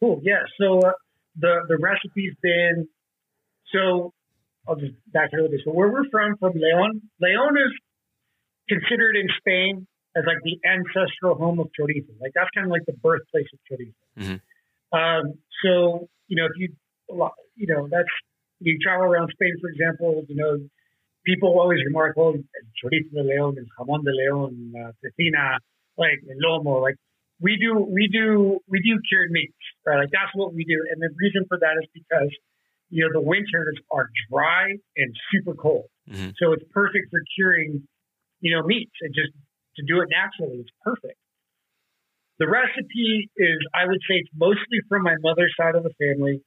Cool. 0.01 0.21
Yeah. 0.25 0.43
So 0.59 0.81
uh, 0.81 0.93
the 1.37 1.61
the 1.69 1.77
recipe's 1.77 2.35
been 2.43 2.89
so 3.73 4.13
I'll 4.67 4.77
just 4.77 4.95
back 5.13 5.31
it 5.33 5.35
a 5.35 5.43
little 5.43 5.51
bit. 5.51 5.61
So 5.65 5.73
where 5.73 5.89
we're 5.89 6.09
from, 6.11 6.37
from 6.39 6.53
Leon, 6.55 7.03
Leon 7.21 7.57
is 7.57 7.73
considered 8.69 9.17
in 9.17 9.29
Spain 9.39 9.87
as 10.17 10.25
like 10.27 10.39
the 10.43 10.59
ancestral 10.67 11.35
home 11.35 11.59
of 11.59 11.69
chorizo. 11.79 12.09
Like 12.21 12.33
that's 12.35 12.49
kind 12.55 12.67
of 12.67 12.71
like 12.71 12.87
the 12.87 12.95
birthplace 12.95 13.47
of 13.53 13.59
chorizo. 13.71 13.93
Mm-hmm. 14.19 14.99
Um, 14.99 15.39
so 15.63 16.09
you 16.29 16.37
know, 16.37 16.47
if 16.47 16.53
you 16.57 16.75
you 17.09 17.67
know 17.67 17.89
that's 17.91 18.09
you 18.61 18.79
travel 18.83 19.07
around 19.07 19.31
Spain, 19.33 19.55
for 19.61 19.69
example, 19.69 20.25
you 20.29 20.37
know, 20.37 20.57
people 21.25 21.59
always 21.59 21.81
remark, 21.85 22.15
"Oh, 22.17 22.35
chorizo 22.83 23.11
de 23.13 23.23
León, 23.23 23.57
el 23.59 23.67
jamón 23.79 24.05
de 24.05 24.13
León, 24.13 24.73
uh, 24.75 24.93
cecina, 25.03 25.59
like 25.97 26.21
el 26.29 26.39
lomo." 26.41 26.81
Like 26.81 26.97
we 27.41 27.57
do, 27.57 27.79
we 27.79 28.09
do, 28.09 28.61
we 28.69 28.81
do 28.81 29.01
cured 29.09 29.31
meats, 29.31 29.53
right? 29.87 29.99
Like 29.99 30.11
that's 30.11 30.33
what 30.35 30.55
we 30.55 30.65
do, 30.65 30.79
and 30.91 31.01
the 31.01 31.11
reason 31.19 31.45
for 31.49 31.59
that 31.59 31.77
is 31.83 31.89
because 31.93 32.31
you 32.91 33.05
know 33.05 33.13
the 33.13 33.21
winters 33.21 33.79
are 33.91 34.09
dry 34.31 34.71
and 34.97 35.17
super 35.33 35.55
cold, 35.55 35.87
mm-hmm. 36.09 36.31
so 36.39 36.53
it's 36.53 36.65
perfect 36.73 37.11
for 37.11 37.21
curing, 37.37 37.87
you 38.41 38.55
know, 38.55 38.63
meats 38.63 38.95
and 39.01 39.15
just 39.15 39.33
to 39.77 39.83
do 39.87 40.01
it 40.01 40.09
naturally. 40.11 40.61
It's 40.61 40.71
perfect. 40.83 41.19
The 42.39 42.49
recipe 42.49 43.31
is, 43.37 43.59
I 43.75 43.87
would 43.87 44.01
say, 44.11 44.19
it's 44.19 44.31
mostly 44.35 44.83
from 44.89 45.03
my 45.03 45.15
mother's 45.23 45.55
side 45.57 45.77
of 45.77 45.85
the 45.85 45.95
family, 46.03 46.43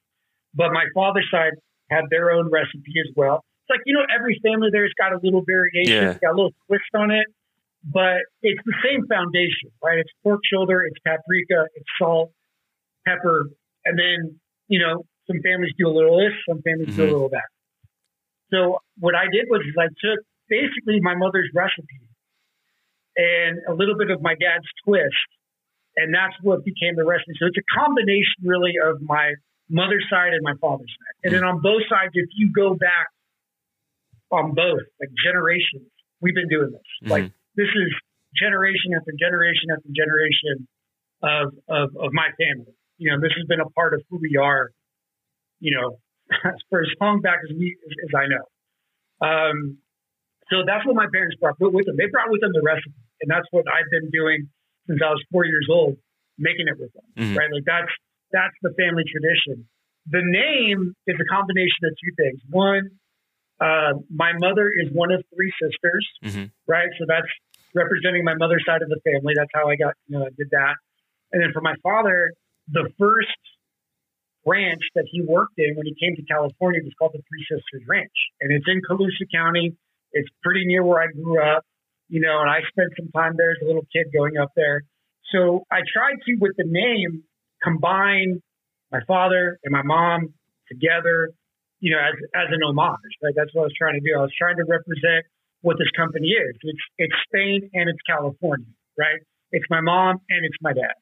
but 0.57 0.73
my 0.73 0.85
father's 0.93 1.29
side 1.29 1.53
had 1.89 2.05
their 2.09 2.31
own 2.31 2.49
recipe 2.51 2.97
as 2.99 3.13
well. 3.15 3.45
It's 3.63 3.77
like, 3.77 3.85
you 3.85 3.93
know, 3.93 4.05
every 4.13 4.41
family 4.43 4.69
there's 4.71 4.93
got 4.97 5.13
a 5.13 5.19
little 5.21 5.43
variation, 5.45 6.17
yeah. 6.17 6.17
got 6.19 6.33
a 6.33 6.37
little 6.37 6.55
twist 6.65 6.89
on 6.95 7.11
it, 7.11 7.27
but 7.85 8.25
it's 8.41 8.59
the 8.65 8.73
same 8.83 9.05
foundation, 9.07 9.69
right? 9.83 9.99
It's 9.99 10.11
pork 10.23 10.41
shoulder, 10.51 10.83
it's 10.83 10.97
paprika, 11.05 11.69
it's 11.75 11.85
salt, 12.01 12.31
pepper, 13.05 13.47
and 13.85 13.97
then, 13.97 14.39
you 14.67 14.79
know, 14.79 15.05
some 15.27 15.37
families 15.43 15.71
do 15.77 15.87
a 15.87 15.93
little 15.93 16.17
this, 16.17 16.33
some 16.49 16.61
families 16.63 16.89
mm-hmm. 16.89 16.97
do 16.97 17.03
a 17.03 17.05
mm-hmm. 17.05 17.13
little 17.13 17.29
that. 17.29 17.49
So 18.51 18.79
what 18.97 19.15
I 19.15 19.27
did 19.31 19.45
was 19.49 19.61
I 19.77 19.87
took 19.87 20.25
basically 20.49 20.99
my 21.01 21.15
mother's 21.15 21.49
recipe 21.53 22.07
and 23.15 23.59
a 23.67 23.73
little 23.73 23.97
bit 23.97 24.09
of 24.09 24.21
my 24.21 24.33
dad's 24.33 24.67
twist. 24.85 25.29
And 25.97 26.13
that's 26.13 26.35
what 26.43 26.63
became 26.63 26.95
the 26.95 27.03
recipe. 27.03 27.33
So 27.39 27.47
it's 27.47 27.57
a 27.57 27.67
combination 27.73 28.45
really 28.45 28.73
of 28.77 29.01
my 29.01 29.33
mother's 29.69 30.05
side 30.09 30.33
and 30.33 30.43
my 30.43 30.55
father's 30.61 30.91
side. 30.91 31.15
And 31.23 31.33
then 31.33 31.43
on 31.43 31.61
both 31.61 31.83
sides, 31.89 32.11
if 32.13 32.29
you 32.35 32.51
go 32.51 32.73
back 32.73 33.07
on 34.31 34.53
both, 34.53 34.83
like 34.99 35.11
generations, 35.23 35.87
we've 36.21 36.35
been 36.35 36.49
doing 36.49 36.71
this. 36.71 36.89
Mm-hmm. 37.03 37.11
Like 37.11 37.23
this 37.55 37.71
is 37.71 37.89
generation 38.35 38.93
after 38.95 39.11
generation 39.17 39.71
after 39.71 39.89
generation 39.91 40.67
of, 41.23 41.45
of, 41.67 41.87
of 41.97 42.09
my 42.13 42.29
family. 42.35 42.73
You 42.97 43.11
know, 43.11 43.19
this 43.21 43.31
has 43.37 43.45
been 43.47 43.61
a 43.61 43.69
part 43.71 43.93
of 43.93 44.01
who 44.09 44.17
we 44.21 44.37
are, 44.37 44.71
you 45.59 45.75
know, 45.75 45.99
for 46.69 46.81
as 46.81 46.91
long 46.99 47.21
back 47.21 47.39
as 47.43 47.55
we, 47.55 47.77
as, 47.85 47.93
as 48.03 48.11
I 48.15 48.25
know. 48.27 48.45
Um, 49.17 49.77
so 50.49 50.63
that's 50.65 50.85
what 50.85 50.95
my 50.95 51.07
parents 51.11 51.35
brought 51.39 51.59
with 51.59 51.85
them. 51.85 51.95
They 51.97 52.07
brought 52.07 52.31
with 52.31 52.41
them 52.41 52.51
the 52.53 52.63
recipe, 52.63 52.95
and 53.21 53.29
that's 53.29 53.47
what 53.51 53.65
I've 53.67 53.89
been 53.91 54.09
doing 54.11 54.47
since 54.87 54.99
I 55.03 55.11
was 55.11 55.21
four 55.31 55.45
years 55.45 55.67
old, 55.69 55.97
making 56.39 56.67
it 56.71 56.79
with 56.79 56.93
them. 56.93 57.03
Mm-hmm. 57.17 57.37
Right, 57.37 57.51
like 57.51 57.67
that's 57.67 57.91
that's 58.31 58.55
the 58.61 58.73
family 58.77 59.03
tradition. 59.07 59.67
The 60.09 60.23
name 60.23 60.95
is 61.05 61.15
a 61.19 61.27
combination 61.27 61.83
of 61.85 61.93
two 61.99 62.13
things. 62.15 62.39
One, 62.49 62.89
uh, 63.59 63.99
my 64.09 64.31
mother 64.37 64.71
is 64.71 64.91
one 64.93 65.11
of 65.11 65.23
three 65.33 65.51
sisters, 65.59 66.05
mm-hmm. 66.23 66.45
right? 66.67 66.89
So 66.99 67.05
that's 67.07 67.27
representing 67.73 68.23
my 68.23 68.35
mother's 68.35 68.63
side 68.65 68.81
of 68.81 68.89
the 68.89 68.99
family. 69.03 69.33
That's 69.35 69.51
how 69.53 69.69
I 69.69 69.75
got, 69.75 69.95
you 70.07 70.17
know, 70.17 70.25
I 70.25 70.29
did 70.37 70.49
that. 70.51 70.75
And 71.31 71.43
then 71.43 71.51
for 71.51 71.61
my 71.61 71.75
father, 71.83 72.31
the 72.71 72.89
first 72.97 73.35
ranch 74.45 74.79
that 74.95 75.05
he 75.11 75.21
worked 75.21 75.59
in 75.59 75.75
when 75.75 75.85
he 75.85 75.95
came 75.99 76.15
to 76.15 76.23
California 76.23 76.79
was 76.83 76.93
called 76.97 77.11
the 77.13 77.23
Three 77.27 77.43
Sisters 77.51 77.83
Ranch, 77.87 78.15
and 78.39 78.51
it's 78.51 78.65
in 78.67 78.79
Colusa 78.87 79.27
County. 79.33 79.75
It's 80.13 80.29
pretty 80.41 80.65
near 80.65 80.83
where 80.83 81.03
I 81.03 81.11
grew 81.11 81.43
up, 81.43 81.63
you 82.07 82.21
know, 82.21 82.39
and 82.39 82.49
I 82.49 82.59
spent 82.71 82.95
some 82.95 83.11
time 83.11 83.35
there 83.35 83.51
as 83.51 83.57
a 83.61 83.65
little 83.65 83.85
kid 83.91 84.07
going 84.15 84.37
up 84.37 84.51
there. 84.55 84.83
So 85.35 85.65
I 85.69 85.83
tried 85.83 86.23
to, 86.25 86.37
with 86.39 86.55
the 86.55 86.63
name, 86.65 87.23
combine 87.63 88.41
my 88.91 88.99
father 89.07 89.59
and 89.63 89.71
my 89.71 89.83
mom 89.83 90.33
together, 90.69 91.29
you 91.79 91.91
know, 91.91 91.99
as, 91.99 92.15
as 92.35 92.47
an 92.51 92.61
homage, 92.63 92.99
right? 93.23 93.33
That's 93.35 93.53
what 93.53 93.63
I 93.63 93.65
was 93.65 93.73
trying 93.77 93.95
to 93.95 93.99
do. 93.99 94.17
I 94.17 94.21
was 94.21 94.33
trying 94.37 94.55
to 94.57 94.63
represent 94.63 95.25
what 95.61 95.77
this 95.77 95.89
company 95.95 96.27
is. 96.27 96.55
It's, 96.61 96.79
it's 96.97 97.13
Spain 97.27 97.69
and 97.73 97.89
it's 97.89 97.99
California, 98.07 98.67
right? 98.97 99.19
It's 99.51 99.65
my 99.69 99.81
mom 99.81 100.17
and 100.29 100.45
it's 100.45 100.57
my 100.61 100.73
dad. 100.73 100.95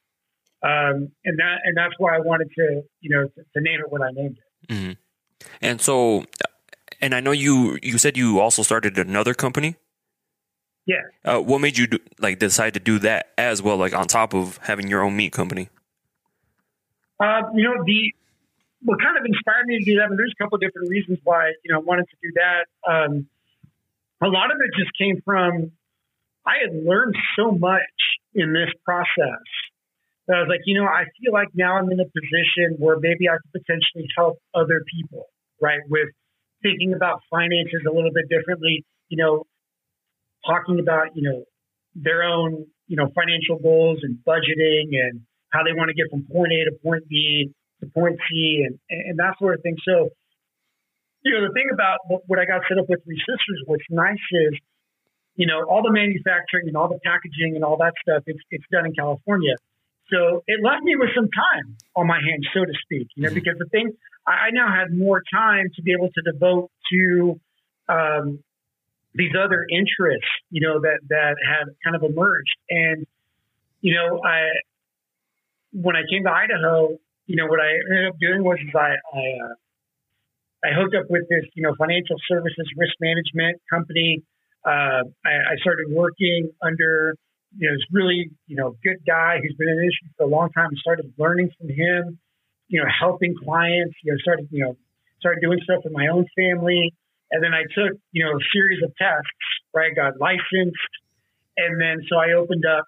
Um, 0.64 1.12
and 1.26 1.38
that, 1.40 1.58
and 1.64 1.78
that's 1.78 1.94
why 1.98 2.16
I 2.16 2.20
wanted 2.20 2.50
to, 2.58 2.82
you 3.02 3.16
know, 3.16 3.28
to, 3.28 3.42
to 3.54 3.62
name 3.62 3.80
it 3.80 3.92
what 3.92 4.02
I 4.02 4.12
named 4.12 4.38
it. 4.38 4.74
Mm-hmm. 4.74 5.48
And 5.62 5.82
so, 5.82 6.26
and 7.02 7.14
I 7.14 7.20
know 7.20 7.32
you, 7.32 7.78
you 7.84 7.98
said 7.98 8.18
you 8.18 8.40
also 8.40 8.64
started 8.64 8.98
another 8.98 9.34
company. 9.34 9.76
Yeah. 10.88 11.02
Uh, 11.24 11.40
what 11.40 11.62
made 11.62 11.78
you 11.78 11.88
do, 11.88 12.00
like 12.20 12.40
decide 12.40 12.74
to 12.76 12.80
do 12.80 13.00
that 13.00 13.34
as 13.38 13.62
well, 13.62 13.78
like 13.78 13.94
on 13.94 14.08
top 14.08 14.34
of 14.34 14.60
having 14.64 14.88
your 14.88 15.02
own 15.02 15.16
meat 15.16 15.34
company? 15.34 15.70
Uh, 17.20 17.42
you 17.54 17.64
know, 17.64 17.84
the 17.86 18.14
what 18.84 19.00
kind 19.02 19.18
of 19.18 19.26
inspired 19.26 19.66
me 19.66 19.80
to 19.80 19.86
do 19.86 19.98
that, 19.98 20.10
and 20.10 20.20
there's 20.20 20.34
a 20.38 20.44
couple 20.44 20.58
of 20.58 20.62
different 20.62 20.90
reasons 20.90 21.18
why, 21.24 21.54
you 21.64 21.74
know, 21.74 21.80
I 21.80 21.84
wanted 21.84 22.06
to 22.06 22.18
do 22.22 22.32
that. 22.36 22.66
Um, 22.86 23.28
a 24.22 24.28
lot 24.28 24.52
of 24.52 24.58
it 24.62 24.72
just 24.78 24.92
came 24.98 25.22
from 25.26 25.72
I 26.46 26.62
had 26.62 26.76
learned 26.86 27.16
so 27.38 27.52
much 27.52 27.82
in 28.34 28.54
this 28.54 28.70
process 28.86 29.42
that 30.28 30.38
I 30.38 30.40
was 30.42 30.50
like, 30.50 30.62
you 30.66 30.80
know, 30.80 30.86
I 30.86 31.06
feel 31.20 31.34
like 31.34 31.50
now 31.56 31.78
I'm 31.78 31.90
in 31.92 32.00
a 32.00 32.06
position 32.06 32.78
where 32.78 32.98
maybe 33.00 33.30
I 33.30 33.38
could 33.42 33.62
potentially 33.62 34.08
help 34.16 34.38
other 34.54 34.84
people, 34.94 35.26
right? 35.62 35.82
With 35.90 36.10
thinking 36.62 36.94
about 36.94 37.22
finances 37.30 37.82
a 37.88 37.92
little 37.92 38.12
bit 38.14 38.30
differently, 38.30 38.86
you 39.10 39.18
know, 39.18 39.46
talking 40.46 40.80
about, 40.80 41.16
you 41.16 41.24
know, 41.30 41.46
their 41.96 42.24
own, 42.24 42.68
you 42.88 42.98
know, 42.98 43.10
financial 43.16 43.58
goals 43.58 44.00
and 44.04 44.18
budgeting 44.26 44.94
and 44.94 45.22
how 45.56 45.64
they 45.64 45.72
want 45.72 45.88
to 45.88 45.96
get 45.96 46.12
from 46.12 46.28
point 46.28 46.52
A 46.52 46.68
to 46.68 46.76
point 46.84 47.08
B 47.08 47.50
to 47.80 47.88
point 47.88 48.20
C 48.28 48.68
and, 48.68 48.76
and 48.92 49.16
that 49.20 49.40
sort 49.40 49.56
of 49.56 49.64
thing. 49.64 49.78
So, 49.88 50.10
you 51.24 51.32
know, 51.34 51.48
the 51.48 51.54
thing 51.54 51.70
about 51.72 52.00
what 52.28 52.40
I 52.40 52.46
got 52.46 52.62
set 52.68 52.78
up 52.78 52.86
with 52.90 53.04
Three 53.04 53.18
Sisters, 53.24 53.64
what's 53.66 53.88
nice 53.90 54.26
is, 54.32 54.54
you 55.36 55.48
know, 55.48 55.64
all 55.64 55.82
the 55.82 55.92
manufacturing 55.92 56.68
and 56.68 56.78
all 56.78 56.88
the 56.88 57.00
packaging 57.04 57.56
and 57.56 57.64
all 57.64 57.78
that 57.78 57.94
stuff, 58.04 58.24
it's, 58.28 58.40
it's 58.52 58.64
done 58.72 58.86
in 58.86 58.94
California. 58.94 59.56
So 60.12 60.44
it 60.46 60.60
left 60.64 60.84
me 60.84 60.96
with 60.96 61.10
some 61.16 61.30
time 61.32 61.78
on 61.96 62.06
my 62.06 62.20
hands, 62.22 62.48
so 62.54 62.64
to 62.64 62.74
speak, 62.84 63.08
you 63.16 63.24
know, 63.24 63.30
mm-hmm. 63.30 63.36
because 63.36 63.58
the 63.58 63.66
thing, 63.66 63.92
I, 64.28 64.48
I 64.48 64.50
now 64.52 64.70
had 64.70 64.96
more 64.96 65.24
time 65.34 65.72
to 65.76 65.82
be 65.82 65.94
able 65.98 66.10
to 66.14 66.22
devote 66.32 66.70
to 66.92 67.40
um, 67.90 68.40
these 69.16 69.32
other 69.34 69.66
interests, 69.70 70.30
you 70.52 70.62
know, 70.62 70.80
that, 70.80 71.00
that 71.10 71.36
had 71.42 71.74
kind 71.84 71.96
of 71.96 72.04
emerged. 72.04 72.56
And, 72.70 73.08
you 73.82 73.96
know, 73.96 74.22
I, 74.24 74.50
when 75.76 75.96
I 75.96 76.08
came 76.10 76.24
to 76.24 76.32
Idaho, 76.32 76.96
you 77.28 77.36
know, 77.36 77.48
what 77.48 77.60
I 77.60 77.76
ended 77.92 78.08
up 78.08 78.16
doing 78.20 78.44
was 78.44 78.58
I 78.74 78.96
I, 78.96 79.26
uh, 79.44 79.54
I 80.64 80.70
hooked 80.72 80.96
up 80.96 81.06
with 81.10 81.28
this, 81.28 81.44
you 81.54 81.64
know, 81.64 81.76
financial 81.78 82.16
services 82.32 82.66
risk 82.78 82.96
management 83.02 83.62
company. 83.70 84.24
Uh, 84.66 85.04
I, 85.22 85.54
I, 85.54 85.56
started 85.62 85.86
working 85.92 86.50
under, 86.64 87.14
you 87.56 87.70
know, 87.70 87.76
this 87.76 87.86
really, 87.92 88.32
you 88.48 88.56
know, 88.56 88.74
good 88.82 88.98
guy 89.06 89.38
who's 89.38 89.54
been 89.60 89.70
in 89.70 89.78
the 89.78 89.84
industry 89.84 90.10
for 90.18 90.26
a 90.26 90.32
long 90.32 90.50
time. 90.58 90.70
I 90.74 90.78
started 90.82 91.14
learning 91.20 91.52
from 91.60 91.70
him, 91.70 92.18
you 92.68 92.82
know, 92.82 92.88
helping 92.90 93.36
clients. 93.38 93.94
You 94.02 94.14
know, 94.14 94.18
started, 94.24 94.48
you 94.50 94.64
know, 94.64 94.78
started 95.20 95.42
doing 95.42 95.60
stuff 95.64 95.84
with 95.84 95.94
my 95.94 96.08
own 96.08 96.26
family, 96.36 96.96
and 97.30 97.44
then 97.44 97.54
I 97.54 97.62
took, 97.78 98.00
you 98.12 98.26
know, 98.26 98.32
a 98.32 98.42
series 98.54 98.82
of 98.82 98.90
tests. 98.98 99.30
Where 99.72 99.84
I 99.86 99.94
got 99.94 100.18
licensed, 100.20 100.94
and 101.58 101.82
then 101.82 102.02
so 102.10 102.16
I 102.18 102.34
opened 102.34 102.64
up 102.66 102.86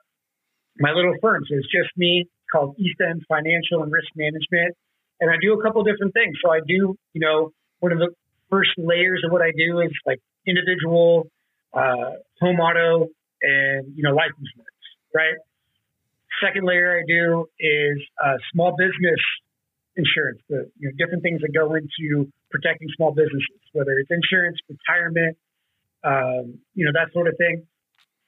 my 0.79 0.93
little 0.93 1.13
firm. 1.21 1.43
So 1.45 1.57
it's 1.57 1.69
just 1.69 1.91
me 1.97 2.25
called 2.51 2.75
East 2.77 2.99
End 3.01 3.21
Financial 3.27 3.83
and 3.83 3.91
Risk 3.91 4.09
Management. 4.15 4.75
And 5.19 5.29
I 5.29 5.35
do 5.41 5.53
a 5.53 5.61
couple 5.61 5.83
different 5.83 6.13
things. 6.13 6.37
So 6.43 6.51
I 6.51 6.59
do, 6.59 6.95
you 7.13 7.21
know, 7.21 7.51
one 7.79 7.91
of 7.91 7.99
the 7.99 8.09
first 8.49 8.71
layers 8.77 9.23
of 9.25 9.31
what 9.31 9.41
I 9.41 9.51
do 9.51 9.79
is 9.79 9.91
like 10.05 10.19
individual, 10.45 11.29
uh, 11.73 12.21
home 12.39 12.59
auto, 12.59 13.07
and, 13.41 13.93
you 13.95 14.03
know, 14.03 14.13
life 14.13 14.31
insurance, 14.37 14.85
right? 15.13 15.37
Second 16.43 16.65
layer 16.65 16.99
I 16.99 17.03
do 17.07 17.47
is 17.59 17.97
uh, 18.23 18.37
small 18.53 18.75
business 18.77 19.19
insurance, 19.95 20.39
the 20.49 20.69
you 20.77 20.89
know, 20.89 20.93
different 20.97 21.23
things 21.23 21.41
that 21.41 21.53
go 21.53 21.73
into 21.73 22.31
protecting 22.51 22.87
small 22.95 23.11
businesses, 23.11 23.59
whether 23.73 23.91
it's 23.99 24.09
insurance, 24.11 24.57
retirement, 24.69 25.37
um, 26.03 26.59
you 26.75 26.85
know, 26.85 26.91
that 26.93 27.11
sort 27.11 27.27
of 27.27 27.35
thing. 27.37 27.65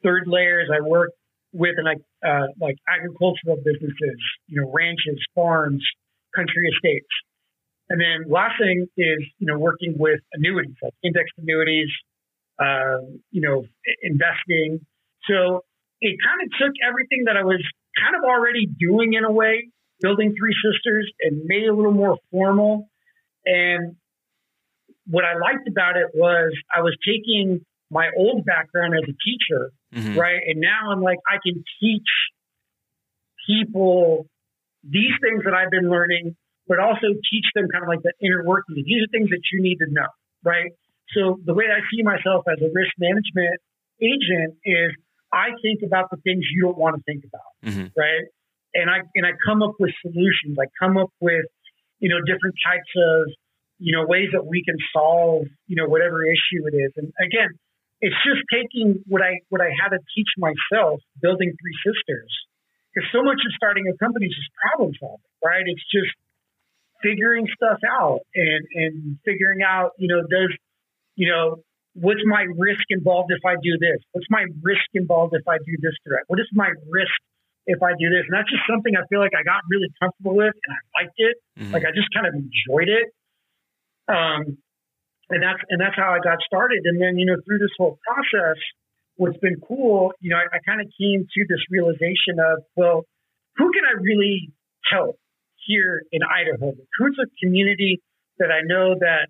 Third 0.03 0.23
layer 0.27 0.61
is 0.61 0.69
I 0.73 0.81
work 0.81 1.11
with 1.53 1.75
like 1.83 2.01
uh, 2.25 2.47
like 2.59 2.75
agricultural 2.87 3.57
businesses, 3.57 4.19
you 4.47 4.61
know, 4.61 4.71
ranches, 4.71 5.19
farms, 5.35 5.83
country 6.35 6.69
estates. 6.75 7.09
And 7.89 7.99
then 7.99 8.29
last 8.31 8.53
thing 8.61 8.85
is, 8.97 9.19
you 9.39 9.47
know, 9.47 9.57
working 9.57 9.95
with 9.97 10.19
annuities, 10.33 10.75
like 10.81 10.93
indexed 11.03 11.33
annuities, 11.37 11.89
uh, 12.59 13.01
you 13.31 13.41
know, 13.41 13.65
investing. 14.03 14.85
So 15.27 15.65
it 16.01 16.17
kind 16.23 16.39
of 16.45 16.49
took 16.59 16.73
everything 16.87 17.23
that 17.25 17.35
I 17.35 17.43
was 17.43 17.63
kind 17.97 18.15
of 18.15 18.23
already 18.23 18.67
doing 18.67 19.13
in 19.13 19.25
a 19.25 19.31
way, 19.31 19.69
building 20.01 20.35
Three 20.37 20.55
Sisters, 20.63 21.11
and 21.21 21.45
made 21.45 21.63
it 21.63 21.69
a 21.69 21.73
little 21.73 21.91
more 21.91 22.17
formal. 22.31 22.89
And 23.45 23.95
what 25.07 25.25
I 25.25 25.33
liked 25.33 25.67
about 25.67 25.97
it 25.97 26.11
was 26.13 26.53
I 26.73 26.81
was 26.81 26.95
taking 27.05 27.65
my 27.89 28.09
old 28.15 28.45
background 28.45 28.93
as 28.93 29.03
a 29.03 29.17
teacher, 29.25 29.71
mm-hmm. 29.93 30.17
right? 30.17 30.39
And 30.47 30.59
now 30.59 30.91
I'm 30.91 31.01
like, 31.01 31.19
I 31.27 31.37
can 31.43 31.63
teach 31.79 32.09
people 33.47 34.27
these 34.83 35.13
things 35.21 35.43
that 35.45 35.53
I've 35.53 35.71
been 35.71 35.89
learning, 35.89 36.35
but 36.67 36.79
also 36.79 37.07
teach 37.29 37.47
them 37.55 37.67
kind 37.71 37.83
of 37.83 37.89
like 37.89 38.01
the 38.03 38.13
inner 38.21 38.43
workings. 38.43 38.85
These 38.85 39.03
are 39.03 39.11
things 39.11 39.29
that 39.29 39.41
you 39.51 39.61
need 39.61 39.77
to 39.77 39.87
know, 39.89 40.07
right? 40.43 40.71
So 41.13 41.39
the 41.43 41.53
way 41.53 41.65
I 41.65 41.81
see 41.89 42.03
myself 42.03 42.45
as 42.47 42.61
a 42.61 42.69
risk 42.73 42.93
management 42.99 43.59
agent 44.01 44.55
is 44.63 44.93
I 45.33 45.49
think 45.61 45.81
about 45.85 46.09
the 46.09 46.17
things 46.17 46.45
you 46.53 46.63
don't 46.63 46.77
want 46.77 46.95
to 46.97 47.03
think 47.03 47.23
about, 47.25 47.51
mm-hmm. 47.65 47.87
right? 47.97 48.25
And 48.73 48.89
I 48.89 49.01
and 49.15 49.25
I 49.25 49.31
come 49.45 49.63
up 49.63 49.73
with 49.79 49.91
solutions. 50.01 50.57
I 50.61 50.69
come 50.79 50.97
up 50.97 51.09
with 51.19 51.45
you 51.99 52.09
know 52.09 52.21
different 52.21 52.55
types 52.65 52.89
of 52.95 53.33
you 53.79 53.97
know 53.97 54.05
ways 54.05 54.29
that 54.33 54.45
we 54.45 54.63
can 54.63 54.77
solve 54.93 55.45
you 55.65 55.75
know 55.75 55.89
whatever 55.89 56.23
issue 56.23 56.61
it 56.69 56.77
is. 56.77 56.93
And 56.97 57.11
again, 57.17 57.49
it's 58.01 58.15
just 58.23 58.41
taking 58.51 59.03
what 59.07 59.21
I 59.21 59.39
what 59.49 59.61
I 59.61 59.69
had 59.75 59.89
to 59.89 59.99
teach 60.15 60.31
myself 60.37 61.01
building 61.21 61.51
three 61.59 61.77
sisters. 61.83 62.31
Because 62.93 63.07
so 63.11 63.21
much 63.21 63.37
of 63.45 63.51
starting 63.55 63.85
a 63.87 63.95
company 63.97 64.27
is 64.27 64.35
just 64.35 64.49
problem 64.55 64.91
solving, 64.99 65.33
right? 65.43 65.63
It's 65.65 65.85
just 65.91 66.11
figuring 67.03 67.47
stuff 67.53 67.79
out 67.85 68.21
and 68.35 68.63
and 68.73 69.17
figuring 69.23 69.61
out 69.63 69.91
you 69.97 70.07
know 70.07 70.21
does 70.27 70.51
you 71.15 71.29
know 71.29 71.61
what's 71.93 72.23
my 72.25 72.47
risk 72.55 72.83
involved 72.89 73.31
if 73.31 73.43
I 73.45 73.55
do 73.61 73.75
this? 73.79 73.99
What's 74.11 74.27
my 74.29 74.45
risk 74.63 74.87
involved 74.93 75.35
if 75.35 75.47
I 75.47 75.57
do 75.57 75.75
this 75.81 75.95
threat? 76.07 76.23
What 76.27 76.39
is 76.39 76.47
my 76.53 76.69
risk 76.87 77.19
if 77.67 77.83
I 77.83 77.91
do 77.99 78.07
this? 78.07 78.23
And 78.29 78.33
that's 78.33 78.49
just 78.49 78.63
something 78.69 78.95
I 78.95 79.03
feel 79.09 79.19
like 79.19 79.35
I 79.35 79.43
got 79.43 79.61
really 79.69 79.91
comfortable 79.99 80.35
with 80.37 80.55
and 80.55 80.71
I 80.71 80.79
liked 81.03 81.17
it. 81.17 81.35
Mm-hmm. 81.59 81.73
Like 81.73 81.83
I 81.83 81.91
just 81.91 82.07
kind 82.15 82.27
of 82.27 82.33
enjoyed 82.33 82.87
it. 82.87 83.07
Um, 84.07 84.57
and 85.29 85.43
that's 85.43 85.61
and 85.69 85.79
that's 85.79 85.95
how 85.95 86.13
I 86.13 86.19
got 86.23 86.39
started. 86.45 86.81
And 86.85 87.01
then 87.01 87.17
you 87.17 87.25
know 87.25 87.37
through 87.45 87.59
this 87.59 87.73
whole 87.77 87.99
process, 88.05 88.57
what's 89.15 89.37
been 89.37 89.61
cool, 89.65 90.13
you 90.19 90.31
know, 90.31 90.37
I, 90.37 90.57
I 90.57 90.59
kind 90.65 90.81
of 90.81 90.87
came 90.99 91.25
to 91.25 91.41
this 91.47 91.61
realization 91.69 92.39
of 92.39 92.63
well, 92.75 93.05
who 93.57 93.71
can 93.71 93.83
I 93.85 93.99
really 94.01 94.51
help 94.89 95.17
here 95.67 96.01
in 96.11 96.21
Idaho? 96.23 96.73
Who's 96.97 97.17
a 97.21 97.27
community 97.43 98.01
that 98.39 98.49
I 98.51 98.61
know 98.63 98.95
that 98.99 99.27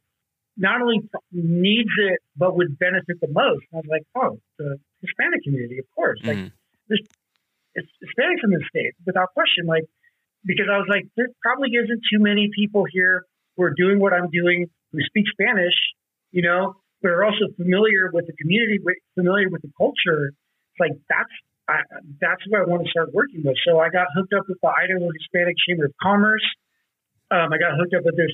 not 0.55 0.81
only 0.81 1.01
needs 1.31 1.89
it 1.97 2.19
but 2.35 2.55
would 2.55 2.77
benefit 2.77 3.19
the 3.21 3.27
most. 3.31 3.63
And 3.71 3.75
I 3.75 3.81
was 3.81 3.89
like, 3.89 4.05
oh, 4.15 4.39
the 4.59 4.77
Hispanic 5.01 5.43
community, 5.43 5.79
of 5.79 5.85
course. 5.95 6.19
Mm-hmm. 6.21 6.43
Like, 6.43 6.51
there's 6.87 7.01
it's 7.75 7.89
Hispanics 8.03 8.43
in 8.43 8.51
the 8.51 8.63
state 8.69 8.93
without 9.05 9.33
question. 9.33 9.65
Like, 9.65 9.83
because 10.43 10.67
I 10.71 10.77
was 10.77 10.87
like, 10.89 11.07
there 11.15 11.27
probably 11.41 11.69
isn't 11.71 12.01
too 12.11 12.19
many 12.19 12.49
people 12.53 12.85
here 12.91 13.23
who 13.55 13.63
are 13.63 13.73
doing 13.75 13.99
what 13.99 14.13
I'm 14.13 14.29
doing 14.29 14.67
who 14.91 14.99
speak 15.01 15.25
Spanish, 15.31 15.73
you 16.31 16.41
know, 16.41 16.75
but 17.01 17.11
are 17.11 17.23
also 17.23 17.47
familiar 17.55 18.09
with 18.13 18.27
the 18.27 18.33
community, 18.33 18.79
familiar 19.15 19.49
with 19.49 19.61
the 19.61 19.71
culture. 19.77 20.33
It's 20.73 20.79
like 20.79 20.91
that's 21.09 21.33
I, 21.69 21.81
that's 22.19 22.41
what 22.47 22.61
I 22.61 22.65
want 22.65 22.83
to 22.83 22.89
start 22.89 23.13
working 23.13 23.43
with. 23.43 23.55
So 23.65 23.79
I 23.79 23.89
got 23.89 24.07
hooked 24.15 24.33
up 24.33 24.45
with 24.47 24.57
the 24.61 24.69
Idaho 24.69 25.09
Hispanic 25.13 25.55
Chamber 25.67 25.85
of 25.85 25.93
Commerce. 26.01 26.45
Um, 27.31 27.53
I 27.53 27.57
got 27.57 27.77
hooked 27.77 27.93
up 27.93 28.03
with 28.03 28.17
this 28.17 28.33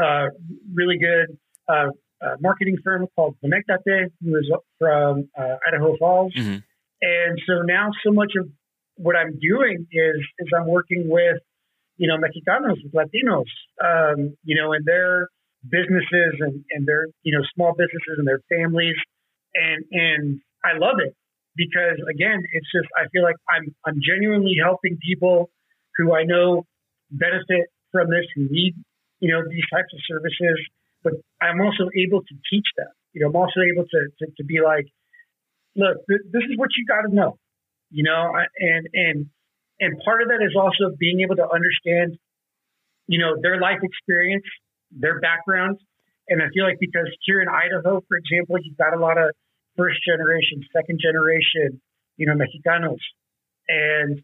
uh, 0.00 0.28
really 0.74 0.98
good 0.98 1.38
uh, 1.68 1.88
uh, 2.20 2.36
marketing 2.40 2.76
firm 2.84 3.06
called 3.16 3.36
Conectate, 3.42 4.10
who 4.22 4.36
is 4.36 4.52
from 4.78 5.28
uh, 5.38 5.56
Idaho 5.66 5.96
Falls. 5.96 6.34
Mm-hmm. 6.36 6.58
And 7.02 7.40
so 7.46 7.62
now, 7.62 7.90
so 8.04 8.12
much 8.12 8.32
of 8.38 8.48
what 8.96 9.16
I'm 9.16 9.38
doing 9.40 9.86
is 9.90 10.20
is 10.38 10.48
I'm 10.54 10.66
working 10.66 11.08
with 11.08 11.38
you 11.96 12.08
know 12.08 12.18
Mexicanos, 12.18 12.76
with 12.84 12.92
Latinos, 12.92 13.48
um, 13.82 14.36
you 14.44 14.60
know, 14.60 14.74
and 14.74 14.84
their 14.84 15.28
businesses 15.68 16.34
and, 16.40 16.64
and 16.70 16.86
their 16.86 17.06
you 17.22 17.36
know 17.36 17.44
small 17.54 17.72
businesses 17.72 18.16
and 18.18 18.26
their 18.26 18.40
families, 18.48 18.96
and 19.54 19.84
and 19.92 20.40
I 20.64 20.78
love 20.78 20.98
it 21.04 21.14
because 21.56 21.98
again, 22.08 22.42
it's 22.52 22.68
just 22.74 22.88
I 22.96 23.08
feel 23.12 23.22
like 23.22 23.36
I'm 23.50 23.74
I'm 23.86 24.00
genuinely 24.00 24.56
helping 24.62 24.98
people 25.02 25.50
who 25.96 26.14
I 26.14 26.24
know 26.24 26.64
benefit 27.10 27.68
from 27.92 28.08
this, 28.08 28.24
who 28.36 28.46
need 28.50 28.74
you 29.20 29.30
know, 29.30 29.44
these 29.48 29.64
types 29.72 29.92
of 29.92 30.00
services, 30.08 30.58
but 31.04 31.12
I'm 31.40 31.60
also 31.60 31.88
able 31.94 32.20
to 32.20 32.34
teach 32.50 32.66
them. 32.76 32.88
You 33.12 33.22
know, 33.22 33.28
I'm 33.28 33.36
also 33.36 33.60
able 33.60 33.84
to, 33.84 34.00
to, 34.18 34.32
to 34.38 34.44
be 34.44 34.60
like, 34.64 34.88
look, 35.76 36.00
th- 36.08 36.26
this 36.32 36.42
is 36.48 36.56
what 36.56 36.70
you 36.76 36.84
got 36.88 37.06
to 37.06 37.14
know, 37.14 37.38
you 37.90 38.02
know, 38.02 38.32
and, 38.58 38.88
and, 38.92 39.26
and 39.78 40.00
part 40.04 40.22
of 40.22 40.28
that 40.28 40.40
is 40.42 40.56
also 40.56 40.96
being 40.98 41.20
able 41.20 41.36
to 41.36 41.46
understand, 41.48 42.16
you 43.06 43.18
know, 43.20 43.36
their 43.40 43.60
life 43.60 43.80
experience, 43.82 44.44
their 44.90 45.20
background. 45.20 45.78
And 46.28 46.42
I 46.42 46.46
feel 46.54 46.64
like 46.64 46.78
because 46.78 47.08
here 47.26 47.40
in 47.40 47.48
Idaho, 47.48 48.02
for 48.06 48.16
example, 48.16 48.56
you've 48.62 48.78
got 48.78 48.94
a 48.94 49.00
lot 49.00 49.18
of 49.18 49.30
first 49.76 49.98
generation, 50.06 50.62
second 50.72 51.00
generation, 51.02 51.80
you 52.16 52.26
know, 52.26 52.34
Mexicanos. 52.34 53.00
And 53.68 54.22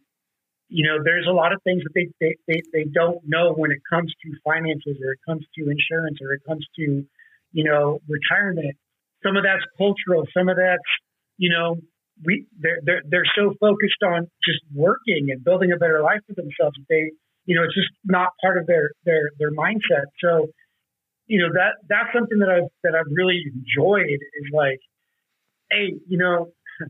you 0.69 0.87
know, 0.87 1.03
there's 1.03 1.27
a 1.29 1.33
lot 1.33 1.53
of 1.53 1.62
things 1.62 1.83
that 1.85 1.95
they, 1.95 2.09
they, 2.21 2.35
they, 2.49 2.62
they 2.73 2.85
don't 2.93 3.21
know 3.25 3.53
when 3.55 3.71
it 3.71 3.79
comes 3.89 4.12
to 4.23 4.33
finances 4.43 4.99
or 5.03 5.12
it 5.12 5.21
comes 5.27 5.45
to 5.57 5.71
insurance 5.71 6.19
or 6.21 6.33
it 6.33 6.43
comes 6.47 6.67
to, 6.77 7.05
you 7.53 7.64
know, 7.64 8.01
retirement. 8.09 8.77
Some 9.25 9.37
of 9.37 9.45
that's 9.45 9.62
cultural. 9.79 10.27
Some 10.37 10.49
of 10.49 10.57
that's, 10.57 10.91
you 11.39 11.51
know, 11.51 11.77
we 12.25 12.47
they're, 12.59 12.81
they're, 12.83 13.03
they're 13.09 13.31
so 13.37 13.55
focused 13.61 14.03
on 14.05 14.27
just 14.45 14.61
working 14.75 15.29
and 15.31 15.45
building 15.45 15.71
a 15.73 15.77
better 15.77 16.03
life 16.03 16.21
for 16.27 16.35
themselves. 16.35 16.77
They, 16.89 17.12
you 17.47 17.57
know, 17.57 17.64
it's 17.64 17.74
just 17.74 17.90
not 18.05 18.30
part 18.42 18.59
of 18.59 18.66
their, 18.66 18.90
their, 19.05 19.30
their 19.38 19.51
mindset. 19.53 20.11
So, 20.22 20.49
you 21.26 21.40
know, 21.40 21.53
that, 21.55 21.78
that's 21.88 22.11
something 22.14 22.38
that 22.38 22.51
I've, 22.51 22.70
that 22.82 22.94
I've 22.94 23.11
really 23.11 23.42
enjoyed 23.47 24.18
is 24.20 24.51
like, 24.53 24.80
Hey, 25.70 25.94
you 26.07 26.18
know, 26.18 26.53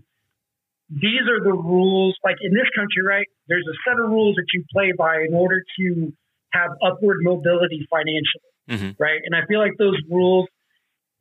these 0.90 1.24
are 1.28 1.42
the 1.42 1.52
rules. 1.52 2.16
Like 2.24 2.36
in 2.42 2.52
this 2.52 2.68
country, 2.74 3.04
right? 3.07 3.26
There's 3.48 3.66
a 3.68 3.76
set 3.88 4.00
of 4.02 4.11
rules 4.11 4.36
that 4.36 4.46
you 4.52 4.64
play 4.72 4.92
by 4.96 5.24
in 5.28 5.34
order 5.34 5.62
to 5.78 6.12
have 6.52 6.70
upward 6.84 7.18
mobility 7.20 7.86
financially, 7.90 8.52
mm-hmm. 8.68 9.02
right? 9.02 9.20
And 9.24 9.34
I 9.34 9.46
feel 9.46 9.61
like 9.61 9.72
those 9.78 10.00
rules 10.11 10.48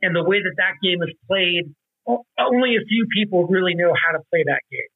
and 0.02 0.16
the 0.16 0.24
way 0.24 0.40
that 0.42 0.56
that 0.58 0.74
game 0.84 1.02
is 1.04 1.14
played, 1.28 1.74
only 2.08 2.76
a 2.76 2.86
few 2.88 3.08
people 3.14 3.48
really 3.48 3.76
know 3.76 3.94
how 3.94 4.18
to 4.18 4.24
play 4.30 4.44
that 4.46 4.62
game. 4.72 4.94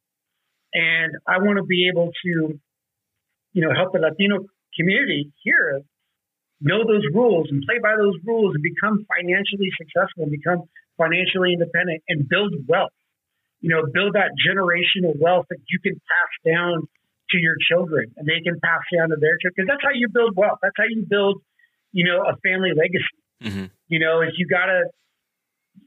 And 0.74 1.14
I 1.28 1.40
want 1.40 1.58
to 1.58 1.64
be 1.64 1.90
able 1.90 2.12
to, 2.26 2.60
you 3.60 3.68
know, 3.68 3.76
help 3.76 3.92
the 3.92 4.00
Latino 4.00 4.48
community 4.80 5.36
here 5.44 5.84
know 6.64 6.88
those 6.88 7.04
rules 7.12 7.48
and 7.52 7.64
play 7.68 7.80
by 7.84 8.00
those 8.00 8.16
rules 8.24 8.56
and 8.56 8.64
become 8.64 9.04
financially 9.12 9.68
successful 9.76 10.24
and 10.24 10.32
become 10.32 10.64
financially 10.96 11.52
independent 11.52 12.04
and 12.08 12.28
build 12.28 12.56
wealth 12.68 12.96
you 13.62 13.70
know, 13.70 13.84
build 13.92 14.16
that 14.16 14.32
generational 14.40 15.20
wealth 15.20 15.46
that 15.50 15.60
you 15.68 15.80
can 15.84 15.94
pass 15.94 16.32
down 16.48 16.88
to 17.32 17.38
your 17.38 17.56
children 17.70 18.12
and 18.18 18.28
they 18.28 18.42
can 18.42 18.60
pass 18.64 18.82
down 18.96 19.10
to 19.10 19.18
their 19.20 19.36
children. 19.38 19.54
Because 19.56 19.68
that's 19.68 19.84
how 19.84 19.94
you 19.94 20.08
build 20.08 20.36
wealth. 20.36 20.60
That's 20.64 20.76
how 20.78 20.88
you 20.88 21.06
build, 21.08 21.42
you 21.92 22.08
know, 22.08 22.24
a 22.24 22.40
family 22.42 22.72
legacy. 22.72 23.20
Mm-hmm. 23.44 23.68
You 23.88 24.00
know, 24.00 24.22
is 24.22 24.36
you 24.38 24.48
gotta 24.48 24.88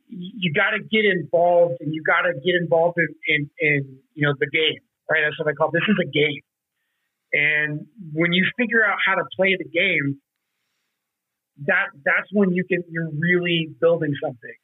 you 0.08 0.52
gotta 0.52 0.80
get 0.80 1.04
involved 1.04 1.80
and 1.80 1.92
you 1.92 2.02
gotta 2.04 2.32
get 2.36 2.56
involved 2.60 2.98
in, 3.00 3.08
in, 3.28 3.40
in 3.60 3.98
you 4.14 4.28
know 4.28 4.34
the 4.38 4.48
game. 4.48 4.80
Right? 5.08 5.24
That's 5.24 5.36
what 5.40 5.48
I 5.48 5.52
call 5.56 5.68
it. 5.68 5.80
this 5.80 5.88
is 5.88 5.98
a 6.00 6.08
game. 6.08 6.40
And 7.32 7.86
when 8.12 8.32
you 8.32 8.44
figure 8.58 8.84
out 8.84 8.98
how 9.06 9.14
to 9.14 9.24
play 9.36 9.56
the 9.56 9.68
game, 9.68 10.20
that 11.66 11.88
that's 12.04 12.28
when 12.32 12.52
you 12.52 12.64
can 12.64 12.82
you're 12.90 13.10
really 13.10 13.68
building 13.80 14.12
something 14.22 14.54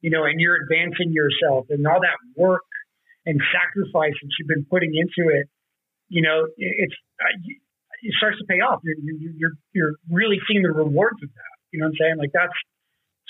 you 0.00 0.10
know, 0.10 0.24
and 0.24 0.40
you're 0.40 0.56
advancing 0.56 1.12
yourself 1.12 1.66
and 1.70 1.86
all 1.86 2.00
that 2.00 2.18
work 2.36 2.62
and 3.26 3.40
sacrifice 3.52 4.14
that 4.20 4.30
you've 4.38 4.48
been 4.48 4.66
putting 4.70 4.92
into 4.94 5.30
it, 5.30 5.48
you 6.08 6.22
know, 6.22 6.46
it's 6.56 6.94
uh, 7.20 7.38
it 8.02 8.14
starts 8.16 8.38
to 8.38 8.44
pay 8.44 8.60
off. 8.60 8.80
You're 8.84 8.96
you're 9.36 9.52
you're 9.72 9.92
really 10.10 10.38
seeing 10.48 10.62
the 10.62 10.70
rewards 10.70 11.22
of 11.22 11.28
that. 11.28 11.42
You 11.72 11.80
know 11.80 11.86
what 11.86 11.90
I'm 11.90 11.96
saying? 12.00 12.18
Like 12.18 12.30
that's 12.32 12.52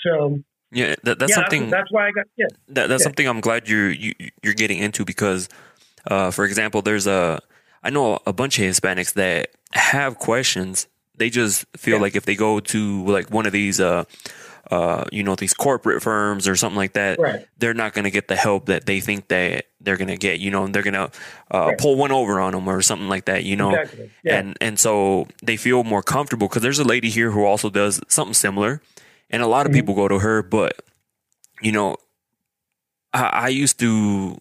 so. 0.05 0.39
Yeah, 0.71 0.93
that, 1.01 1.17
that's 1.17 1.31
yeah, 1.31 1.35
something. 1.35 1.61
That's, 1.61 1.71
that's, 1.71 1.91
why 1.91 2.07
I 2.07 2.11
got. 2.11 2.25
Yeah, 2.37 2.45
that, 2.69 2.87
that's 2.87 3.01
yeah. 3.01 3.03
something 3.03 3.27
I'm 3.27 3.41
glad 3.41 3.67
you're 3.67 3.89
you, 3.89 4.13
you 4.19 4.51
are 4.51 4.53
getting 4.53 4.77
into 4.77 5.03
because, 5.03 5.49
uh, 6.05 6.29
for 6.29 6.45
example, 6.45 6.83
there's 6.83 7.07
a 7.07 7.41
I 7.83 7.89
know 7.89 8.19
a 8.25 8.33
bunch 8.33 8.59
of 8.59 8.65
Hispanics 8.65 9.13
that 9.13 9.51
have 9.73 10.17
questions. 10.17 10.87
They 11.15 11.29
just 11.29 11.65
feel 11.75 11.95
yeah. 11.95 12.01
like 12.01 12.15
if 12.15 12.25
they 12.25 12.35
go 12.35 12.59
to 12.59 13.05
like 13.05 13.29
one 13.29 13.45
of 13.45 13.51
these 13.51 13.79
uh, 13.79 14.05
uh, 14.71 15.05
you 15.11 15.23
know, 15.23 15.35
these 15.35 15.53
corporate 15.53 16.03
firms 16.03 16.47
or 16.47 16.55
something 16.55 16.77
like 16.77 16.93
that, 16.93 17.19
right. 17.19 17.47
they're 17.57 17.73
not 17.73 17.93
going 17.93 18.03
to 18.03 18.11
get 18.11 18.27
the 18.27 18.35
help 18.35 18.67
that 18.67 18.85
they 18.85 18.99
think 18.99 19.27
that 19.29 19.65
they're 19.81 19.97
going 19.97 20.09
to 20.09 20.17
get. 20.17 20.39
You 20.39 20.51
know, 20.51 20.67
they're 20.67 20.83
going 20.83 20.93
to 20.93 21.11
uh, 21.51 21.67
right. 21.69 21.77
pull 21.77 21.95
one 21.95 22.11
over 22.11 22.39
on 22.39 22.53
them 22.53 22.67
or 22.67 22.81
something 22.81 23.09
like 23.09 23.25
that. 23.25 23.43
You 23.43 23.55
know, 23.55 23.71
exactly. 23.71 24.11
yeah. 24.23 24.37
and 24.37 24.57
and 24.61 24.79
so 24.79 25.27
they 25.41 25.57
feel 25.57 25.83
more 25.83 26.03
comfortable 26.03 26.47
because 26.47 26.61
there's 26.61 26.79
a 26.79 26.83
lady 26.83 27.09
here 27.09 27.31
who 27.31 27.45
also 27.45 27.69
does 27.69 27.99
something 28.07 28.35
similar, 28.35 28.81
and 29.29 29.41
a 29.41 29.47
lot 29.47 29.65
of 29.65 29.71
mm-hmm. 29.71 29.79
people 29.79 29.95
go 29.95 30.07
to 30.07 30.19
her. 30.19 30.43
But 30.43 30.79
you 31.61 31.71
know, 31.71 31.97
I, 33.11 33.23
I 33.23 33.47
used 33.47 33.79
to 33.79 34.39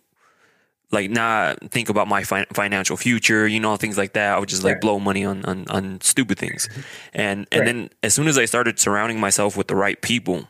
like 0.90 1.10
not 1.10 1.70
think 1.70 1.88
about 1.88 2.08
my 2.08 2.22
fi- 2.22 2.46
financial 2.52 2.96
future, 2.96 3.46
you 3.46 3.60
know, 3.60 3.76
things 3.76 3.98
like 3.98 4.14
that. 4.14 4.34
I 4.34 4.38
would 4.38 4.48
just 4.48 4.64
like 4.64 4.74
right. 4.74 4.80
blow 4.80 4.98
money 4.98 5.24
on, 5.24 5.44
on, 5.44 5.66
on 5.68 6.00
stupid 6.00 6.38
things. 6.38 6.68
And, 7.12 7.48
and 7.50 7.60
right. 7.60 7.66
then 7.66 7.90
as 8.02 8.14
soon 8.14 8.28
as 8.28 8.38
I 8.38 8.44
started 8.44 8.78
surrounding 8.78 9.18
myself 9.18 9.56
with 9.56 9.66
the 9.66 9.74
right 9.74 10.00
people, 10.00 10.48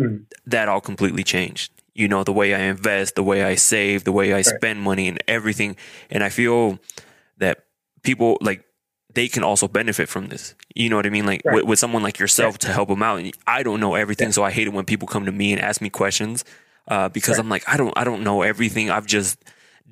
mm. 0.00 0.24
that 0.46 0.68
all 0.68 0.80
completely 0.80 1.24
changed. 1.24 1.72
You 1.94 2.06
know, 2.06 2.22
the 2.22 2.32
way 2.32 2.54
I 2.54 2.60
invest, 2.60 3.14
the 3.16 3.22
way 3.22 3.42
I 3.42 3.54
save, 3.56 4.04
the 4.04 4.12
way 4.12 4.32
I 4.32 4.36
right. 4.36 4.44
spend 4.44 4.82
money 4.82 5.08
and 5.08 5.22
everything. 5.26 5.76
And 6.10 6.22
I 6.22 6.28
feel 6.28 6.78
that 7.38 7.64
people 8.02 8.38
like 8.40 8.64
they 9.14 9.26
can 9.26 9.42
also 9.42 9.66
benefit 9.66 10.08
from 10.08 10.28
this. 10.28 10.54
You 10.74 10.90
know 10.90 10.96
what 10.96 11.06
I 11.06 11.10
mean? 11.10 11.26
Like 11.26 11.42
with, 11.44 11.64
with, 11.64 11.78
someone 11.78 12.02
like 12.02 12.18
yourself 12.18 12.58
to 12.58 12.72
help 12.72 12.88
them 12.88 13.02
out. 13.02 13.24
I 13.46 13.62
don't 13.62 13.80
know 13.80 13.94
everything, 13.94 14.32
so 14.32 14.44
I 14.44 14.50
hate 14.50 14.66
it 14.66 14.72
when 14.72 14.84
people 14.84 15.08
come 15.08 15.24
to 15.26 15.32
me 15.32 15.52
and 15.52 15.60
ask 15.60 15.80
me 15.80 15.90
questions 15.90 16.44
uh, 16.88 17.08
because 17.08 17.38
right. 17.38 17.44
I'm 17.44 17.48
like, 17.48 17.64
I 17.68 17.76
don't, 17.76 17.92
I 17.96 18.04
don't 18.04 18.22
know 18.22 18.42
everything. 18.42 18.90
I've 18.90 19.06
just 19.06 19.38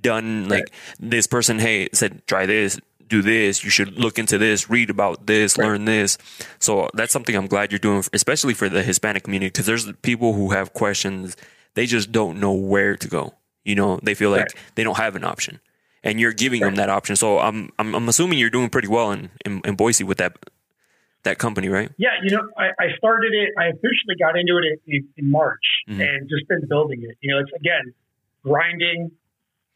done 0.00 0.48
like 0.48 0.64
right. 0.64 0.70
this 0.98 1.26
person, 1.26 1.58
hey, 1.58 1.88
said 1.92 2.26
try 2.26 2.46
this, 2.46 2.78
do 3.08 3.22
this. 3.22 3.62
You 3.62 3.70
should 3.70 3.98
look 3.98 4.18
into 4.18 4.38
this, 4.38 4.70
read 4.70 4.90
about 4.90 5.26
this, 5.26 5.56
right. 5.56 5.66
learn 5.66 5.84
this. 5.84 6.18
So 6.58 6.88
that's 6.94 7.12
something 7.12 7.36
I'm 7.36 7.46
glad 7.46 7.70
you're 7.70 7.78
doing, 7.78 8.02
especially 8.12 8.54
for 8.54 8.68
the 8.68 8.82
Hispanic 8.82 9.24
community, 9.24 9.48
because 9.50 9.66
there's 9.66 9.92
people 10.02 10.32
who 10.32 10.50
have 10.50 10.72
questions. 10.72 11.36
They 11.74 11.86
just 11.86 12.10
don't 12.10 12.40
know 12.40 12.52
where 12.52 12.96
to 12.96 13.08
go. 13.08 13.34
You 13.64 13.76
know, 13.76 14.00
they 14.02 14.14
feel 14.14 14.30
like 14.30 14.48
they 14.74 14.82
don't 14.82 14.96
have 14.96 15.14
an 15.14 15.24
option, 15.24 15.60
and 16.02 16.18
you're 16.18 16.32
giving 16.32 16.60
them 16.60 16.74
that 16.74 16.90
option. 16.90 17.14
So 17.14 17.38
I'm, 17.38 17.70
I'm, 17.78 17.94
I'm 17.94 18.08
assuming 18.08 18.38
you're 18.38 18.50
doing 18.50 18.70
pretty 18.70 18.88
well 18.88 19.12
in, 19.12 19.30
in, 19.46 19.60
in 19.64 19.76
Boise 19.76 20.02
with 20.02 20.18
that 20.18 20.36
that 21.24 21.38
company, 21.38 21.68
right? 21.68 21.90
Yeah, 21.98 22.18
you 22.22 22.34
know, 22.34 22.42
I, 22.58 22.70
I 22.78 22.86
started 22.96 23.32
it. 23.32 23.50
I 23.58 23.68
officially 23.68 24.16
got 24.18 24.38
into 24.38 24.58
it 24.58 24.80
in, 24.86 25.08
in 25.16 25.30
March 25.30 25.62
mm-hmm. 25.88 26.00
and 26.00 26.28
just 26.28 26.48
been 26.48 26.66
building 26.68 27.02
it. 27.02 27.16
You 27.20 27.34
know, 27.34 27.40
it's 27.40 27.52
again 27.54 27.94
grinding. 28.44 29.10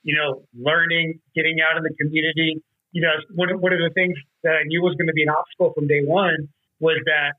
You 0.02 0.14
know, 0.14 0.46
learning, 0.54 1.18
getting 1.34 1.58
out 1.58 1.76
in 1.76 1.82
the 1.82 1.90
community. 1.98 2.62
You 2.92 3.02
know, 3.02 3.10
one 3.34 3.50
one 3.60 3.72
of 3.72 3.80
the 3.80 3.90
things 3.94 4.14
that 4.44 4.54
I 4.54 4.62
knew 4.66 4.82
was 4.82 4.94
going 4.94 5.08
to 5.08 5.12
be 5.12 5.22
an 5.22 5.30
obstacle 5.30 5.72
from 5.74 5.88
day 5.88 6.02
one 6.06 6.48
was 6.78 7.02
that 7.06 7.34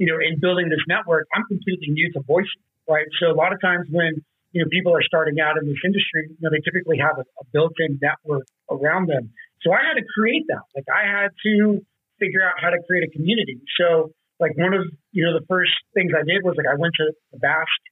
you 0.00 0.08
know, 0.08 0.16
in 0.16 0.40
building 0.40 0.72
this 0.72 0.80
network, 0.88 1.28
I'm 1.36 1.44
completely 1.44 1.92
new 1.92 2.10
to 2.16 2.20
Boise, 2.24 2.48
right? 2.88 3.04
So 3.20 3.28
a 3.28 3.36
lot 3.36 3.52
of 3.52 3.60
times 3.60 3.86
when 3.92 4.24
you 4.52 4.64
know 4.64 4.68
people 4.72 4.96
are 4.96 5.04
starting 5.04 5.36
out 5.38 5.60
in 5.60 5.68
this 5.68 5.76
industry, 5.84 6.32
you 6.32 6.40
know, 6.40 6.48
they 6.48 6.64
typically 6.64 6.96
have 6.96 7.20
a, 7.20 7.24
a 7.36 7.44
built-in 7.52 8.00
network 8.00 8.48
around 8.72 9.12
them. 9.12 9.28
So 9.60 9.76
I 9.76 9.84
had 9.84 10.00
to 10.00 10.06
create 10.16 10.48
that. 10.48 10.64
Like 10.74 10.88
I 10.88 11.04
had 11.04 11.30
to 11.44 11.84
figure 12.20 12.44
out 12.44 12.60
how 12.60 12.70
to 12.70 12.78
create 12.86 13.08
a 13.08 13.10
community. 13.10 13.58
So 13.80 14.12
like 14.38 14.56
one 14.56 14.74
of 14.74 14.84
you 15.12 15.24
know 15.24 15.32
the 15.32 15.44
first 15.46 15.72
things 15.94 16.12
I 16.14 16.22
did 16.22 16.44
was 16.44 16.54
like 16.56 16.68
I 16.68 16.76
went 16.76 16.94
to 17.00 17.12
the 17.32 17.38
Basque 17.38 17.86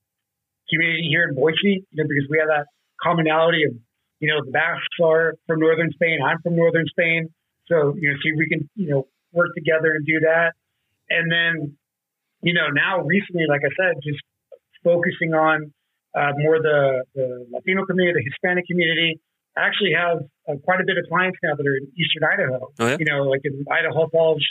community 0.71 1.09
here 1.09 1.25
in 1.29 1.35
Boise, 1.35 1.85
you 1.89 1.97
know, 1.97 2.05
because 2.05 2.29
we 2.31 2.39
have 2.39 2.49
that 2.49 2.67
commonality 3.01 3.65
of 3.65 3.73
you 4.21 4.29
know 4.29 4.45
the 4.45 4.53
Basques 4.53 5.01
are 5.03 5.35
from 5.47 5.61
northern 5.61 5.91
Spain, 5.93 6.19
I'm 6.25 6.41
from 6.43 6.57
northern 6.57 6.87
Spain, 6.89 7.29
so 7.67 7.95
you 7.97 8.13
know 8.13 8.17
see 8.23 8.31
if 8.31 8.39
we 8.39 8.49
can 8.49 8.69
you 8.77 8.89
know 8.91 9.09
work 9.33 9.51
together 9.57 9.93
and 9.93 10.05
do 10.07 10.21
that. 10.21 10.53
And 11.11 11.31
then 11.31 11.77
you 12.43 12.55
know 12.55 12.69
now 12.69 13.01
recently, 13.05 13.45
like 13.49 13.63
I 13.65 13.73
said, 13.77 14.01
just 14.03 14.21
focusing 14.85 15.35
on 15.35 15.73
uh, 16.15 16.33
more 16.39 16.59
the, 16.59 17.05
the 17.15 17.47
Latino 17.53 17.85
community, 17.85 18.25
the 18.25 18.31
Hispanic 18.31 18.67
community, 18.67 19.21
I 19.59 19.67
actually 19.67 19.93
have 19.97 20.19
uh, 20.49 20.59
quite 20.63 20.81
a 20.81 20.85
bit 20.87 20.97
of 20.99 21.05
clients 21.09 21.39
now 21.43 21.55
that 21.57 21.67
are 21.67 21.77
in 21.77 21.91
Eastern 21.99 22.23
Idaho. 22.25 22.71
Oh, 22.79 22.87
yeah? 22.87 22.97
You 22.99 23.07
know, 23.07 23.25
like 23.25 23.41
in 23.45 23.65
Idaho 23.71 24.09
Falls 24.09 24.45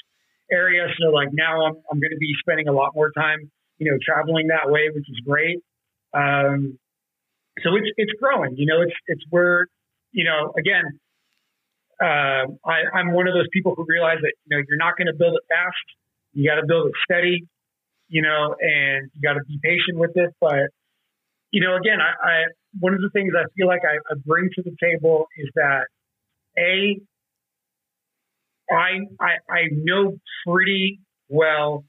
area. 0.52 0.88
So 1.00 1.10
like 1.10 1.30
now 1.32 1.66
I'm 1.66 1.76
I'm 1.92 2.00
going 2.00 2.12
to 2.12 2.18
be 2.20 2.34
spending 2.40 2.68
a 2.68 2.74
lot 2.74 2.94
more 2.96 3.12
time, 3.12 3.52
you 3.78 3.92
know, 3.92 3.98
traveling 4.04 4.48
that 4.48 4.70
way, 4.70 4.90
which 4.94 5.10
is 5.10 5.20
great. 5.26 5.60
Um, 6.14 6.78
so 7.64 7.76
it's 7.76 7.88
it's 7.98 8.14
growing. 8.20 8.56
You 8.58 8.66
know, 8.66 8.82
it's 8.82 8.96
it's 9.08 9.24
where 9.30 9.68
you 10.12 10.26
know 10.26 10.54
again. 10.58 11.00
Uh, 12.00 12.46
I, 12.64 12.86
I'm 12.94 13.12
one 13.12 13.28
of 13.28 13.34
those 13.34 13.48
people 13.52 13.74
who 13.76 13.84
realize 13.88 14.20
that 14.22 14.34
you 14.46 14.56
know 14.56 14.64
you're 14.68 14.78
not 14.78 14.98
going 14.98 15.08
to 15.08 15.18
build 15.18 15.34
it 15.34 15.42
fast. 15.50 15.88
You 16.34 16.48
got 16.48 16.62
to 16.62 16.68
build 16.68 16.86
it 16.86 16.94
steady, 17.04 17.48
you 18.08 18.22
know, 18.22 18.54
and 18.62 19.10
you 19.16 19.22
got 19.24 19.34
to 19.34 19.44
be 19.48 19.58
patient 19.64 19.98
with 19.98 20.12
it. 20.14 20.30
But 20.40 20.70
you 21.50 21.62
know, 21.62 21.76
again, 21.76 21.98
I, 22.00 22.14
I 22.30 22.44
one 22.80 22.94
of 22.94 23.02
the 23.02 23.10
things 23.14 23.34
I 23.36 23.46
feel 23.56 23.68
like 23.68 23.82
I, 23.84 23.98
I 24.12 24.16
bring 24.26 24.50
to 24.56 24.62
the 24.62 24.76
table 24.82 25.28
is 25.38 25.50
that 25.56 25.88
a 26.58 27.00
I 28.70 29.00
I, 29.20 29.32
I 29.50 29.62
know 29.72 30.18
pretty 30.46 31.00
well 31.30 31.86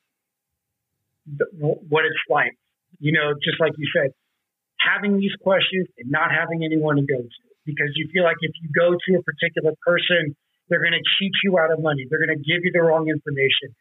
what 1.59 2.05
it's 2.05 2.25
like. 2.29 2.57
You 3.01 3.13
know, 3.13 3.35
just 3.35 3.61
like 3.61 3.73
you 3.77 3.87
said, 3.95 4.13
having 4.81 5.19
these 5.19 5.35
questions 5.43 5.87
and 5.99 6.11
not 6.11 6.31
having 6.33 6.65
anyone 6.65 6.97
to 6.97 7.03
go 7.03 7.19
to 7.19 7.49
because 7.65 7.93
you 7.95 8.09
feel 8.13 8.25
like 8.25 8.41
if 8.41 8.53
you 8.63 8.71
go 8.75 8.97
to 8.97 9.19
a 9.19 9.23
particular 9.23 9.73
person, 9.85 10.35
they're 10.69 10.81
going 10.81 10.97
to 10.97 11.05
cheat 11.19 11.33
you 11.45 11.59
out 11.59 11.71
of 11.71 11.83
money. 11.83 12.07
They're 12.09 12.25
going 12.25 12.37
to 12.37 12.43
give 12.43 12.65
you 12.65 12.73
the 12.73 12.81
wrong 12.81 13.09
information. 13.09 13.77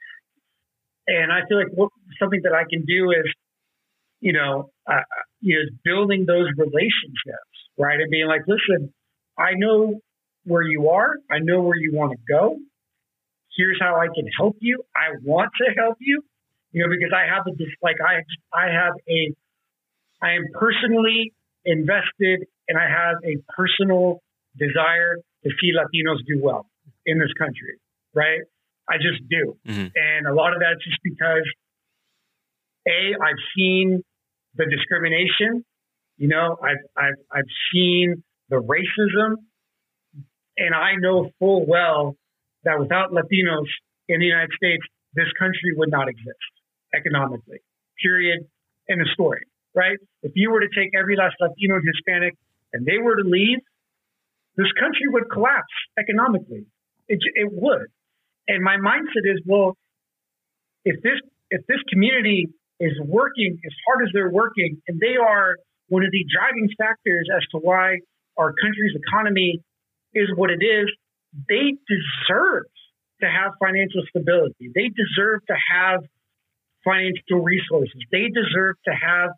And 1.08 1.32
I 1.32 1.48
feel 1.48 1.58
like 1.58 1.72
what, 1.74 1.90
something 2.20 2.42
that 2.44 2.52
I 2.52 2.68
can 2.70 2.84
do 2.84 3.12
is, 3.12 3.26
you 4.20 4.34
know, 4.34 4.72
is 5.42 5.70
building 5.84 6.26
those 6.26 6.48
relationships, 6.58 7.56
right? 7.78 8.00
And 8.00 8.10
being 8.10 8.28
like, 8.28 8.42
listen, 8.48 8.94
I 9.38 9.52
know 9.56 10.00
where 10.46 10.64
you 10.64 10.90
are. 10.90 11.16
I 11.30 11.40
know 11.40 11.62
where 11.62 11.78
you 11.78 11.92
want 11.94 12.12
to 12.12 12.18
go. 12.28 12.58
Here's 13.56 13.78
how 13.80 13.96
I 13.96 14.08
can 14.08 14.26
help 14.38 14.58
you. 14.60 14.84
I 14.96 15.18
want 15.24 15.52
to 15.62 15.74
help 15.76 15.98
you, 16.00 16.22
you 16.72 16.84
know, 16.84 16.90
because 16.90 17.12
I 17.14 17.28
have 17.34 17.44
a, 17.48 17.52
like, 17.82 17.98
I, 18.02 18.22
I 18.56 18.72
have 18.72 18.94
a, 19.10 19.34
I 20.22 20.34
am 20.34 20.46
personally 20.54 21.34
invested 21.66 22.48
and 22.68 22.78
I 22.78 22.88
have 22.88 23.18
a 23.24 23.38
personal 23.56 24.22
desire 24.58 25.18
to 25.44 25.50
see 25.62 25.72
Latinos 25.74 26.20
do 26.28 26.40
well 26.42 26.68
in 27.06 27.20
this 27.20 27.32
country, 27.38 27.78
right? 28.14 28.42
I 28.90 28.96
just 28.98 29.28
do. 29.30 29.58
Mm-hmm. 29.68 29.88
And 29.96 30.28
a 30.28 30.34
lot 30.34 30.54
of 30.54 30.60
that's 30.60 30.84
just 30.84 31.00
because 31.04 31.44
A, 32.88 33.16
I've 33.22 33.42
seen 33.56 34.04
the 34.56 34.66
discrimination. 34.66 35.64
You 36.18 36.30
know, 36.30 36.58
I've, 36.62 36.84
I've, 36.96 37.20
I've 37.32 37.52
seen 37.74 38.24
the 38.50 38.58
racism, 38.58 39.36
and 40.58 40.74
I 40.74 40.96
know 40.96 41.32
full 41.40 41.66
well 41.66 42.16
that 42.64 42.80
without 42.80 43.12
Latinos 43.12 43.68
in 44.08 44.20
the 44.20 44.26
United 44.26 44.52
States, 44.56 44.84
this 45.14 45.28
country 45.38 45.74
would 45.76 45.92
not 45.92 46.08
exist 46.08 46.52
economically. 46.96 47.60
Period. 48.02 48.48
In 48.90 49.00
the 49.00 49.10
story, 49.12 49.44
right? 49.76 49.98
If 50.24 50.32
you 50.36 50.50
were 50.50 50.62
to 50.62 50.70
take 50.74 50.96
every 50.98 51.18
last 51.18 51.36
Latino 51.42 51.76
and 51.76 51.84
Hispanic 51.86 52.36
and 52.72 52.86
they 52.86 53.00
were 53.00 53.18
to 53.18 53.28
leave, 53.28 53.58
this 54.56 54.72
country 54.80 55.10
would 55.10 55.30
collapse 55.30 55.76
economically. 56.00 56.66
It, 57.10 57.20
it 57.36 57.52
would. 57.52 57.88
And 58.48 58.64
my 58.64 58.78
mindset 58.78 59.26
is, 59.26 59.42
well, 59.46 59.76
if 60.86 61.04
this 61.04 61.20
if 61.52 61.68
this 61.68 61.80
community 61.90 62.48
is 62.80 62.94
working 63.04 63.60
as 63.66 63.74
hard 63.88 64.06
as 64.06 64.10
they're 64.14 64.30
working, 64.30 64.82
and 64.88 65.00
they 65.00 65.18
are 65.18 65.58
one 65.90 66.04
of 66.04 66.12
the 66.12 66.26
driving 66.30 66.70
factors 66.78 67.28
as 67.36 67.44
to 67.52 67.58
why 67.58 67.98
our 68.38 68.54
country's 68.54 68.96
economy 68.96 69.62
is 70.14 70.30
what 70.36 70.50
it 70.52 70.64
is. 70.64 70.88
They 71.50 71.78
deserve 71.88 72.66
to 73.22 73.28
have 73.28 73.54
financial 73.60 74.04
stability. 74.10 74.70
They 74.76 74.90
deserve 74.94 75.42
to 75.48 75.56
have 75.74 76.02
financial 76.86 77.44
resources. 77.44 77.98
They 78.12 78.30
deserve 78.30 78.76
to 78.86 78.94
have 78.94 79.30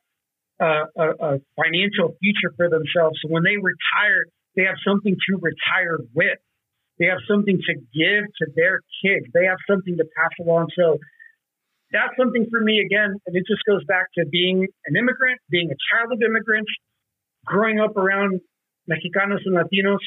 a, 0.59 1.01
a, 1.01 1.07
a 1.09 1.31
financial 1.55 2.15
future 2.19 2.53
for 2.57 2.69
themselves. 2.69 3.19
So 3.23 3.29
when 3.29 3.43
they 3.43 3.55
retire, 3.55 4.25
they 4.55 4.63
have 4.63 4.77
something 4.85 5.15
to 5.15 5.39
retire 5.39 5.99
with. 6.13 6.39
They 6.99 7.05
have 7.05 7.23
something 7.27 7.57
to 7.57 7.73
give 7.95 8.23
to 8.27 8.45
their 8.55 8.81
kids. 9.01 9.31
They 9.33 9.45
have 9.45 9.57
something 9.69 9.95
to 9.97 10.05
pass 10.17 10.31
along. 10.43 10.67
So 10.75 10.99
that's 11.91 12.13
something 12.17 12.45
for 12.51 12.61
me 12.61 12.79
again, 12.85 13.15
and 13.25 13.35
it 13.35 13.43
just 13.47 13.63
goes 13.65 13.83
back 13.85 14.07
to 14.17 14.25
being 14.25 14.67
an 14.85 14.95
immigrant, 14.95 15.39
being 15.49 15.69
a 15.71 15.77
child 15.89 16.11
of 16.13 16.21
immigrants, 16.21 16.69
growing 17.45 17.79
up 17.79 17.97
around 17.97 18.41
Mexicanos 18.89 19.41
and 19.45 19.55
Latinos. 19.55 20.03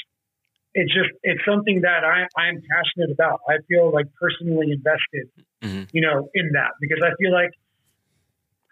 It's 0.75 0.93
just 0.93 1.11
it's 1.23 1.43
something 1.45 1.83
that 1.83 2.05
I 2.05 2.27
I'm 2.41 2.63
passionate 2.71 3.11
about. 3.11 3.41
I 3.49 3.59
feel 3.69 3.93
like 3.93 4.07
personally 4.19 4.73
invested, 4.73 5.29
mm-hmm. 5.63 5.85
you 5.93 6.01
know, 6.01 6.29
in 6.35 6.53
that 6.53 6.73
because 6.81 7.03
I 7.05 7.11
feel 7.21 7.33
like, 7.33 7.51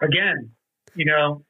again, 0.01 0.51
you 0.95 1.05
know, 1.05 1.45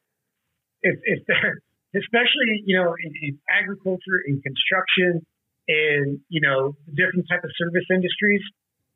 if 0.82 0.98
if 1.04 1.26
they're 1.26 1.60
especially 1.94 2.62
you 2.64 2.76
know 2.76 2.94
in, 3.02 3.12
in 3.22 3.38
agriculture, 3.48 4.18
in 4.26 4.40
construction, 4.42 5.24
in 5.68 6.20
you 6.28 6.40
know 6.40 6.76
different 6.94 7.26
type 7.30 7.44
of 7.44 7.50
service 7.58 7.86
industries, 7.90 8.42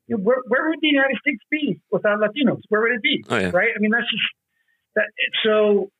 where, 0.09 0.39
where 0.47 0.69
would 0.69 0.81
the 0.81 0.89
United 0.89 1.17
States 1.21 1.43
be 1.51 1.81
without 1.91 2.19
Latinos? 2.19 2.61
Where 2.69 2.83
would 2.83 2.93
it 2.93 3.03
be? 3.03 3.25
Oh, 3.29 3.37
yeah. 3.37 3.51
Right? 3.53 3.71
I 3.75 3.79
mean, 3.79 3.91
that's 3.91 4.11
just 4.11 4.23
that. 4.97 5.07
So, 5.45 5.91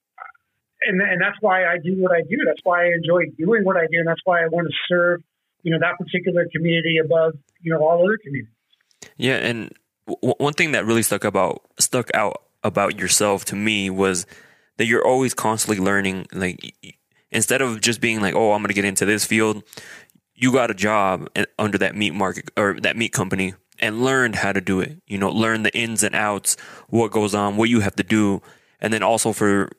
and 0.83 1.01
and 1.01 1.21
that's 1.21 1.37
why 1.41 1.65
I 1.65 1.79
do 1.83 1.95
what 2.03 2.13
I 2.13 2.21
do. 2.23 2.37
That's 2.47 2.61
why 2.65 2.87
I 2.87 2.93
enjoy 2.95 3.31
doing 3.39 3.65
what 3.65 3.77
I 3.77 3.87
do, 3.91 3.99
and 3.99 4.09
that's 4.09 4.21
why 4.25 4.43
I 4.43 4.49
want 4.49 4.69
to 4.69 4.75
serve, 4.89 5.23
you 5.63 5.73
know, 5.73 5.79
that 5.81 5.99
particular 5.99 6.47
community 6.55 6.99
above, 7.03 7.35
you 7.61 7.73
know, 7.73 7.81
all 7.81 8.05
other 8.05 8.19
communities. 8.23 8.53
Yeah, 9.17 9.37
and 9.37 9.73
w- 10.07 10.35
one 10.39 10.53
thing 10.53 10.73
that 10.73 10.85
really 10.85 11.03
stuck 11.03 11.25
about 11.25 11.63
stuck 11.79 12.11
out 12.15 12.43
about 12.63 12.99
yourself 12.99 13.45
to 13.47 13.57
me 13.57 13.89
was 13.91 14.27
that 14.77 14.87
you're 14.87 15.07
always 15.07 15.35
constantly 15.35 15.83
learning, 15.83 16.27
like 16.33 16.75
instead 17.31 17.63
of 17.63 17.81
just 17.81 18.01
being 18.01 18.21
like, 18.21 18.35
oh, 18.35 18.53
I'm 18.53 18.61
going 18.61 18.69
to 18.69 18.75
get 18.75 18.85
into 18.85 19.05
this 19.05 19.25
field, 19.25 19.63
you 20.35 20.53
got 20.53 20.71
a 20.71 20.75
job 20.75 21.29
eh, 21.37 21.45
under 21.59 21.79
that 21.79 21.95
meat 21.95 22.13
market 22.13 22.51
or 22.57 22.79
that 22.81 22.97
meat 22.97 23.13
company 23.13 23.55
and 23.79 24.03
learned 24.03 24.37
how 24.37 24.53
to 24.53 24.61
do 24.61 24.81
it. 24.81 25.01
You 25.07 25.19
know, 25.19 25.31
learn 25.31 25.63
the 25.63 25.77
ins 25.77 26.03
and 26.03 26.15
outs, 26.15 26.57
what 26.89 27.11
goes 27.11 27.35
on, 27.35 27.57
what 27.57 27.69
you 27.69 27.81
have 27.81 27.97
to 27.97 28.03
do. 28.03 28.43
And 28.81 28.93
then 28.93 29.03
also 29.03 29.33
for 29.33 29.71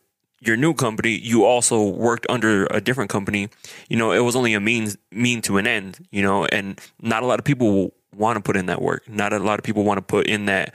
your 0.41 0.57
new 0.57 0.73
company, 0.73 1.11
you 1.17 1.45
also 1.45 1.83
worked 1.89 2.25
under 2.29 2.67
a 2.67 2.81
different 2.81 3.09
company. 3.09 3.49
You 3.89 3.97
know, 3.97 4.11
it 4.11 4.19
was 4.19 4.35
only 4.35 4.53
a 4.53 4.59
means 4.59 4.97
mean 5.11 5.41
to 5.43 5.57
an 5.57 5.67
end, 5.67 6.07
you 6.11 6.21
know, 6.21 6.45
and 6.45 6.79
not 7.01 7.23
a 7.23 7.25
lot 7.25 7.39
of 7.39 7.45
people 7.45 7.93
want 8.15 8.37
to 8.37 8.41
put 8.41 8.55
in 8.55 8.67
that 8.67 8.81
work. 8.81 9.07
Not 9.09 9.33
a 9.33 9.39
lot 9.39 9.59
of 9.59 9.63
people 9.63 9.83
want 9.83 9.97
to 9.97 10.01
put 10.01 10.27
in 10.27 10.45
that 10.45 10.73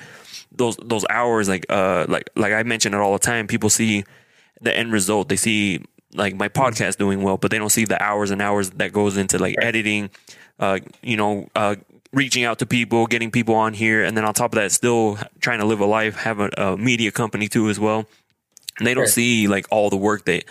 those 0.52 0.76
those 0.82 1.04
hours 1.08 1.48
like 1.48 1.64
uh 1.68 2.06
like 2.08 2.28
like 2.36 2.52
I 2.52 2.62
mention 2.62 2.94
it 2.94 2.98
all 2.98 3.12
the 3.12 3.18
time. 3.18 3.46
People 3.46 3.70
see 3.70 4.04
the 4.60 4.76
end 4.76 4.92
result. 4.92 5.28
They 5.28 5.36
see 5.36 5.82
like 6.14 6.34
my 6.34 6.48
podcast 6.48 6.96
doing 6.96 7.22
well, 7.22 7.36
but 7.36 7.50
they 7.50 7.58
don't 7.58 7.70
see 7.70 7.84
the 7.84 8.02
hours 8.02 8.30
and 8.30 8.42
hours 8.42 8.70
that 8.70 8.92
goes 8.92 9.16
into 9.16 9.38
like 9.38 9.54
editing, 9.60 10.10
uh, 10.58 10.80
you 11.02 11.16
know, 11.16 11.48
uh, 11.54 11.76
reaching 12.12 12.44
out 12.44 12.58
to 12.58 12.66
people, 12.66 13.06
getting 13.06 13.30
people 13.30 13.54
on 13.54 13.72
here, 13.72 14.02
and 14.04 14.16
then 14.16 14.24
on 14.24 14.34
top 14.34 14.52
of 14.52 14.56
that, 14.56 14.72
still 14.72 15.18
trying 15.40 15.60
to 15.60 15.64
live 15.64 15.80
a 15.80 15.86
life, 15.86 16.16
have 16.16 16.40
a, 16.40 16.50
a 16.56 16.76
media 16.76 17.10
company 17.12 17.48
too 17.48 17.68
as 17.68 17.78
well. 17.78 18.06
And 18.78 18.86
they 18.86 18.94
don't 18.94 19.04
sure. 19.04 19.12
see 19.12 19.48
like 19.48 19.66
all 19.70 19.90
the 19.90 19.96
work 19.96 20.24
that 20.24 20.44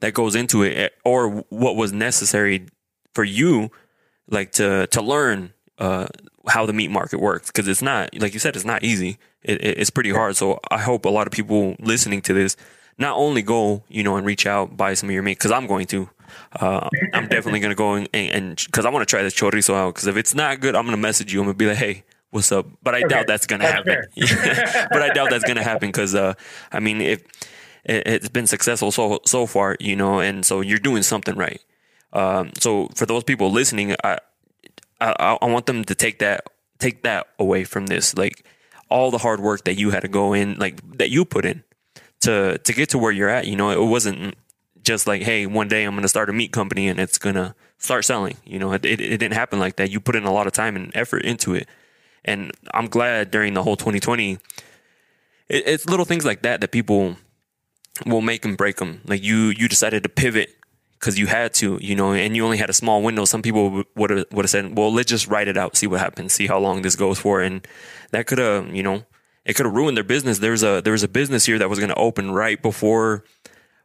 that 0.00 0.14
goes 0.14 0.34
into 0.34 0.62
it, 0.62 0.76
eh, 0.76 0.88
or 1.04 1.44
what 1.48 1.76
was 1.76 1.92
necessary 1.92 2.66
for 3.12 3.24
you, 3.24 3.70
like 4.28 4.52
to 4.52 4.86
to 4.88 5.02
learn 5.02 5.52
uh, 5.78 6.06
how 6.48 6.66
the 6.66 6.72
meat 6.72 6.90
market 6.90 7.20
works, 7.20 7.48
because 7.48 7.66
it's 7.66 7.82
not 7.82 8.10
like 8.20 8.32
you 8.34 8.40
said, 8.40 8.54
it's 8.54 8.64
not 8.64 8.84
easy. 8.84 9.18
It, 9.42 9.64
it, 9.64 9.78
it's 9.78 9.90
pretty 9.90 10.10
hard. 10.10 10.36
So 10.36 10.60
I 10.70 10.78
hope 10.78 11.06
a 11.06 11.10
lot 11.10 11.26
of 11.26 11.32
people 11.32 11.74
listening 11.80 12.22
to 12.22 12.34
this 12.34 12.56
not 12.98 13.16
only 13.16 13.40
go, 13.42 13.82
you 13.88 14.02
know, 14.02 14.16
and 14.16 14.26
reach 14.26 14.46
out, 14.46 14.76
buy 14.76 14.94
some 14.94 15.08
of 15.08 15.14
your 15.14 15.22
meat, 15.22 15.38
because 15.38 15.50
I'm 15.50 15.66
going 15.66 15.86
to. 15.88 16.10
Uh, 16.52 16.88
I'm 17.12 17.28
definitely 17.28 17.60
going 17.60 17.70
to 17.70 17.76
go 17.76 17.94
and 17.96 18.56
because 18.56 18.84
I 18.84 18.90
want 18.90 19.06
to 19.06 19.10
try 19.10 19.22
this 19.22 19.34
chorizo 19.34 19.74
out. 19.74 19.94
Because 19.94 20.06
if 20.06 20.16
it's 20.16 20.34
not 20.34 20.60
good, 20.60 20.74
I'm 20.74 20.84
going 20.84 20.96
to 20.96 21.00
message 21.00 21.32
you. 21.32 21.40
I'm 21.40 21.46
going 21.46 21.54
to 21.54 21.58
be 21.58 21.66
like, 21.66 21.76
hey, 21.76 22.04
what's 22.30 22.50
up? 22.52 22.66
But 22.82 22.94
I 22.94 22.98
okay. 22.98 23.08
doubt 23.08 23.26
that's 23.26 23.46
going 23.46 23.60
to 23.60 23.66
happen. 23.66 24.02
but 24.90 25.02
I 25.02 25.10
doubt 25.12 25.30
that's 25.30 25.44
going 25.44 25.56
to 25.56 25.62
happen 25.62 25.88
because, 25.88 26.14
uh, 26.14 26.34
I 26.72 26.80
mean, 26.80 27.00
if 27.00 27.22
it, 27.84 28.06
has 28.06 28.28
been 28.28 28.46
successful 28.46 28.90
so 28.90 29.20
so 29.26 29.46
far, 29.46 29.76
you 29.80 29.96
know, 29.96 30.20
and 30.20 30.44
so 30.44 30.60
you're 30.60 30.78
doing 30.78 31.02
something 31.02 31.36
right. 31.36 31.60
Um, 32.12 32.50
so 32.58 32.88
for 32.94 33.06
those 33.06 33.24
people 33.24 33.50
listening, 33.50 33.94
I, 34.04 34.18
I 35.00 35.38
I 35.40 35.46
want 35.46 35.66
them 35.66 35.84
to 35.84 35.94
take 35.94 36.18
that 36.18 36.44
take 36.78 37.02
that 37.02 37.28
away 37.38 37.64
from 37.64 37.86
this, 37.86 38.16
like 38.16 38.44
all 38.88 39.10
the 39.10 39.18
hard 39.18 39.40
work 39.40 39.64
that 39.64 39.78
you 39.78 39.90
had 39.90 40.00
to 40.00 40.08
go 40.08 40.32
in, 40.32 40.54
like 40.56 40.98
that 40.98 41.10
you 41.10 41.24
put 41.24 41.44
in 41.44 41.62
to 42.20 42.58
to 42.58 42.72
get 42.72 42.90
to 42.90 42.98
where 42.98 43.12
you're 43.12 43.28
at. 43.28 43.46
You 43.46 43.56
know, 43.56 43.70
it 43.70 43.86
wasn't 43.86 44.34
just 44.90 45.06
like, 45.06 45.22
hey, 45.22 45.46
one 45.46 45.68
day 45.68 45.84
I'm 45.84 45.92
going 45.92 46.02
to 46.02 46.08
start 46.08 46.28
a 46.28 46.32
meat 46.32 46.52
company 46.52 46.88
and 46.88 46.98
it's 46.98 47.18
going 47.18 47.36
to 47.36 47.54
start 47.78 48.04
selling. 48.04 48.36
You 48.44 48.58
know, 48.58 48.72
it, 48.72 48.84
it, 48.84 49.00
it, 49.00 49.18
didn't 49.18 49.34
happen 49.34 49.58
like 49.58 49.76
that. 49.76 49.90
You 49.90 50.00
put 50.00 50.16
in 50.16 50.24
a 50.24 50.32
lot 50.32 50.46
of 50.46 50.52
time 50.52 50.76
and 50.76 50.90
effort 50.94 51.24
into 51.24 51.54
it. 51.54 51.68
And 52.24 52.52
I'm 52.74 52.86
glad 52.86 53.30
during 53.30 53.54
the 53.54 53.62
whole 53.62 53.76
2020, 53.76 54.32
it, 54.32 54.38
it's 55.48 55.86
little 55.86 56.04
things 56.04 56.24
like 56.24 56.42
that 56.42 56.60
that 56.60 56.72
people 56.72 57.16
will 58.04 58.20
make 58.20 58.42
them 58.42 58.56
break 58.56 58.76
them. 58.76 59.00
Like 59.06 59.22
you, 59.22 59.54
you 59.56 59.68
decided 59.68 60.02
to 60.02 60.08
pivot 60.08 60.50
because 60.98 61.18
you 61.18 61.26
had 61.26 61.54
to, 61.54 61.78
you 61.80 61.94
know, 61.94 62.12
and 62.12 62.36
you 62.36 62.44
only 62.44 62.58
had 62.58 62.68
a 62.68 62.74
small 62.74 63.02
window. 63.02 63.24
Some 63.24 63.42
people 63.42 63.84
would 63.96 64.10
have 64.10 64.26
would 64.32 64.44
have 64.44 64.50
said, 64.50 64.76
"Well, 64.76 64.92
let's 64.92 65.08
just 65.08 65.28
write 65.28 65.48
it 65.48 65.56
out, 65.56 65.74
see 65.74 65.86
what 65.86 66.00
happens, 66.00 66.34
see 66.34 66.46
how 66.46 66.58
long 66.58 66.82
this 66.82 66.94
goes 66.94 67.18
for," 67.18 67.40
and 67.40 67.66
that 68.10 68.26
could 68.26 68.36
have, 68.36 68.74
you 68.74 68.82
know, 68.82 69.04
it 69.46 69.54
could 69.54 69.64
have 69.64 69.74
ruined 69.74 69.96
their 69.96 70.04
business. 70.04 70.38
There's 70.38 70.62
a 70.62 70.82
there 70.82 70.92
was 70.92 71.02
a 71.02 71.08
business 71.08 71.46
here 71.46 71.58
that 71.58 71.70
was 71.70 71.78
going 71.78 71.88
to 71.88 71.94
open 71.96 72.32
right 72.32 72.60
before 72.60 73.24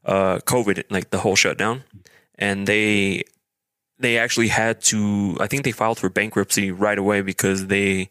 uh, 0.06 0.40
COVID, 0.40 0.84
like 0.90 1.10
the 1.10 1.19
whole 1.19 1.36
shutdown, 1.36 1.84
and 2.38 2.68
they 2.68 3.23
they 3.99 4.18
actually 4.18 4.49
had 4.49 4.82
to. 4.82 5.38
I 5.40 5.48
think 5.48 5.64
they 5.64 5.72
filed 5.72 5.99
for 5.99 6.10
bankruptcy 6.10 6.72
right 6.72 6.98
away 6.98 7.22
because 7.22 7.68
they 7.68 8.10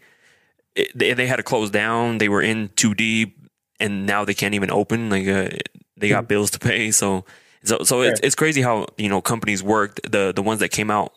it, 0.74 0.90
they, 0.94 1.12
they 1.14 1.26
had 1.26 1.36
to 1.36 1.42
close 1.42 1.70
down. 1.70 2.18
They 2.18 2.28
were 2.28 2.42
in 2.42 2.70
too 2.76 2.94
deep, 2.94 3.38
and 3.80 4.06
now 4.06 4.24
they 4.24 4.34
can't 4.34 4.54
even 4.54 4.70
open. 4.70 5.10
Like 5.10 5.26
uh, 5.28 5.50
they 5.96 6.08
got 6.08 6.24
hmm. 6.24 6.28
bills 6.28 6.50
to 6.52 6.58
pay. 6.58 6.90
So 6.90 7.24
so 7.62 7.82
so 7.84 8.02
it's 8.02 8.20
it's 8.22 8.34
crazy 8.34 8.62
how 8.62 8.86
you 8.96 9.08
know 9.08 9.20
companies 9.20 9.62
worked. 9.62 10.10
The 10.10 10.32
the 10.32 10.42
ones 10.42 10.60
that 10.60 10.70
came 10.70 10.90
out 10.90 11.12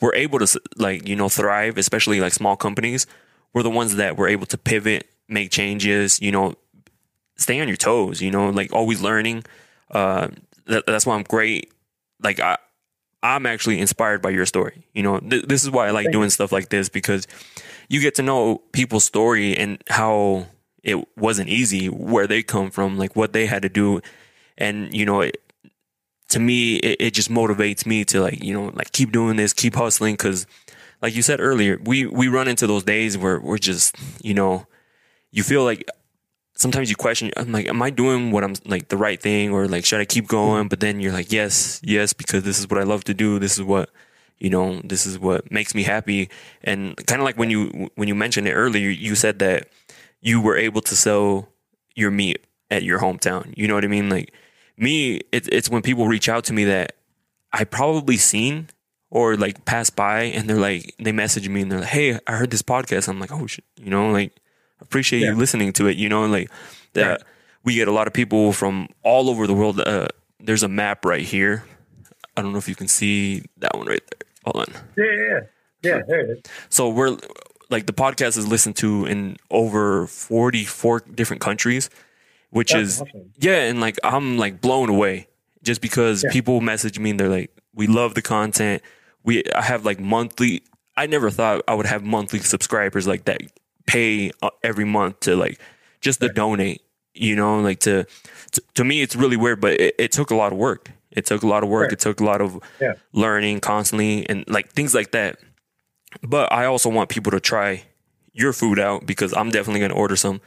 were 0.00 0.14
able 0.14 0.38
to 0.38 0.60
like 0.76 1.08
you 1.08 1.16
know 1.16 1.28
thrive, 1.28 1.78
especially 1.78 2.20
like 2.20 2.32
small 2.32 2.56
companies. 2.56 3.06
Were 3.54 3.62
the 3.62 3.70
ones 3.70 3.96
that 3.96 4.16
were 4.16 4.28
able 4.28 4.46
to 4.46 4.56
pivot 4.56 5.06
make 5.28 5.50
changes, 5.50 6.20
you 6.20 6.32
know, 6.32 6.54
stay 7.36 7.60
on 7.60 7.68
your 7.68 7.76
toes, 7.76 8.20
you 8.20 8.30
know, 8.30 8.50
like 8.50 8.72
always 8.72 9.00
learning. 9.00 9.44
Uh, 9.92 10.28
that, 10.66 10.86
that's 10.86 11.06
why 11.06 11.14
I'm 11.14 11.22
great. 11.22 11.72
Like 12.22 12.40
I, 12.40 12.56
I'm 13.22 13.46
actually 13.46 13.78
inspired 13.78 14.22
by 14.22 14.30
your 14.30 14.46
story. 14.46 14.86
You 14.94 15.02
know, 15.02 15.20
th- 15.20 15.44
this 15.44 15.62
is 15.62 15.70
why 15.70 15.86
I 15.86 15.90
like 15.90 16.10
doing 16.10 16.30
stuff 16.30 16.50
like 16.50 16.70
this 16.70 16.88
because 16.88 17.26
you 17.88 18.00
get 18.00 18.14
to 18.16 18.22
know 18.22 18.58
people's 18.72 19.04
story 19.04 19.56
and 19.56 19.82
how 19.88 20.46
it 20.82 21.06
wasn't 21.16 21.48
easy, 21.48 21.86
where 21.88 22.26
they 22.26 22.42
come 22.42 22.70
from, 22.70 22.98
like 22.98 23.14
what 23.14 23.32
they 23.32 23.46
had 23.46 23.62
to 23.62 23.68
do, 23.68 24.00
and 24.58 24.92
you 24.94 25.06
know, 25.06 25.20
it, 25.20 25.40
to 26.30 26.40
me, 26.40 26.76
it, 26.76 26.96
it, 27.00 27.14
just 27.14 27.30
motivates 27.30 27.86
me 27.86 28.04
to 28.06 28.20
like 28.20 28.42
you 28.42 28.52
know, 28.52 28.72
like 28.74 28.90
keep 28.92 29.12
doing 29.12 29.36
this, 29.36 29.52
keep 29.52 29.74
hustling, 29.74 30.14
because 30.14 30.46
like 31.00 31.14
you 31.14 31.22
said 31.22 31.40
earlier, 31.40 31.78
we 31.84 32.06
we 32.06 32.26
run 32.26 32.48
into 32.48 32.66
those 32.66 32.82
days 32.82 33.16
where 33.16 33.38
we're 33.38 33.58
just 33.58 33.94
you 34.22 34.34
know 34.34 34.66
you 35.30 35.42
feel 35.42 35.62
like 35.64 35.86
sometimes 36.54 36.90
you 36.90 36.96
question 36.96 37.30
i'm 37.36 37.50
like 37.50 37.66
am 37.66 37.82
i 37.82 37.90
doing 37.90 38.30
what 38.30 38.44
i'm 38.44 38.54
like 38.66 38.88
the 38.88 38.96
right 38.96 39.20
thing? 39.20 39.50
Or 39.50 39.66
like 39.66 39.84
should 39.84 40.00
i 40.00 40.04
keep 40.04 40.28
going? 40.28 40.68
But 40.68 40.80
then 40.80 41.00
you're 41.00 41.12
like 41.12 41.32
yes 41.32 41.80
yes 41.82 42.12
because 42.12 42.44
this 42.44 42.58
is 42.58 42.68
what 42.68 42.78
i 42.80 42.84
love 42.84 43.04
to 43.04 43.14
do. 43.14 43.38
This 43.38 43.58
is 43.58 43.62
what 43.62 43.90
you 44.38 44.50
know 44.50 44.80
this 44.84 45.06
is 45.06 45.18
what 45.18 45.50
makes 45.50 45.74
me 45.74 45.82
happy. 45.82 46.28
And 46.64 46.96
kind 47.06 47.20
of 47.20 47.24
like 47.24 47.36
when 47.36 47.50
you 47.50 47.90
when 47.94 48.08
you 48.08 48.14
mentioned 48.14 48.48
it 48.48 48.52
earlier 48.52 48.88
you 48.90 49.14
said 49.14 49.38
that 49.40 49.68
you 50.20 50.40
were 50.40 50.56
able 50.56 50.80
to 50.82 50.96
sell 50.96 51.48
your 51.94 52.10
meat 52.10 52.44
at 52.70 52.82
your 52.82 53.00
hometown. 53.00 53.52
You 53.56 53.68
know 53.68 53.74
what 53.74 53.84
i 53.84 53.88
mean? 53.88 54.08
Like 54.08 54.32
me 54.76 55.20
it's 55.32 55.48
it's 55.48 55.68
when 55.68 55.82
people 55.82 56.06
reach 56.06 56.28
out 56.28 56.44
to 56.44 56.52
me 56.52 56.64
that 56.64 56.96
i 57.52 57.64
probably 57.64 58.16
seen 58.16 58.68
or 59.10 59.36
like 59.36 59.64
pass 59.64 59.90
by 59.90 60.22
and 60.22 60.48
they're 60.48 60.56
like 60.56 60.94
they 60.98 61.12
message 61.12 61.48
me 61.48 61.60
and 61.62 61.70
they're 61.70 61.80
like 61.80 61.88
hey 61.88 62.18
i 62.26 62.32
heard 62.32 62.50
this 62.50 62.62
podcast. 62.62 63.08
I'm 63.08 63.20
like 63.20 63.32
oh 63.32 63.46
shit 63.46 63.64
you 63.76 63.90
know 63.90 64.10
like 64.10 64.32
appreciate 64.82 65.20
yeah. 65.20 65.30
you 65.30 65.36
listening 65.36 65.72
to 65.74 65.86
it. 65.86 65.96
You 65.96 66.08
know, 66.08 66.24
and 66.24 66.32
like 66.32 66.50
that 66.92 67.08
right. 67.08 67.22
we 67.64 67.74
get 67.74 67.88
a 67.88 67.92
lot 67.92 68.06
of 68.06 68.12
people 68.12 68.52
from 68.52 68.88
all 69.02 69.30
over 69.30 69.46
the 69.46 69.54
world. 69.54 69.80
Uh, 69.80 70.08
there's 70.40 70.62
a 70.62 70.68
map 70.68 71.04
right 71.04 71.22
here. 71.22 71.64
I 72.36 72.42
don't 72.42 72.52
know 72.52 72.58
if 72.58 72.68
you 72.68 72.74
can 72.74 72.88
see 72.88 73.44
that 73.58 73.76
one 73.76 73.86
right 73.86 74.02
there. 74.10 74.28
Hold 74.44 74.68
on. 74.68 74.74
Yeah, 74.96 75.04
yeah, 75.04 75.40
yeah. 75.82 76.02
There 76.06 76.20
it 76.20 76.30
is. 76.30 76.42
So 76.68 76.88
we're 76.88 77.16
like 77.70 77.86
the 77.86 77.92
podcast 77.92 78.36
is 78.36 78.46
listened 78.46 78.76
to 78.76 79.06
in 79.06 79.36
over 79.50 80.06
44 80.06 81.00
different 81.14 81.40
countries, 81.40 81.90
which 82.50 82.72
That's 82.72 82.82
is 82.82 83.02
awesome. 83.02 83.32
yeah, 83.38 83.62
and 83.62 83.80
like 83.80 83.98
I'm 84.04 84.38
like 84.38 84.60
blown 84.60 84.88
away 84.88 85.28
just 85.62 85.80
because 85.80 86.24
yeah. 86.24 86.30
people 86.32 86.60
message 86.60 86.98
me 86.98 87.10
and 87.10 87.20
they're 87.20 87.28
like, 87.28 87.50
"We 87.74 87.86
love 87.86 88.14
the 88.14 88.22
content." 88.22 88.82
We 89.24 89.44
I 89.54 89.62
have 89.62 89.84
like 89.84 90.00
monthly. 90.00 90.62
I 90.96 91.06
never 91.06 91.30
thought 91.30 91.62
I 91.66 91.74
would 91.74 91.86
have 91.86 92.02
monthly 92.02 92.40
subscribers 92.40 93.06
like 93.06 93.24
that 93.24 93.40
pay 93.86 94.30
uh, 94.42 94.50
every 94.62 94.84
month 94.84 95.20
to 95.20 95.36
like 95.36 95.60
just 96.00 96.20
to 96.20 96.28
donate 96.28 96.82
you 97.14 97.36
know 97.36 97.60
like 97.60 97.80
to 97.80 98.04
to, 98.52 98.62
to 98.74 98.84
me 98.84 99.02
it's 99.02 99.16
really 99.16 99.36
weird 99.36 99.60
but 99.60 99.72
it, 99.80 99.94
it, 99.98 100.12
took 100.12 100.30
a 100.30 100.34
lot 100.34 100.52
of 100.52 100.58
work. 100.58 100.90
It 101.10 101.26
took 101.26 101.42
a 101.42 101.46
lot 101.46 101.62
of 101.62 101.68
work. 101.68 101.84
Right. 101.84 101.92
it 101.92 102.00
took 102.00 102.20
a 102.20 102.24
lot 102.24 102.40
of 102.40 102.58
yeah. 102.80 102.94
learning 103.12 103.60
constantly 103.60 104.26
and 104.28 104.44
like 104.48 104.70
things 104.72 104.94
like 104.94 105.12
that. 105.12 105.38
But 106.22 106.52
i 106.52 106.64
also 106.66 106.88
want 106.88 107.08
people 107.08 107.32
to 107.32 107.40
try 107.40 107.84
your 108.32 108.52
food 108.52 108.78
out 108.78 109.06
because 109.06 109.34
i'm 109.34 109.50
definitely 109.50 109.80
going 109.80 109.90
to 109.90 109.96
order 109.96 110.16
some. 110.16 110.40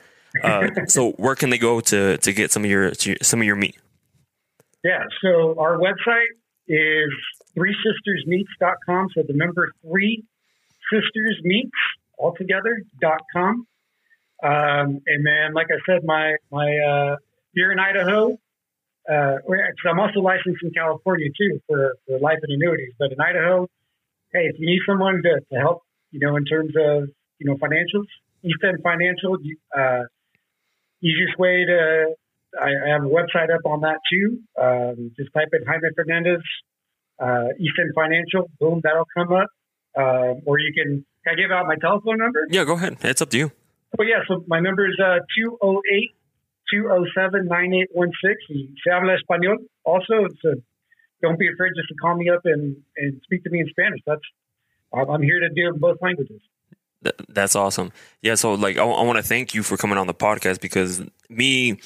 Uh, 0.43 0.67
so 0.87 1.11
where 1.13 1.35
can 1.35 1.49
they 1.49 1.57
go 1.57 1.79
to 1.79 2.17
to 2.17 2.33
get 2.33 2.51
some 2.51 2.63
of 2.63 2.69
your 2.69 2.93
some 3.21 3.41
of 3.41 3.45
your 3.45 3.55
meat? 3.55 3.77
Yeah 4.83 5.03
so 5.21 5.55
our 5.59 5.77
website 5.77 6.33
is 6.67 7.11
three 7.53 7.75
sisters 7.83 8.25
sistersmeats.com 8.27 9.07
so 9.13 9.23
the 9.27 9.33
number 9.33 9.71
three 9.81 10.23
sisters 10.91 11.39
meats 11.43 11.71
altogether.com. 12.19 13.67
Um, 14.43 15.01
and 15.07 15.25
then, 15.25 15.53
like 15.53 15.67
I 15.71 15.79
said, 15.85 16.03
my, 16.03 16.35
my, 16.51 16.77
uh, 16.77 17.15
here 17.53 17.71
in 17.71 17.79
Idaho, 17.79 18.37
uh, 19.09 19.37
I'm 19.87 19.99
also 19.99 20.19
licensed 20.19 20.61
in 20.63 20.71
California 20.71 21.29
too 21.39 21.59
for, 21.67 21.95
for 22.07 22.19
life 22.19 22.39
and 22.41 22.51
annuities, 22.51 22.93
but 22.99 23.11
in 23.11 23.19
Idaho, 23.19 23.67
hey, 24.33 24.47
if 24.51 24.59
you 24.59 24.65
need 24.65 24.81
someone 24.87 25.21
to, 25.23 25.39
to 25.53 25.59
help, 25.59 25.83
you 26.11 26.19
know, 26.19 26.35
in 26.35 26.45
terms 26.45 26.73
of, 26.75 27.09
you 27.39 27.45
know, 27.45 27.55
financials, 27.55 28.07
East 28.43 28.59
End 28.63 28.79
Financial, 28.83 29.37
uh, 29.77 30.03
easiest 31.01 31.37
way 31.37 31.65
to, 31.65 32.15
I, 32.59 32.69
I 32.85 32.89
have 32.93 33.03
a 33.03 33.07
website 33.07 33.53
up 33.53 33.65
on 33.65 33.81
that 33.81 33.99
too. 34.11 34.39
Um, 34.61 35.11
just 35.17 35.33
type 35.33 35.49
in 35.53 35.65
Jaime 35.65 35.89
Fernandez, 35.95 36.41
uh, 37.19 37.49
East 37.59 37.75
End 37.79 37.91
Financial, 37.95 38.49
boom, 38.59 38.81
that'll 38.83 39.07
come 39.15 39.31
up. 39.31 39.47
Uh, 39.97 40.35
or 40.45 40.59
you 40.59 40.73
can 40.73 41.05
can 41.25 41.33
I 41.33 41.41
give 41.41 41.51
out 41.51 41.65
my 41.65 41.75
telephone 41.75 42.17
number? 42.17 42.45
Yeah, 42.49 42.63
go 42.65 42.73
ahead. 42.73 42.97
It's 43.01 43.21
up 43.21 43.29
to 43.31 43.37
you. 43.37 43.51
Oh, 43.97 44.03
yeah. 44.03 44.21
So 44.27 44.43
my 44.47 44.59
number 44.59 44.87
is 44.87 44.97
uh, 44.99 45.19
208 45.35 46.13
207 46.71 47.47
9816. 47.47 48.75
Se 48.83 48.91
habla 48.91 49.17
español. 49.17 49.57
Also, 49.83 50.25
a 50.25 50.55
don't 51.21 51.39
be 51.39 51.49
afraid 51.51 51.71
just 51.75 51.87
to 51.87 51.95
call 51.95 52.15
me 52.15 52.29
up 52.29 52.41
and, 52.45 52.75
and 52.97 53.21
speak 53.23 53.43
to 53.43 53.49
me 53.49 53.61
in 53.61 53.67
Spanish. 53.69 54.01
That's 54.05 54.21
I'm 54.93 55.21
here 55.21 55.39
to 55.39 55.49
do 55.49 55.77
both 55.77 55.97
languages. 56.01 56.41
That's 57.29 57.55
awesome. 57.55 57.91
Yeah. 58.21 58.35
So 58.35 58.53
like, 58.53 58.77
I, 58.77 58.83
I 58.83 59.03
want 59.03 59.17
to 59.17 59.23
thank 59.23 59.53
you 59.53 59.63
for 59.63 59.77
coming 59.77 59.97
on 59.97 60.07
the 60.07 60.13
podcast 60.13 60.61
because 60.61 61.03
me 61.29 61.79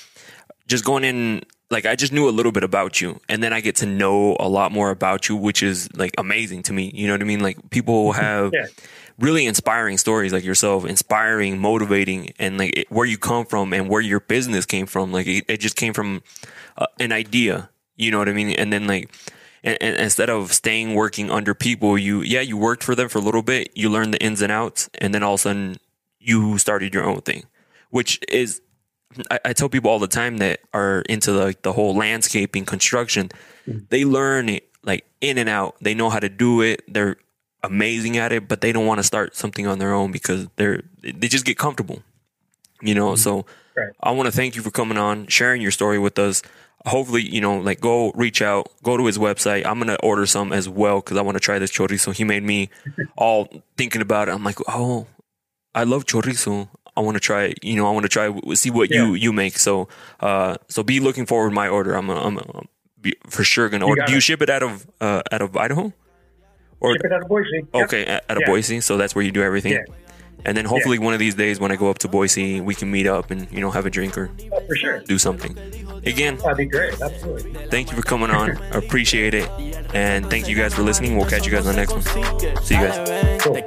just 0.67 0.85
going 0.85 1.03
in, 1.03 1.41
like, 1.71 1.85
I 1.85 1.95
just 1.95 2.11
knew 2.11 2.27
a 2.27 2.31
little 2.31 2.51
bit 2.51 2.63
about 2.63 2.99
you 2.99 3.19
and 3.29 3.43
then 3.43 3.53
I 3.53 3.61
get 3.61 3.75
to 3.77 3.85
know 3.85 4.35
a 4.39 4.49
lot 4.49 4.71
more 4.71 4.89
about 4.89 5.29
you, 5.29 5.35
which 5.35 5.61
is 5.61 5.89
like 5.95 6.13
amazing 6.17 6.63
to 6.63 6.73
me. 6.73 6.91
You 6.93 7.07
know 7.07 7.13
what 7.13 7.21
I 7.21 7.25
mean? 7.25 7.41
Like 7.41 7.69
people 7.69 8.13
have 8.13 8.51
yeah. 8.53 8.65
really 9.19 9.45
inspiring 9.45 9.97
stories 9.97 10.33
like 10.33 10.43
yourself, 10.43 10.85
inspiring, 10.85 11.59
motivating, 11.59 12.33
and 12.39 12.57
like 12.57 12.75
it, 12.75 12.91
where 12.91 13.05
you 13.05 13.17
come 13.17 13.45
from 13.45 13.73
and 13.73 13.87
where 13.87 14.01
your 14.01 14.19
business 14.19 14.65
came 14.65 14.87
from. 14.87 15.11
Like 15.11 15.27
it, 15.27 15.45
it 15.47 15.59
just 15.59 15.75
came 15.75 15.93
from 15.93 16.23
uh, 16.77 16.87
an 16.99 17.11
idea. 17.11 17.69
You 17.95 18.11
know 18.11 18.17
what 18.17 18.29
I 18.29 18.33
mean? 18.33 18.49
And 18.51 18.73
then 18.73 18.87
like, 18.87 19.13
and, 19.63 19.77
and 19.81 19.95
instead 19.97 20.29
of 20.29 20.53
staying 20.53 20.95
working 20.95 21.29
under 21.29 21.53
people, 21.53 21.97
you 21.97 22.21
yeah 22.21 22.41
you 22.41 22.57
worked 22.57 22.83
for 22.83 22.95
them 22.95 23.09
for 23.09 23.19
a 23.19 23.21
little 23.21 23.43
bit, 23.43 23.69
you 23.75 23.89
learned 23.89 24.13
the 24.13 24.23
ins 24.23 24.41
and 24.41 24.51
outs, 24.51 24.89
and 24.95 25.13
then 25.13 25.21
all 25.21 25.35
of 25.35 25.41
a 25.41 25.43
sudden 25.43 25.77
you 26.19 26.57
started 26.57 26.93
your 26.93 27.03
own 27.03 27.21
thing, 27.21 27.43
which 27.89 28.19
is 28.27 28.61
I, 29.31 29.39
I 29.45 29.53
tell 29.53 29.69
people 29.69 29.89
all 29.89 29.99
the 29.99 30.07
time 30.07 30.37
that 30.37 30.61
are 30.73 31.01
into 31.09 31.31
like 31.31 31.61
the 31.61 31.73
whole 31.73 31.95
landscaping 31.95 32.65
construction, 32.65 33.29
mm-hmm. 33.67 33.79
they 33.89 34.05
learn 34.05 34.49
it 34.49 34.67
like 34.83 35.05
in 35.21 35.37
and 35.37 35.49
out. 35.49 35.75
They 35.81 35.93
know 35.93 36.09
how 36.09 36.19
to 36.19 36.29
do 36.29 36.61
it. 36.61 36.83
They're 36.87 37.17
amazing 37.63 38.17
at 38.17 38.31
it, 38.31 38.47
but 38.47 38.61
they 38.61 38.71
don't 38.71 38.85
want 38.85 38.99
to 38.99 39.03
start 39.03 39.35
something 39.35 39.67
on 39.67 39.79
their 39.79 39.93
own 39.93 40.11
because 40.11 40.47
they're 40.55 40.83
they 41.01 41.27
just 41.27 41.45
get 41.45 41.57
comfortable. 41.57 42.03
You 42.81 42.95
know, 42.95 43.09
mm-hmm. 43.09 43.17
so 43.17 43.45
right. 43.75 43.91
I 44.01 44.11
want 44.11 44.27
to 44.27 44.31
thank 44.31 44.55
you 44.55 44.61
for 44.61 44.71
coming 44.71 44.97
on, 44.97 45.27
sharing 45.27 45.61
your 45.61 45.71
story 45.71 45.99
with 45.99 46.17
us 46.17 46.41
hopefully, 46.85 47.21
you 47.21 47.41
know, 47.41 47.59
like 47.59 47.79
go 47.79 48.11
reach 48.11 48.41
out, 48.41 48.71
go 48.83 48.97
to 48.97 49.05
his 49.05 49.17
website. 49.17 49.65
I'm 49.65 49.79
gonna 49.79 49.97
order 50.01 50.25
some 50.25 50.53
as 50.53 50.69
well 50.69 51.01
because 51.01 51.17
I 51.17 51.21
want 51.21 51.35
to 51.35 51.39
try 51.39 51.59
this 51.59 51.71
chorizo. 51.71 52.13
He 52.13 52.23
made 52.23 52.43
me 52.43 52.69
all 53.17 53.49
thinking 53.77 54.01
about 54.01 54.29
it. 54.29 54.33
I'm 54.33 54.43
like, 54.43 54.57
oh, 54.67 55.07
I 55.73 55.83
love 55.83 56.05
chorizo. 56.05 56.69
I 56.95 57.01
want 57.01 57.15
to 57.15 57.19
try. 57.19 57.53
You 57.61 57.75
know, 57.75 57.87
I 57.87 57.91
want 57.91 58.03
to 58.03 58.09
try 58.09 58.33
see 58.53 58.69
what 58.69 58.89
yeah. 58.89 59.05
you 59.05 59.13
you 59.13 59.33
make. 59.33 59.57
So, 59.57 59.87
uh, 60.19 60.57
so 60.67 60.83
be 60.83 60.99
looking 60.99 61.25
forward 61.25 61.51
my 61.53 61.67
order. 61.67 61.93
I'm 61.95 62.09
I'm, 62.09 62.37
I'm 62.37 62.67
for 63.27 63.43
sure 63.43 63.69
gonna 63.69 63.85
order. 63.85 64.03
Do 64.05 64.13
you 64.13 64.19
ship 64.19 64.41
it 64.41 64.49
out 64.49 64.63
of 64.63 64.87
uh, 64.99 65.21
out 65.31 65.41
of 65.41 65.55
Idaho? 65.55 65.93
Or 66.81 66.93
ship 66.93 67.05
it 67.05 67.11
out 67.11 67.23
of 67.23 67.27
Boise. 67.27 67.65
Okay, 67.73 68.05
out 68.07 68.23
of 68.29 68.41
yeah. 68.41 68.47
Boise. 68.47 68.81
So 68.81 68.97
that's 68.97 69.15
where 69.15 69.23
you 69.23 69.31
do 69.31 69.43
everything. 69.43 69.83
Yeah. 70.39 70.49
And 70.49 70.57
then 70.57 70.65
hopefully 70.65 70.97
yeah. 70.97 71.03
one 71.03 71.13
of 71.13 71.19
these 71.19 71.35
days 71.35 71.59
when 71.59 71.71
I 71.71 71.75
go 71.75 71.89
up 71.89 71.99
to 71.99 72.07
Boise, 72.07 72.61
we 72.61 72.75
can 72.75 72.89
meet 72.89 73.07
up 73.07 73.31
and 73.31 73.51
you 73.51 73.59
know 73.59 73.71
have 73.71 73.85
a 73.85 73.89
drink 73.89 74.17
or 74.17 74.31
oh, 74.51 74.59
for 74.67 74.75
sure 74.75 74.99
do 75.01 75.17
something. 75.17 75.57
Again, 76.05 76.37
that'd 76.37 76.57
be 76.57 76.65
great. 76.65 76.99
Absolutely. 77.01 77.53
Thank 77.67 77.91
you 77.91 77.97
for 77.97 78.03
coming 78.03 78.29
on. 78.29 78.57
I 78.73 78.77
appreciate 78.77 79.33
it, 79.33 79.49
and 79.93 80.29
thank 80.29 80.47
you 80.47 80.55
guys 80.55 80.73
for 80.73 80.81
listening. 80.81 81.17
We'll 81.17 81.29
catch 81.29 81.45
you 81.45 81.51
guys 81.51 81.67
on 81.67 81.75
the 81.75 81.79
next 81.79 81.93
one. 81.93 82.03
See 82.63 82.75
you 82.75 82.81
guys. 82.81 83.41
Cool. 83.41 83.59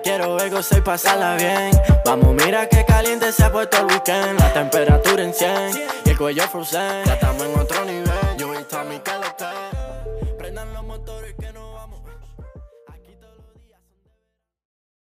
Vamos, 2.05 2.35
mira 2.35 2.69
que 2.69 2.85
caliente 2.85 3.33
se 3.33 3.45
ha 3.45 3.53
puesto 3.53 3.79
el 3.79 3.87
weekend. 3.87 4.41
La 4.41 4.53
temperatura 4.53 5.23
en 5.23 5.35
100 5.35 5.51
y 6.07 6.11
el 6.11 6.19
cuello 6.19 6.43
frozen. 6.49 7.05
Ya 7.05 7.15
estamos 7.15 7.43
en 7.43 7.59
otro 7.59 7.85
nivel. 7.85 8.37
Yo 8.39 8.53
y 8.59 8.65
Tommy 8.65 8.99
que 8.99 9.03
que. 9.03 9.03
Prendan 9.03 9.21
los 9.21 9.21
motores. 9.21 9.22